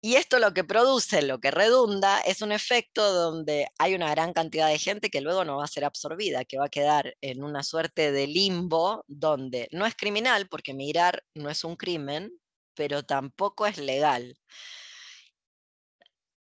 Y 0.00 0.14
esto 0.14 0.38
lo 0.38 0.54
que 0.54 0.62
produce, 0.62 1.22
lo 1.22 1.40
que 1.40 1.50
redunda, 1.50 2.20
es 2.20 2.40
un 2.40 2.52
efecto 2.52 3.12
donde 3.12 3.66
hay 3.78 3.94
una 3.94 4.08
gran 4.10 4.32
cantidad 4.32 4.68
de 4.68 4.78
gente 4.78 5.10
que 5.10 5.20
luego 5.20 5.44
no 5.44 5.56
va 5.56 5.64
a 5.64 5.68
ser 5.68 5.84
absorbida, 5.84 6.44
que 6.44 6.58
va 6.58 6.66
a 6.66 6.68
quedar 6.68 7.16
en 7.22 7.42
una 7.42 7.64
suerte 7.64 8.12
de 8.12 8.28
limbo 8.28 9.04
donde 9.08 9.68
no 9.72 9.84
es 9.84 9.96
criminal, 9.96 10.46
porque 10.48 10.74
migrar 10.74 11.24
no 11.34 11.50
es 11.50 11.64
un 11.64 11.74
crimen, 11.74 12.30
pero 12.76 13.04
tampoco 13.04 13.66
es 13.66 13.78
legal. 13.78 14.36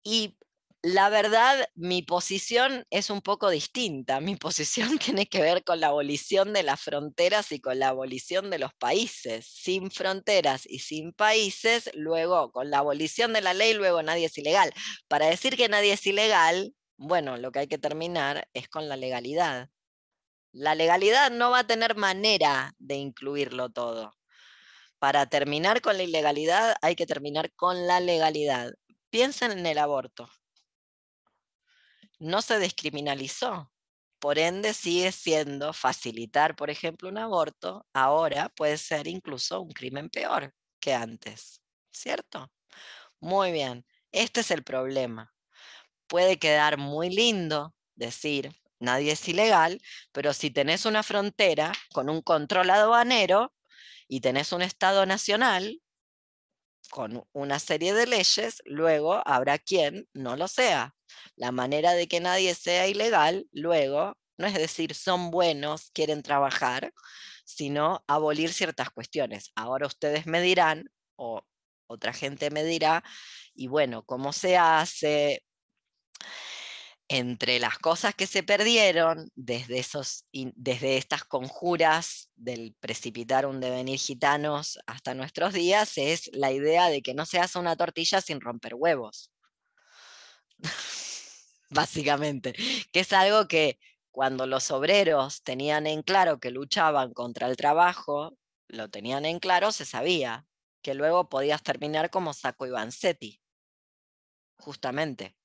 Y 0.03 0.38
la 0.84 1.10
verdad, 1.10 1.68
mi 1.76 2.02
posición 2.02 2.85
es 2.89 3.10
un 3.11 3.22
poco 3.22 3.49
distinta. 3.49 4.19
Mi 4.19 4.35
posición 4.38 4.98
tiene 4.99 5.27
que 5.27 5.41
ver 5.41 5.64
con 5.64 5.80
la 5.80 5.88
abolición 5.88 6.53
de 6.53 6.64
las 6.64 6.81
fronteras 6.81 7.52
y 7.52 7.60
con 7.61 7.80
la 7.80 7.89
abolición 7.89 8.49
de 8.49 8.60
los 8.60 8.73
países. 8.76 9.45
Sin 9.48 9.91
fronteras 9.91 10.64
y 10.65 10.80
sin 10.80 11.14
países, 11.14 11.89
luego 11.93 12.52
con 12.52 12.72
la 12.72 12.80
abolición 12.80 13.34
de 13.34 13.41
la 13.41 13.53
ley, 13.53 13.73
luego 13.73 14.02
nadie 14.03 14.26
es 14.26 14.38
ilegal. 14.38 14.73
Para 15.07 15.27
decir 15.27 15.56
que 15.57 15.69
nadie 15.69 15.93
es 15.93 16.06
ilegal, 16.07 16.73
bueno, 16.98 17.38
lo 17.38 17.52
que 17.52 17.60
hay 17.60 17.68
que 17.68 17.77
terminar 17.77 18.48
es 18.53 18.68
con 18.69 18.89
la 18.89 18.95
legalidad. 18.98 19.69
La 20.53 20.76
legalidad 20.76 21.31
no 21.31 21.52
va 21.52 21.60
a 21.60 21.68
tener 21.68 21.95
manera 21.95 22.73
de 22.80 22.95
incluirlo 22.95 23.69
todo. 23.69 24.14
Para 25.02 25.26
terminar 25.26 25.82
con 25.82 25.98
la 25.98 26.03
ilegalidad 26.03 26.76
hay 26.82 26.95
que 26.95 27.06
terminar 27.06 27.52
con 27.56 27.88
la 27.88 27.99
legalidad. 27.99 28.72
Piensen 29.10 29.52
en 29.52 29.65
el 29.65 29.80
aborto 29.80 30.30
no 32.22 32.41
se 32.44 32.60
descriminalizó. 32.60 33.72
Por 34.19 34.38
ende, 34.38 34.73
sigue 34.76 35.11
siendo 35.11 35.73
facilitar, 35.73 36.56
por 36.56 36.69
ejemplo, 36.69 37.10
un 37.10 37.18
aborto, 37.18 37.88
ahora 37.94 38.49
puede 38.49 38.78
ser 38.78 39.07
incluso 39.07 39.60
un 39.60 39.72
crimen 39.72 40.10
peor 40.10 40.53
que 40.80 40.94
antes, 40.94 41.61
¿cierto? 41.91 42.52
Muy 43.19 43.52
bien, 43.52 43.86
este 44.11 44.41
es 44.41 44.52
el 44.52 44.64
problema. 44.64 45.34
Puede 46.07 46.38
quedar 46.38 46.78
muy 46.78 47.10
lindo 47.10 47.73
decir, 47.95 48.52
nadie 48.80 49.14
es 49.14 49.28
ilegal, 49.28 49.82
pero 50.11 50.34
si 50.34 50.52
tenés 50.52 50.86
una 50.86 51.02
frontera 51.02 51.72
con 51.91 52.07
un 52.07 52.22
control 52.22 52.69
aduanero 52.69 53.52
y 54.11 54.19
tenés 54.19 54.51
un 54.51 54.61
Estado 54.61 55.05
nacional 55.05 55.81
con 56.89 57.25
una 57.31 57.59
serie 57.59 57.93
de 57.93 58.05
leyes, 58.05 58.61
luego 58.65 59.25
habrá 59.25 59.57
quien 59.57 60.09
no 60.13 60.35
lo 60.35 60.49
sea. 60.49 60.93
La 61.38 61.53
manera 61.53 61.93
de 61.93 62.09
que 62.09 62.19
nadie 62.19 62.53
sea 62.53 62.88
ilegal, 62.88 63.47
luego, 63.53 64.17
no 64.38 64.47
es 64.47 64.53
decir, 64.53 64.95
son 64.95 65.31
buenos, 65.31 65.91
quieren 65.91 66.23
trabajar, 66.23 66.93
sino 67.45 68.03
abolir 68.05 68.51
ciertas 68.51 68.89
cuestiones. 68.89 69.53
Ahora 69.55 69.88
ustedes 69.88 70.25
me 70.25 70.41
dirán, 70.41 70.91
o 71.15 71.43
otra 71.88 72.11
gente 72.11 72.51
me 72.51 72.65
dirá, 72.65 73.05
y 73.53 73.67
bueno, 73.67 74.03
¿cómo 74.03 74.33
se 74.33 74.57
hace? 74.57 75.45
Entre 77.13 77.59
las 77.59 77.77
cosas 77.77 78.15
que 78.15 78.25
se 78.25 78.41
perdieron 78.41 79.29
desde, 79.35 79.79
esos, 79.79 80.23
desde 80.31 80.95
estas 80.95 81.25
conjuras 81.25 82.29
del 82.35 82.73
precipitar 82.79 83.45
un 83.45 83.59
devenir 83.59 83.99
gitanos 83.99 84.79
hasta 84.88 85.13
nuestros 85.13 85.53
días, 85.53 85.97
es 85.97 86.29
la 86.31 86.53
idea 86.53 86.88
de 86.88 87.01
que 87.01 87.13
no 87.13 87.25
se 87.25 87.39
hace 87.39 87.59
una 87.59 87.75
tortilla 87.75 88.21
sin 88.21 88.39
romper 88.39 88.75
huevos. 88.75 89.29
básicamente, 91.69 92.53
que 92.93 93.01
es 93.01 93.11
algo 93.11 93.47
que 93.49 93.77
cuando 94.11 94.45
los 94.45 94.71
obreros 94.71 95.43
tenían 95.43 95.88
en 95.88 96.03
claro 96.03 96.39
que 96.39 96.51
luchaban 96.51 97.13
contra 97.13 97.47
el 97.47 97.57
trabajo, 97.57 98.38
lo 98.69 98.89
tenían 98.89 99.25
en 99.25 99.39
claro, 99.39 99.73
se 99.73 99.83
sabía 99.83 100.45
que 100.81 100.93
luego 100.93 101.27
podías 101.27 101.61
terminar 101.61 102.09
como 102.09 102.33
Sacco 102.33 102.69
Vanzetti, 102.69 103.41
justamente. 104.57 105.35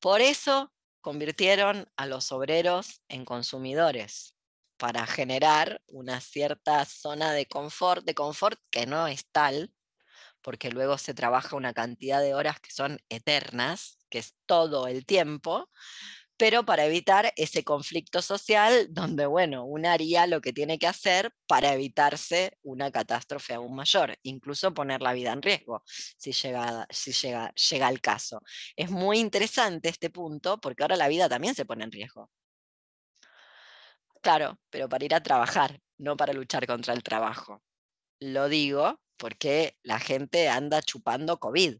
Por 0.00 0.20
eso 0.20 0.72
convirtieron 1.00 1.88
a 1.96 2.06
los 2.06 2.32
obreros 2.32 3.02
en 3.08 3.24
consumidores, 3.24 4.36
para 4.76 5.06
generar 5.06 5.82
una 5.86 6.20
cierta 6.20 6.84
zona 6.84 7.32
de 7.32 7.46
confort, 7.46 8.04
de 8.04 8.14
confort 8.14 8.60
que 8.70 8.86
no 8.86 9.06
es 9.06 9.26
tal, 9.30 9.72
porque 10.42 10.70
luego 10.70 10.98
se 10.98 11.14
trabaja 11.14 11.56
una 11.56 11.72
cantidad 11.72 12.20
de 12.20 12.34
horas 12.34 12.60
que 12.60 12.70
son 12.70 12.98
eternas, 13.08 13.98
que 14.10 14.18
es 14.18 14.34
todo 14.46 14.86
el 14.86 15.06
tiempo, 15.06 15.70
pero 16.36 16.64
para 16.64 16.84
evitar 16.84 17.32
ese 17.36 17.64
conflicto 17.64 18.20
social 18.22 18.88
donde, 18.90 19.26
bueno, 19.26 19.64
uno 19.64 19.88
haría 19.88 20.26
lo 20.26 20.40
que 20.40 20.52
tiene 20.52 20.78
que 20.78 20.86
hacer 20.86 21.32
para 21.46 21.72
evitarse 21.72 22.58
una 22.62 22.90
catástrofe 22.90 23.54
aún 23.54 23.74
mayor, 23.74 24.18
incluso 24.22 24.74
poner 24.74 25.00
la 25.02 25.12
vida 25.12 25.32
en 25.32 25.42
riesgo, 25.42 25.82
si 25.86 26.32
llega, 26.32 26.86
llega 26.90 27.88
el 27.88 28.00
caso. 28.00 28.42
Es 28.76 28.90
muy 28.90 29.18
interesante 29.18 29.88
este 29.88 30.10
punto 30.10 30.60
porque 30.60 30.82
ahora 30.82 30.96
la 30.96 31.08
vida 31.08 31.28
también 31.28 31.54
se 31.54 31.64
pone 31.64 31.84
en 31.84 31.92
riesgo. 31.92 32.30
Claro, 34.20 34.58
pero 34.70 34.88
para 34.88 35.04
ir 35.04 35.14
a 35.14 35.22
trabajar, 35.22 35.80
no 35.98 36.16
para 36.16 36.32
luchar 36.32 36.66
contra 36.66 36.92
el 36.92 37.02
trabajo. 37.02 37.62
Lo 38.20 38.48
digo 38.48 39.00
porque 39.16 39.78
la 39.82 39.98
gente 40.00 40.48
anda 40.48 40.82
chupando 40.82 41.38
COVID 41.38 41.78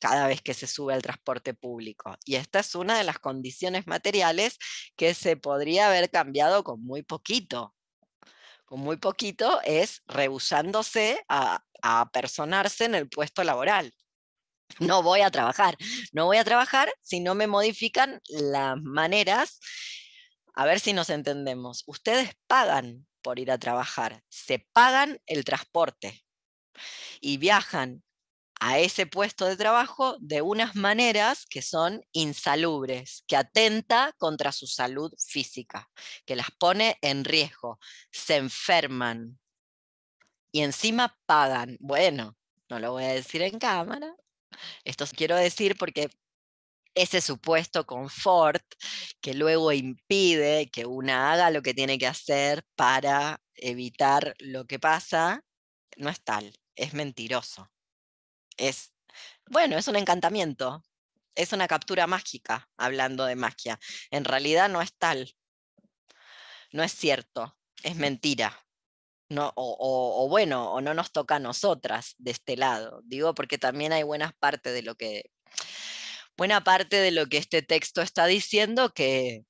cada 0.00 0.26
vez 0.26 0.42
que 0.42 0.54
se 0.54 0.66
sube 0.66 0.94
al 0.94 1.02
transporte 1.02 1.54
público. 1.54 2.16
Y 2.24 2.36
esta 2.36 2.60
es 2.60 2.74
una 2.74 2.98
de 2.98 3.04
las 3.04 3.18
condiciones 3.18 3.86
materiales 3.86 4.58
que 4.96 5.14
se 5.14 5.36
podría 5.36 5.88
haber 5.88 6.10
cambiado 6.10 6.64
con 6.64 6.82
muy 6.82 7.02
poquito. 7.02 7.74
Con 8.64 8.80
muy 8.80 8.96
poquito 8.96 9.60
es 9.62 10.02
rehusándose 10.06 11.22
a, 11.28 11.62
a 11.82 12.10
personarse 12.10 12.84
en 12.84 12.94
el 12.94 13.08
puesto 13.08 13.44
laboral. 13.44 13.92
No 14.78 15.02
voy 15.02 15.20
a 15.20 15.30
trabajar, 15.30 15.76
no 16.12 16.26
voy 16.26 16.36
a 16.36 16.44
trabajar 16.44 16.92
si 17.02 17.20
no 17.20 17.34
me 17.34 17.46
modifican 17.46 18.20
las 18.28 18.80
maneras. 18.80 19.60
A 20.54 20.64
ver 20.64 20.80
si 20.80 20.92
nos 20.92 21.10
entendemos. 21.10 21.82
Ustedes 21.86 22.32
pagan 22.46 23.06
por 23.22 23.38
ir 23.38 23.50
a 23.50 23.58
trabajar, 23.58 24.22
se 24.28 24.66
pagan 24.72 25.20
el 25.26 25.44
transporte 25.44 26.24
y 27.20 27.36
viajan 27.36 28.02
a 28.60 28.78
ese 28.78 29.06
puesto 29.06 29.46
de 29.46 29.56
trabajo 29.56 30.16
de 30.20 30.42
unas 30.42 30.76
maneras 30.76 31.46
que 31.46 31.62
son 31.62 32.04
insalubres, 32.12 33.24
que 33.26 33.36
atenta 33.36 34.14
contra 34.18 34.52
su 34.52 34.66
salud 34.66 35.12
física, 35.18 35.90
que 36.26 36.36
las 36.36 36.50
pone 36.52 36.98
en 37.00 37.24
riesgo, 37.24 37.80
se 38.12 38.36
enferman 38.36 39.40
y 40.52 40.60
encima 40.60 41.18
pagan. 41.26 41.78
Bueno, 41.80 42.36
no 42.68 42.78
lo 42.78 42.92
voy 42.92 43.04
a 43.04 43.14
decir 43.14 43.42
en 43.42 43.58
cámara, 43.58 44.14
esto 44.84 45.06
quiero 45.16 45.36
decir 45.36 45.76
porque 45.78 46.10
ese 46.94 47.20
supuesto 47.20 47.86
confort 47.86 48.62
que 49.22 49.34
luego 49.34 49.72
impide 49.72 50.68
que 50.70 50.86
una 50.86 51.32
haga 51.32 51.50
lo 51.50 51.62
que 51.62 51.72
tiene 51.72 51.98
que 51.98 52.06
hacer 52.06 52.64
para 52.76 53.40
evitar 53.54 54.34
lo 54.38 54.66
que 54.66 54.78
pasa, 54.78 55.44
no 55.96 56.10
es 56.10 56.22
tal, 56.22 56.52
es 56.76 56.94
mentiroso 56.94 57.70
es, 58.56 58.92
bueno, 59.46 59.78
es 59.78 59.88
un 59.88 59.96
encantamiento, 59.96 60.82
es 61.34 61.52
una 61.52 61.68
captura 61.68 62.06
mágica, 62.06 62.68
hablando 62.76 63.24
de 63.24 63.36
magia. 63.36 63.78
En 64.10 64.24
realidad 64.24 64.68
no 64.68 64.82
es 64.82 64.94
tal, 64.96 65.34
no 66.72 66.82
es 66.82 66.92
cierto, 66.92 67.56
es 67.82 67.96
mentira. 67.96 68.66
No, 69.28 69.52
o, 69.54 70.28
bueno, 70.28 70.72
o 70.72 70.80
no 70.80 70.92
nos 70.92 71.12
toca 71.12 71.36
a 71.36 71.38
nosotras 71.38 72.16
de 72.18 72.32
este 72.32 72.56
lado. 72.56 73.00
Digo 73.04 73.32
porque 73.32 73.58
también 73.58 73.92
hay 73.92 74.02
buena 74.02 74.34
parte 74.40 74.72
de 74.72 74.82
lo 74.82 74.96
que 74.96 75.30
buena 76.36 76.64
parte 76.64 76.96
de 76.96 77.12
lo 77.12 77.26
que 77.26 77.36
este 77.36 77.62
texto 77.62 78.02
está 78.02 78.26
diciendo 78.26 78.92
que 78.92 79.44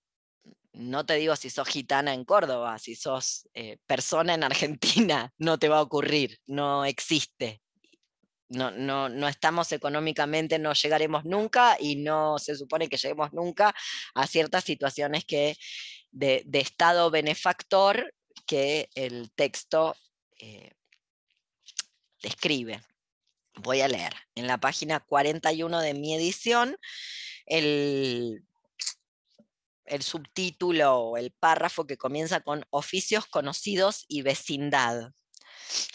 no 0.72 1.06
te 1.06 1.14
digo 1.14 1.36
si 1.36 1.48
sos 1.50 1.68
gitana 1.68 2.14
en 2.14 2.24
Córdoba, 2.24 2.78
si 2.78 2.94
sos 2.94 3.48
eh, 3.54 3.78
persona 3.86 4.34
en 4.34 4.44
Argentina, 4.44 5.32
no 5.38 5.58
te 5.58 5.68
va 5.68 5.78
a 5.78 5.82
ocurrir, 5.82 6.38
no 6.46 6.84
existe. 6.84 7.62
No, 8.50 8.70
no, 8.72 9.08
no, 9.08 9.28
estamos 9.28 9.70
económicamente, 9.72 10.58
no 10.58 10.72
llegaremos 10.72 11.24
nunca 11.24 11.76
y 11.78 11.96
no 11.96 12.38
se 12.38 12.56
supone 12.56 12.88
que 12.88 12.96
lleguemos 12.96 13.32
nunca 13.32 13.74
a 14.14 14.26
ciertas 14.26 14.64
situaciones 14.64 15.24
que 15.24 15.56
de, 16.10 16.44
Estado 16.52 17.10
benefactor 17.10 18.12
que 18.46 18.90
el 18.94 19.30
texto 19.32 19.96
eh, 20.40 20.72
describe. 22.22 22.82
Voy 23.54 23.82
a 23.82 23.88
leer. 23.88 24.14
En 24.34 24.48
la 24.48 24.58
página 24.58 25.00
41 25.00 25.80
de 25.80 25.94
mi 25.94 26.14
edición, 26.14 26.76
el 27.46 28.44
el 29.90 30.02
subtítulo 30.02 30.96
o 30.96 31.16
el 31.16 31.32
párrafo 31.32 31.86
que 31.86 31.98
comienza 31.98 32.40
con 32.40 32.64
oficios 32.70 33.26
conocidos 33.26 34.04
y 34.08 34.22
vecindad. 34.22 35.12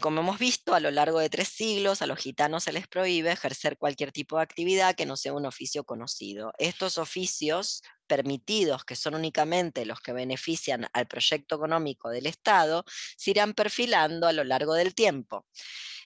Como 0.02 0.22
hemos 0.22 0.40
visto, 0.40 0.74
a 0.74 0.80
lo 0.80 0.92
largo 0.92 1.20
de 1.20 1.30
tres 1.30 1.48
siglos 1.48 2.02
a 2.02 2.08
los 2.08 2.20
gitanos 2.20 2.64
se 2.66 2.74
les 2.74 2.88
prohíbe 2.88 3.32
ejercer 3.32 3.78
cualquier 3.78 4.12
tipo 4.12 4.38
de 4.38 4.44
actividad 4.44 4.96
que 4.96 5.06
no 5.06 5.18
sea 5.18 5.34
un 5.34 5.46
oficio 5.46 5.84
conocido. 5.84 6.54
Estos 6.58 6.98
oficios 6.98 7.82
permitidos, 8.06 8.86
que 8.86 8.96
son 8.96 9.16
únicamente 9.16 9.86
los 9.86 10.00
que 10.00 10.14
benefician 10.14 10.88
al 10.94 11.08
proyecto 11.08 11.56
económico 11.56 12.10
del 12.10 12.26
Estado, 12.26 12.86
se 13.18 13.32
irán 13.32 13.54
perfilando 13.54 14.28
a 14.28 14.34
lo 14.34 14.44
largo 14.44 14.74
del 14.74 14.96
tiempo. 14.96 15.46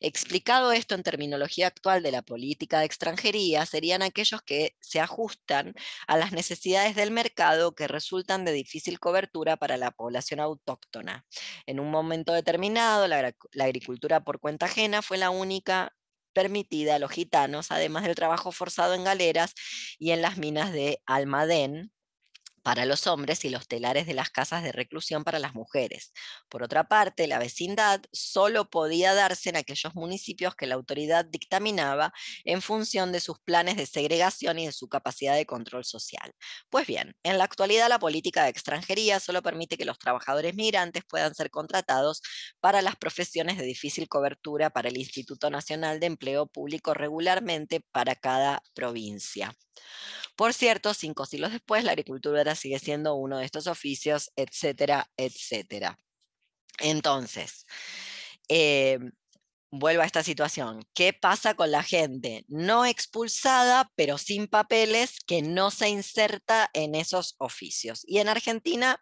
Explicado 0.02 0.72
esto 0.72 0.96
en 0.96 1.04
terminología 1.04 1.68
actual 1.68 2.02
de 2.02 2.12
la 2.12 2.22
política 2.22 2.80
de 2.80 2.86
extranjería, 2.86 3.66
serían 3.66 4.02
aquellos 4.02 4.42
que 4.42 4.78
se 4.80 5.02
ajustan 5.02 5.74
a 6.08 6.18
las 6.18 6.32
necesidades 6.32 6.96
del 6.96 7.12
mercado 7.12 7.76
que 7.76 7.88
resultan 7.88 8.46
de 8.46 8.54
difícil 8.54 9.00
cobertura 9.00 9.58
para 9.58 9.76
la 9.76 9.92
población 9.92 10.40
autóctona. 10.40 11.26
En 11.66 11.82
un 11.82 11.92
momento 11.92 12.32
determinado, 12.34 13.08
la, 13.08 13.34
agricultura 13.60 14.24
por 14.24 14.40
cuenta 14.40 14.68
ajena 14.68 15.02
fue 15.02 15.18
la 15.18 15.32
única 15.32 15.94
permitida 16.40 16.96
a 16.96 17.00
los 17.00 17.12
gitanos, 17.12 17.70
además 17.70 18.06
del 18.06 18.16
trabajo 18.16 18.54
forzado 18.54 18.94
en 18.94 19.04
galeras 19.04 19.54
y 19.98 20.12
en 20.12 20.22
las 20.22 20.38
minas 20.38 20.72
de 20.72 21.02
Almadén, 21.06 21.92
para 22.70 22.86
los 22.86 23.08
hombres 23.08 23.46
y 23.46 23.50
los 23.50 23.68
telares 23.68 24.06
de 24.06 24.14
las 24.14 24.30
casas 24.30 24.62
de 24.62 24.72
reclusión 24.72 25.24
para 25.24 25.40
las 25.40 25.56
mujeres. 25.56 26.14
Por 26.50 26.62
otra 26.62 26.88
parte, 26.88 27.26
la 27.26 27.40
vecindad 27.40 28.00
solo 28.12 28.70
podía 28.70 29.16
darse 29.16 29.50
en 29.50 29.56
aquellos 29.56 29.96
municipios 29.96 30.54
que 30.54 30.68
la 30.68 30.76
autoridad 30.76 31.26
dictaminaba 31.26 32.14
en 32.44 32.62
función 32.62 33.12
de 33.12 33.22
sus 33.22 33.40
planes 33.40 33.76
de 33.76 33.88
segregación 33.88 34.60
y 34.60 34.68
de 34.68 34.72
su 34.72 34.88
capacidad 34.88 35.34
de 35.34 35.48
control 35.48 35.84
social. 35.84 36.36
Pues 36.70 36.86
bien, 36.86 37.16
en 37.24 37.40
la 37.40 37.46
actualidad 37.46 37.90
la 37.90 37.98
política 37.98 38.44
de 38.44 38.50
extranjería 38.50 39.20
solo 39.20 39.42
permite 39.42 39.76
que 39.76 39.86
los 39.86 39.98
trabajadores 39.98 40.54
migrantes 40.54 41.04
puedan 41.10 41.34
ser 41.34 41.50
contratados 41.50 42.22
para 42.60 42.84
las 42.84 42.96
profesiones 42.98 43.58
de 43.58 43.64
difícil 43.64 44.08
cobertura 44.08 44.70
para 44.70 44.90
el 44.90 44.98
Instituto 44.98 45.50
Nacional 45.50 46.00
de 46.00 46.06
Empleo 46.06 46.46
Público 46.46 46.94
regularmente 46.94 47.82
para 47.92 48.14
cada 48.14 48.62
provincia. 48.76 49.56
Por 50.40 50.54
cierto, 50.54 50.94
cinco 50.94 51.26
siglos 51.26 51.52
después, 51.52 51.84
la 51.84 51.92
agricultura 51.92 52.56
sigue 52.56 52.80
siendo 52.80 53.16
uno 53.16 53.40
de 53.40 53.44
estos 53.44 53.68
oficios, 53.68 54.32
etcétera, 54.38 55.12
etcétera. 55.18 56.00
Entonces, 56.80 57.66
eh, 58.48 59.00
vuelvo 59.70 60.02
a 60.02 60.06
esta 60.06 60.24
situación. 60.24 60.88
¿Qué 60.94 61.12
pasa 61.12 61.56
con 61.56 61.72
la 61.72 61.84
gente 61.84 62.46
no 62.48 62.86
expulsada, 62.86 63.92
pero 63.98 64.18
sin 64.18 64.48
papeles, 64.48 65.18
que 65.28 65.42
no 65.42 65.72
se 65.72 65.90
inserta 65.90 66.70
en 66.72 66.96
esos 66.96 67.36
oficios? 67.40 68.04
Y 68.08 68.20
en 68.20 68.30
Argentina 68.30 68.98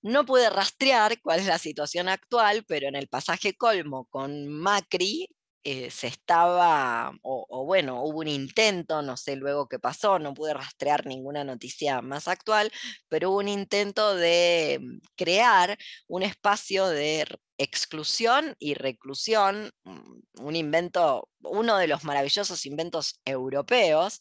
no 0.00 0.24
pude 0.24 0.48
rastrear 0.48 1.20
cuál 1.22 1.40
es 1.40 1.46
la 1.46 1.58
situación 1.58 2.08
actual, 2.08 2.64
pero 2.68 2.86
en 2.86 2.94
el 2.94 3.08
pasaje 3.08 3.56
colmo 3.56 4.04
con 4.10 4.46
Macri, 4.46 5.28
eh, 5.64 5.90
se 5.92 6.08
estaba, 6.08 7.12
o, 7.22 7.64
bueno, 7.64 8.02
hubo 8.02 8.18
un 8.18 8.28
intento, 8.28 9.00
no 9.02 9.16
sé 9.16 9.36
luego 9.36 9.68
qué 9.68 9.78
pasó, 9.78 10.18
no 10.18 10.34
pude 10.34 10.54
rastrear 10.54 11.06
ninguna 11.06 11.44
noticia 11.44 12.02
más 12.02 12.26
actual, 12.26 12.72
pero 13.08 13.30
hubo 13.30 13.38
un 13.38 13.48
intento 13.48 14.16
de 14.16 14.80
mm, 14.80 14.98
crear 15.16 15.78
un 16.08 16.24
espacio 16.24 16.88
de 16.88 17.26
exclusión 17.58 18.56
y 18.58 18.74
reclusión, 18.74 19.70
mm, 19.84 20.20
un 20.40 20.56
invento, 20.56 21.28
uno 21.42 21.76
de 21.76 21.86
los 21.86 22.02
maravillosos 22.04 22.66
inventos 22.66 23.20
europeos. 23.24 24.20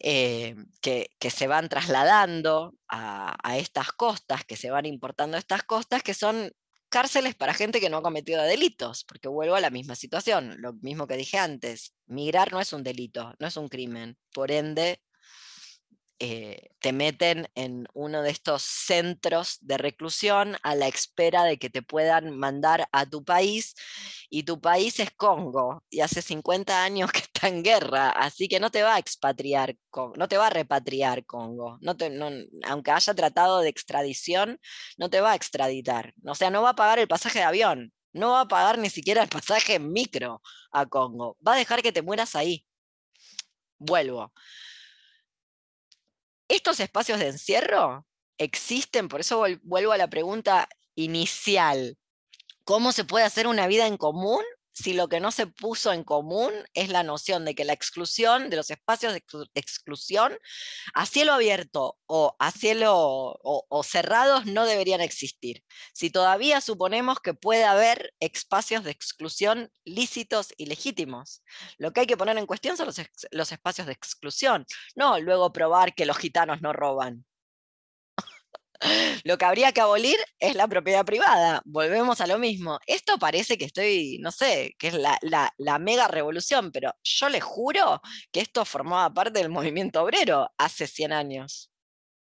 Eh, 0.00 0.56
que, 0.82 1.08
se 1.30 1.46
van 1.46 1.68
trasladando 1.68 2.74
a, 2.88 3.36
a, 3.42 3.58
estas 3.58 3.92
costas, 3.92 4.44
que 4.44 4.56
se 4.56 4.70
van 4.70 4.86
importando 4.86 5.36
a 5.36 5.40
estas 5.40 5.62
costas, 5.62 6.02
que 6.02 6.14
son 6.14 6.52
cárceles 6.94 7.34
para 7.34 7.54
gente 7.54 7.80
que 7.80 7.90
no 7.90 7.96
ha 7.96 8.02
cometido 8.02 8.40
delitos, 8.44 9.02
porque 9.02 9.26
vuelvo 9.26 9.56
a 9.56 9.60
la 9.60 9.70
misma 9.70 9.96
situación, 9.96 10.54
lo 10.58 10.74
mismo 10.74 11.08
que 11.08 11.16
dije 11.16 11.38
antes, 11.38 11.92
migrar 12.06 12.52
no 12.52 12.60
es 12.60 12.72
un 12.72 12.84
delito, 12.84 13.34
no 13.40 13.48
es 13.48 13.56
un 13.56 13.68
crimen, 13.68 14.16
por 14.32 14.52
ende 14.52 15.02
eh, 16.20 16.68
te 16.80 16.92
meten 16.92 17.48
en 17.56 17.86
uno 17.92 18.22
de 18.22 18.30
estos 18.30 18.62
centros 18.62 19.58
de 19.62 19.78
reclusión 19.78 20.56
a 20.62 20.76
la 20.76 20.86
espera 20.86 21.44
de 21.44 21.58
que 21.58 21.70
te 21.70 21.82
puedan 21.82 22.36
mandar 22.38 22.88
a 22.92 23.04
tu 23.04 23.24
país 23.24 23.74
y 24.30 24.44
tu 24.44 24.60
país 24.60 25.00
es 25.00 25.10
Congo 25.10 25.82
y 25.90 26.00
hace 26.00 26.22
50 26.22 26.84
años 26.84 27.10
que 27.12 27.18
está 27.18 27.48
en 27.48 27.62
guerra, 27.64 28.10
así 28.10 28.48
que 28.48 28.60
no 28.60 28.70
te 28.70 28.82
va 28.82 28.94
a 28.94 28.98
expatriar, 28.98 29.76
no 30.16 30.28
te 30.28 30.36
va 30.36 30.46
a 30.46 30.50
repatriar 30.50 31.26
Congo, 31.26 31.78
no 31.80 31.96
te, 31.96 32.10
aunque 32.64 32.90
haya 32.92 33.14
tratado 33.14 33.60
de 33.60 33.68
extradición, 33.68 34.60
no 34.96 35.10
te 35.10 35.20
va 35.20 35.32
a 35.32 35.36
extraditar, 35.36 36.14
o 36.24 36.34
sea, 36.34 36.50
no 36.50 36.62
va 36.62 36.70
a 36.70 36.76
pagar 36.76 37.00
el 37.00 37.08
pasaje 37.08 37.40
de 37.40 37.44
avión, 37.44 37.92
no 38.12 38.30
va 38.30 38.42
a 38.42 38.48
pagar 38.48 38.78
ni 38.78 38.90
siquiera 38.90 39.22
el 39.22 39.28
pasaje 39.28 39.78
micro 39.80 40.40
a 40.70 40.86
Congo, 40.86 41.36
va 41.46 41.54
a 41.54 41.58
dejar 41.58 41.82
que 41.82 41.92
te 41.92 42.02
mueras 42.02 42.36
ahí. 42.36 42.64
Vuelvo. 43.78 44.32
Estos 46.48 46.80
espacios 46.80 47.18
de 47.18 47.28
encierro 47.28 48.06
existen, 48.38 49.08
por 49.08 49.20
eso 49.20 49.44
vuelvo 49.62 49.92
a 49.92 49.98
la 49.98 50.08
pregunta 50.08 50.68
inicial. 50.94 51.96
¿Cómo 52.64 52.92
se 52.92 53.04
puede 53.04 53.24
hacer 53.24 53.46
una 53.46 53.66
vida 53.66 53.86
en 53.86 53.96
común 53.96 54.42
si 54.74 54.92
lo 54.92 55.08
que 55.08 55.20
no 55.20 55.30
se 55.30 55.46
puso 55.46 55.92
en 55.92 56.04
común 56.04 56.52
es 56.74 56.88
la 56.88 57.02
noción 57.02 57.44
de 57.44 57.54
que 57.54 57.64
la 57.64 57.72
exclusión, 57.72 58.50
de 58.50 58.56
los 58.56 58.70
espacios 58.70 59.12
de, 59.12 59.22
exclusión, 59.54 60.36
a 60.94 61.06
cielo 61.06 61.32
abierto 61.32 61.96
o 62.06 62.36
a 62.38 62.50
cielo 62.50 62.92
o, 62.94 63.82
cerrados 63.84 64.46
no 64.46 64.66
deberían 64.66 65.00
existir. 65.00 65.62
Si 65.92 66.10
todavía 66.10 66.60
suponemos 66.60 67.20
que 67.20 67.34
puede 67.34 67.64
haber 67.64 68.12
espacios 68.20 68.84
de 68.84 68.90
exclusión 68.90 69.70
lícitos 69.84 70.52
y 70.56 70.66
legítimos, 70.66 71.42
lo 71.78 71.92
que 71.92 72.00
hay 72.00 72.06
que 72.06 72.16
poner 72.16 72.36
en 72.36 72.46
cuestión 72.46 72.76
son 72.76 72.88
los 73.30 73.52
espacios 73.52 73.86
de 73.86 73.92
exclusión, 73.92 74.66
no 74.96 75.20
luego 75.20 75.52
probar 75.52 75.94
que 75.94 76.06
los 76.06 76.18
gitanos 76.18 76.60
no 76.62 76.72
roban. 76.72 77.24
Lo 79.24 79.38
que 79.38 79.44
habría 79.44 79.72
que 79.72 79.80
abolir 79.80 80.16
es 80.38 80.54
la 80.54 80.68
propiedad 80.68 81.04
privada. 81.04 81.62
Volvemos 81.64 82.20
a 82.20 82.26
lo 82.26 82.38
mismo. 82.38 82.78
Esto 82.86 83.18
parece 83.18 83.56
que 83.58 83.64
estoy, 83.66 84.18
no 84.20 84.30
sé, 84.30 84.74
que 84.78 84.88
es 84.88 84.94
la, 84.94 85.78
mega 85.78 86.08
revolución, 86.08 86.70
pero 86.72 86.92
yo 87.02 87.28
le 87.28 87.40
juro 87.40 88.00
que 88.32 88.40
esto 88.40 88.64
formaba 88.64 89.12
parte 89.12 89.40
del 89.40 89.48
movimiento 89.50 90.02
obrero 90.02 90.48
hace 90.58 90.86
100 90.86 91.12
años. 91.12 91.70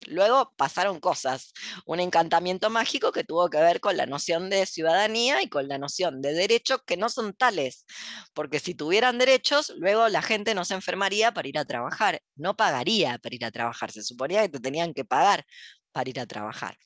Luego 0.06 0.54
pasaron 0.56 1.00
cosas, 1.00 1.52
un 1.84 1.98
encantamiento 1.98 2.70
mágico 2.70 3.10
que 3.10 3.24
tuvo 3.24 3.50
que 3.50 3.58
ver 3.58 3.80
con 3.80 3.96
la 3.96 4.06
noción 4.06 4.48
de 4.48 4.64
ciudadanía 4.64 5.42
y 5.42 5.48
con 5.48 5.66
la 5.66 5.76
noción 5.76 6.22
de 6.22 6.34
derechos 6.34 6.80
que 6.86 6.96
no 6.96 7.08
son 7.08 7.34
tales, 7.34 7.84
porque 8.32 8.60
si 8.60 8.74
tuvieran 8.74 9.18
derechos, 9.18 9.72
luego 9.76 10.08
la 10.08 10.22
gente 10.22 10.54
no 10.54 10.64
se 10.64 10.74
enfermaría 10.74 11.32
para 11.32 11.48
ir 11.48 11.58
a 11.58 11.64
trabajar, 11.64 12.20
no 12.36 12.56
pagaría 12.56 13.18
para 13.18 13.34
ir 13.34 13.44
a 13.44 13.50
trabajar, 13.50 13.90
se 13.90 14.02
suponía 14.04 14.42
que 14.42 14.50
te 14.50 14.60
tenían 14.60 14.94
que 14.94 15.04
pagar 15.04 15.44
para 15.92 16.10
ir 16.10 16.20
a 16.20 16.26
trabajar. 16.26 16.76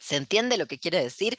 ¿Se 0.00 0.16
entiende 0.16 0.56
lo 0.58 0.66
que 0.66 0.78
quiere 0.78 1.02
decir? 1.02 1.36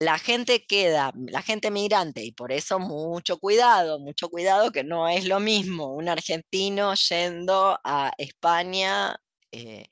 La 0.00 0.18
gente 0.18 0.64
queda, 0.64 1.12
la 1.16 1.42
gente 1.42 1.70
migrante, 1.70 2.24
y 2.24 2.32
por 2.32 2.52
eso 2.52 2.78
mucho 2.78 3.38
cuidado, 3.38 3.98
mucho 3.98 4.28
cuidado 4.28 4.70
que 4.70 4.84
no 4.84 5.08
es 5.08 5.26
lo 5.26 5.40
mismo 5.40 5.92
un 5.92 6.08
argentino 6.08 6.94
yendo 6.94 7.78
a 7.82 8.12
España 8.16 9.16
eh, 9.50 9.88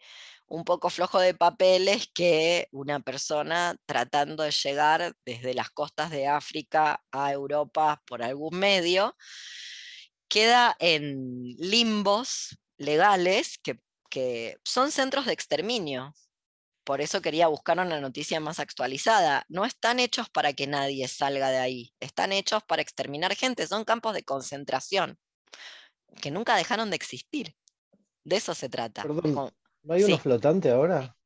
un 0.48 0.64
poco 0.64 0.90
flojo 0.90 1.18
de 1.18 1.34
papeles 1.34 2.08
que 2.14 2.68
una 2.70 3.00
persona 3.00 3.76
tratando 3.86 4.42
de 4.44 4.52
llegar 4.52 5.12
desde 5.24 5.54
las 5.54 5.70
costas 5.70 6.10
de 6.10 6.28
África 6.28 7.02
a 7.10 7.32
Europa 7.32 8.02
por 8.06 8.22
algún 8.22 8.58
medio, 8.58 9.16
queda 10.28 10.76
en 10.78 11.56
limbos 11.58 12.58
legales 12.78 13.58
que 13.58 13.80
que 14.10 14.58
son 14.64 14.90
centros 14.90 15.26
de 15.26 15.32
exterminio. 15.32 16.14
Por 16.84 17.00
eso 17.00 17.20
quería 17.20 17.48
buscar 17.48 17.78
una 17.78 18.00
noticia 18.00 18.38
más 18.38 18.60
actualizada. 18.60 19.44
No 19.48 19.64
están 19.64 19.98
hechos 19.98 20.28
para 20.30 20.52
que 20.52 20.66
nadie 20.66 21.08
salga 21.08 21.50
de 21.50 21.58
ahí. 21.58 21.94
Están 21.98 22.32
hechos 22.32 22.62
para 22.62 22.82
exterminar 22.82 23.34
gente. 23.34 23.66
Son 23.66 23.84
campos 23.84 24.14
de 24.14 24.22
concentración 24.22 25.18
que 26.20 26.30
nunca 26.30 26.56
dejaron 26.56 26.90
de 26.90 26.96
existir. 26.96 27.56
De 28.24 28.36
eso 28.36 28.54
se 28.54 28.68
trata. 28.68 29.02
Perdón, 29.02 29.52
¿no 29.82 29.94
hay 29.94 30.04
uno 30.04 30.18
flotante 30.18 30.70
ahora? 30.70 31.16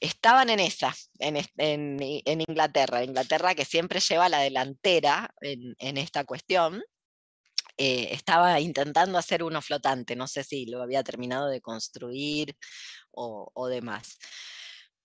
estaban 0.00 0.50
en 0.50 0.60
esa, 0.60 0.94
en, 1.18 2.00
Inglaterra, 2.00 3.02
Inglaterra 3.02 3.54
que 3.54 3.64
siempre 3.64 4.00
lleva 4.00 4.28
la 4.28 4.40
delantera 4.40 5.34
en, 5.40 5.96
esta 5.96 6.24
cuestión, 6.24 6.82
eh, 7.78 8.08
estaba 8.12 8.60
intentando 8.60 9.18
hacer 9.18 9.44
uno 9.44 9.62
flotante, 9.62 10.16
no 10.16 10.26
sé 10.26 10.42
si 10.42 10.66
lo 10.66 10.82
había 10.82 11.04
terminado 11.04 11.48
de 11.48 11.60
construir 11.60 12.56
o, 13.12 13.68
demás. 13.68 14.18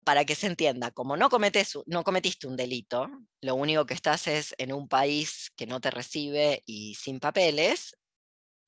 Para 0.04 0.26
que 0.26 0.36
se 0.36 0.48
entienda, 0.48 0.92
como 0.92 1.16
no, 1.16 1.30
cometes, 1.30 1.78
no 1.86 2.04
cometiste 2.04 2.48
un 2.48 2.58
delito, 2.58 3.08
lo 3.42 3.56
único 3.56 3.86
que 3.86 3.94
estás 3.94 4.28
es 4.28 4.56
en 4.58 4.74
un 4.74 4.88
país 4.88 5.52
que 5.56 5.68
no 5.68 5.80
te 5.80 5.92
recibe 5.92 6.64
y 6.66 6.96
sin 6.96 7.20
papeles, 7.20 7.96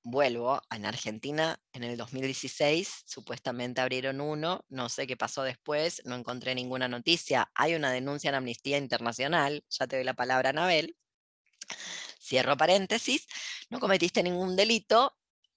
vuelvo, 0.04 0.62
en 0.70 0.86
Argentina 0.86 1.60
en 1.74 1.84
el 1.84 1.98
2016 1.98 3.04
supuestamente 3.06 3.82
abrieron 3.82 4.22
uno, 4.22 4.64
no 4.70 4.88
sé 4.88 5.08
qué 5.08 5.18
pasó 5.18 5.42
después, 5.44 6.02
no 6.06 6.16
encontré 6.16 6.54
ninguna 6.54 6.88
noticia, 6.88 7.52
hay 7.56 7.74
una 7.76 7.92
denuncia 7.92 8.30
en 8.30 8.36
Amnistía 8.36 8.78
Internacional, 8.78 9.66
ya 9.70 9.88
te 9.88 9.96
doy 9.98 10.06
la 10.06 10.14
palabra, 10.14 10.52
Anabel, 10.52 10.96
cierro 12.26 12.58
paréntesis, 12.58 13.28
no 13.70 13.80
cometiste 13.80 14.24
ningún 14.24 14.56
delito, 14.56 15.16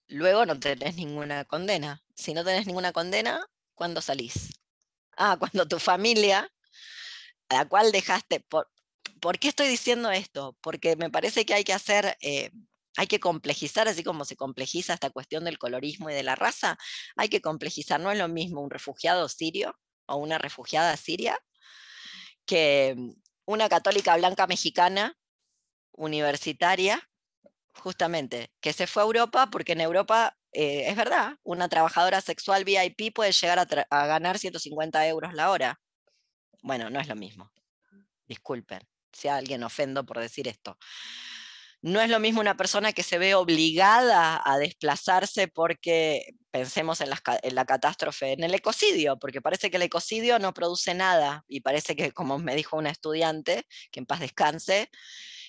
luego 0.08 0.46
no 0.46 0.58
tenés 0.58 0.96
ninguna 0.96 1.44
condena. 1.44 2.02
Si 2.14 2.34
no 2.34 2.44
tenés 2.44 2.66
ninguna 2.66 2.92
condena, 2.92 3.44
¿cuándo 3.74 4.00
salís? 4.00 4.50
Ah, 5.16 5.36
cuando 5.40 5.66
tu 5.66 5.78
familia, 5.78 6.50
a 7.48 7.54
la 7.54 7.68
cual 7.68 7.92
dejaste, 7.92 8.40
por, 8.40 8.70
¿por 9.20 9.38
qué 9.38 9.48
estoy 9.48 9.68
diciendo 9.68 10.10
esto? 10.10 10.56
Porque 10.60 10.96
me 10.96 11.10
parece 11.10 11.44
que 11.44 11.54
hay 11.54 11.64
que 11.64 11.72
hacer... 11.72 12.16
Eh, 12.20 12.50
hay 12.96 13.06
que 13.06 13.20
complejizar, 13.20 13.86
así 13.86 14.02
como 14.02 14.24
se 14.24 14.34
complejiza 14.34 14.92
esta 14.92 15.10
cuestión 15.10 15.44
del 15.44 15.56
colorismo 15.56 16.10
y 16.10 16.14
de 16.14 16.24
la 16.24 16.34
raza, 16.34 16.76
hay 17.14 17.28
que 17.28 17.40
complejizar. 17.40 18.00
No 18.00 18.10
es 18.10 18.18
lo 18.18 18.26
mismo 18.26 18.60
un 18.60 18.70
refugiado 18.70 19.28
sirio 19.28 19.78
o 20.06 20.16
una 20.16 20.36
refugiada 20.36 20.96
siria 20.96 21.38
que 22.44 22.96
una 23.44 23.68
católica 23.68 24.16
blanca 24.16 24.48
mexicana 24.48 25.16
universitaria, 25.98 27.02
justamente, 27.74 28.50
que 28.60 28.72
se 28.72 28.86
fue 28.86 29.02
a 29.02 29.06
Europa 29.06 29.48
porque 29.50 29.72
en 29.72 29.80
Europa, 29.80 30.36
eh, 30.52 30.84
es 30.88 30.96
verdad, 30.96 31.36
una 31.42 31.68
trabajadora 31.68 32.20
sexual 32.20 32.64
VIP 32.64 33.14
puede 33.14 33.32
llegar 33.32 33.58
a, 33.58 34.06
ganar 34.06 34.38
150 34.38 35.06
euros 35.08 35.34
la 35.34 35.50
hora. 35.50 35.80
Bueno, 36.62 36.90
no 36.90 37.00
es 37.00 37.08
lo 37.08 37.16
mismo. 37.16 37.52
Disculpen 38.26 38.80
si 39.12 39.28
a 39.28 39.36
alguien 39.36 39.62
ofendo 39.62 40.04
por 40.04 40.18
decir 40.18 40.48
esto. 40.48 40.78
No 41.80 42.00
es 42.00 42.10
lo 42.10 42.18
mismo 42.18 42.40
una 42.40 42.56
persona 42.56 42.92
que 42.92 43.04
se 43.04 43.18
ve 43.18 43.36
obligada 43.36 44.42
a 44.44 44.58
desplazarse 44.58 45.46
porque 45.46 46.34
pensemos 46.50 47.00
en 47.00 47.08
la, 47.10 47.64
catástrofe, 47.64 48.32
en 48.32 48.42
el 48.42 48.52
ecocidio, 48.52 49.16
porque 49.16 49.40
parece 49.40 49.70
que 49.70 49.76
el 49.76 49.84
ecocidio 49.84 50.40
no 50.40 50.52
produce 50.52 50.94
nada 50.94 51.44
y 51.46 51.60
parece 51.60 51.94
que, 51.94 52.10
como 52.10 52.38
me 52.38 52.56
dijo 52.56 52.76
una 52.76 52.90
estudiante, 52.90 53.64
que 53.92 54.00
en 54.00 54.06
paz 54.06 54.18
descanse, 54.18 54.90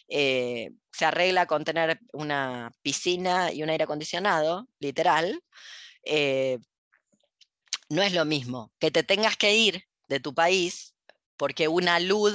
eh, 0.10 0.72
se 0.92 1.06
arregla 1.06 1.46
con 1.46 1.64
tener 1.64 2.00
una 2.14 2.72
piscina 2.82 3.54
y 3.54 3.64
un 3.64 3.70
aire 3.70 3.84
acondicionado, 3.84 4.68
literal. 4.80 5.42
Eh, 6.04 6.60
no 7.90 8.02
es 8.02 8.14
lo 8.14 8.26
mismo 8.26 8.72
que 8.80 8.92
te 8.92 9.04
tengas 9.04 9.38
que 9.38 9.56
ir 9.56 9.84
de 10.08 10.20
tu 10.20 10.34
país 10.34 10.96
porque 11.38 11.68
una 11.68 12.00
luz 12.00 12.34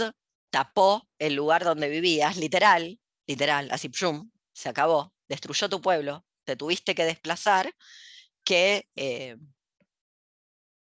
tapó 0.51 1.09
el 1.19 1.35
lugar 1.35 1.65
donde 1.65 1.89
vivías, 1.89 2.37
literal, 2.37 2.99
literal, 3.27 3.69
así, 3.71 3.91
se 4.53 4.69
acabó, 4.69 5.13
destruyó 5.29 5.69
tu 5.69 5.81
pueblo, 5.81 6.25
te 6.45 6.57
tuviste 6.57 6.95
que 6.95 7.05
desplazar, 7.05 7.75
que 8.45 8.89
eh, 8.97 9.37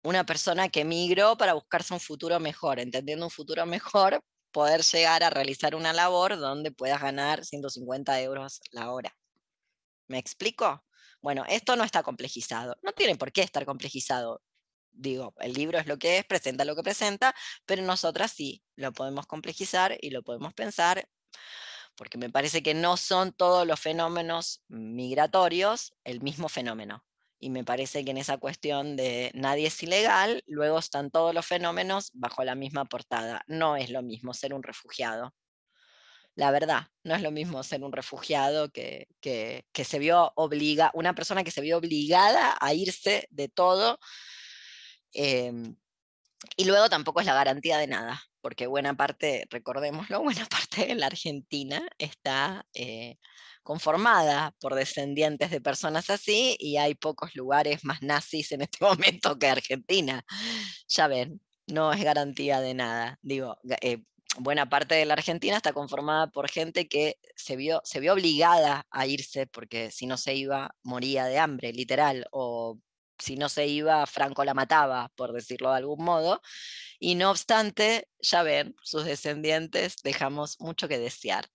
una 0.04 0.26
persona 0.26 0.70
que 0.70 0.82
emigró 0.82 1.38
para 1.38 1.54
buscarse 1.54 1.94
un 1.94 2.00
futuro 2.00 2.40
mejor, 2.40 2.80
entendiendo 2.80 3.26
un 3.26 3.32
futuro 3.32 3.66
mejor, 3.66 4.24
poder 4.54 4.84
llegar 4.84 5.24
a 5.24 5.30
realizar 5.30 5.76
una 5.76 5.92
labor 5.92 6.40
donde 6.40 6.72
puedas 6.72 7.02
ganar 7.02 7.44
150 7.44 8.22
euros 8.22 8.62
la 8.72 8.92
hora. 8.92 9.18
¿Me 10.08 10.20
explico? 10.20 10.86
Bueno, 11.22 11.44
esto 11.50 11.76
no 11.76 11.84
está 11.84 12.04
complejizado, 12.04 12.78
no 12.82 12.94
tiene 12.94 13.18
por 13.18 13.34
qué 13.34 13.42
estar 13.42 13.66
complejizado. 13.66 14.42
Digo, 14.94 15.34
el 15.40 15.54
libro 15.54 15.80
es 15.80 15.88
lo 15.88 15.98
que 15.98 16.20
es, 16.20 16.26
presenta 16.26 16.66
lo 16.66 16.76
que 16.76 16.84
presenta, 16.84 17.36
pero 17.66 17.82
nosotras 17.82 18.32
sí 18.32 18.64
lo 18.78 18.94
podemos 18.94 19.26
complejizar 19.26 19.98
y 20.00 20.12
lo 20.12 20.24
podemos 20.24 20.54
pensar 20.54 21.10
porque 21.96 22.18
me 22.18 22.30
parece 22.30 22.64
que 22.64 22.74
no 22.74 22.98
son 22.98 23.34
todos 23.34 23.68
los 23.68 23.80
fenómenos 23.80 24.64
migratorios 24.68 25.94
el 26.04 26.22
mismo 26.22 26.50
fenómeno. 26.50 27.06
Y 27.44 27.50
me 27.50 27.66
parece 27.66 28.06
que 28.06 28.12
en 28.12 28.18
esa 28.18 28.38
cuestión 28.38 28.96
de 28.96 29.30
nadie 29.34 29.68
es 29.68 29.84
ilegal, 29.84 30.44
luego 30.48 30.80
están 30.80 31.12
todos 31.12 31.36
los 31.36 31.46
fenómenos 31.46 32.10
bajo 32.14 32.46
la 32.46 32.56
misma 32.56 32.86
portada. 32.86 33.44
No 33.48 33.76
es 33.76 33.90
lo 33.90 34.02
mismo 34.02 34.34
ser 34.34 34.54
un 34.54 34.64
refugiado. 34.64 35.34
La 36.36 36.52
verdad, 36.52 36.88
no 37.04 37.16
es 37.16 37.22
lo 37.22 37.32
mismo 37.32 37.62
ser 37.64 37.84
un 37.84 37.92
refugiado 37.92 38.70
que, 38.70 39.08
que, 39.20 39.66
se 39.84 40.00
vio 40.00 40.32
una 40.94 41.14
persona 41.16 41.44
que 41.44 41.52
se 41.52 41.60
vio 41.60 41.78
obligada 41.80 42.56
a 42.62 42.74
irse 42.74 43.28
de 43.30 43.50
todo. 43.50 44.00
Em, 45.12 45.76
y 46.56 46.64
luego 46.64 46.88
tampoco 46.90 47.20
es 47.20 47.26
la 47.26 47.34
garantía 47.36 47.78
de 47.78 47.88
nada 47.88 48.24
porque 48.44 48.68
buena 48.68 48.94
parte, 48.96 49.48
recordémoslo, 49.50 50.22
buena 50.24 50.46
parte 50.46 50.86
de 50.86 50.96
la 50.96 51.08
Argentina 51.08 51.82
está 51.98 52.66
eh, 52.74 53.18
conformada 53.64 54.54
por 54.60 54.76
descendientes 54.76 55.50
de 55.52 55.62
personas 55.62 56.10
así 56.10 56.56
y 56.60 56.78
hay 56.78 56.96
pocos 56.96 57.36
lugares 57.36 57.84
más 57.84 58.02
nazis 58.02 58.52
en 58.52 58.62
este 58.62 58.78
momento 58.86 59.40
que 59.40 59.48
Argentina. 59.48 60.24
Ya 60.88 61.08
ven, 61.08 61.42
no 61.68 61.94
es 61.94 62.04
garantía 62.04 62.62
de 62.62 62.74
nada. 62.74 63.20
Digo, 63.22 63.58
eh, 63.82 64.04
buena 64.38 64.70
parte 64.70 64.96
de 64.96 65.06
la 65.06 65.14
Argentina 65.14 65.58
está 65.58 65.74
conformada 65.74 66.28
por 66.28 66.50
gente 66.50 66.88
que 66.88 67.18
se 67.36 67.56
vio, 67.56 67.82
se 67.84 68.00
vio 68.00 68.14
obligada 68.14 68.86
a 68.92 69.08
irse 69.08 69.48
porque 69.48 69.92
si 69.92 70.06
no 70.08 70.18
se 70.18 70.36
iba 70.36 70.76
moría 70.84 71.26
de 71.26 71.40
hambre, 71.40 71.74
literal, 71.74 72.28
o 72.32 72.80
si 73.24 73.38
no 73.38 73.48
se 73.50 73.68
iba, 73.68 74.06
Franco 74.06 74.44
la 74.44 74.54
mataba, 74.54 75.10
por 75.16 75.32
decirlo 75.32 75.72
de 75.72 75.78
algún 75.78 76.04
modo. 76.04 76.42
Y 77.00 77.16
no 77.16 77.32
obstante, 77.32 78.10
ya 78.20 78.44
ven, 78.44 78.76
sus 78.84 79.06
descendientes 79.06 79.98
dejamos 80.04 80.60
mucho 80.60 80.88
que 80.88 81.00
desear. 81.00 81.50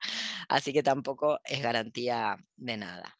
Así 0.48 0.72
que 0.72 0.82
tampoco 0.82 1.40
es 1.44 1.62
garantía 1.62 2.38
de 2.56 2.76
nada. 2.78 3.18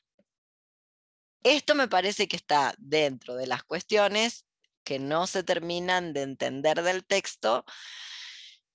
Esto 1.43 1.75
me 1.75 1.89
parece 1.89 2.27
que 2.27 2.37
está 2.37 2.75
dentro 2.79 3.37
de 3.37 3.47
las 3.47 3.63
cuestiones 3.65 4.47
que 4.83 4.99
no 4.99 5.27
se 5.27 5.43
terminan 5.43 6.15
de 6.15 6.23
entender 6.23 6.83
del 6.83 7.05
texto, 7.05 7.65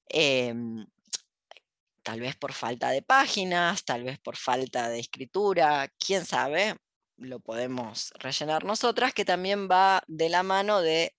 em, 0.09 0.85
tal 2.03 2.19
vez 2.19 2.35
por 2.35 2.53
falta 2.53 2.89
de 2.91 3.01
páginas, 3.01 3.83
tal 3.85 4.03
vez 4.03 4.19
por 4.19 4.37
falta 4.37 4.89
de 4.89 4.99
escritura, 4.99 5.89
quién 5.97 6.25
sabe, 6.25 6.75
lo 7.17 7.39
podemos 7.39 8.11
rellenar 8.19 8.63
nosotras, 8.63 9.13
que 9.13 9.25
también 9.25 9.67
va 9.69 10.03
de 10.07 10.29
la 10.29 10.43
mano 10.43 10.81
de 10.81 11.15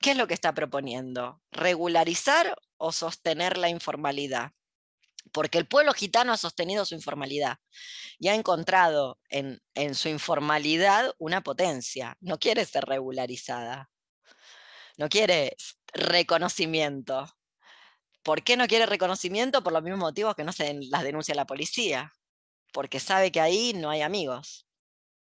qué 0.00 0.12
es 0.12 0.16
lo 0.16 0.26
que 0.26 0.34
está 0.34 0.54
proponiendo, 0.54 1.42
regularizar 1.50 2.56
o 2.76 2.92
sostener 2.92 3.56
la 3.56 3.68
informalidad. 3.68 4.52
Porque 5.32 5.58
el 5.58 5.66
pueblo 5.66 5.92
gitano 5.92 6.32
ha 6.32 6.36
sostenido 6.36 6.84
su 6.84 6.94
informalidad 6.94 7.58
y 8.18 8.28
ha 8.28 8.34
encontrado 8.34 9.18
en, 9.28 9.60
en 9.74 9.94
su 9.94 10.08
informalidad 10.08 11.12
una 11.18 11.42
potencia. 11.42 12.16
No 12.20 12.38
quiere 12.38 12.64
ser 12.64 12.84
regularizada, 12.84 13.90
no 14.96 15.08
quiere 15.08 15.56
reconocimiento. 15.92 17.28
¿Por 18.22 18.44
qué 18.44 18.56
no 18.56 18.68
quiere 18.68 18.86
reconocimiento? 18.86 19.62
Por 19.62 19.72
los 19.72 19.82
mismos 19.82 20.00
motivos 20.00 20.36
que 20.36 20.44
no 20.44 20.52
se 20.52 20.78
las 20.90 21.02
denuncia 21.02 21.34
la 21.34 21.46
policía, 21.46 22.12
porque 22.72 23.00
sabe 23.00 23.32
que 23.32 23.40
ahí 23.40 23.72
no 23.74 23.90
hay 23.90 24.02
amigos 24.02 24.65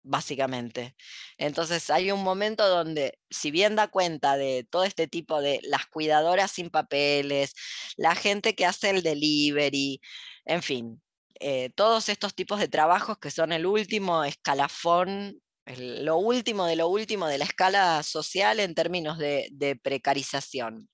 básicamente. 0.02 0.96
Entonces 1.38 1.90
hay 1.90 2.10
un 2.10 2.22
momento 2.22 2.68
donde, 2.68 3.18
si 3.30 3.50
bien 3.50 3.76
da 3.76 3.88
cuenta 3.88 4.36
de 4.36 4.66
todo 4.70 4.84
este 4.84 5.08
tipo 5.08 5.40
de 5.40 5.60
las 5.62 5.86
cuidadoras 5.86 6.50
sin 6.52 6.70
papeles, 6.70 7.54
la 7.96 8.14
gente 8.14 8.54
que 8.54 8.66
hace 8.66 8.90
el 8.90 9.02
delivery, 9.02 10.00
en 10.44 10.62
fin, 10.62 11.02
eh, 11.40 11.70
todos 11.74 12.08
estos 12.08 12.34
tipos 12.34 12.60
de 12.60 12.68
trabajos 12.68 13.18
que 13.18 13.30
son 13.30 13.52
el 13.52 13.66
último 13.66 14.24
escalafón, 14.24 15.40
lo 15.66 16.18
último 16.18 16.66
de 16.66 16.76
lo 16.76 16.88
último 16.88 17.26
de 17.28 17.38
la 17.38 17.44
escala 17.44 18.02
social 18.02 18.60
en 18.60 18.74
términos 18.74 19.18
de, 19.18 19.48
de 19.52 19.76
precarización. 19.76 20.88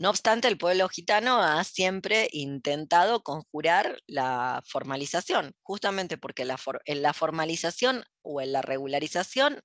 No 0.00 0.08
obstante, 0.08 0.48
el 0.48 0.56
pueblo 0.56 0.88
gitano 0.88 1.42
ha 1.42 1.62
siempre 1.62 2.30
intentado 2.32 3.22
conjurar 3.22 4.00
la 4.06 4.62
formalización, 4.66 5.54
justamente 5.62 6.16
porque 6.16 6.48
en 6.86 7.02
la 7.02 7.12
formalización 7.12 8.04
o 8.22 8.40
en 8.40 8.52
la 8.52 8.62
regularización 8.62 9.60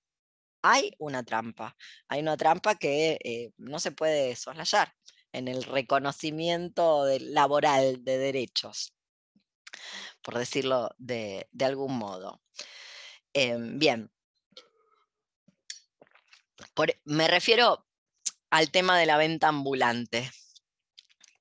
hay 0.61 0.91
una 0.99 1.23
trampa. 1.23 1.77
Hay 2.09 2.19
una 2.19 2.35
trampa 2.35 2.75
que 2.75 3.17
eh, 3.23 3.53
no 3.55 3.79
se 3.79 3.93
puede 3.93 4.35
soslayar 4.35 4.93
en 5.31 5.47
el 5.47 5.63
reconocimiento 5.63 7.05
laboral 7.21 8.03
de 8.03 8.17
derechos, 8.17 8.93
por 10.21 10.37
decirlo 10.37 10.89
de, 10.97 11.47
algún 11.61 11.97
modo. 11.97 12.41
Em, 13.31 13.79
bien. 13.79 14.11
me 17.05 17.29
refiero 17.29 17.85
al 18.55 18.71
tema 18.71 18.97
de 18.97 19.05
la 19.05 19.17
venta 19.17 19.49
ambulante, 19.49 20.31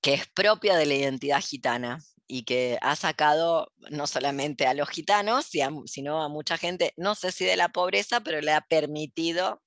que 0.03 0.15
es 0.15 0.27
propia 0.27 0.77
de 0.77 0.87
la 0.87 0.95
identidad 0.95 1.41
gitana 1.41 2.01
y 2.27 2.43
que 2.43 2.77
ha 2.83 2.97
sacado 2.97 3.73
no 3.91 4.09
solamente 4.09 4.67
a 4.67 4.75
los 4.75 4.89
gitanos, 4.89 5.47
sino 5.87 6.25
a 6.25 6.29
mucha 6.29 6.59
gente, 6.59 6.93
no 6.97 7.15
sé 7.15 7.31
si 7.31 7.45
de 7.45 7.57
la 7.57 7.69
pobreza, 7.69 8.21
pero 8.21 8.41
le 8.41 8.53
ha 8.53 8.63
permitido 8.63 9.63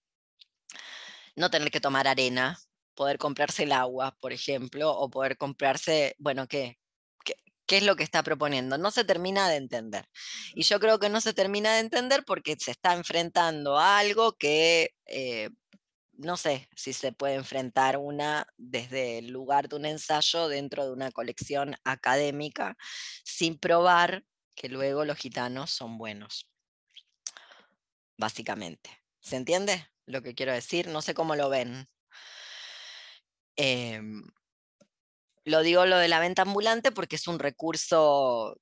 no 1.38 1.50
tener 1.50 1.72
que 1.72 1.80
tomar 1.80 2.06
arena, 2.10 2.60
poder 2.96 3.18
comprarse 3.18 3.64
el 3.64 3.72
agua, 3.72 4.18
por 4.20 4.34
ejemplo, 4.34 4.92
o 4.92 5.10
poder 5.10 5.38
comprarse, 5.38 6.16
bueno, 6.18 6.48
¿qué? 6.48 6.78
¿Qué, 7.66 7.78
es 7.78 7.84
lo 7.84 7.96
que 7.96 8.04
está 8.04 8.24
proponiendo? 8.24 8.78
No 8.78 8.92
se 8.92 9.06
termina 9.06 9.50
de 9.50 9.58
entender. 9.58 10.10
Y 10.54 10.64
yo 10.64 10.80
creo 10.80 11.00
que 11.00 11.10
no 11.10 11.22
se 11.22 11.34
termina 11.34 11.76
de 11.76 11.80
entender 11.80 12.24
porque 12.26 12.58
se 12.60 12.72
está 12.72 12.94
enfrentando 12.94 13.78
a 13.78 14.00
algo 14.00 14.38
que 14.38 14.92
eh, 15.06 15.50
no 16.18 16.36
sé 16.38 16.68
si 16.76 16.94
se 16.94 17.12
puede 17.12 17.36
enfrentar 17.36 17.98
una 17.98 18.48
desde 18.58 19.20
el 19.20 19.28
lugar 19.28 19.70
de 19.70 19.76
un 19.76 19.86
ensayo 19.86 20.48
dentro 20.48 20.86
de 20.86 20.92
una 20.92 21.12
colección 21.12 21.76
académica 21.84 22.76
sin 23.24 23.58
probar 23.58 24.26
que 24.56 24.70
luego 24.70 25.06
los 25.06 25.18
gitanos 25.18 25.72
son 25.72 25.98
buenos. 25.98 26.50
Básicamente. 28.18 28.90
¿Se 29.20 29.36
entiende 29.36 29.88
lo 30.06 30.24
que 30.24 30.34
quiero 30.34 30.54
decir? 30.54 30.88
No 30.88 31.02
sé 31.02 31.14
cómo 31.14 31.36
lo 31.36 31.50
ven. 31.50 31.88
Em, 33.56 34.24
lo 35.46 35.62
digo 35.62 35.86
lo 35.86 35.98
de 35.98 36.08
la 36.08 36.20
venta 36.20 36.42
ambulante 36.42 36.92
porque 36.92 37.16
es 37.16 37.28
un 37.28 37.40
recurso 37.40 38.60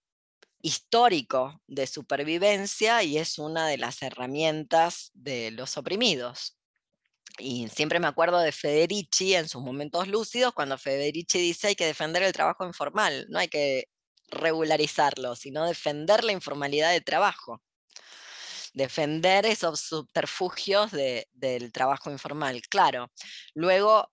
histórico 0.61 1.61
de 1.67 1.87
supervivencia 1.87 3.03
y 3.03 3.17
es 3.17 3.39
una 3.39 3.67
de 3.67 3.77
las 3.77 4.01
herramientas 4.01 5.11
de 5.13 5.51
los 5.51 5.77
oprimidos. 5.77 6.57
Y 7.37 7.67
siempre 7.67 7.99
me 7.99 8.07
acuerdo 8.07 8.39
de 8.39 8.51
Federici 8.51 9.35
en 9.35 9.49
sus 9.49 9.61
momentos 9.61 10.07
lúcidos, 10.07 10.53
cuando 10.53 10.77
Federici 10.77 11.39
dice 11.39 11.67
hay 11.67 11.75
que 11.75 11.85
defender 11.85 12.23
el 12.23 12.33
trabajo 12.33 12.65
informal, 12.65 13.25
no 13.29 13.39
hay 13.39 13.49
que 13.49 13.89
regularizarlo, 14.29 15.35
sino 15.35 15.65
defender 15.65 16.23
la 16.23 16.31
informalidad 16.31 16.91
del 16.91 17.03
trabajo, 17.03 17.61
defender 18.73 19.45
esos 19.45 19.81
subterfugios 19.81 20.91
del 20.91 21.71
trabajo 21.71 22.09
informal. 22.09 22.61
Claro, 22.69 23.11
luego, 23.53 24.11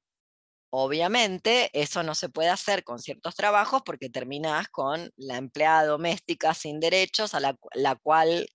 obviamente, 0.71 1.71
eso 1.75 2.03
no 2.03 2.15
se 2.15 2.29
puede 2.29 2.49
hacer 2.51 2.85
con 2.85 2.99
ciertos 2.99 3.35
trabajos 3.37 3.83
porque 3.85 4.11
terminas 4.11 4.69
con 4.69 5.11
la 5.17 5.37
empleada 5.37 5.87
doméstica 5.87 6.55
sin 6.55 6.81
derechos 6.81 7.35
a 7.35 7.41
la, 7.41 7.57
la 7.75 7.97
cual 7.97 8.49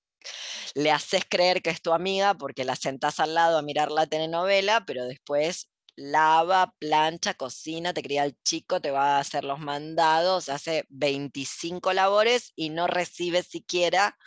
le 0.76 0.92
haces 0.92 1.24
creer 1.28 1.62
que 1.62 1.70
es 1.70 1.82
tu 1.82 1.94
amiga 1.94 2.34
porque 2.36 2.66
la 2.66 2.76
sentás 2.76 3.20
al 3.20 3.34
lado 3.34 3.58
a 3.58 3.62
mirar 3.62 3.92
la 3.92 4.08
telenovela, 4.08 4.86
pero 4.86 5.06
después 5.06 5.70
lava, 5.98 6.74
plancha, 6.80 7.34
cocina, 7.34 7.94
te 7.94 8.04
cría 8.04 8.24
el 8.24 8.38
chico, 8.44 8.80
te 8.80 8.92
va 8.92 9.18
a 9.18 9.20
hacer 9.20 9.44
los 9.44 9.60
mandados, 9.60 10.48
hace 10.48 10.86
25 10.90 11.92
labores 11.94 12.54
y 12.56 12.70
no 12.70 12.88
recibe 12.88 13.42
siquiera 13.44 14.18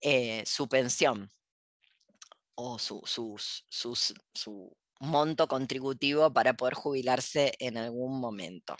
eh, 0.00 0.42
su 0.46 0.68
pensión 0.68 1.30
o 2.54 2.78
su, 2.78 3.04
monto 5.00 5.46
contributivo 5.46 6.32
para 6.32 6.54
poder 6.54 6.74
jubilarse 6.74 7.52
en 7.60 7.76
algún 7.76 8.18
momento. 8.18 8.76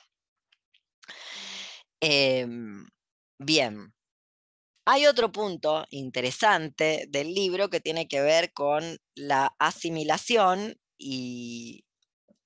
Em, 2.01 2.86
bien, 3.39 3.94
hay 4.90 5.05
otro 5.05 5.31
punto 5.31 5.86
interesante 5.90 7.05
del 7.10 7.35
libro 7.35 7.69
que 7.69 7.78
tiene 7.78 8.09
que 8.09 8.23
ver 8.23 8.55
con 8.55 8.97
la 9.15 9.55
asimilación 9.59 10.81
y 10.97 11.85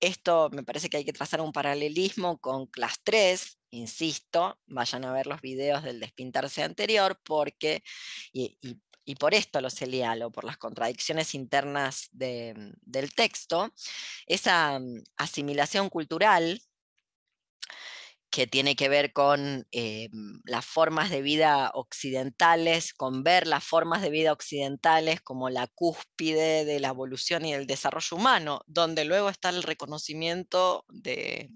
esto 0.00 0.50
me 0.50 0.64
parece 0.64 0.90
que 0.90 0.96
hay 0.96 1.04
que 1.04 1.12
trazar 1.12 1.40
un 1.40 1.52
paralelismo 1.52 2.38
con 2.38 2.66
Class 2.66 2.96
3, 3.04 3.58
insisto, 3.70 4.58
vayan 4.66 5.04
a 5.04 5.12
ver 5.12 5.28
los 5.28 5.40
videos 5.40 5.84
del 5.84 6.00
despintarse 6.00 6.64
anterior 6.64 7.16
porque, 7.22 7.84
y, 8.32 8.58
por 9.20 9.34
esto 9.34 9.60
lo 9.60 9.70
celialo, 9.70 10.32
por 10.32 10.42
las 10.42 10.56
contradicciones 10.56 11.36
internas 11.36 12.08
del 12.10 13.14
texto, 13.14 13.72
esa 14.26 14.80
mm, 14.80 15.04
asimilación 15.16 15.88
cultural 15.88 16.60
que 18.32 18.46
tiene 18.46 18.76
que 18.76 18.88
ver 18.88 19.12
con 19.12 19.68
eh, 19.72 20.08
las 20.44 20.64
formas 20.64 21.10
de 21.10 21.20
vida 21.20 21.70
occidentales, 21.74 22.94
con 22.94 23.22
ver 23.22 23.46
las 23.46 23.62
formas 23.62 24.00
de 24.00 24.08
vida 24.08 24.32
occidentales 24.32 25.20
como 25.20 25.50
la 25.50 25.66
cúspide 25.66 26.64
de 26.64 26.80
la 26.80 26.88
evolución 26.88 27.44
y 27.44 27.52
del 27.52 27.66
desarrollo 27.66 28.16
humano, 28.16 28.62
donde 28.66 29.04
luego 29.04 29.28
está 29.28 29.50
el 29.50 29.62
reconocimiento 29.62 30.86
de 30.88 31.50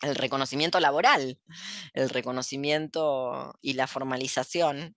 el 0.00 0.14
reconocimiento 0.14 0.80
laboral, 0.80 1.38
el 1.92 2.08
reconocimiento 2.08 3.52
y 3.60 3.74
la 3.74 3.86
formalización 3.86 4.96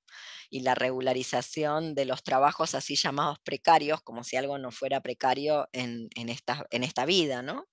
y 0.49 0.61
la 0.61 0.73
regularización 0.73 1.95
de 1.95 2.05
los 2.05 2.23
trabajos 2.23 2.75
así 2.75 2.95
llamados 2.95 3.39
precarios, 3.43 4.01
como 4.01 4.23
si 4.23 4.37
algo 4.37 4.57
no 4.57 4.71
fuera 4.71 5.01
precario 5.01 5.67
en, 5.73 6.07
esta, 6.15 6.65
en 6.69 6.85
esta 6.85 7.05
vida, 7.05 7.41
¿no? 7.41 7.65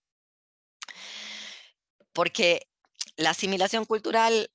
Porque 2.12 2.69
la 3.20 3.30
asimilación 3.30 3.84
cultural 3.84 4.50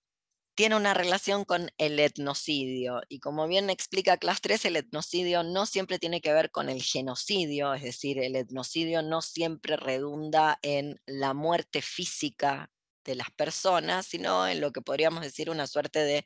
tiene 0.56 0.76
una 0.76 0.94
relación 0.94 1.46
con 1.46 1.70
el 1.78 2.00
etnocidio 2.00 3.02
y 3.10 3.20
como 3.20 3.48
bien 3.48 3.70
explica 3.70 4.18
Class 4.18 4.42
3, 4.42 4.66
el 4.66 4.78
etnocidio 4.78 5.44
no 5.44 5.66
siempre 5.66 6.00
tiene 6.00 6.20
que 6.20 6.34
ver 6.34 6.50
con 6.50 6.70
el 6.70 6.82
genocidio, 6.82 7.74
es 7.76 7.84
decir, 7.84 8.18
el 8.18 8.36
etnocidio 8.36 9.04
no 9.04 9.22
siempre 9.22 9.78
redunda 9.78 10.58
en 10.64 11.00
la 11.06 11.34
muerte 11.34 11.82
física 11.82 12.72
de 13.04 13.16
las 13.16 13.30
personas, 13.32 14.08
sino 14.08 14.48
en 14.48 14.62
lo 14.62 14.72
que 14.72 14.82
podríamos 14.82 15.22
decir 15.22 15.50
una 15.52 15.68
suerte 15.68 16.00
de 16.00 16.26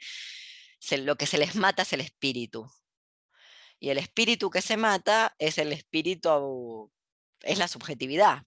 lo 0.99 1.17
que 1.17 1.25
se 1.25 1.39
les 1.39 1.55
mata 1.55 1.81
es 1.81 1.91
el 1.91 2.01
espíritu. 2.01 2.65
Y 3.79 3.89
el 3.89 3.97
espíritu 3.97 4.49
que 4.49 4.61
se 4.61 4.77
mata 4.77 5.35
es 5.39 5.57
el 5.57 5.73
espíritu, 5.73 6.89
es 7.41 7.57
la 7.57 7.67
subjetividad. 7.67 8.43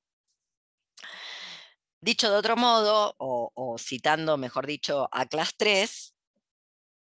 Dicho 2.05 2.29
de 2.33 2.37
otro 2.37 2.57
modo, 2.57 3.15
o, 3.19 3.77
citando, 3.79 4.37
mejor 4.37 4.67
dicho, 4.67 5.09
a 5.13 5.25
Class 5.27 5.55
3, 5.57 6.17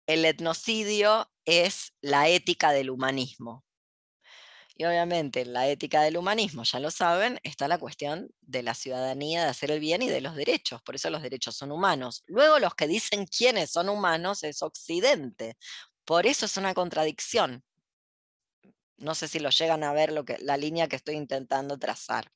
el 0.06 0.24
etnocidio 0.24 1.28
es 1.44 1.92
la 2.00 2.28
ética 2.28 2.70
del 2.70 2.88
humanismo. 2.88 3.64
Y 4.76 4.84
obviamente 4.84 5.40
en 5.40 5.54
la 5.54 5.66
ética 5.66 6.02
del 6.02 6.16
humanismo, 6.16 6.62
ya 6.62 6.78
lo 6.78 6.92
saben, 6.92 7.40
está 7.42 7.66
la 7.66 7.78
cuestión 7.78 8.30
de 8.42 8.62
la 8.62 8.74
ciudadanía, 8.74 9.42
de 9.42 9.50
hacer 9.50 9.72
el 9.72 9.80
bien 9.80 10.02
y 10.02 10.08
de 10.08 10.20
los 10.20 10.36
derechos. 10.36 10.80
Por 10.82 10.94
eso 10.94 11.10
los 11.10 11.22
derechos 11.22 11.56
son 11.56 11.72
humanos. 11.72 12.22
Luego 12.28 12.60
los 12.60 12.76
que 12.76 12.86
dicen 12.86 13.26
quiénes 13.26 13.72
son 13.72 13.88
humanos 13.88 14.44
es 14.44 14.62
Occidente. 14.62 15.56
Por 16.04 16.28
eso 16.28 16.46
es 16.46 16.56
una 16.56 16.74
contradicción. 16.74 17.64
No 18.98 19.16
sé 19.16 19.26
si 19.26 19.40
lo 19.40 19.50
llegan 19.50 19.82
a 19.82 19.92
ver 19.92 20.12
lo 20.12 20.24
que, 20.24 20.38
la 20.38 20.56
línea 20.56 20.86
que 20.86 20.94
estoy 20.94 21.16
intentando 21.16 21.76
trazar. 21.76 22.30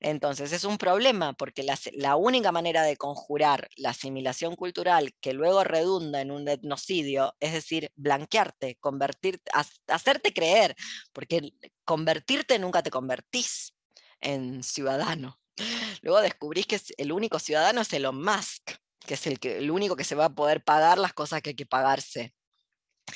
Entonces 0.00 0.52
es 0.52 0.64
un 0.64 0.78
problema 0.78 1.32
porque 1.32 1.62
la, 1.62 2.16
única 2.16 2.52
manera 2.52 2.82
de 2.82 2.96
conjurar 2.96 3.68
la 3.76 3.90
asimilación 3.90 4.56
cultural 4.56 5.14
que 5.20 5.32
luego 5.32 5.64
redunda 5.64 6.20
en 6.20 6.30
un 6.30 6.48
etnocidio, 6.48 7.34
es 7.40 7.52
decir, 7.52 7.90
blanquearte, 7.94 8.76
convertirte, 8.80 9.50
hacerte 9.86 10.32
creer, 10.32 10.74
porque 11.12 11.52
convertirte 11.84 12.58
nunca 12.58 12.82
te 12.82 12.90
convertís 12.90 13.74
en 14.20 14.62
ciudadano. 14.62 15.38
Luego 16.02 16.20
descubrís 16.20 16.66
que 16.66 16.80
el 16.96 17.12
único 17.12 17.38
ciudadano 17.38 17.82
es 17.82 17.92
Elon 17.92 18.22
Musk, 18.22 18.70
que 19.06 19.14
es 19.14 19.26
el, 19.26 19.70
único 19.70 19.96
que 19.96 20.04
se 20.04 20.14
va 20.14 20.26
a 20.26 20.34
poder 20.34 20.62
pagar 20.64 20.98
las 20.98 21.12
cosas 21.12 21.42
que 21.42 21.50
hay 21.50 21.56
que 21.56 21.66
pagarse 21.66 22.34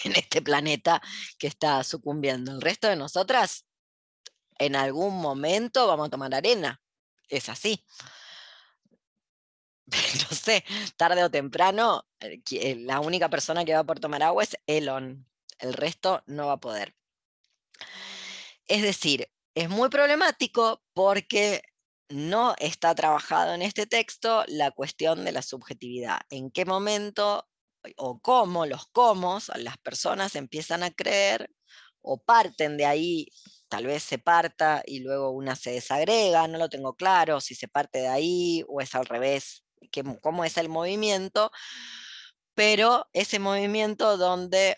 en 0.05 0.16
este 0.16 0.43
planeta 0.43 1.01
que 1.39 1.47
está 1.47 1.82
sucumbiendo. 1.85 2.53
El 2.53 2.61
resto 2.61 2.89
de 2.89 2.97
nosotras 2.97 3.66
en 4.59 4.77
algún 4.77 5.16
momento 5.20 5.87
vamos 5.87 6.09
a 6.09 6.11
tomar 6.11 6.35
arena. 6.35 6.81
Es 7.28 7.49
así. 7.49 7.85
no 10.31 10.37
sé, 10.37 10.65
tarde 10.97 11.23
o 11.23 11.31
temprano, 11.31 12.07
eh, 12.20 12.41
eh, 12.51 12.77
la 12.77 13.01
única 13.01 13.28
persona 13.28 13.65
que 13.65 13.73
va 13.73 13.81
a 13.81 13.85
poder 13.85 14.01
tomar 14.01 14.23
agua 14.23 14.43
es 14.43 14.57
Elon. 14.66 15.27
El 15.59 15.73
resto 15.73 16.23
no 16.27 16.47
va 16.47 16.55
a 16.55 16.61
poder. 16.61 16.95
Es 18.66 18.83
decir, 18.83 19.28
es 19.55 19.69
muy 19.69 19.89
problemático 19.89 20.83
porque 20.93 21.62
no 22.09 22.55
está 22.59 22.95
trabajado 22.95 23.55
en 23.55 23.62
este 23.62 23.87
texto 23.87 24.45
la 24.49 24.70
cuestión 24.70 25.24
de 25.24 25.33
la 25.33 25.43
subjetividad. 25.43 26.20
¿En 26.31 26.51
qué 26.51 26.65
momento 26.65 27.49
o 27.97 28.20
cómo 28.20 28.66
los 28.66 28.87
cómo 28.89 29.39
las 29.57 29.78
personas 29.78 30.35
empiezan 30.35 30.83
a 30.83 30.91
creer 30.91 31.51
o 32.03 32.19
parten 32.19 32.77
de 32.77 32.87
ahí, 32.87 33.28
tal 33.69 33.87
vez 33.87 34.03
se 34.03 34.19
parta 34.19 34.83
y 34.87 35.01
luego 35.01 35.31
una 35.31 35.57
se 35.57 35.73
desagrega, 35.73 36.47
no 36.49 36.59
lo 36.59 36.69
tengo 36.69 36.95
claro 36.95 37.41
si 37.41 37.55
se 37.55 37.69
parte 37.69 38.01
de 38.01 38.09
ahí 38.09 38.65
o 38.69 38.81
es 38.81 38.95
al 38.95 39.07
revés, 39.07 39.65
cómo 40.21 40.45
es 40.45 40.57
el 40.57 40.69
movimiento, 40.69 41.51
pero 42.55 43.09
ese 43.13 43.39
movimiento 43.39 44.17
donde 44.17 44.77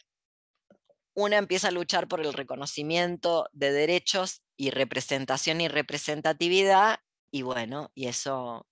una 1.15 1.37
empieza 1.37 1.69
a 1.69 1.73
luchar 1.73 2.09
por 2.09 2.21
el 2.21 2.33
reconocimiento 2.33 3.49
de 3.53 3.73
derechos 3.73 4.43
y 4.57 4.71
representación 4.71 5.61
y 5.61 5.69
representatividad 5.69 7.01
y 7.31 7.43
bueno, 7.43 7.91
y 7.95 8.07
eso 8.07 8.67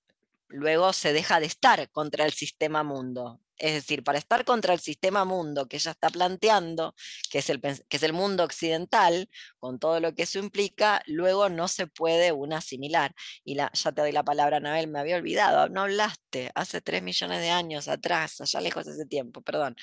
luego 0.49 0.93
se 0.93 1.13
deja 1.13 1.41
de 1.41 1.47
estar 1.47 1.91
contra 1.91 2.25
el 2.25 2.33
sistema 2.33 2.83
mundo. 2.83 3.41
Es 3.59 3.73
decir, 3.73 4.05
para 4.05 4.19
estar 4.19 4.45
contra 4.45 4.75
el 4.75 4.81
sistema 4.81 5.25
mundo 5.25 5.67
que 5.67 5.77
ella 5.77 5.93
está 5.93 6.11
planteando, 6.11 6.95
que 7.31 7.39
es, 7.39 7.51
el, 7.51 7.61
que 7.61 7.97
es 7.97 8.03
el 8.03 8.13
mundo 8.13 8.45
occidental, 8.45 9.29
con 9.59 9.79
todo 9.79 10.01
lo 10.01 10.15
que 10.15 10.25
eso 10.25 10.39
implica, 10.39 11.03
luego 11.07 11.49
no 11.49 11.69
se 11.69 11.87
puede 11.87 12.33
una 12.33 12.59
asimilar. 12.59 13.15
Y 13.45 13.55
la, 13.55 13.71
ya 13.73 13.93
te 13.93 14.03
doy 14.03 14.13
la 14.13 14.25
palabra, 14.25 14.59
Anabel, 14.59 14.89
me 14.89 15.01
había 15.01 15.17
olvidado, 15.17 15.69
no 15.69 15.83
hablaste 15.83 16.51
hace 16.55 16.81
tres 16.81 17.03
millones 17.03 17.41
de 17.41 17.51
años 17.51 17.89
atrás, 17.89 18.41
allá 18.41 18.61
lejos 18.61 18.87
de 18.87 18.93
ese 18.93 19.07
tiempo, 19.07 19.41
perdón. 19.43 19.77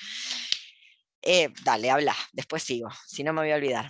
Eh, 1.22 1.48
dale, 1.64 1.90
habla, 1.90 2.14
después 2.32 2.62
sigo, 2.62 2.90
si 3.06 3.24
no 3.24 3.32
me 3.32 3.40
voy 3.40 3.50
a 3.50 3.56
olvidar. 3.56 3.88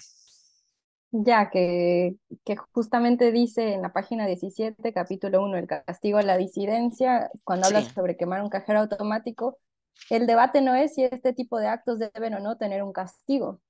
Ya, 1.16 1.48
que, 1.48 2.16
que 2.44 2.56
justamente 2.72 3.30
dice 3.30 3.74
en 3.74 3.82
la 3.82 3.92
página 3.92 4.26
17, 4.26 4.92
capítulo 4.92 5.44
1, 5.44 5.58
el 5.58 5.68
castigo 5.68 6.18
a 6.18 6.22
la 6.22 6.36
disidencia, 6.36 7.30
cuando 7.44 7.68
habla 7.68 7.82
sobre 7.82 8.16
quemar 8.16 8.42
un 8.42 8.48
cajero 8.48 8.80
automático, 8.80 9.58
el 10.10 10.26
debate 10.26 10.60
no 10.60 10.74
es 10.74 10.94
si 10.94 11.04
este 11.04 11.32
tipo 11.32 11.58
de 11.58 11.68
actos 11.68 11.98
deben 11.98 12.34
o 12.34 12.40
no 12.40 12.56
tener 12.56 12.82
un 12.82 12.92
castigo. 12.92 13.60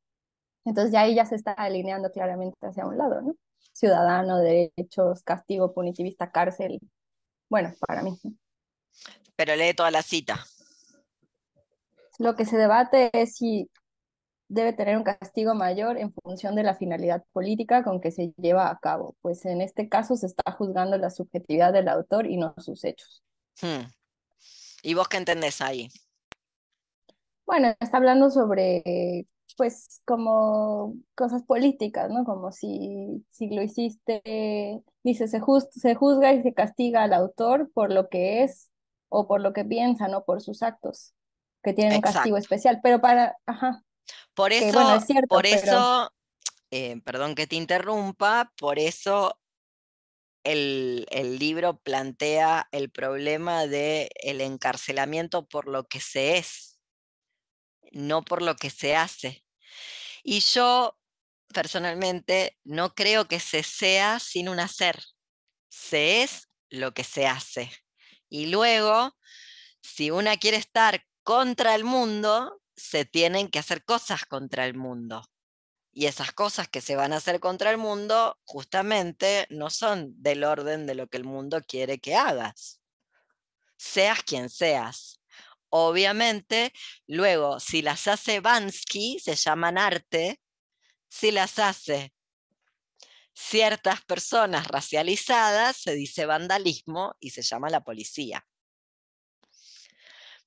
Entonces 0.64 0.92
ya 0.92 1.02
ahí 1.02 1.14
ya 1.14 1.26
se 1.26 1.36
está 1.36 1.52
alineando 1.52 2.10
claramente 2.10 2.56
hacia 2.66 2.86
un 2.86 2.96
lado, 2.96 3.20
¿no? 3.20 3.36
Ciudadano, 3.72 4.38
derechos, 4.38 5.22
castigo 5.22 5.74
punitivista, 5.74 6.30
cárcel. 6.30 6.80
Bueno, 7.48 7.74
para 7.86 8.02
mí. 8.02 8.18
Pero 9.36 9.56
lee 9.56 9.74
toda 9.74 9.90
la 9.90 10.02
cita. 10.02 10.44
Lo 12.18 12.36
que 12.36 12.44
se 12.44 12.56
debate 12.56 13.10
es 13.12 13.36
si 13.36 13.68
debe 14.48 14.72
tener 14.72 14.96
un 14.96 15.02
castigo 15.02 15.54
mayor 15.54 15.98
en 15.98 16.12
función 16.12 16.54
de 16.54 16.62
la 16.62 16.74
finalidad 16.74 17.24
política 17.32 17.82
con 17.82 18.00
que 18.00 18.12
se 18.12 18.32
lleva 18.36 18.70
a 18.70 18.78
cabo, 18.78 19.16
pues 19.20 19.44
en 19.46 19.60
este 19.60 19.88
caso 19.88 20.16
se 20.16 20.26
está 20.26 20.52
juzgando 20.52 20.96
la 20.96 21.10
subjetividad 21.10 21.72
del 21.72 21.88
autor 21.88 22.26
y 22.26 22.36
no 22.36 22.54
sus 22.58 22.84
hechos. 22.84 23.22
Hmm. 23.60 23.90
¿Y 24.82 24.94
vos 24.94 25.08
qué 25.08 25.16
entendés 25.16 25.60
ahí? 25.60 25.88
Bueno, 27.46 27.74
está 27.80 27.98
hablando 27.98 28.30
sobre, 28.30 29.26
pues, 29.56 30.00
como 30.04 30.94
cosas 31.14 31.42
políticas, 31.42 32.10
¿no? 32.10 32.24
Como 32.24 32.52
si, 32.52 33.24
si 33.30 33.48
lo 33.50 33.62
hiciste, 33.62 34.82
dice, 35.02 35.28
se, 35.28 35.40
se 35.72 35.94
juzga 35.94 36.32
y 36.32 36.42
se 36.42 36.54
castiga 36.54 37.02
al 37.02 37.12
autor 37.12 37.70
por 37.72 37.92
lo 37.92 38.08
que 38.08 38.42
es 38.42 38.70
o 39.08 39.28
por 39.28 39.40
lo 39.40 39.52
que 39.52 39.64
piensa, 39.64 40.08
no 40.08 40.24
por 40.24 40.42
sus 40.42 40.62
actos, 40.62 41.14
que 41.62 41.72
tienen 41.72 41.96
un 41.96 42.00
castigo 42.00 42.36
especial. 42.36 42.80
Pero 42.82 43.00
para, 43.00 43.36
ajá. 43.46 43.84
Por 44.34 44.52
eso, 44.52 44.80
por 45.28 45.46
eso, 45.46 46.10
eh, 46.70 47.00
perdón 47.04 47.34
que 47.34 47.46
te 47.46 47.56
interrumpa, 47.56 48.52
por 48.58 48.78
eso 48.78 49.38
el, 50.44 51.06
el, 51.10 51.38
libro 51.38 51.78
plantea 51.78 52.68
el 52.70 52.90
problema 52.90 53.66
del 53.66 54.08
el 54.16 54.40
encarcelamiento 54.40 55.46
por 55.46 55.68
lo 55.68 55.84
que 55.84 56.00
se 56.00 56.36
es 56.36 56.73
no 57.92 58.22
por 58.22 58.42
lo 58.42 58.56
que 58.56 58.70
se 58.70 58.96
hace. 58.96 59.44
Y 60.22 60.40
yo 60.40 60.98
personalmente 61.52 62.58
no 62.64 62.94
creo 62.94 63.26
que 63.28 63.40
se 63.40 63.62
sea 63.62 64.18
sin 64.18 64.48
un 64.48 64.60
hacer. 64.60 65.02
Se 65.68 66.22
es 66.22 66.48
lo 66.70 66.92
que 66.94 67.04
se 67.04 67.26
hace. 67.26 67.70
Y 68.28 68.46
luego, 68.46 69.16
si 69.82 70.10
una 70.10 70.36
quiere 70.36 70.56
estar 70.56 71.04
contra 71.22 71.74
el 71.74 71.84
mundo, 71.84 72.60
se 72.76 73.04
tienen 73.04 73.48
que 73.48 73.58
hacer 73.58 73.84
cosas 73.84 74.24
contra 74.24 74.66
el 74.66 74.74
mundo. 74.74 75.24
Y 75.92 76.06
esas 76.06 76.32
cosas 76.32 76.68
que 76.68 76.80
se 76.80 76.96
van 76.96 77.12
a 77.12 77.18
hacer 77.18 77.38
contra 77.38 77.70
el 77.70 77.78
mundo 77.78 78.36
justamente 78.44 79.46
no 79.50 79.70
son 79.70 80.20
del 80.20 80.42
orden 80.42 80.86
de 80.86 80.96
lo 80.96 81.06
que 81.06 81.18
el 81.18 81.24
mundo 81.24 81.60
quiere 81.62 82.00
que 82.00 82.16
hagas. 82.16 82.80
Seas 83.76 84.22
quien 84.24 84.50
seas. 84.50 85.20
Obviamente, 85.76 86.72
luego, 87.08 87.58
si 87.58 87.82
las 87.82 88.06
hace 88.06 88.38
Bansky, 88.38 89.18
se 89.18 89.34
llaman 89.34 89.76
arte, 89.76 90.40
si 91.08 91.32
las 91.32 91.58
hace 91.58 92.14
ciertas 93.32 94.00
personas 94.04 94.68
racializadas, 94.68 95.76
se 95.78 95.96
dice 95.96 96.26
vandalismo 96.26 97.16
y 97.18 97.30
se 97.30 97.42
llama 97.42 97.70
la 97.70 97.82
policía. 97.82 98.46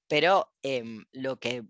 Pero 0.07 0.53
em, 0.61 1.03
lo 1.11 1.37
que 1.37 1.63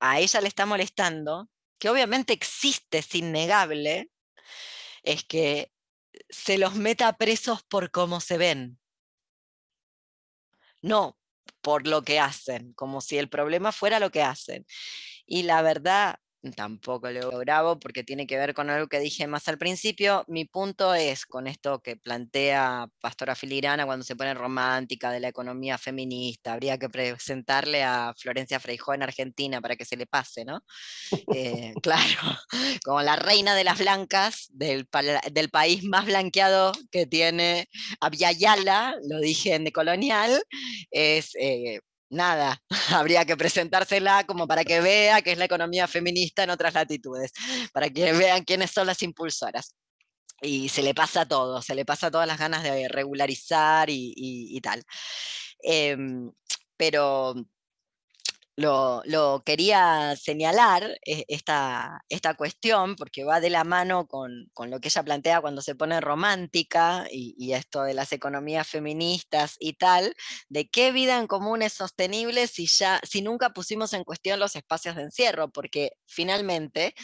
a 0.00 0.20
ella 0.20 0.42
le 0.42 0.48
está 0.48 0.66
molestando, 0.66 1.48
que 1.78 1.88
obviamente 1.88 2.34
existe, 2.34 2.98
es 2.98 3.14
innegable, 3.14 4.10
es 5.02 5.24
que 5.24 5.72
se 6.28 6.58
los 6.58 6.74
meta 6.74 7.16
presos 7.16 7.62
por 7.62 7.90
cómo 7.90 8.20
se 8.20 8.36
ven. 8.36 8.78
No 10.82 11.16
por 11.62 11.86
lo 11.86 12.02
que 12.02 12.20
hacen, 12.20 12.72
como 12.74 13.00
si 13.00 13.18
el 13.18 13.28
problema 13.28 13.72
fuera 13.72 14.00
lo 14.00 14.10
que 14.10 14.22
hacen. 14.22 14.66
Y 15.26 15.44
la 15.44 15.62
verdad, 15.62 16.16
tampoco 16.50 17.10
lo 17.10 17.38
grabo 17.38 17.78
porque 17.78 18.02
tiene 18.02 18.26
que 18.26 18.36
ver 18.36 18.54
con 18.54 18.68
algo 18.70 18.88
que 18.88 18.98
dije 18.98 19.26
más 19.26 19.46
al 19.48 19.58
principio. 19.58 20.24
Mi 20.26 20.44
punto 20.44 20.94
es 20.94 21.24
con 21.24 21.46
esto 21.46 21.80
que 21.80 21.96
plantea 21.96 22.88
Pastora 23.00 23.34
Filigrana 23.34 23.86
cuando 23.86 24.04
se 24.04 24.16
pone 24.16 24.34
romántica 24.34 25.12
de 25.12 25.20
la 25.20 25.28
economía 25.28 25.78
feminista. 25.78 26.54
Habría 26.54 26.78
que 26.78 26.88
presentarle 26.88 27.84
a 27.84 28.12
Florencia 28.16 28.58
Freijó 28.58 28.94
en 28.94 29.02
Argentina 29.02 29.60
para 29.60 29.76
que 29.76 29.84
se 29.84 29.96
le 29.96 30.06
pase, 30.06 30.44
¿no? 30.44 30.64
Eh, 31.34 31.74
claro, 31.82 32.38
como 32.84 33.02
la 33.02 33.16
reina 33.16 33.54
de 33.54 33.64
las 33.64 33.78
blancas 33.78 34.48
del, 34.50 34.88
del 35.32 35.50
país 35.50 35.84
más 35.84 36.06
blanqueado 36.06 36.72
que 36.90 37.06
tiene 37.06 37.68
Aviala, 38.00 38.96
lo 39.08 39.20
dije 39.20 39.54
en 39.54 39.64
Decolonial, 39.64 40.42
es 40.90 41.34
eh, 41.38 41.80
nada, 42.12 42.62
habría 42.90 43.24
que 43.24 43.36
presentársela 43.36 44.24
como 44.24 44.46
para 44.46 44.64
que 44.64 44.80
vea 44.80 45.22
que 45.22 45.32
es 45.32 45.38
la 45.38 45.46
economía 45.46 45.88
feminista 45.88 46.44
en 46.44 46.50
otras 46.50 46.74
latitudes, 46.74 47.32
para 47.72 47.90
que 47.90 48.12
vean 48.12 48.44
quiénes 48.44 48.70
son 48.70 48.86
las 48.86 49.02
impulsoras. 49.02 49.74
Y 50.40 50.68
se 50.68 50.82
le 50.82 50.94
pasa 50.94 51.26
todo, 51.26 51.62
se 51.62 51.74
le 51.74 51.84
pasa 51.84 52.10
todas 52.10 52.26
las 52.26 52.38
ganas 52.38 52.62
de 52.64 52.88
regularizar 52.88 53.88
y, 53.90 54.60
tal. 54.60 54.82
Em, 55.62 56.32
pero 56.76 57.34
lo, 58.56 59.42
quería 59.44 60.14
señalar 60.16 60.98
eh, 61.06 61.24
esta, 61.28 62.04
esta, 62.08 62.34
cuestión 62.34 62.96
porque 62.96 63.24
va 63.24 63.40
de 63.40 63.50
la 63.50 63.64
mano 63.64 64.06
con, 64.06 64.50
lo 64.66 64.80
que 64.80 64.88
ella 64.88 65.02
plantea 65.02 65.40
cuando 65.40 65.62
se 65.62 65.74
pone 65.74 66.00
romántica 66.00 67.06
y, 67.10 67.52
esto 67.52 67.82
de 67.82 67.94
las 67.94 68.12
economías 68.12 68.68
feministas 68.68 69.56
y 69.58 69.74
tal, 69.74 70.14
de 70.48 70.68
qué 70.68 70.92
vida 70.92 71.18
en 71.18 71.26
común 71.26 71.62
es 71.62 71.72
sostenible 71.72 72.46
si, 72.46 72.66
ya, 72.66 73.00
si 73.08 73.22
nunca 73.22 73.50
pusimos 73.50 73.92
en 73.94 74.04
cuestión 74.04 74.40
los 74.40 74.56
espacios 74.56 74.96
de 74.96 75.02
encierro, 75.02 75.50
porque 75.50 75.92
finalmente 76.06 76.94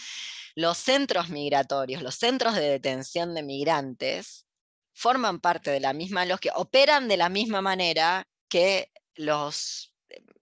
los 0.54 0.78
centros 0.78 1.28
migratorios, 1.30 2.02
los 2.02 2.16
centros 2.16 2.54
de 2.54 2.62
detención 2.62 3.34
de 3.34 3.42
migrantes, 3.42 4.46
forman 4.92 5.40
parte 5.40 5.70
de 5.70 5.80
la 5.80 5.92
misma 5.92 6.24
lógica, 6.24 6.54
operan 6.56 7.08
de 7.08 7.16
la 7.16 7.28
misma 7.28 7.62
manera 7.62 8.26
que 8.48 8.90
los 9.14 9.94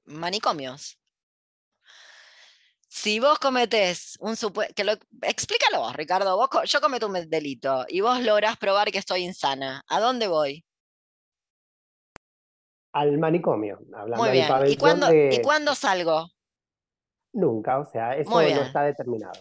manicomios. 0.06 0.98
Si 2.88 3.20
vos 3.20 3.38
cometés 3.38 4.16
un 4.20 4.36
supuesto, 4.36 4.72
que 4.74 4.84
lo, 4.84 4.92
explícalo 5.22 5.80
vos, 5.80 5.94
Ricardo, 5.94 6.36
vos, 6.36 6.48
yo 6.64 6.80
cometo 6.80 7.06
un 7.06 7.28
delito 7.28 7.84
y 7.88 8.00
vos 8.00 8.22
lográs 8.22 8.56
probar 8.56 8.90
que 8.90 8.98
estoy 8.98 9.22
insana, 9.22 9.84
¿a 9.88 10.00
dónde 10.00 10.28
voy? 10.28 10.64
Al 12.92 13.18
manicomio, 13.18 13.78
hablando 13.94 14.24
Muy 14.24 14.32
bien. 14.32 14.48
¿Y 14.68 14.76
cuándo, 14.76 15.12
¿Y 15.12 15.42
cuándo 15.42 15.74
salgo? 15.74 16.30
Nunca, 17.34 17.78
o 17.78 17.84
sea, 17.84 18.16
eso 18.16 18.30
no 18.30 18.40
está 18.40 18.84
determinado. 18.84 19.38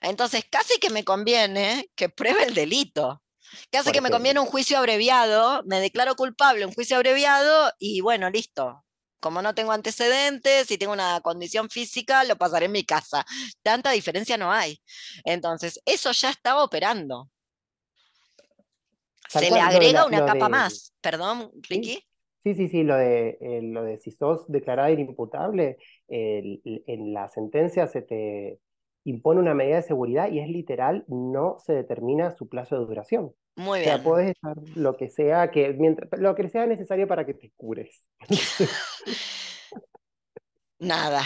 Entonces, 0.00 0.44
casi 0.50 0.80
que 0.80 0.90
me 0.90 1.04
conviene 1.04 1.88
que 1.94 2.08
pruebe 2.08 2.42
el 2.42 2.54
delito. 2.54 3.22
Casi 3.70 3.92
que 3.92 4.00
me 4.00 4.10
conviene 4.10 4.40
un 4.40 4.46
juicio 4.46 4.78
abreviado, 4.78 5.62
me 5.66 5.78
declaro 5.78 6.16
culpable, 6.16 6.64
un 6.66 6.72
juicio 6.72 6.96
abreviado 6.96 7.70
y 7.78 8.00
bueno, 8.00 8.30
listo 8.30 8.82
como 9.22 9.40
no 9.40 9.54
tengo 9.54 9.70
antecedentes 9.70 10.68
y 10.70 10.76
tengo 10.76 10.92
una 10.92 11.20
condición 11.20 11.70
física, 11.70 12.24
lo 12.24 12.34
pasaré 12.36 12.66
en 12.66 12.72
mi 12.72 12.84
casa. 12.84 13.24
Tanta 13.62 13.92
diferencia 13.92 14.36
no 14.36 14.50
hay. 14.50 14.80
Entonces, 15.24 15.80
eso 15.86 16.10
ya 16.10 16.30
estaba 16.30 16.64
operando. 16.64 17.30
Se 19.28 19.48
le 19.48 19.60
agrega 19.60 20.04
una 20.04 20.26
capa 20.26 20.48
más. 20.48 20.92
Perdón, 21.00 21.52
Ricky. 21.68 22.04
Sí, 22.42 22.54
sí, 22.54 22.68
sí, 22.68 22.82
lo 22.82 22.96
de, 22.96 23.38
eh, 23.40 23.60
lo 23.62 23.84
de 23.84 23.98
si 23.98 24.10
sos 24.10 24.44
declarada 24.48 24.90
inimputable, 24.90 25.78
en 26.08 27.14
la 27.14 27.28
sentencia 27.28 27.86
se 27.86 28.02
te 28.02 28.58
impone 29.04 29.40
una 29.40 29.54
medida 29.54 29.76
de 29.76 29.82
seguridad 29.82 30.30
y 30.30 30.40
es 30.40 30.48
literal, 30.48 31.04
no 31.08 31.56
se 31.58 31.72
determina 31.72 32.30
su 32.32 32.48
plazo 32.48 32.78
de 32.78 32.86
duración. 32.86 33.34
Muy 33.56 33.80
bien. 33.80 33.92
O 33.92 33.94
sea, 33.96 34.04
puedes 34.04 34.30
estar 34.30 34.56
lo 34.74 34.96
que 34.96 35.10
sea, 35.10 35.50
que 35.50 35.72
mientras, 35.74 36.20
lo 36.20 36.34
que 36.34 36.48
sea 36.48 36.66
necesario 36.66 37.06
para 37.06 37.26
que 37.26 37.34
te 37.34 37.52
cures. 37.56 38.04
Nada. 40.78 41.22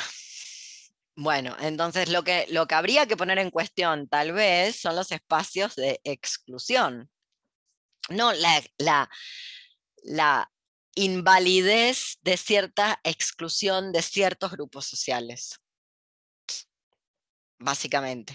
Bueno, 1.14 1.56
entonces 1.60 2.10
lo 2.10 2.22
que, 2.22 2.46
lo 2.50 2.66
que 2.66 2.74
habría 2.74 3.06
que 3.06 3.16
poner 3.16 3.38
en 3.38 3.50
cuestión 3.50 4.06
tal 4.08 4.32
vez 4.32 4.76
son 4.76 4.96
los 4.96 5.12
espacios 5.12 5.74
de 5.76 6.00
exclusión. 6.04 7.08
no, 8.10 8.32
la, 8.34 8.62
la, 8.78 9.08
la 10.02 10.50
invalidez 10.94 12.18
de 12.22 12.36
cierta 12.36 13.00
exclusión 13.04 13.92
de 13.92 14.02
ciertos 14.02 14.50
grupos 14.52 14.86
sociales, 14.86 15.60
básicamente. 17.58 18.34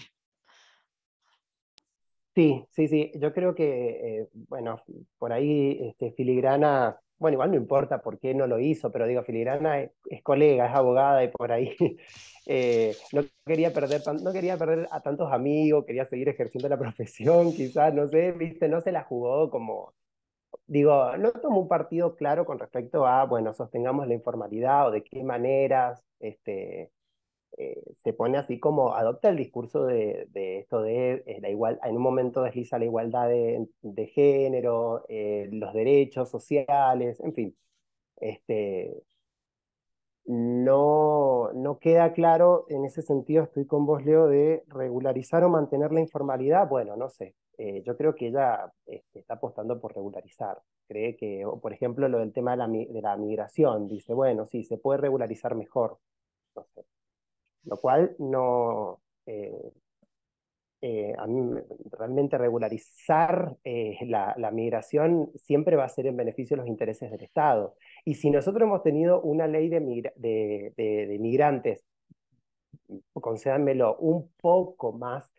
Sí, 2.34 2.64
sí, 2.70 2.88
sí, 2.88 3.12
yo 3.16 3.34
creo 3.34 3.54
que, 3.54 4.20
eh, 4.20 4.28
bueno, 4.48 4.82
por 5.18 5.34
ahí 5.34 5.78
este, 5.82 6.12
Filigrana, 6.12 6.98
bueno, 7.18 7.34
igual 7.34 7.50
no 7.50 7.56
importa 7.58 8.00
por 8.00 8.18
qué 8.18 8.34
no 8.34 8.46
lo 8.46 8.58
hizo, 8.58 8.90
pero 8.90 9.06
digo, 9.06 9.22
Filigrana 9.22 9.82
es, 9.82 10.22
colega, 10.22 10.66
es 10.66 10.74
abogada 10.74 11.22
y 11.24 11.28
por 11.28 11.52
ahí 11.52 11.76
eh, 12.46 12.96
no, 13.12 13.22
quería 13.44 13.72
perder, 13.74 14.00
no 14.22 14.32
quería 14.32 14.56
perder 14.56 14.88
a 14.90 15.00
tantos 15.02 15.30
amigos, 15.30 15.84
quería 15.84 16.06
seguir 16.06 16.30
ejerciendo 16.30 16.70
la 16.70 16.78
profesión, 16.78 17.52
quizás, 17.52 17.92
no 17.92 18.08
sé, 18.08 18.32
viste, 18.32 18.66
no 18.68 18.80
se 18.80 18.92
la 18.92 19.02
jugó 19.04 19.50
como, 19.50 19.92
digo, 20.66 21.16
no 21.18 21.32
tomó 21.32 21.60
un 21.60 21.68
partido 21.68 22.16
claro 22.16 22.46
con 22.46 22.58
respecto 22.58 23.06
a, 23.06 23.26
bueno, 23.26 23.52
sostengamos 23.52 24.08
la 24.08 24.14
informalidad 24.14 24.88
o 24.88 24.90
de 24.90 25.04
qué 25.04 25.22
maneras, 25.22 26.02
este, 26.18 26.90
eh, 27.58 27.82
se 28.02 28.12
pone 28.14 28.38
así 28.38 28.58
como 28.58 28.94
adopta 28.94 29.28
el 29.28 29.36
discurso 29.36 29.84
de, 29.84 30.28
esto 30.34 30.82
de 30.82 31.22
eh, 31.26 31.38
la 31.40 31.50
igual, 31.50 31.78
en 31.84 31.96
un 31.96 32.02
momento 32.02 32.42
desliza 32.42 32.78
la 32.78 32.86
igualdad 32.86 33.28
de, 33.28 34.06
género, 34.14 35.04
eh, 35.08 35.48
los 35.52 35.72
derechos 35.74 36.30
sociales, 36.30 37.20
en 37.20 37.34
fin. 37.34 37.56
Este, 38.16 39.02
no, 40.24 41.52
no 41.52 41.78
queda 41.78 42.12
claro, 42.12 42.66
en 42.68 42.84
ese 42.84 43.02
sentido 43.02 43.44
estoy 43.44 43.66
con 43.66 43.86
vos, 43.86 44.04
Leo, 44.04 44.28
de 44.28 44.64
regularizar 44.68 45.44
o 45.44 45.48
mantener 45.50 45.92
la 45.92 46.00
informalidad. 46.00 46.68
Bueno, 46.68 46.96
no 46.96 47.08
sé, 47.08 47.34
yo 47.84 47.96
creo 47.96 48.14
que 48.14 48.28
ella 48.28 48.72
este, 48.86 49.20
está 49.20 49.34
apostando 49.34 49.80
por 49.80 49.94
regularizar. 49.94 50.60
Cree 50.88 51.16
que, 51.16 51.44
por 51.60 51.72
ejemplo, 51.72 52.08
lo 52.08 52.18
del 52.18 52.32
tema 52.32 52.52
de 52.52 52.56
la, 52.58 52.68
de 52.68 53.02
la 53.02 53.16
migración, 53.16 53.88
dice, 53.88 54.14
bueno, 54.14 54.46
sí, 54.46 54.64
se 54.64 54.78
puede 54.78 55.00
regularizar 55.00 55.54
mejor. 55.54 55.98
No 56.56 56.64
sé 56.74 56.84
lo 57.64 57.76
cual 57.76 58.14
no, 58.18 59.00
eh, 59.26 59.72
eh, 60.84 61.14
a 61.16 61.28
mí 61.28 61.60
realmente 61.92 62.36
regularizar 62.36 63.56
eh, 63.62 63.96
la, 64.06 64.50
migración 64.52 65.30
siempre 65.36 65.76
va 65.76 65.84
a 65.84 65.88
ser 65.88 66.06
en 66.08 66.16
beneficio 66.16 66.56
de 66.56 66.62
los 66.62 66.68
intereses 66.68 67.08
del 67.08 67.22
Estado. 67.22 67.76
Y 68.04 68.14
si 68.16 68.30
nosotros 68.30 68.64
hemos 68.64 68.82
tenido 68.82 69.20
una 69.22 69.46
ley 69.46 69.68
de, 69.68 69.78
de, 70.16 70.72
de, 70.76 71.18
migrantes, 71.20 71.84
concédanmelo, 73.14 73.96
un 73.98 74.32
poco 74.40 74.92
más 74.92 75.30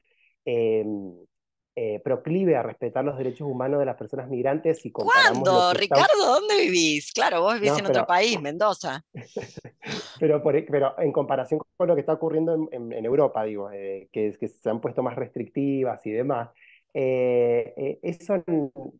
em, 1.76 2.02
proclive 2.02 2.56
a 2.56 2.64
respetar 2.64 3.04
los 3.04 3.18
derechos 3.18 3.48
humanos 3.48 3.80
de 3.80 3.86
las 3.86 3.96
personas 3.96 4.30
migrantes 4.30 4.86
y 4.86 4.92
¿Cuándo? 4.92 5.74
Ricardo, 5.74 6.26
¿dónde 6.26 6.58
vivís? 6.58 7.12
Claro, 7.12 7.42
vos 7.42 7.56
vivís 7.56 7.78
en 7.78 7.86
otro 7.88 8.06
país, 8.06 8.40
Mendoza. 8.40 9.04
pero, 10.20 10.52
e, 10.52 10.64
pero 10.64 11.00
en 11.00 11.12
comparación 11.12 11.62
con 11.76 11.88
lo 11.88 11.96
que 11.96 12.02
está 12.02 12.14
ocurriendo 12.14 12.70
en, 12.72 13.06
Europa, 13.06 13.44
digo, 13.44 13.72
eh, 13.72 14.08
que, 14.12 14.36
que, 14.40 14.48
se 14.48 14.70
han 14.70 14.82
puesto 14.82 15.02
más 15.04 15.16
restrictivas 15.16 16.06
y 16.06 16.12
demás, 16.12 16.50
eh, 16.94 17.74
eh, 17.76 18.00
eso, 18.04 18.44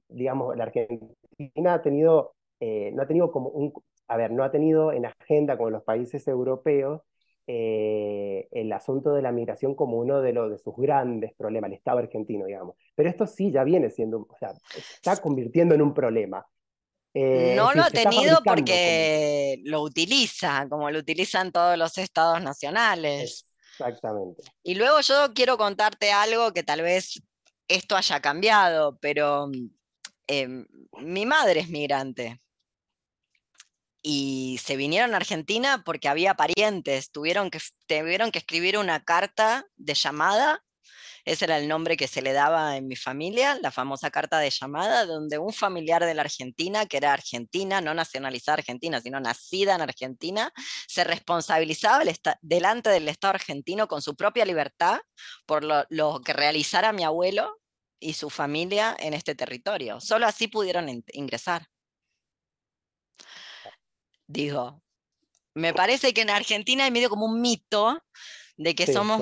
digamos, 0.10 0.58
la 0.58 0.64
Argentina 0.64 1.74
ha 1.76 1.82
tenido, 1.82 2.36
no 2.60 3.02
ha 3.02 3.08
tenido 3.08 3.32
como 3.32 3.50
un, 3.50 3.74
a 4.08 4.18
ver, 4.18 4.32
no 4.32 4.44
ha 4.44 4.52
tenido 4.52 4.92
en 4.92 5.06
agenda 5.06 5.58
con 5.58 5.72
los 5.72 5.84
países 5.84 6.28
europeos 6.28 7.02
el 7.48 8.72
asunto 8.72 9.14
de 9.14 9.22
la 9.22 9.32
migración 9.32 9.76
como 9.76 9.98
uno 9.98 10.22
de, 10.22 10.34
los, 10.34 10.52
de 10.52 10.58
sus 10.58 10.76
grandes 10.78 11.34
problemas, 11.36 11.70
el 11.70 11.78
Estado 11.78 12.00
argentino, 12.00 12.46
digamos. 12.46 12.76
Pero 12.96 13.10
esto 13.10 13.28
sí 13.28 13.52
ya 13.52 13.64
viene 13.64 13.90
siendo, 13.90 14.28
o 14.30 14.38
sea, 14.40 14.54
se 14.70 14.80
está 14.80 15.18
convirtiendo 15.18 15.76
en 15.76 15.82
un 15.82 15.94
problema. 15.94 16.46
Eh, 17.14 17.54
no 17.56 17.74
lo 17.74 17.84
ha 17.84 17.92
tenido 17.92 18.42
porque 18.44 19.62
lo 19.66 19.82
utiliza, 19.82 20.68
como 20.70 20.90
lo 20.90 21.00
utilizan 21.00 21.52
todos 21.52 21.78
los 21.78 21.98
estados 21.98 22.42
nacionales. 22.42 23.46
Exactamente. 23.72 24.44
Y 24.64 24.76
luego 24.76 25.02
yo 25.02 25.34
quiero 25.34 25.58
contarte 25.58 26.12
algo 26.12 26.54
que 26.54 26.64
tal 26.64 26.82
vez 26.82 27.22
esto 27.68 27.96
haya 27.96 28.20
cambiado, 28.20 28.98
pero 29.00 29.50
em, 30.28 30.66
mi 31.02 31.26
madre 31.26 31.62
es 31.62 31.70
migrante 31.70 32.40
y 34.04 34.60
se 34.64 34.76
vinieron 34.76 35.14
a 35.14 35.18
Argentina 35.18 35.82
porque 35.84 36.10
había 36.10 36.36
parientes, 36.36 37.10
tuvieron 37.12 37.50
que, 37.50 37.60
tuvieron 37.88 38.32
que 38.32 38.40
escribir 38.40 38.78
una 38.78 39.04
carta 39.04 39.66
de 39.78 39.96
llamada 39.96 40.62
ese 41.26 41.46
era 41.46 41.58
el 41.58 41.70
nombre 41.70 41.96
que 41.96 42.08
se 42.08 42.22
le 42.22 42.34
daba 42.34 42.76
en 42.76 42.88
mi 42.88 42.98
familia, 42.98 43.58
la 43.62 43.72
famosa 43.72 44.12
carta 44.12 44.40
de 44.40 44.50
llamada, 44.50 45.06
donde 45.06 45.38
un 45.38 45.54
familiar 45.54 46.04
de 46.04 46.14
la 46.14 46.24
Argentina, 46.24 46.86
que 46.86 46.98
era 46.98 47.14
argentina, 47.14 47.80
no 47.80 47.94
nacionalizada 47.94 48.58
argentina, 48.58 49.00
sino 49.00 49.22
nacida 49.22 49.76
en 49.76 49.82
Argentina, 49.82 50.52
se 50.88 51.06
responsabilizaba 51.06 52.04
delante 52.42 52.90
del 52.90 53.08
Estado 53.08 53.36
argentino 53.36 53.88
con 53.88 54.02
su 54.02 54.16
propia 54.16 54.44
libertad 54.44 55.00
por 55.46 55.64
lo, 55.64 56.22
que 56.22 56.34
realizara 56.34 56.92
mi 56.92 57.04
abuelo 57.06 57.58
y 58.00 58.14
su 58.14 58.30
familia 58.30 58.96
en 59.00 59.14
este 59.14 59.34
territorio. 59.34 60.02
Solo 60.02 60.28
así 60.28 60.50
pudieron 60.50 60.90
ingresar. 61.14 61.68
Digo, 64.28 64.82
me 65.54 65.74
parece 65.74 66.14
que 66.14 66.22
en 66.22 66.30
Argentina 66.30 66.86
hay 66.86 66.92
medio 66.92 67.10
como 67.10 67.26
un 67.26 67.42
mito 67.42 68.02
de 68.56 68.76
que 68.76 68.86
somos, 68.86 69.22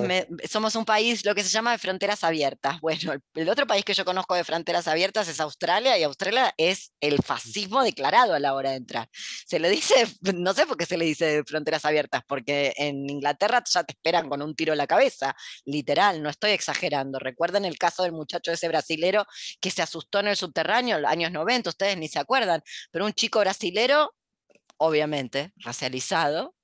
somos 0.50 0.76
un 0.76 0.84
país, 0.84 1.26
lo 1.26 1.34
que 1.34 1.44
se 1.44 1.50
llama 1.50 1.72
de 1.72 1.78
fronteras 1.78 2.24
abiertas. 2.24 2.80
Bueno, 2.82 3.14
el, 3.36 3.50
otro 3.50 3.68
país 3.68 3.86
que 3.86 3.94
yo 3.94 4.04
conozco 4.04 4.36
de 4.36 4.44
fronteras 4.44 4.88
abiertas 4.88 5.28
es 5.28 5.40
Australia 5.40 5.98
y 5.98 6.04
Australia 6.04 6.54
es 6.58 6.92
el 7.00 7.22
fascismo 7.24 7.84
declarado 7.84 8.34
a 8.34 8.40
la 8.40 8.54
hora 8.54 8.72
de 8.72 8.78
entrar. 8.78 9.08
Se 9.46 9.60
le 9.60 9.70
dice, 9.70 10.08
no 10.36 10.54
sé 10.54 10.66
por 10.66 10.78
qué 10.78 10.86
se 10.86 10.98
le 10.98 11.06
dice 11.06 11.44
fronteras 11.46 11.86
abiertas, 11.86 12.24
porque 12.28 12.74
en 12.76 13.10
Inglaterra 13.10 13.64
ya 13.70 13.84
te 13.84 13.94
esperan 13.94 14.30
con 14.30 14.42
un 14.42 14.56
tiro 14.56 14.74
en 14.74 14.78
la 14.78 14.88
cabeza, 14.88 15.36
literal, 15.66 16.22
no 16.22 16.30
estoy 16.30 16.52
exagerando. 16.52 17.20
Recuerden 17.20 17.66
el 17.66 17.78
caso 17.78 18.04
del 18.04 18.12
muchacho 18.12 18.52
ese 18.52 18.68
brasilero 18.68 19.26
que 19.62 19.72
se 19.72 19.82
asustó 19.82 20.20
en 20.20 20.28
el 20.28 20.36
subterráneo, 20.36 20.98
en 20.98 21.04
los 21.04 21.12
años 21.12 21.32
90, 21.32 21.70
ustedes 21.70 21.98
ni 21.98 22.08
se 22.08 22.20
acuerdan, 22.20 22.62
pero 22.92 23.06
un 23.06 23.14
chico 23.14 23.40
brasilero, 23.40 24.14
obviamente, 24.82 25.54
racializado, 25.58 26.56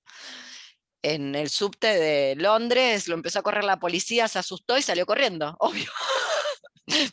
en 1.04 1.36
el 1.36 1.50
subte 1.50 1.88
de 1.88 2.36
Londres, 2.36 3.08
lo 3.08 3.14
empezó 3.14 3.40
a 3.40 3.44
correr 3.44 3.64
la 3.64 3.80
policía, 3.80 4.28
se 4.28 4.40
asustó 4.40 4.78
y 4.78 4.82
salió 4.82 5.06
corriendo, 5.06 5.56
obvio. 5.60 5.92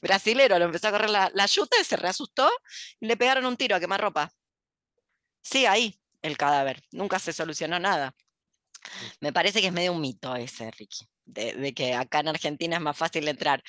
Brasilero, 0.00 0.58
lo 0.58 0.66
empezó 0.66 0.88
a 0.88 0.92
correr 0.92 1.10
la, 1.10 1.30
la 1.34 1.46
yuta 1.46 1.76
y 1.80 1.84
se 1.84 1.96
reasustó 1.96 2.50
y 3.00 3.06
le 3.06 3.16
pegaron 3.16 3.44
un 3.44 3.56
tiro 3.56 3.76
a 3.76 3.80
quemar 3.80 4.00
ropa. 4.00 4.30
Sí, 5.42 5.66
ahí 5.66 6.00
el 6.22 6.38
cadáver, 6.38 6.82
nunca 6.92 7.18
se 7.18 7.32
solucionó 7.32 7.78
nada. 7.78 8.14
Me 9.20 9.32
parece 9.32 9.60
que 9.60 9.66
es 9.68 9.72
medio 9.72 9.92
un 9.92 10.00
mito 10.00 10.34
ese, 10.36 10.70
Ricky, 10.70 11.06
de, 11.26 11.52
de 11.54 11.74
que 11.74 11.94
acá 11.94 12.20
en 12.20 12.28
Argentina 12.28 12.76
es 12.76 12.82
más 12.82 12.96
fácil 12.96 13.28
entrar. 13.28 13.62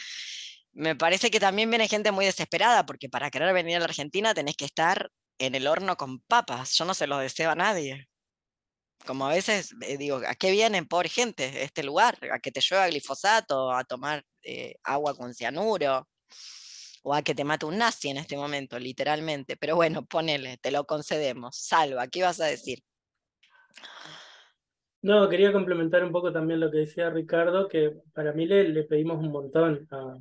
Me 0.72 0.96
parece 0.96 1.30
que 1.32 1.40
también 1.40 1.70
viene 1.70 1.88
gente 1.88 2.12
muy 2.12 2.26
desesperada, 2.26 2.86
porque 2.86 3.10
para 3.10 3.30
querer 3.30 3.54
venir 3.54 3.78
a 3.78 3.80
la 3.80 3.86
Argentina 3.86 4.34
tenés 4.34 4.56
que 4.56 4.66
estar 4.66 5.10
en 5.40 5.56
el 5.56 5.68
horno 5.68 5.96
con 5.98 6.20
papas. 6.22 6.74
Yo 6.78 6.86
no 6.86 6.94
se 6.94 7.08
lo 7.08 7.18
deseo 7.18 7.52
a 7.52 7.56
nadie. 7.56 8.08
Como 9.06 9.28
a 9.28 9.34
veces 9.34 9.76
eh, 9.82 9.98
digo, 9.98 10.22
¿a 10.28 10.36
qué 10.36 10.52
vienen, 10.52 10.88
pobre 10.88 11.10
gente, 11.10 11.64
este 11.64 11.84
lugar? 11.84 12.18
¿A 12.32 12.40
que 12.40 12.52
te 12.52 12.62
llueva 12.62 12.88
glifosato? 12.88 13.72
¿A 13.72 13.84
tomar 13.84 14.24
eh, 14.44 14.76
agua 14.84 15.16
con 15.16 15.34
cianuro? 15.34 16.08
¿O 17.04 17.14
a 17.14 17.22
que 17.22 17.36
te 17.36 17.44
mate 17.44 17.66
un 17.66 17.78
nazi 17.78 18.10
en 18.10 18.18
este 18.18 18.36
momento, 18.36 18.80
literalmente? 18.80 19.58
Pero 19.58 19.76
bueno, 19.76 20.06
ponele, 20.06 20.58
te 20.58 20.72
lo 20.72 20.86
concedemos. 20.86 21.56
Salva, 21.58 22.08
¿qué 22.08 22.24
vas 22.24 22.42
a 22.42 22.46
decir? 22.46 22.80
No, 25.04 25.30
quería 25.30 25.54
complementar 25.54 26.04
un 26.04 26.12
poco 26.12 26.34
también 26.34 26.60
lo 26.60 26.72
que 26.72 26.80
decía 26.80 27.12
Ricardo, 27.12 27.68
que 27.68 27.94
para 28.12 28.34
mí 28.34 28.48
le, 28.48 28.70
le 28.70 28.86
pedimos 28.86 29.20
un 29.20 29.32
montón 29.32 29.88
a, 29.92 30.18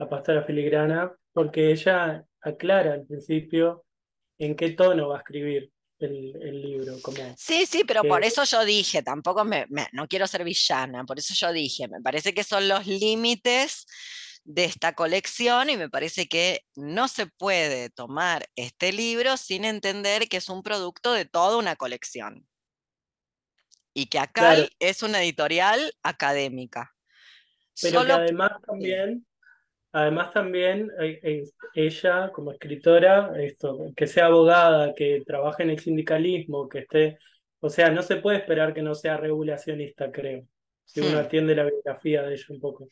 a 0.00 0.08
Pastora 0.08 0.44
Filigrana, 0.44 1.16
porque 1.32 1.70
ella 1.70 2.26
aclara 2.42 2.92
al 2.92 3.06
principio 3.06 3.86
en 4.44 4.56
qué 4.56 4.70
tono 4.70 5.08
va 5.08 5.16
a 5.16 5.18
escribir 5.20 5.72
el, 5.98 6.62
libro. 6.62 7.00
Como 7.00 7.16
sí, 7.36 7.64
sí, 7.64 7.84
pero 7.86 8.02
por 8.02 8.24
eso 8.24 8.42
yo 8.42 8.64
dije, 8.64 9.02
tampoco 9.02 9.44
me, 9.44 9.66
no 9.92 10.08
quiero 10.08 10.26
ser 10.26 10.42
villana, 10.42 11.04
por 11.04 11.18
eso 11.18 11.32
yo 11.34 11.52
dije, 11.52 11.86
me 11.86 12.00
parece 12.00 12.34
que 12.34 12.42
son 12.42 12.68
los 12.68 12.86
límites 12.86 13.86
de 14.44 14.64
esta 14.64 14.94
colección 14.94 15.70
y 15.70 15.76
me 15.76 15.88
parece 15.88 16.26
que 16.26 16.64
no 16.74 17.06
se 17.06 17.26
puede 17.26 17.90
tomar 17.90 18.48
este 18.56 18.92
libro 18.92 19.36
sin 19.36 19.64
entender 19.64 20.28
que 20.28 20.38
es 20.38 20.48
un 20.48 20.64
producto 20.64 21.12
de 21.12 21.24
toda 21.24 21.56
una 21.56 21.76
colección. 21.76 22.44
Y 23.94 24.06
que 24.06 24.18
acá 24.18 24.56
es 24.80 25.02
una 25.02 25.22
editorial 25.22 25.94
académica. 26.02 26.92
Pero 27.80 28.04
que 28.04 28.12
además 28.12 28.52
también 28.66 29.24
Además 29.92 30.32
también 30.32 30.90
eh, 31.00 31.20
eh, 31.22 31.44
ella 31.74 32.32
como 32.32 32.50
escritora, 32.52 33.32
esto, 33.38 33.92
que 33.94 34.06
sea 34.06 34.26
abogada, 34.26 34.94
que 34.94 35.22
trabaje 35.26 35.62
en 35.64 35.70
el 35.70 35.78
sindicalismo, 35.78 36.68
que 36.68 36.80
esté, 36.80 37.18
o 37.60 37.68
sea, 37.68 37.90
no 37.90 38.02
se 38.02 38.16
puede 38.16 38.38
esperar 38.38 38.72
que 38.72 38.82
no 38.82 38.94
sea 38.94 39.18
regulacionista, 39.18 40.10
creo, 40.10 40.46
si 40.84 41.00
uno 41.00 41.18
hmm. 41.18 41.24
atiende 41.24 41.54
la 41.54 41.64
biografía 41.64 42.22
de 42.22 42.34
ella 42.34 42.46
un 42.48 42.60
poco. 42.60 42.88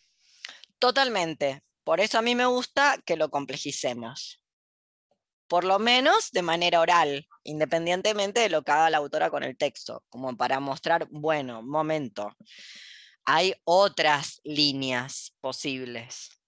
Totalmente. 0.79 1.63
Por 1.85 2.01
eso 2.01 2.19
a 2.19 2.23
mí 2.23 2.35
me 2.35 2.47
gusta 2.47 2.97
que 3.05 3.17
lo 3.17 3.31
complejicemos. 3.31 4.37
por 5.49 5.65
lo 5.65 5.81
menos 5.81 6.31
de 6.31 6.43
manera 6.43 6.81
oral, 6.81 7.27
independientemente 7.43 8.39
de 8.39 8.51
lo 8.51 8.63
que 8.63 8.71
haga 8.71 8.89
la 8.89 8.99
autora 8.99 9.31
con 9.31 9.43
el 9.43 9.57
texto, 9.57 10.05
como 10.09 10.37
para 10.37 10.61
mostrar, 10.61 11.09
bueno, 11.11 11.61
momento, 11.61 12.37
hay 13.25 13.55
otras 13.65 14.41
líneas 14.45 15.35
posibles, 15.41 16.40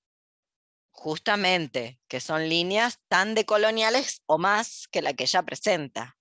justamente, 0.92 1.98
que 2.06 2.20
son 2.20 2.48
líneas 2.48 3.00
tan 3.08 3.34
decoloniales 3.34 4.22
o 4.26 4.38
más 4.38 4.86
que 4.90 5.02
la 5.02 5.14
que 5.14 5.24
ella 5.24 5.42
presenta. 5.42 6.16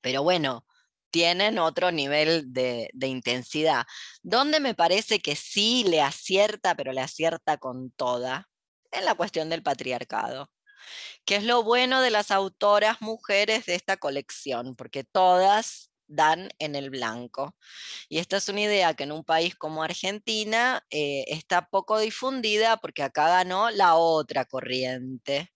Pero 0.00 0.22
bueno, 0.22 0.64
tienen 1.10 1.58
otro 1.58 1.90
nivel 1.90 2.52
de, 2.52 2.90
intensidad. 3.00 3.86
Donde 4.22 4.60
me 4.60 4.74
parece 4.74 5.18
que 5.18 5.34
sí 5.34 5.84
le 5.88 6.02
acierta, 6.02 6.74
pero 6.74 6.92
le 6.92 7.00
acierta 7.00 7.56
con 7.56 7.90
toda, 7.90 8.48
en 8.92 9.04
la 9.04 9.14
cuestión 9.14 9.48
del 9.48 9.62
patriarcado, 9.62 10.50
que 11.24 11.36
es 11.36 11.44
lo 11.44 11.62
bueno 11.62 12.02
de 12.02 12.10
las 12.10 12.30
autoras 12.30 13.00
mujeres 13.00 13.66
de 13.66 13.74
esta 13.74 13.96
colección, 13.96 14.76
porque 14.76 15.04
todas 15.04 15.90
dan 16.08 16.48
en 16.58 16.74
el 16.76 16.90
blanco. 16.90 17.54
Y 18.08 18.18
esta 18.18 18.36
es 18.38 18.48
una 18.48 18.62
idea 18.62 18.94
que 18.94 19.04
en 19.04 19.12
un 19.12 19.24
país 19.24 19.54
como 19.56 19.82
Argentina 19.82 20.84
eh, 20.90 21.24
está 21.28 21.68
poco 21.68 21.98
difundida 21.98 22.76
porque 22.78 23.02
acá 23.02 23.28
ganó 23.28 23.70
la 23.70 23.96
otra 23.96 24.44
corriente, 24.44 25.52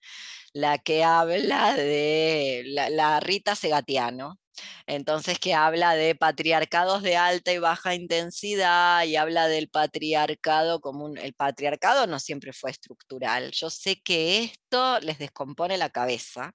la 0.52 0.78
que 0.78 1.05
habla 1.05 1.74
de 1.77 2.62
la, 2.66 2.90
la 2.90 3.20
Rita 3.20 3.55
Segatiano, 3.55 4.39
entonces 4.86 5.38
que 5.38 5.54
habla 5.54 5.94
de 5.94 6.14
patriarcados 6.14 7.02
de 7.02 7.16
alta 7.16 7.52
y 7.52 7.58
baja 7.58 7.94
intensidad 7.94 9.04
y 9.04 9.16
habla 9.16 9.48
del 9.48 9.68
patriarcado 9.68 10.80
como 10.80 11.04
un, 11.04 11.18
el 11.18 11.34
patriarcado 11.34 12.06
no 12.06 12.18
siempre 12.18 12.52
fue 12.52 12.70
estructural. 12.70 13.50
Yo 13.52 13.70
sé 13.70 14.00
que 14.02 14.44
esto 14.44 15.00
les 15.00 15.18
descompone 15.18 15.78
la 15.78 15.90
cabeza, 15.90 16.54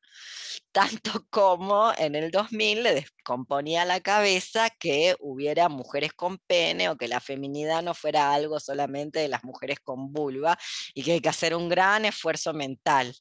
tanto 0.72 1.26
como 1.30 1.94
en 1.98 2.15
el 2.15 2.32
2000 2.32 2.84
le 2.84 2.94
descomponía 2.94 3.86
la 3.86 3.99
cabeza 4.02 4.69
que 4.69 5.15
hubiera 5.19 5.69
mujeres 5.69 6.14
con 6.14 6.38
pene 6.40 6.90
o 6.90 6.98
que 6.98 7.07
la 7.07 7.19
feminidad 7.19 7.82
no 7.84 7.94
fuera 7.94 8.34
algo 8.34 8.60
solamente 8.60 9.19
de 9.19 9.30
las 9.30 9.44
mujeres 9.44 9.80
con 9.80 10.11
vulva 10.11 10.57
y 10.94 11.03
que 11.03 11.14
hay 11.14 11.22
que 11.22 11.30
hacer 11.30 11.56
un 11.56 11.69
gran 11.69 12.06
esfuerzo 12.06 12.53
mental. 12.53 13.15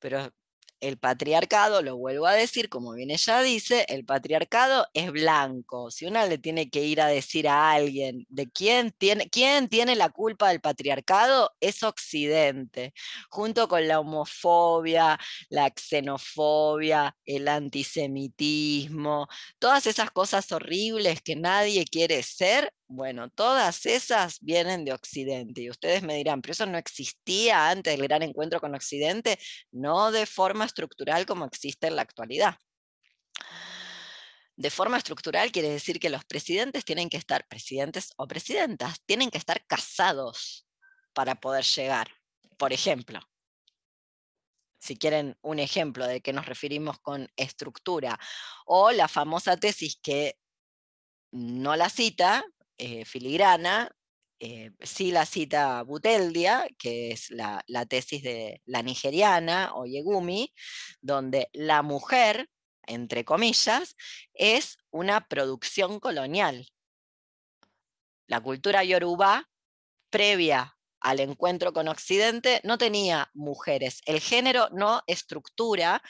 Pero 0.00 0.30
el 0.80 0.98
patriarcado, 0.98 1.82
lo 1.82 1.96
vuelvo 1.96 2.26
a 2.26 2.34
decir, 2.34 2.68
como 2.68 2.92
bien 2.92 3.10
ella 3.10 3.40
dice, 3.42 3.84
el 3.88 4.04
patriarcado 4.04 4.86
es 4.94 5.10
blanco. 5.12 5.90
Si 5.90 6.06
uno 6.06 6.24
le 6.26 6.38
tiene 6.38 6.70
que 6.70 6.84
ir 6.84 7.00
a 7.00 7.08
decir 7.08 7.48
a 7.48 7.72
alguien 7.72 8.26
de 8.28 8.48
quién 8.50 8.92
tiene, 8.92 9.28
quién 9.30 9.68
tiene 9.68 9.96
la 9.96 10.10
culpa 10.10 10.48
del 10.48 10.60
patriarcado, 10.60 11.50
es 11.60 11.82
Occidente, 11.82 12.92
junto 13.30 13.68
con 13.68 13.88
la 13.88 14.00
homofobia, 14.00 15.18
la 15.48 15.72
xenofobia, 15.74 17.16
el 17.24 17.48
antisemitismo, 17.48 19.28
todas 19.58 19.86
esas 19.86 20.10
cosas 20.10 20.50
horribles 20.52 21.22
que 21.22 21.36
nadie 21.36 21.84
quiere 21.86 22.22
ser, 22.22 22.72
bueno, 22.88 23.30
todas 23.30 23.84
esas 23.86 24.38
vienen 24.40 24.84
de 24.84 24.92
Occidente 24.92 25.62
y 25.62 25.70
ustedes 25.70 26.02
me 26.02 26.14
dirán, 26.14 26.40
pero 26.40 26.52
eso 26.52 26.66
no 26.66 26.78
existía 26.78 27.68
antes 27.68 27.96
del 27.96 28.06
gran 28.06 28.22
encuentro 28.22 28.60
con 28.60 28.74
Occidente, 28.74 29.38
no 29.72 30.12
de 30.12 30.26
forma 30.26 30.64
estructural 30.64 31.26
como 31.26 31.44
existe 31.44 31.88
en 31.88 31.96
la 31.96 32.02
actualidad. 32.02 32.56
De 34.56 34.70
forma 34.70 34.96
estructural 34.96 35.52
quiere 35.52 35.68
decir 35.68 35.98
que 36.00 36.10
los 36.10 36.24
presidentes 36.24 36.84
tienen 36.84 37.10
que 37.10 37.18
estar, 37.18 37.46
presidentes 37.46 38.12
o 38.16 38.26
presidentas, 38.26 39.00
tienen 39.04 39.30
que 39.30 39.38
estar 39.38 39.66
casados 39.66 40.66
para 41.12 41.34
poder 41.34 41.64
llegar. 41.64 42.08
Por 42.56 42.72
ejemplo, 42.72 43.20
si 44.78 44.96
quieren 44.96 45.36
un 45.42 45.58
ejemplo 45.58 46.06
de 46.06 46.20
qué 46.22 46.32
nos 46.32 46.46
referimos 46.46 46.98
con 47.00 47.28
estructura, 47.36 48.18
o 48.64 48.92
la 48.92 49.08
famosa 49.08 49.56
tesis 49.56 49.98
que 50.02 50.38
no 51.32 51.76
la 51.76 51.90
cita, 51.90 52.44
eh, 52.78 53.04
filigrana, 53.04 53.90
eh, 54.38 54.72
sí 54.82 55.12
la 55.12 55.24
cita 55.24 55.82
Buteldia, 55.82 56.68
que 56.78 57.10
es 57.10 57.30
la, 57.30 57.64
tesis 57.88 58.22
de 58.22 58.60
la 58.66 58.82
nigeriana 58.82 59.72
o 59.74 59.86
Yegumi, 59.86 60.52
donde 61.00 61.48
la 61.54 61.82
mujer, 61.82 62.50
entre 62.86 63.24
comillas, 63.24 63.96
es 64.34 64.78
una 64.90 65.26
producción 65.26 66.00
colonial. 66.00 66.68
La 68.26 68.40
cultura 68.42 68.84
yoruba, 68.84 69.48
previa 70.10 70.76
al 71.00 71.20
encuentro 71.20 71.72
con 71.72 71.88
Occidente, 71.88 72.60
no 72.64 72.78
tenía 72.78 73.30
mujeres. 73.32 74.02
El 74.06 74.20
género 74.20 74.68
no 74.72 75.02
estructura 75.06 76.02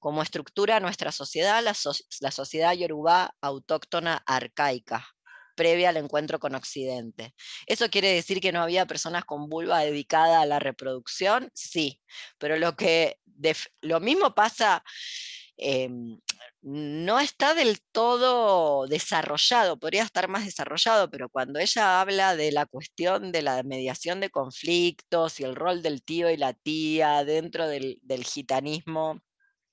como 0.00 0.22
estructura 0.22 0.80
nuestra 0.80 1.12
sociedad, 1.12 1.62
la, 1.62 1.74
la 2.20 2.30
sociedad 2.30 2.72
yoruba 2.72 3.34
autóctona 3.40 4.22
arcaica 4.26 5.13
previa 5.54 5.90
al 5.90 5.96
encuentro 5.96 6.38
con 6.38 6.54
Occidente. 6.54 7.34
¿Eso 7.66 7.88
quiere 7.90 8.08
decir 8.12 8.40
que 8.40 8.52
no 8.52 8.62
había 8.62 8.86
personas 8.86 9.24
con 9.24 9.48
vulva 9.48 9.80
dedicada 9.80 10.40
a 10.40 10.46
la 10.46 10.58
reproducción? 10.58 11.50
Sí, 11.54 12.00
pero 12.38 12.56
lo, 12.56 12.76
que 12.76 13.18
lo 13.82 14.00
mismo 14.00 14.34
pasa... 14.34 14.82
Em, 15.56 16.18
no 16.64 17.20
está 17.20 17.54
del 17.54 17.80
todo 17.92 18.86
desarrollado, 18.86 19.78
podría 19.78 20.02
estar 20.02 20.28
más 20.28 20.46
desarrollado, 20.46 21.10
pero 21.10 21.28
cuando 21.28 21.60
ella 21.60 22.00
habla 22.00 22.36
de 22.36 22.52
la 22.52 22.64
cuestión 22.64 23.32
de 23.32 23.42
la 23.42 23.62
mediación 23.62 24.18
de 24.20 24.30
conflictos 24.30 25.40
y 25.40 25.44
el 25.44 25.56
rol 25.56 25.82
del 25.82 26.02
tío 26.02 26.30
y 26.30 26.38
la 26.38 26.54
tía 26.54 27.22
dentro 27.24 27.68
del 27.68 28.24
gitanismo 28.24 29.20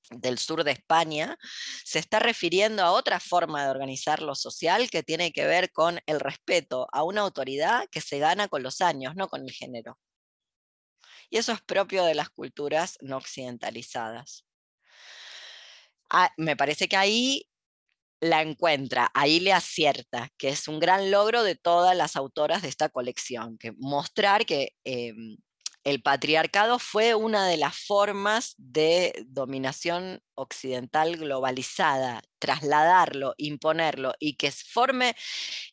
del 0.10 0.38
sur 0.38 0.64
de 0.64 0.72
España, 0.72 1.38
se 1.86 2.00
está 2.00 2.20
refiriendo 2.20 2.84
a 2.84 2.92
otra 2.92 3.20
forma 3.20 3.64
de 3.64 3.70
organizar 3.70 4.22
lo 4.22 4.36
social 4.36 4.90
que 4.90 5.04
tiene 5.04 5.32
que 5.32 5.46
ver 5.46 5.72
con 5.72 6.00
el 6.06 6.20
respeto 6.20 6.88
a 6.92 7.04
una 7.04 7.22
autoridad 7.22 7.88
que 7.92 8.02
se 8.02 8.20
gana 8.20 8.48
con 8.48 8.64
los 8.64 8.82
años, 8.82 9.16
no 9.16 9.28
con 9.28 9.44
el 9.44 9.52
género. 9.52 9.98
Y 11.30 11.38
eso 11.38 11.54
es 11.54 11.62
propio 11.62 12.04
de 12.04 12.16
las 12.16 12.30
culturas 12.30 12.98
no 13.02 13.18
occidentalizadas. 13.18 14.46
Ah, 16.10 16.30
me 16.38 16.58
parece 16.58 16.90
que 16.90 16.98
ahí 16.98 17.48
la 18.22 18.42
encuentra, 18.42 19.10
ahí 19.14 19.40
le 19.40 19.54
acierta, 19.54 20.30
que 20.38 20.50
es 20.50 20.68
un 20.68 20.80
gran 20.80 21.10
logro 21.10 21.44
de 21.44 21.56
todas 21.56 21.96
las 21.96 22.16
autoras 22.16 22.62
de 22.62 22.68
esta 22.68 22.90
colección, 22.90 23.58
que 23.58 23.72
mostrar 23.78 24.46
que 24.46 24.74
em, 24.84 25.38
el 25.84 26.02
patriarcado 26.02 26.80
fue 26.80 27.16
una 27.16 27.48
de 27.48 27.58
las 27.58 27.76
formas 27.78 28.54
de 28.58 29.26
dominación 29.28 30.22
occidental 30.36 31.18
globalizada, 31.18 32.22
trasladarlo, 32.40 33.34
imponerlo 33.38 34.14
y 34.20 34.36
que 34.36 34.52
se 34.52 34.66
forme, 34.66 35.16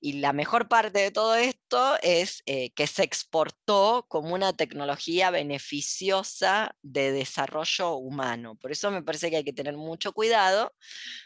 y 0.01 0.15
la 0.21 0.33
mejor 0.33 0.69
parte 0.69 1.01
de 1.01 1.11
todo 1.11 1.35
esto 1.35 1.97
es 2.03 2.43
eh, 2.47 2.71
que 2.73 2.87
se 2.87 3.03
exportó 3.05 4.07
como 4.09 4.35
una 4.35 4.53
tecnología 4.53 5.31
beneficiosa 5.31 6.75
de 6.83 7.13
desarrollo 7.13 7.97
humano. 7.97 8.57
Por 8.57 8.73
eso 8.73 8.91
me 8.91 9.03
parece 9.03 9.31
que 9.31 9.37
hay 9.39 9.45
que 9.45 9.53
tener 9.53 9.77
mucho 9.77 10.13
cuidado 10.13 10.73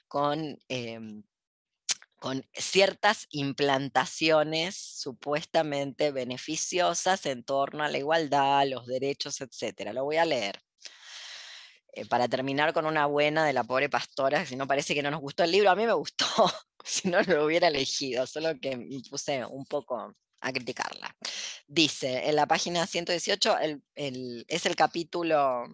con... 0.08 0.58
Em, 0.68 1.22
con 2.22 2.46
ciertas 2.54 3.26
implantaciones 3.30 4.76
supuestamente 4.76 6.12
beneficiosas 6.12 7.26
en 7.26 7.42
torno 7.42 7.82
a 7.82 7.88
la 7.88 7.98
igualdad, 7.98 8.64
los 8.68 8.86
derechos, 8.86 9.40
etc. 9.40 9.90
Lo 9.92 10.04
voy 10.04 10.18
a 10.18 10.24
leer. 10.24 10.62
Eh, 11.92 12.06
para 12.06 12.28
terminar 12.28 12.72
con 12.72 12.86
una 12.86 13.06
buena 13.06 13.44
de 13.44 13.52
la 13.52 13.64
pobre 13.64 13.88
pastora, 13.88 14.46
si 14.46 14.54
no 14.54 14.68
parece 14.68 14.94
que 14.94 15.02
no 15.02 15.10
nos 15.10 15.20
gustó 15.20 15.42
el 15.42 15.50
libro, 15.50 15.68
a 15.68 15.74
mí 15.74 15.84
me 15.84 15.94
gustó, 15.94 16.24
si 16.84 17.08
no 17.08 17.20
lo 17.22 17.44
hubiera 17.44 17.66
elegido, 17.66 18.24
solo 18.28 18.56
que 18.60 18.76
me 18.76 19.00
puse 19.10 19.44
un 19.44 19.66
poco 19.66 20.14
a 20.42 20.52
criticarla. 20.52 21.16
Dice, 21.66 22.28
en 22.28 22.36
la 22.36 22.46
página 22.46 22.86
118 22.86 23.56
es 23.96 24.66
el 24.66 24.76
capítulo 24.76 25.64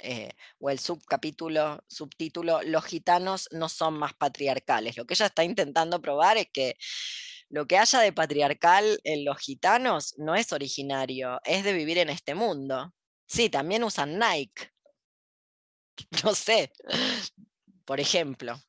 eh, 0.00 0.30
o 0.58 0.70
el 0.70 0.78
subcapítulo, 0.78 1.82
subtítulo, 1.88 2.62
los 2.62 2.84
gitanos 2.84 3.48
no 3.52 3.68
son 3.68 3.98
más 3.98 4.14
patriarcales. 4.14 4.96
Lo 4.96 5.06
que 5.06 5.14
ella 5.14 5.26
está 5.26 5.44
intentando 5.44 6.00
probar 6.00 6.36
es 6.36 6.48
que 6.52 6.76
lo 7.48 7.66
que 7.66 7.78
haya 7.78 8.00
de 8.00 8.12
patriarcal 8.12 8.98
en 9.04 9.24
los 9.24 9.38
gitanos 9.38 10.14
no 10.18 10.34
es 10.34 10.52
originario, 10.52 11.40
es 11.44 11.64
de 11.64 11.72
vivir 11.72 11.98
en 11.98 12.10
este 12.10 12.34
mundo. 12.34 12.92
Sí, 13.26 13.50
también 13.50 13.84
usan 13.84 14.18
Nike. 14.18 14.70
No 16.24 16.34
sé, 16.34 16.72
por 17.84 18.00
ejemplo 18.00 18.60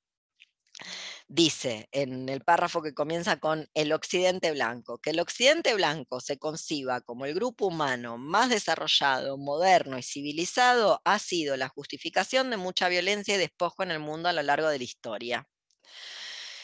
dice 1.29 1.87
en 1.91 2.29
el 2.29 2.41
párrafo 2.43 2.81
que 2.81 2.93
comienza 2.93 3.39
con 3.39 3.69
el 3.73 3.91
occidente 3.93 4.51
blanco, 4.51 4.97
que 4.99 5.11
el 5.11 5.19
occidente 5.19 5.73
blanco 5.73 6.19
se 6.21 6.37
conciba 6.37 7.01
como 7.01 7.25
el 7.25 7.33
grupo 7.33 7.67
humano 7.67 8.17
más 8.17 8.49
desarrollado, 8.49 9.37
moderno 9.37 9.97
y 9.97 10.03
civilizado 10.03 11.01
ha 11.05 11.19
sido 11.19 11.57
la 11.57 11.69
justificación 11.69 12.49
de 12.49 12.57
mucha 12.57 12.89
violencia 12.89 13.35
y 13.35 13.37
despojo 13.37 13.83
en 13.83 13.91
el 13.91 13.99
mundo 13.99 14.29
a 14.29 14.33
lo 14.33 14.43
largo 14.43 14.69
de 14.69 14.77
la 14.79 14.83
historia. 14.83 15.47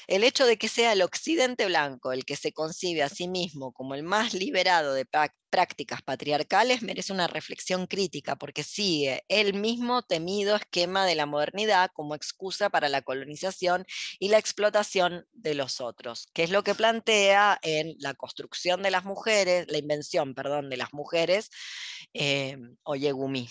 El 0.07 0.23
hecho 0.23 0.45
de 0.45 0.57
que 0.57 0.67
sea 0.67 0.93
el 0.93 1.01
occidente 1.01 1.65
blanco 1.65 2.11
el 2.11 2.25
que 2.25 2.35
se 2.35 2.51
concibe 2.51 3.03
a 3.03 3.09
sí 3.09 3.27
mismo 3.27 3.71
como 3.73 3.95
el 3.95 4.03
más 4.03 4.33
liberado 4.33 4.93
de 4.93 5.05
prácticas 5.49 6.01
patriarcales 6.01 6.81
merece 6.81 7.13
una 7.13 7.27
reflexión 7.27 7.87
crítica 7.87 8.35
porque 8.35 8.63
sigue 8.63 9.23
el 9.27 9.53
mismo 9.53 10.01
temido 10.01 10.55
esquema 10.55 11.05
de 11.05 11.15
la 11.15 11.25
modernidad 11.25 11.91
como 11.93 12.15
excusa 12.15 12.69
para 12.69 12.89
la 12.89 13.01
colonización 13.01 13.85
y 14.19 14.29
la 14.29 14.39
explotación 14.39 15.25
de 15.31 15.53
los 15.53 15.79
otros, 15.79 16.27
que 16.33 16.43
es 16.43 16.49
lo 16.49 16.63
que 16.63 16.75
plantea 16.75 17.59
en 17.61 17.95
la 17.99 18.13
construcción 18.13 18.81
de 18.81 18.91
las 18.91 19.05
mujeres, 19.05 19.67
la 19.69 19.77
invención, 19.77 20.33
perdón, 20.33 20.69
de 20.69 20.77
las 20.77 20.93
mujeres, 20.93 21.49
eh, 22.13 22.57
Oyegumi 22.83 23.49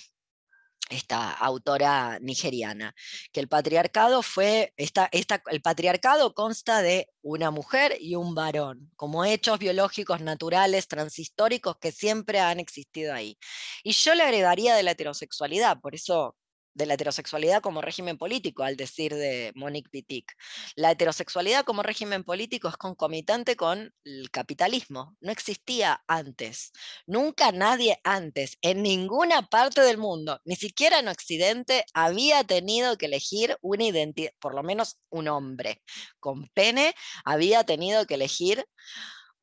esta 0.90 1.32
autora 1.32 2.18
nigeriana, 2.20 2.94
que 3.32 3.40
el 3.40 3.48
patriarcado 3.48 4.22
fue, 4.22 4.72
esta, 4.76 5.08
esta, 5.12 5.42
el 5.50 5.62
patriarcado 5.62 6.34
consta 6.34 6.82
de 6.82 7.08
una 7.22 7.50
mujer 7.50 7.96
y 8.00 8.14
un 8.14 8.34
varón, 8.34 8.90
como 8.96 9.24
hechos 9.24 9.58
biológicos 9.58 10.20
naturales, 10.20 10.88
transhistóricos 10.88 11.76
que 11.78 11.92
siempre 11.92 12.40
han 12.40 12.60
existido 12.60 13.14
ahí. 13.14 13.38
Y 13.82 13.92
yo 13.92 14.14
le 14.14 14.22
agregaría 14.22 14.74
de 14.74 14.82
la 14.82 14.92
heterosexualidad, 14.92 15.80
por 15.80 15.94
eso 15.94 16.36
de 16.74 16.86
la 16.86 16.94
heterosexualidad 16.94 17.62
como 17.62 17.82
régimen 17.82 18.18
político, 18.18 18.62
al 18.62 18.76
decir 18.76 19.14
de 19.14 19.52
Monique 19.54 19.90
Wittig. 19.92 20.26
La 20.74 20.90
heterosexualidad 20.90 21.64
como 21.64 21.82
régimen 21.82 22.24
político 22.24 22.68
es 22.68 22.76
concomitante 22.76 23.56
con 23.56 23.94
el 24.04 24.30
capitalismo. 24.30 25.16
No 25.20 25.32
existía 25.32 26.02
antes. 26.06 26.72
Nunca 27.06 27.52
nadie 27.52 28.00
antes, 28.04 28.58
en 28.62 28.82
ninguna 28.82 29.42
parte 29.48 29.82
del 29.82 29.98
mundo, 29.98 30.40
ni 30.44 30.56
siquiera 30.56 30.98
en 30.98 31.08
Occidente, 31.08 31.84
había 31.94 32.44
tenido 32.44 32.96
que 32.96 33.06
elegir 33.06 33.56
una 33.60 33.84
identidad, 33.84 34.32
por 34.40 34.54
lo 34.54 34.62
menos 34.62 34.98
un 35.10 35.28
hombre 35.28 35.82
con 36.20 36.48
pene, 36.48 36.94
había 37.24 37.64
tenido 37.64 38.06
que 38.06 38.14
elegir 38.14 38.64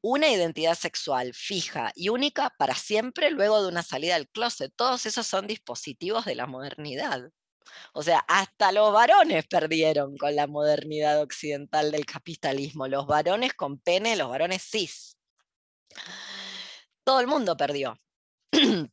una 0.02 0.30
identidad 0.30 0.76
sexual 0.76 1.34
fija 1.34 1.92
y 1.96 2.10
única 2.10 2.54
para 2.58 2.76
siempre 2.76 3.32
luego 3.32 3.62
de 3.62 3.68
una 3.68 3.84
salida 3.84 4.16
del 4.16 4.30
closet. 4.30 4.72
Todos 4.76 5.06
esos 5.06 5.28
son 5.28 5.48
dispositivos 5.48 6.26
de 6.26 6.36
la 6.36 6.48
modernidad. 6.48 7.30
O 7.94 8.02
sea, 8.02 8.20
hasta 8.28 8.72
los 8.72 8.94
varones 8.94 9.46
perdieron 9.48 10.18
con 10.18 10.36
la 10.36 10.48
modernidad 10.48 11.22
occidental 11.22 11.92
del 11.92 12.06
capitalismo. 12.06 12.88
Los 12.88 13.08
varones 13.08 13.54
con 13.54 13.80
pene, 13.80 14.16
los 14.16 14.30
varones 14.30 14.64
cis. 14.64 15.18
Todo 17.04 17.20
el 17.20 17.28
mundo 17.28 17.58
perdió. 17.58 18.00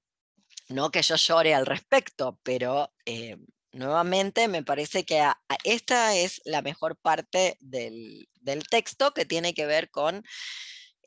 no 0.69 0.91
que 0.91 1.03
yo 1.03 1.17
llore 1.17 1.55
al 1.55 1.67
respecto, 1.67 2.39
pero 2.43 2.93
eh, 3.05 3.37
nuevamente 3.73 4.49
me 4.49 4.63
parece 4.63 5.05
que 5.05 5.23
esta 5.65 6.15
es 6.17 6.41
la 6.45 6.63
mejor 6.63 6.97
parte 6.99 7.57
del, 7.61 8.29
del 8.35 8.67
texto 8.69 9.13
que 9.13 9.25
tiene 9.25 9.55
que 9.55 9.67
ver 9.67 9.91
con 9.91 10.25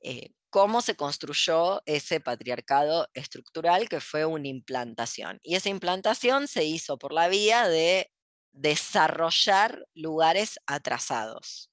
eh, 0.02 0.32
cómo 0.50 0.82
se 0.82 0.96
construyó 0.96 1.82
ese 1.86 2.20
patriarcado 2.20 3.08
estructural 3.14 3.90
que 3.90 4.02
fue 4.02 4.26
una 4.26 4.48
implantación. 4.48 5.40
Y 5.44 5.56
esa 5.56 5.70
implantación 5.70 6.48
se 6.48 6.66
hizo 6.66 6.98
por 6.98 7.14
la 7.14 7.28
vía 7.28 7.68
de 7.68 8.12
desarrollar 8.52 9.86
lugares 9.94 10.60
atrasados. 10.66 11.69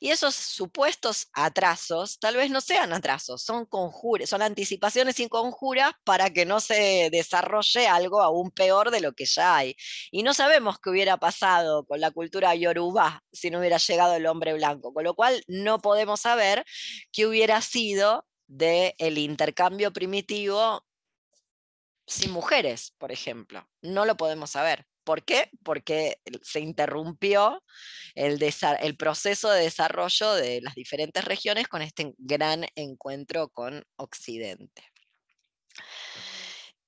Y 0.00 0.10
esos 0.10 0.34
supuestos 0.34 1.28
atrasos 1.32 2.18
tal 2.18 2.36
vez 2.36 2.50
no 2.50 2.60
sean 2.60 2.92
atrasos, 2.92 3.42
son 3.42 3.66
conjuras, 3.66 4.30
son 4.30 4.42
anticipaciones 4.42 5.20
y 5.20 5.28
conjuras 5.28 5.92
para 6.04 6.30
que 6.30 6.44
no 6.44 6.60
se 6.60 7.08
desarrolle 7.12 7.86
algo 7.86 8.20
aún 8.20 8.50
peor 8.50 8.90
de 8.90 9.00
lo 9.00 9.12
que 9.12 9.26
ya 9.26 9.56
hay. 9.56 9.76
Y 10.10 10.22
no 10.22 10.34
sabemos 10.34 10.78
qué 10.80 10.90
hubiera 10.90 11.18
pasado 11.18 11.84
con 11.86 12.00
la 12.00 12.10
cultura 12.10 12.54
yoruba 12.54 13.22
si 13.32 13.50
no 13.50 13.60
hubiera 13.60 13.78
llegado 13.78 14.14
el 14.14 14.26
hombre 14.26 14.54
blanco, 14.54 14.92
con 14.92 15.04
lo 15.04 15.14
cual 15.14 15.42
no 15.46 15.78
podemos 15.80 16.20
saber 16.20 16.64
qué 17.12 17.26
hubiera 17.26 17.60
sido 17.60 18.26
del 18.46 18.94
el 18.98 19.18
intercambio 19.18 19.92
primitivo 19.92 20.84
sin 22.06 22.30
mujeres, 22.32 22.94
por 22.98 23.12
ejemplo. 23.12 23.66
No 23.82 24.04
lo 24.04 24.16
podemos 24.16 24.50
saber. 24.50 24.86
¿Por 25.04 25.24
qué? 25.24 25.50
Porque 25.62 26.20
se 26.42 26.60
interrumpió 26.60 27.62
el, 28.14 28.38
el, 28.80 28.96
proceso 28.96 29.50
de 29.50 29.62
desarrollo 29.62 30.34
de 30.34 30.60
las 30.60 30.74
diferentes 30.74 31.24
regiones 31.24 31.68
con 31.68 31.82
este 31.82 32.14
gran 32.18 32.66
encuentro 32.76 33.48
con 33.48 33.84
Occidente. 33.96 34.82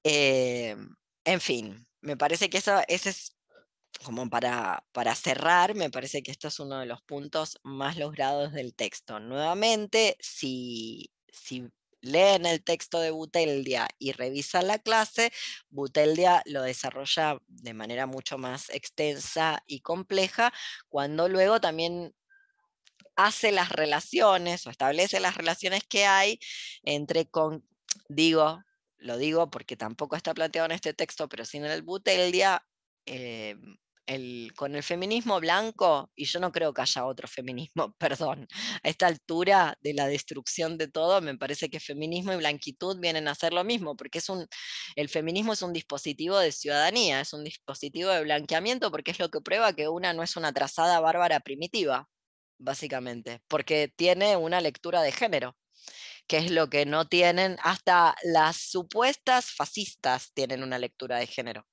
Eh, 0.04 0.76
en 1.24 1.40
fin, 1.40 1.86
me 2.02 2.16
parece 2.16 2.50
que 2.50 2.58
eso, 2.58 2.82
ese 2.88 3.10
es 3.10 3.36
como 4.04 4.28
para, 4.28 4.84
para 4.92 5.14
cerrar, 5.14 5.74
me 5.74 5.90
parece 5.90 6.22
que 6.22 6.30
esto 6.30 6.48
es 6.48 6.58
uno 6.60 6.78
de 6.78 6.86
los 6.86 7.02
puntos 7.02 7.58
más 7.62 7.96
logrados 7.96 8.52
del 8.52 8.74
texto. 8.74 9.20
Nuevamente, 9.20 10.16
si, 10.20 11.10
si 11.28 11.68
leen 12.04 12.46
el 12.46 12.62
texto 12.62 13.00
de 13.00 13.10
Buteldia 13.10 13.88
y 13.98 14.12
revisan 14.12 14.66
la 14.66 14.78
clase, 14.78 15.32
Buteldia 15.70 16.42
lo 16.46 16.62
desarrolla 16.62 17.38
de 17.48 17.74
manera 17.74 18.06
mucho 18.06 18.38
más 18.38 18.70
extensa 18.70 19.62
y 19.66 19.80
compleja, 19.80 20.52
cuando 20.88 21.28
luego 21.28 21.60
también 21.60 22.14
hace 23.16 23.52
las 23.52 23.70
relaciones 23.70 24.66
o 24.66 24.70
establece 24.70 25.20
las 25.20 25.36
relaciones 25.36 25.84
que 25.84 26.04
hay 26.04 26.38
entre, 26.82 27.26
con, 27.26 27.66
digo, 28.08 28.62
lo 28.98 29.18
digo 29.18 29.50
porque 29.50 29.76
tampoco 29.76 30.16
está 30.16 30.34
planteado 30.34 30.66
en 30.66 30.72
este 30.72 30.94
texto, 30.94 31.28
pero 31.28 31.44
sí 31.44 31.58
en 31.58 31.66
el 31.66 31.82
Buteldia, 31.82 32.64
eh, 33.06 33.56
con 34.56 34.74
el 34.74 34.82
feminismo 34.82 35.40
blanco, 35.40 36.10
y 36.14 36.26
yo 36.26 36.38
no 36.40 36.52
creo 36.52 36.74
que 36.74 36.82
haya 36.82 37.06
otro 37.06 37.26
feminismo, 37.28 37.94
perdón, 37.98 38.46
a 38.82 38.88
esta 38.88 39.06
altura 39.06 39.76
de 39.80 39.94
la 39.94 40.06
destrucción 40.06 40.76
de 40.78 40.88
todo, 40.88 41.20
me 41.20 41.36
parece 41.36 41.70
que 41.70 41.80
feminismo 41.80 42.32
y 42.32 42.36
blanquitud 42.36 43.00
vienen 43.00 43.28
a 43.28 43.34
ser 43.34 43.52
lo 43.52 43.64
mismo, 43.64 43.96
porque 43.96 44.18
es 44.18 44.28
un, 44.28 44.46
el 44.96 45.08
feminismo 45.08 45.52
es 45.54 45.62
un 45.62 45.72
dispositivo 45.72 46.38
de 46.38 46.52
ciudadanía, 46.52 47.20
es 47.20 47.32
un 47.32 47.44
dispositivo 47.44 48.10
de 48.10 48.22
blanqueamiento, 48.22 48.90
porque 48.90 49.10
es 49.12 49.18
lo 49.18 49.30
que 49.30 49.40
prueba 49.40 49.72
que 49.74 49.88
una 49.88 50.12
no 50.12 50.22
es 50.22 50.36
una 50.36 50.52
trazada 50.52 51.00
bárbara 51.00 51.40
primitiva, 51.40 52.08
básicamente, 52.58 53.40
porque 53.48 53.92
tiene 53.96 54.36
una 54.36 54.60
lectura 54.60 55.02
de 55.02 55.12
género 55.12 55.56
que 56.26 56.38
es 56.38 56.50
lo 56.50 56.70
que 56.70 56.86
no 56.86 57.06
tienen, 57.06 57.58
hasta 57.62 58.16
las 58.22 58.56
supuestas 58.56 59.50
fascistas 59.52 60.32
tienen 60.32 60.62
una 60.62 60.78
lectura 60.78 61.18
de 61.18 61.26
género 61.26 61.66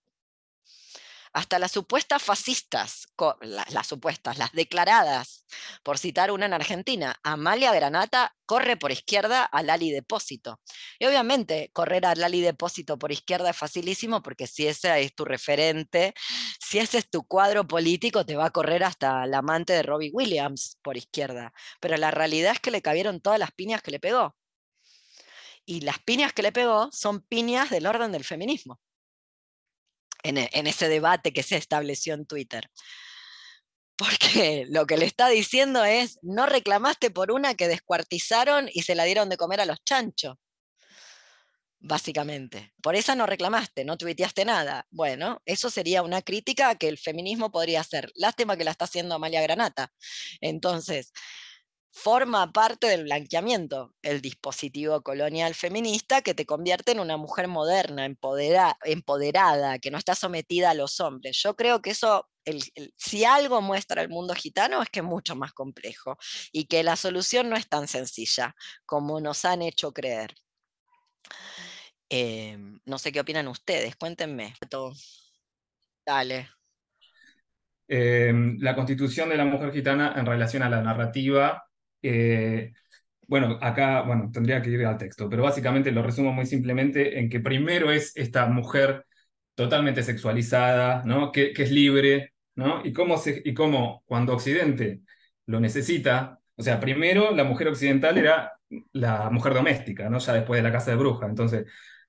hasta 1.33 1.59
las 1.59 1.71
supuestas 1.71 2.21
fascistas, 2.21 3.07
las, 3.41 3.87
supuestas, 3.87 4.37
las 4.37 4.51
declaradas, 4.51 5.45
por 5.83 5.97
citar 5.97 6.31
una 6.31 6.45
en 6.45 6.53
Argentina, 6.53 7.15
Amalia 7.23 7.73
Granata 7.73 8.35
corre 8.45 8.75
por 8.75 8.91
izquierda 8.91 9.43
al 9.45 9.69
Ali 9.69 9.91
Depósito. 9.91 10.59
Y 10.99 11.05
obviamente 11.05 11.69
correr 11.73 12.05
al 12.05 12.23
Ali 12.23 12.41
Depósito 12.41 12.99
por 12.99 13.11
izquierda 13.11 13.51
es 13.51 13.57
facilísimo 13.57 14.21
porque 14.21 14.45
si 14.45 14.67
ese 14.67 15.01
es 15.01 15.15
tu 15.15 15.23
referente, 15.23 16.13
si 16.59 16.79
ese 16.79 16.97
es 16.97 17.09
tu 17.09 17.23
cuadro 17.23 17.65
político, 17.65 18.25
te 18.25 18.35
va 18.35 18.45
a 18.45 18.51
correr 18.51 18.83
hasta 18.83 19.23
el 19.23 19.33
amante 19.33 19.73
de 19.73 19.83
Robbie 19.83 20.11
Williams 20.11 20.77
por 20.81 20.97
izquierda. 20.97 21.53
Pero 21.79 21.95
la 21.97 22.11
realidad 22.11 22.53
es 22.53 22.59
que 22.59 22.71
le 22.71 22.81
cabieron 22.81 23.21
todas 23.21 23.39
las 23.39 23.51
piñas 23.51 23.81
que 23.81 23.91
le 23.91 23.99
pegó. 23.99 24.35
Y 25.65 25.81
las 25.81 25.99
piñas 25.99 26.33
que 26.33 26.41
le 26.41 26.51
pegó 26.51 26.89
son 26.91 27.21
piñas 27.21 27.69
del 27.69 27.85
orden 27.85 28.11
del 28.11 28.25
feminismo. 28.25 28.79
E, 30.23 30.49
en, 30.52 30.68
ese 30.68 30.89
debate 30.89 31.34
que 31.34 31.43
se 31.43 31.57
estableció 31.57 32.14
en 32.14 32.26
Twitter. 32.26 32.69
Porque 33.95 34.65
lo 34.69 34.85
que 34.88 34.98
le 34.98 35.06
está 35.06 35.30
diciendo 35.30 35.84
es, 35.84 36.19
no 36.22 36.45
reclamaste 36.45 37.11
por 37.11 37.31
una 37.31 37.56
que 37.56 37.68
descuartizaron 37.68 38.69
y 38.73 38.84
se 38.84 38.95
la 38.95 39.03
dieron 39.03 39.30
de 39.30 39.38
comer 39.38 39.61
a 39.61 39.65
los 39.65 39.84
chanchos 39.84 40.38
básicamente. 41.81 42.73
Por 42.81 42.95
esa 42.95 43.15
no 43.15 43.26
reclamaste, 43.26 43.84
no 43.84 43.98
tuiteaste 43.98 44.45
nada. 44.45 44.88
Bueno, 44.91 45.41
eso 45.45 45.69
sería 45.69 46.03
una 46.03 46.22
crítica 46.22 46.76
que 46.76 46.88
el 46.88 46.98
feminismo 46.98 47.52
podría 47.52 47.81
hacer. 47.81 48.11
Lástima 48.15 48.56
que 48.56 48.64
la 48.64 48.72
está 48.72 48.85
haciendo 48.85 49.15
Amalia 49.15 49.41
Granata. 49.41 49.91
Entonces, 50.39 51.11
forma 51.91 52.51
parte 52.51 52.88
del 52.88 53.03
blanqueamiento, 53.03 53.93
el 54.01 54.22
dispositivo 54.22 55.01
colonial 55.01 55.53
feminista 55.53 56.22
que 56.22 56.34
te 56.34 56.45
convierte 56.45 56.93
en 56.93 56.99
una 56.99 57.18
mujer 57.18 57.47
moderna, 57.47 58.05
empoderada, 58.05 59.80
que 59.80 59.91
no 59.91 59.97
está 59.97 60.15
sometida 60.15 60.72
a 60.72 60.73
los 60.73 60.99
hombres. 61.01 61.41
Yo 61.43 61.55
creo 61.55 61.81
que 61.81 61.91
eso, 61.91 62.30
si 62.95 63.26
algo 63.26 63.61
muestra 63.61 64.01
el 64.01 64.09
mundo 64.09 64.34
gitano 64.34 64.81
es 64.81 64.89
que 64.89 65.01
es 65.01 65.05
mucho 65.05 65.35
más 65.35 65.51
complejo 65.53 66.18
y 66.51 66.65
que 66.65 66.84
la 66.84 66.95
solución 66.95 67.49
no 67.49 67.57
es 67.57 67.68
tan 67.68 67.88
sencilla 67.88 68.55
como 68.85 69.19
nos 69.19 69.43
han 69.43 69.61
hecho 69.61 69.91
creer. 69.93 70.34
Em, 72.09 72.80
no 72.85 72.97
sé 72.97 73.11
qué 73.11 73.19
opinan 73.19 73.47
ustedes, 73.47 73.95
cuéntenme. 73.95 74.55
Dale. 76.05 76.49
Em, 77.88 78.57
la 78.61 78.76
constitución 78.76 79.30
de 79.30 79.35
la 79.35 79.45
mujer 79.45 79.73
gitana 79.73 80.13
en 80.18 80.26
relación 80.26 80.63
a 80.63 80.69
la 80.69 80.81
narrativa 80.81 81.68
eh, 82.02 82.73
bueno, 83.28 83.57
acá, 83.61 84.02
bueno, 84.02 84.30
tendría 84.34 84.61
que 84.61 84.69
ir 84.69 84.86
al 84.86 84.98
texto, 84.98 85.30
pero 85.30 85.44
básicamente 85.44 85.91
lo 85.91 86.03
resumo 86.03 86.34
muy 86.34 86.45
simplemente 86.45 87.19
en 87.19 87.30
que 87.30 87.40
primero 87.40 87.91
es 87.91 88.11
esta 88.18 88.45
mujer 88.48 89.06
totalmente 89.56 90.03
sexualizada, 90.03 91.03
¿no? 91.06 91.32
Que, 91.32 91.53
es 91.56 91.72
libre, 91.72 92.34
¿no? 92.56 92.86
Y 92.86 92.94
cómo, 92.94 93.18
se, 93.18 93.41
y 93.45 93.53
cómo 93.53 94.03
cuando 94.06 94.34
Occidente 94.34 95.02
lo 95.45 95.60
necesita. 95.60 96.40
O 96.56 96.64
sea, 96.64 96.80
primero 96.80 97.32
la 97.32 97.44
mujer 97.44 97.68
occidental 97.69 98.18
era 98.18 98.53
la 98.94 99.30
mujer 99.30 99.53
doméstica, 99.53 100.10
¿no? 100.10 100.19
Ya 100.19 100.34
después 100.34 100.60
de 100.60 100.64
la 100.64 100.72
casa 100.72 100.91
de 100.91 100.98
bruja. 100.98 101.26
Entonces, 101.26 101.65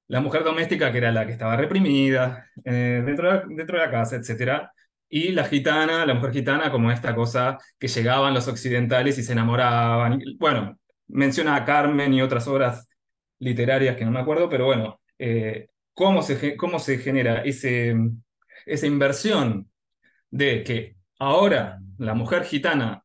la 0.08 0.20
mujer 0.20 0.44
doméstica, 0.44 0.92
que 0.92 0.98
era 0.98 1.12
la 1.12 1.26
que 1.26 1.32
estaba 1.32 1.56
reprimida 1.56 2.46
eh, 2.64 3.02
dentro, 3.04 3.32
de 3.32 3.54
dentro 3.54 3.78
de 3.78 3.84
la 3.86 3.90
casa, 3.90 4.16
etc. 4.16 4.70
Y 5.14 5.32
la 5.32 5.44
gitana, 5.44 6.06
la 6.06 6.14
mujer 6.14 6.32
gitana, 6.32 6.70
como 6.70 6.90
esta 6.90 7.14
cosa 7.14 7.58
que 7.78 7.86
llegaban 7.86 8.32
los 8.32 8.48
occidentales 8.48 9.18
y 9.18 9.22
se 9.22 9.32
enamoraban. 9.32 10.22
Bueno, 10.38 10.78
menciona 11.08 11.54
a 11.54 11.66
Carmen 11.66 12.14
y 12.14 12.22
otras 12.22 12.48
obras 12.48 12.88
literarias 13.38 13.94
que 13.98 14.06
no 14.06 14.10
me 14.10 14.20
acuerdo, 14.20 14.48
pero 14.48 14.64
bueno, 14.64 15.02
eh, 15.18 15.68
¿cómo, 15.92 16.22
se, 16.22 16.56
cómo 16.56 16.78
se 16.78 16.96
genera 16.96 17.42
ese, 17.42 17.94
esa 18.64 18.86
inversión 18.86 19.70
de 20.30 20.64
que 20.64 20.96
ahora 21.18 21.78
la 21.98 22.14
mujer 22.14 22.44
gitana, 22.44 23.04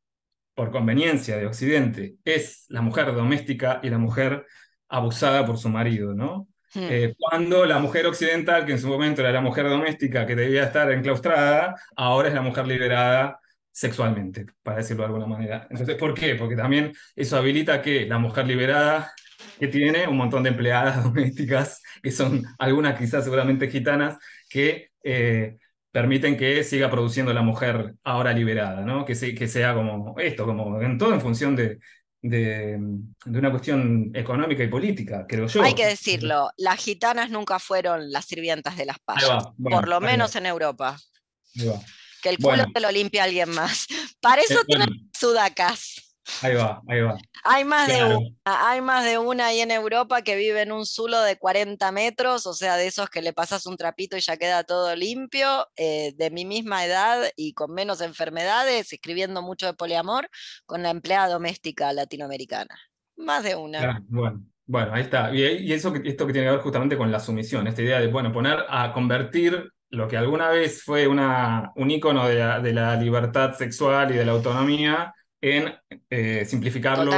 por 0.56 0.72
conveniencia 0.72 1.36
de 1.36 1.46
Occidente, 1.46 2.16
es 2.24 2.68
la 2.70 2.82
mujer 2.82 3.14
doméstica 3.14 3.82
y 3.84 3.90
la 3.90 3.98
mujer 3.98 4.46
abusada 4.88 5.46
por 5.46 5.58
su 5.58 5.68
marido, 5.68 6.14
¿no? 6.14 6.48
Hmm. 6.74 6.88
Eh, 6.90 7.16
cuando 7.18 7.66
la 7.66 7.80
mujer 7.80 8.06
occidental, 8.08 8.66
que 8.66 8.74
en 8.74 8.80
su 8.80 8.88
momento 8.88 9.22
era 9.22 9.32
la 9.32 9.42
mujer 9.42 9.70
doméstica 9.70 10.26
que 10.26 10.36
debía 10.36 10.64
estar 10.64 10.92
enclaustrada, 10.92 11.76
ahora 11.96 12.28
es 12.28 12.34
la 12.34 12.42
mujer 12.42 12.68
liberada 12.68 13.40
sexualmente, 13.72 14.46
para 14.64 14.78
decirlo 14.78 15.04
de 15.04 15.08
alguna 15.08 15.28
manera. 15.28 15.68
Entonces, 15.70 15.96
¿por 15.96 16.14
qué? 16.14 16.36
Porque 16.36 16.56
también 16.56 16.94
eso 17.16 17.38
habilita 17.38 17.82
que 17.82 18.06
la 18.08 18.18
mujer 18.18 18.48
liberada, 18.48 19.14
que 19.60 19.68
tiene 19.68 20.08
un 20.08 20.18
montón 20.18 20.44
de 20.44 20.50
empleadas 20.50 21.04
domésticas, 21.04 21.82
que 22.02 22.12
son 22.12 22.44
algunas 22.58 22.98
quizás 22.98 23.24
seguramente 23.24 23.70
gitanas, 23.70 24.18
que 24.50 24.90
eh, 25.04 25.58
permiten 25.92 26.38
que 26.38 26.64
siga 26.64 26.90
produciendo 26.90 27.34
la 27.34 27.42
mujer 27.42 27.96
ahora 28.04 28.34
liberada, 28.34 28.82
¿no? 28.82 29.06
Que, 29.06 29.14
que 29.36 29.48
sea 29.48 29.74
como 29.74 30.16
esto, 30.20 30.46
como 30.46 30.82
en 30.82 30.98
todo 30.98 31.14
en 31.14 31.22
función 31.22 31.56
de, 31.56 31.80
de, 32.22 32.78
una 33.26 33.52
cuestión 33.52 34.12
económica 34.14 34.64
y 34.64 34.68
política, 34.68 35.26
creo 35.28 35.48
yo. 35.48 35.62
Hay 35.62 35.74
que 35.74 35.86
decirlo, 35.86 36.50
las 36.58 36.80
gitanas 36.80 37.30
nunca 37.30 37.60
fueron 37.60 38.12
las 38.12 38.26
sirvientas 38.26 38.78
de 38.78 38.86
las 38.86 39.00
payas, 39.00 39.46
por 39.62 39.88
lo 39.88 40.00
menos 40.00 40.36
en 40.36 40.46
Europa. 40.46 40.98
Que 42.22 42.30
el 42.30 42.38
culo 42.38 42.66
te 42.74 42.80
lo 42.80 42.92
limpia 42.92 43.24
alguien 43.24 43.50
más. 43.50 43.88
Para 44.22 44.42
eso 44.42 44.64
tienen 44.66 45.10
sudacas. 45.18 46.07
Ahí 46.42 46.56
va, 46.56 46.82
ahí 46.88 47.02
va. 47.02 47.18
Hay 47.44 47.66
más, 47.66 47.88
de 47.88 48.04
una, 48.04 48.30
hay 48.46 48.82
más 48.82 49.06
de 49.06 49.18
una 49.18 49.48
ahí 49.48 49.62
en 49.62 49.72
Europa 49.72 50.22
que 50.22 50.36
vive 50.36 50.62
en 50.62 50.72
un 50.72 50.86
zulo 50.86 51.22
de 51.22 51.38
40 51.38 51.92
metros, 51.92 52.46
o 52.46 52.54
sea, 52.54 52.76
de 52.76 52.88
esos 52.88 53.10
que 53.10 53.22
le 53.22 53.34
pasas 53.34 53.66
un 53.66 53.78
trapito 53.78 54.18
y 54.18 54.22
ya 54.22 54.38
queda 54.38 54.64
todo 54.64 54.96
limpio, 54.96 55.68
eh, 55.76 56.14
de 56.18 56.30
mi 56.30 56.46
misma 56.46 56.86
edad 56.86 57.24
y 57.36 57.54
con 57.54 57.74
menos 57.74 58.02
enfermedades, 58.02 58.92
escribiendo 58.92 59.42
mucho 59.42 59.66
de 59.66 59.74
poliamor, 59.74 60.30
con 60.66 60.84
la 60.84 60.90
empleada 60.90 61.30
doméstica 61.30 61.94
latinoamericana. 61.94 62.76
Más 63.16 63.44
de 63.44 63.56
una. 63.56 64.04
bueno. 64.08 64.44
Bueno, 64.70 64.94
ahí 64.94 65.04
está. 65.04 65.34
Y, 65.34 65.72
eso, 65.72 65.96
esto 66.04 66.28
que 66.28 66.34
tiene 66.34 66.48
que 66.48 66.52
ver 66.52 66.60
justamente 66.60 66.98
con 66.98 67.10
la 67.10 67.22
sumisión, 67.22 67.66
esta 67.68 67.82
idea 67.82 68.02
de, 68.02 68.08
bueno, 68.08 68.34
poner 68.34 68.66
a 68.68 68.92
convertir 68.92 69.72
lo 69.90 70.10
que 70.10 70.18
alguna 70.18 70.50
vez 70.50 70.84
fue 70.84 71.08
una, 71.08 71.72
un 71.78 71.90
ícono 71.90 72.28
de 72.28 72.36
la, 72.36 72.60
de 72.60 72.74
la 72.74 72.98
libertad 72.98 73.54
sexual 73.54 74.12
y 74.12 74.18
de 74.18 74.26
la 74.26 74.34
autonomía 74.34 75.14
en 75.42 75.76
eh, 76.10 76.46
simplificarlo, 76.46 77.12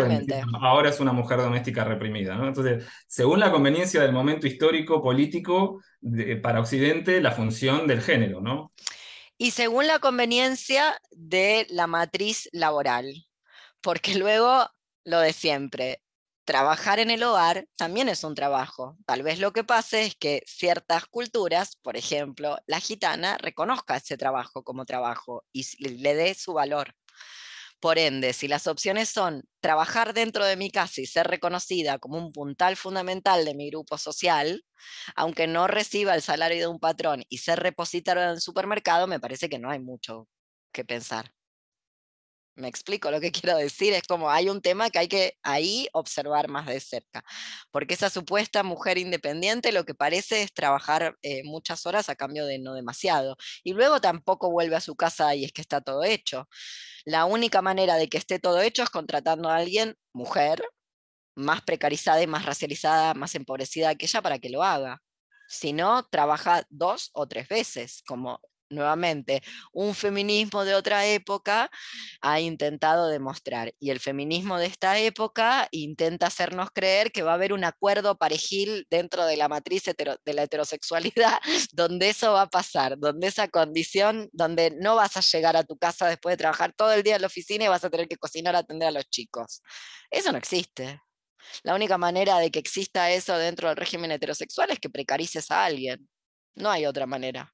ahora 0.61 0.89
es 0.89 0.99
una 0.99 1.13
mujer 1.13 1.39
doméstica 1.39 1.83
reprimida. 1.83 2.35
Entonces, 2.35 2.85
según 3.07 3.39
la 3.39 3.51
conveniencia 3.51 4.01
del 4.01 4.11
momento 4.11 4.47
histórico, 4.47 5.01
político, 5.01 5.81
para 6.41 6.59
Occidente, 6.59 7.21
la 7.21 7.31
función 7.31 7.87
del 7.87 8.01
género. 8.01 8.41
¿no? 8.41 8.73
Y 9.37 9.51
según 9.51 9.87
la 9.87 9.99
conveniencia 9.99 10.99
de 11.11 11.65
la 11.69 11.87
matriz 11.87 12.49
laboral, 12.51 13.25
porque 13.81 14.15
luego 14.15 14.67
lo 15.05 15.19
de 15.19 15.33
siempre, 15.33 16.01
trabajar 16.45 16.99
en 16.99 17.11
el 17.11 17.23
hogar 17.23 17.67
también 17.75 18.09
es 18.09 18.23
un 18.23 18.35
trabajo. 18.35 18.97
Tal 19.05 19.23
vez 19.23 19.39
lo 19.39 19.53
que 19.53 19.63
pase 19.63 20.03
es 20.03 20.15
que 20.15 20.43
ciertas 20.45 21.05
culturas, 21.05 21.75
por 21.81 21.97
ejemplo, 21.97 22.57
la 22.65 22.79
gitana, 22.79 23.37
reconozca 23.37 23.97
ese 23.97 24.17
trabajo 24.17 24.63
como 24.63 24.85
trabajo 24.85 25.45
y 25.51 25.63
le 25.99 26.15
dé 26.15 26.33
su 26.33 26.53
valor. 26.53 26.95
Por 27.81 27.97
ende, 27.97 28.33
si 28.33 28.47
las 28.47 28.67
opciones 28.67 29.09
son 29.09 29.43
trabajar 29.61 30.13
dentro 30.13 30.45
de 30.45 30.55
mi 30.57 30.69
casa 30.71 31.01
y 31.01 31.05
ser 31.05 31.27
reconocida 31.27 31.97
como 31.99 32.17
un 32.17 32.31
puntal 32.33 32.75
fundamental 32.77 33.45
de 33.45 33.55
mi 33.55 33.69
grupo 33.69 33.97
social, 33.97 34.65
aunque 35.15 35.47
no 35.47 35.67
reciba 35.67 36.15
el 36.15 36.21
salario 36.21 36.59
de 36.59 36.67
un 36.67 36.79
patrón 36.79 37.23
y 37.29 37.37
ser 37.39 37.59
repositorio 37.59 38.23
en 38.23 38.29
un 38.31 38.41
supermercado, 38.41 39.07
me 39.07 39.19
parece 39.19 39.49
que 39.49 39.59
no 39.59 39.69
hay 39.71 39.79
mucho 39.79 40.27
que 40.73 40.83
pensar. 40.85 41.33
Me 42.59 42.67
explico 42.67 43.09
lo 43.09 43.21
que 43.21 43.31
quiero 43.51 43.57
decir, 43.57 43.93
es 43.93 44.03
como 44.03 44.29
hay 44.29 44.49
un 44.49 44.61
tema 44.61 44.89
que 44.89 44.99
hay 44.99 45.07
que 45.07 45.33
ahí 45.43 45.87
observar 45.93 46.49
más 46.49 46.65
de 46.67 46.79
cerca, 46.79 47.23
porque 47.71 47.93
esa 47.93 48.09
supuesta 48.09 48.63
mujer 48.63 48.97
independiente 48.97 49.71
lo 49.71 49.85
que 49.85 49.95
parece 49.95 50.43
es 50.43 50.53
trabajar 50.53 51.17
eh, 51.21 51.41
muchas 51.45 51.85
horas 51.85 52.09
a 52.09 52.15
cambio 52.15 52.45
de 52.45 52.59
no 52.59 52.73
demasiado, 52.73 53.37
y 53.63 53.73
luego 53.73 54.01
tampoco 54.01 54.51
vuelve 54.51 54.75
a 54.75 54.81
su 54.81 54.95
casa 54.95 55.35
y 55.35 55.45
es 55.45 55.53
que 55.53 55.61
está 55.61 55.81
todo 55.81 56.03
hecho. 56.03 56.47
La 57.05 57.25
única 57.25 57.61
manera 57.61 57.95
de 57.95 58.09
que 58.09 58.17
esté 58.17 58.39
todo 58.39 58.61
hecho 58.61 58.83
es 58.83 58.89
contratando 58.89 59.49
a 59.49 59.55
alguien, 59.57 59.95
mujer, 60.13 60.61
más 61.35 61.61
precarizada 61.61 62.21
y 62.21 62.27
más 62.27 62.45
racializada, 62.45 63.13
más 63.13 63.35
empobrecida 63.35 63.95
que 63.95 64.05
ella 64.05 64.21
para 64.21 64.39
que 64.39 64.49
lo 64.49 64.63
haga. 64.63 65.01
Si 65.47 65.73
no, 65.73 66.03
trabaja 66.11 66.63
dos 66.69 67.09
o 67.13 67.27
tres 67.27 67.47
veces, 67.47 68.03
como 68.07 68.41
nuevamente, 68.69 69.41
un 69.73 69.95
feminismo 69.95 70.65
de 70.65 70.75
otra 70.75 71.05
época 71.05 71.69
ha 72.21 72.39
intentado 72.39 73.07
demostrar. 73.07 73.73
Y 73.79 73.89
el 73.91 73.99
feminismo 73.99 74.57
de 74.57 74.67
esta 74.67 74.99
época 74.99 75.67
intenta 75.71 76.27
hacernos 76.27 76.69
creer 76.71 77.11
que 77.11 77.23
va 77.23 77.31
a 77.31 77.35
haber 77.35 77.53
un 77.53 77.63
acuerdo 77.63 78.17
parejil 78.17 78.87
dentro 78.89 79.25
de 79.25 79.37
la 79.37 79.47
matriz 79.47 79.83
de 79.85 80.33
la 80.33 80.43
heterosexualidad, 80.43 81.39
donde 81.73 82.09
eso 82.09 82.33
va 82.33 82.43
a 82.43 82.49
pasar, 82.49 82.97
donde 82.97 83.27
esa 83.27 83.47
condición, 83.47 84.29
donde 84.31 84.71
no 84.79 84.95
vas 84.95 85.17
a 85.17 85.21
llegar 85.21 85.55
a 85.57 85.63
tu 85.63 85.77
casa 85.77 86.07
después 86.07 86.33
de 86.33 86.37
trabajar 86.37 86.73
todo 86.73 86.93
el 86.93 87.03
día 87.03 87.15
en 87.15 87.21
la 87.21 87.27
oficina 87.27 87.65
y 87.65 87.67
vas 87.67 87.83
a 87.83 87.89
tener 87.89 88.07
que 88.07 88.17
cocinar, 88.17 88.55
atender 88.55 88.89
a 88.89 88.91
los 88.91 89.09
chicos. 89.09 89.61
Eso 90.09 90.31
no 90.31 90.37
existe. 90.37 91.01
La 91.63 91.75
única 91.75 91.97
manera 91.97 92.37
de 92.39 92.51
que 92.51 92.59
exista 92.59 93.11
eso 93.11 93.37
dentro 93.37 93.69
del 93.69 93.77
régimen 93.77 94.11
heterosexual 94.11 94.71
es 94.71 94.79
que 94.79 94.89
precarices 94.89 95.49
a 95.51 95.65
alguien. 95.65 96.07
No 96.55 96.69
hay 96.69 96.85
otra 96.85 97.05
manera. 97.05 97.53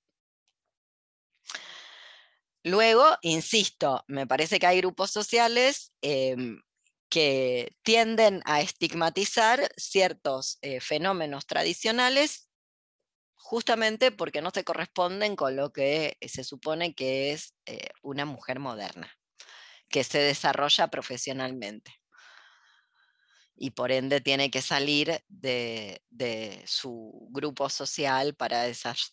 Luego, 2.66 3.06
insisto, 3.22 4.03
me 4.08 4.26
parece 4.26 4.58
que 4.58 4.66
hay 4.66 4.80
grupos 4.80 5.11
sociales 5.11 5.94
em, 6.02 6.64
que 7.10 7.77
tienden 7.84 8.42
a 8.45 8.60
estigmatizar 8.60 9.69
ciertos 9.77 10.58
eh, 10.64 10.80
fenómenos 10.82 11.45
tradicionales 11.45 12.50
justamente 13.35 14.11
porque 14.11 14.42
no 14.42 14.50
se 14.50 14.64
corresponden 14.64 15.35
con 15.35 15.56
lo 15.56 15.72
que 15.72 16.18
se 16.27 16.44
supone 16.44 16.95
que 16.95 17.34
es 17.34 17.53
eh, 17.68 17.90
una 18.02 18.26
mujer 18.26 18.60
moderna, 18.60 19.11
que 19.88 20.03
se 20.03 20.18
desarrolla 20.18 20.88
profesionalmente 20.88 21.94
y 23.58 23.72
por 23.72 23.92
ende 23.92 24.22
tiene 24.22 24.51
que 24.51 24.61
salir 24.61 25.24
de, 25.30 26.01
su 26.66 27.27
grupo 27.32 27.69
social 27.69 28.35
para 28.35 28.66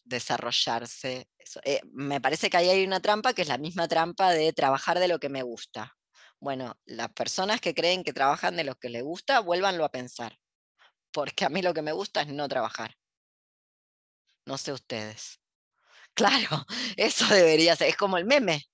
desarrollarse. 0.05 1.29
Eh, 1.65 1.81
me 1.93 2.21
parece 2.21 2.51
que 2.51 2.57
ahí 2.57 2.69
hay 2.69 2.85
una 2.85 3.01
trampa 3.01 3.35
que 3.35 3.43
es 3.43 3.49
la 3.49 3.59
misma 3.59 3.89
trampa 3.89 4.33
de 4.33 4.53
trabajar 4.53 4.99
de 4.99 5.09
lo 5.09 5.19
que 5.21 5.29
me 5.29 5.43
gusta. 5.43 5.97
Bueno, 6.41 6.77
las 6.87 7.13
personas 7.13 7.61
que 7.61 7.75
creen 7.75 8.03
que 8.03 8.13
trabajan 8.13 8.57
de 8.57 8.65
lo 8.65 8.75
que 8.75 8.89
les 8.89 9.05
gusta, 9.05 9.41
vuélvanlo 9.41 9.85
a 9.85 9.93
pensar, 9.93 10.37
porque 11.13 11.45
a 11.45 11.49
mí 11.49 11.63
lo 11.63 11.75
que 11.75 11.83
me 11.83 11.93
gusta 11.93 12.23
es 12.23 12.29
no 12.29 12.49
trabajar. 12.49 12.97
No 14.47 14.59
sé 14.59 14.73
ustedes. 14.73 15.39
Claro, 16.15 16.67
eso 16.99 17.27
debería 17.27 17.75
ser, 17.75 17.89
es 17.89 17.97
como 17.97 18.19
el 18.19 18.27
meme. 18.27 18.67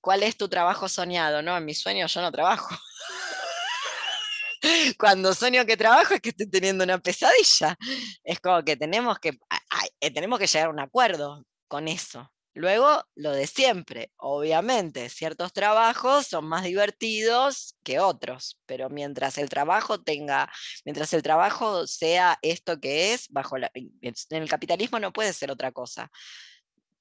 ¿Cuál 0.00 0.22
es 0.22 0.36
tu 0.36 0.48
trabajo 0.48 0.88
soñado? 0.88 1.42
No, 1.42 1.56
en 1.56 1.64
mi 1.64 1.74
sueño 1.74 2.06
yo 2.06 2.20
no 2.22 2.30
trabajo. 2.30 2.68
cuando 4.98 5.34
sueño 5.34 5.66
que 5.66 5.76
trabajo 5.76 6.14
es 6.14 6.20
que 6.20 6.30
estoy 6.30 6.48
teniendo 6.48 6.84
una 6.84 6.98
pesadilla. 6.98 7.76
Es 8.22 8.40
como 8.40 8.62
que 8.62 8.76
tenemos 8.76 9.18
que, 9.18 9.38
eh, 10.00 10.10
tenemos 10.10 10.38
que 10.38 10.46
llegar 10.46 10.68
a 10.68 10.70
un 10.70 10.80
acuerdo 10.80 11.44
con 11.68 11.88
eso. 11.88 12.30
Luego, 12.56 13.02
lo 13.16 13.32
de 13.32 13.48
siempre, 13.48 14.12
obviamente, 14.16 15.08
ciertos 15.08 15.52
trabajos 15.52 16.28
son 16.28 16.44
más 16.44 16.62
divertidos 16.62 17.74
que 17.82 17.98
otros, 17.98 18.60
pero 18.64 18.88
mientras 18.90 19.38
el 19.38 19.48
trabajo 19.48 20.00
tenga, 20.00 20.48
mientras 20.84 21.12
el 21.14 21.22
trabajo 21.22 21.88
sea 21.88 22.38
esto 22.42 22.78
que 22.78 23.12
es, 23.12 23.28
bajo 23.30 23.56
en 23.56 24.14
el 24.30 24.48
capitalismo 24.48 25.00
no 25.00 25.12
puede 25.12 25.32
ser 25.32 25.50
otra 25.50 25.72
cosa. 25.72 26.12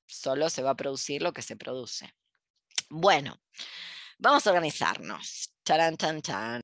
Solo 0.07 0.49
se 0.49 0.63
va 0.63 0.71
a 0.71 0.75
producir 0.75 1.21
lo 1.21 1.33
que 1.33 1.43
se 1.43 1.55
produce. 1.55 2.11
Bueno, 2.89 3.39
vamos 4.17 4.45
a 4.47 4.49
organizarnos. 4.49 5.53
Charan, 5.65 5.97
chan, 5.97 6.21
chan. 6.21 6.61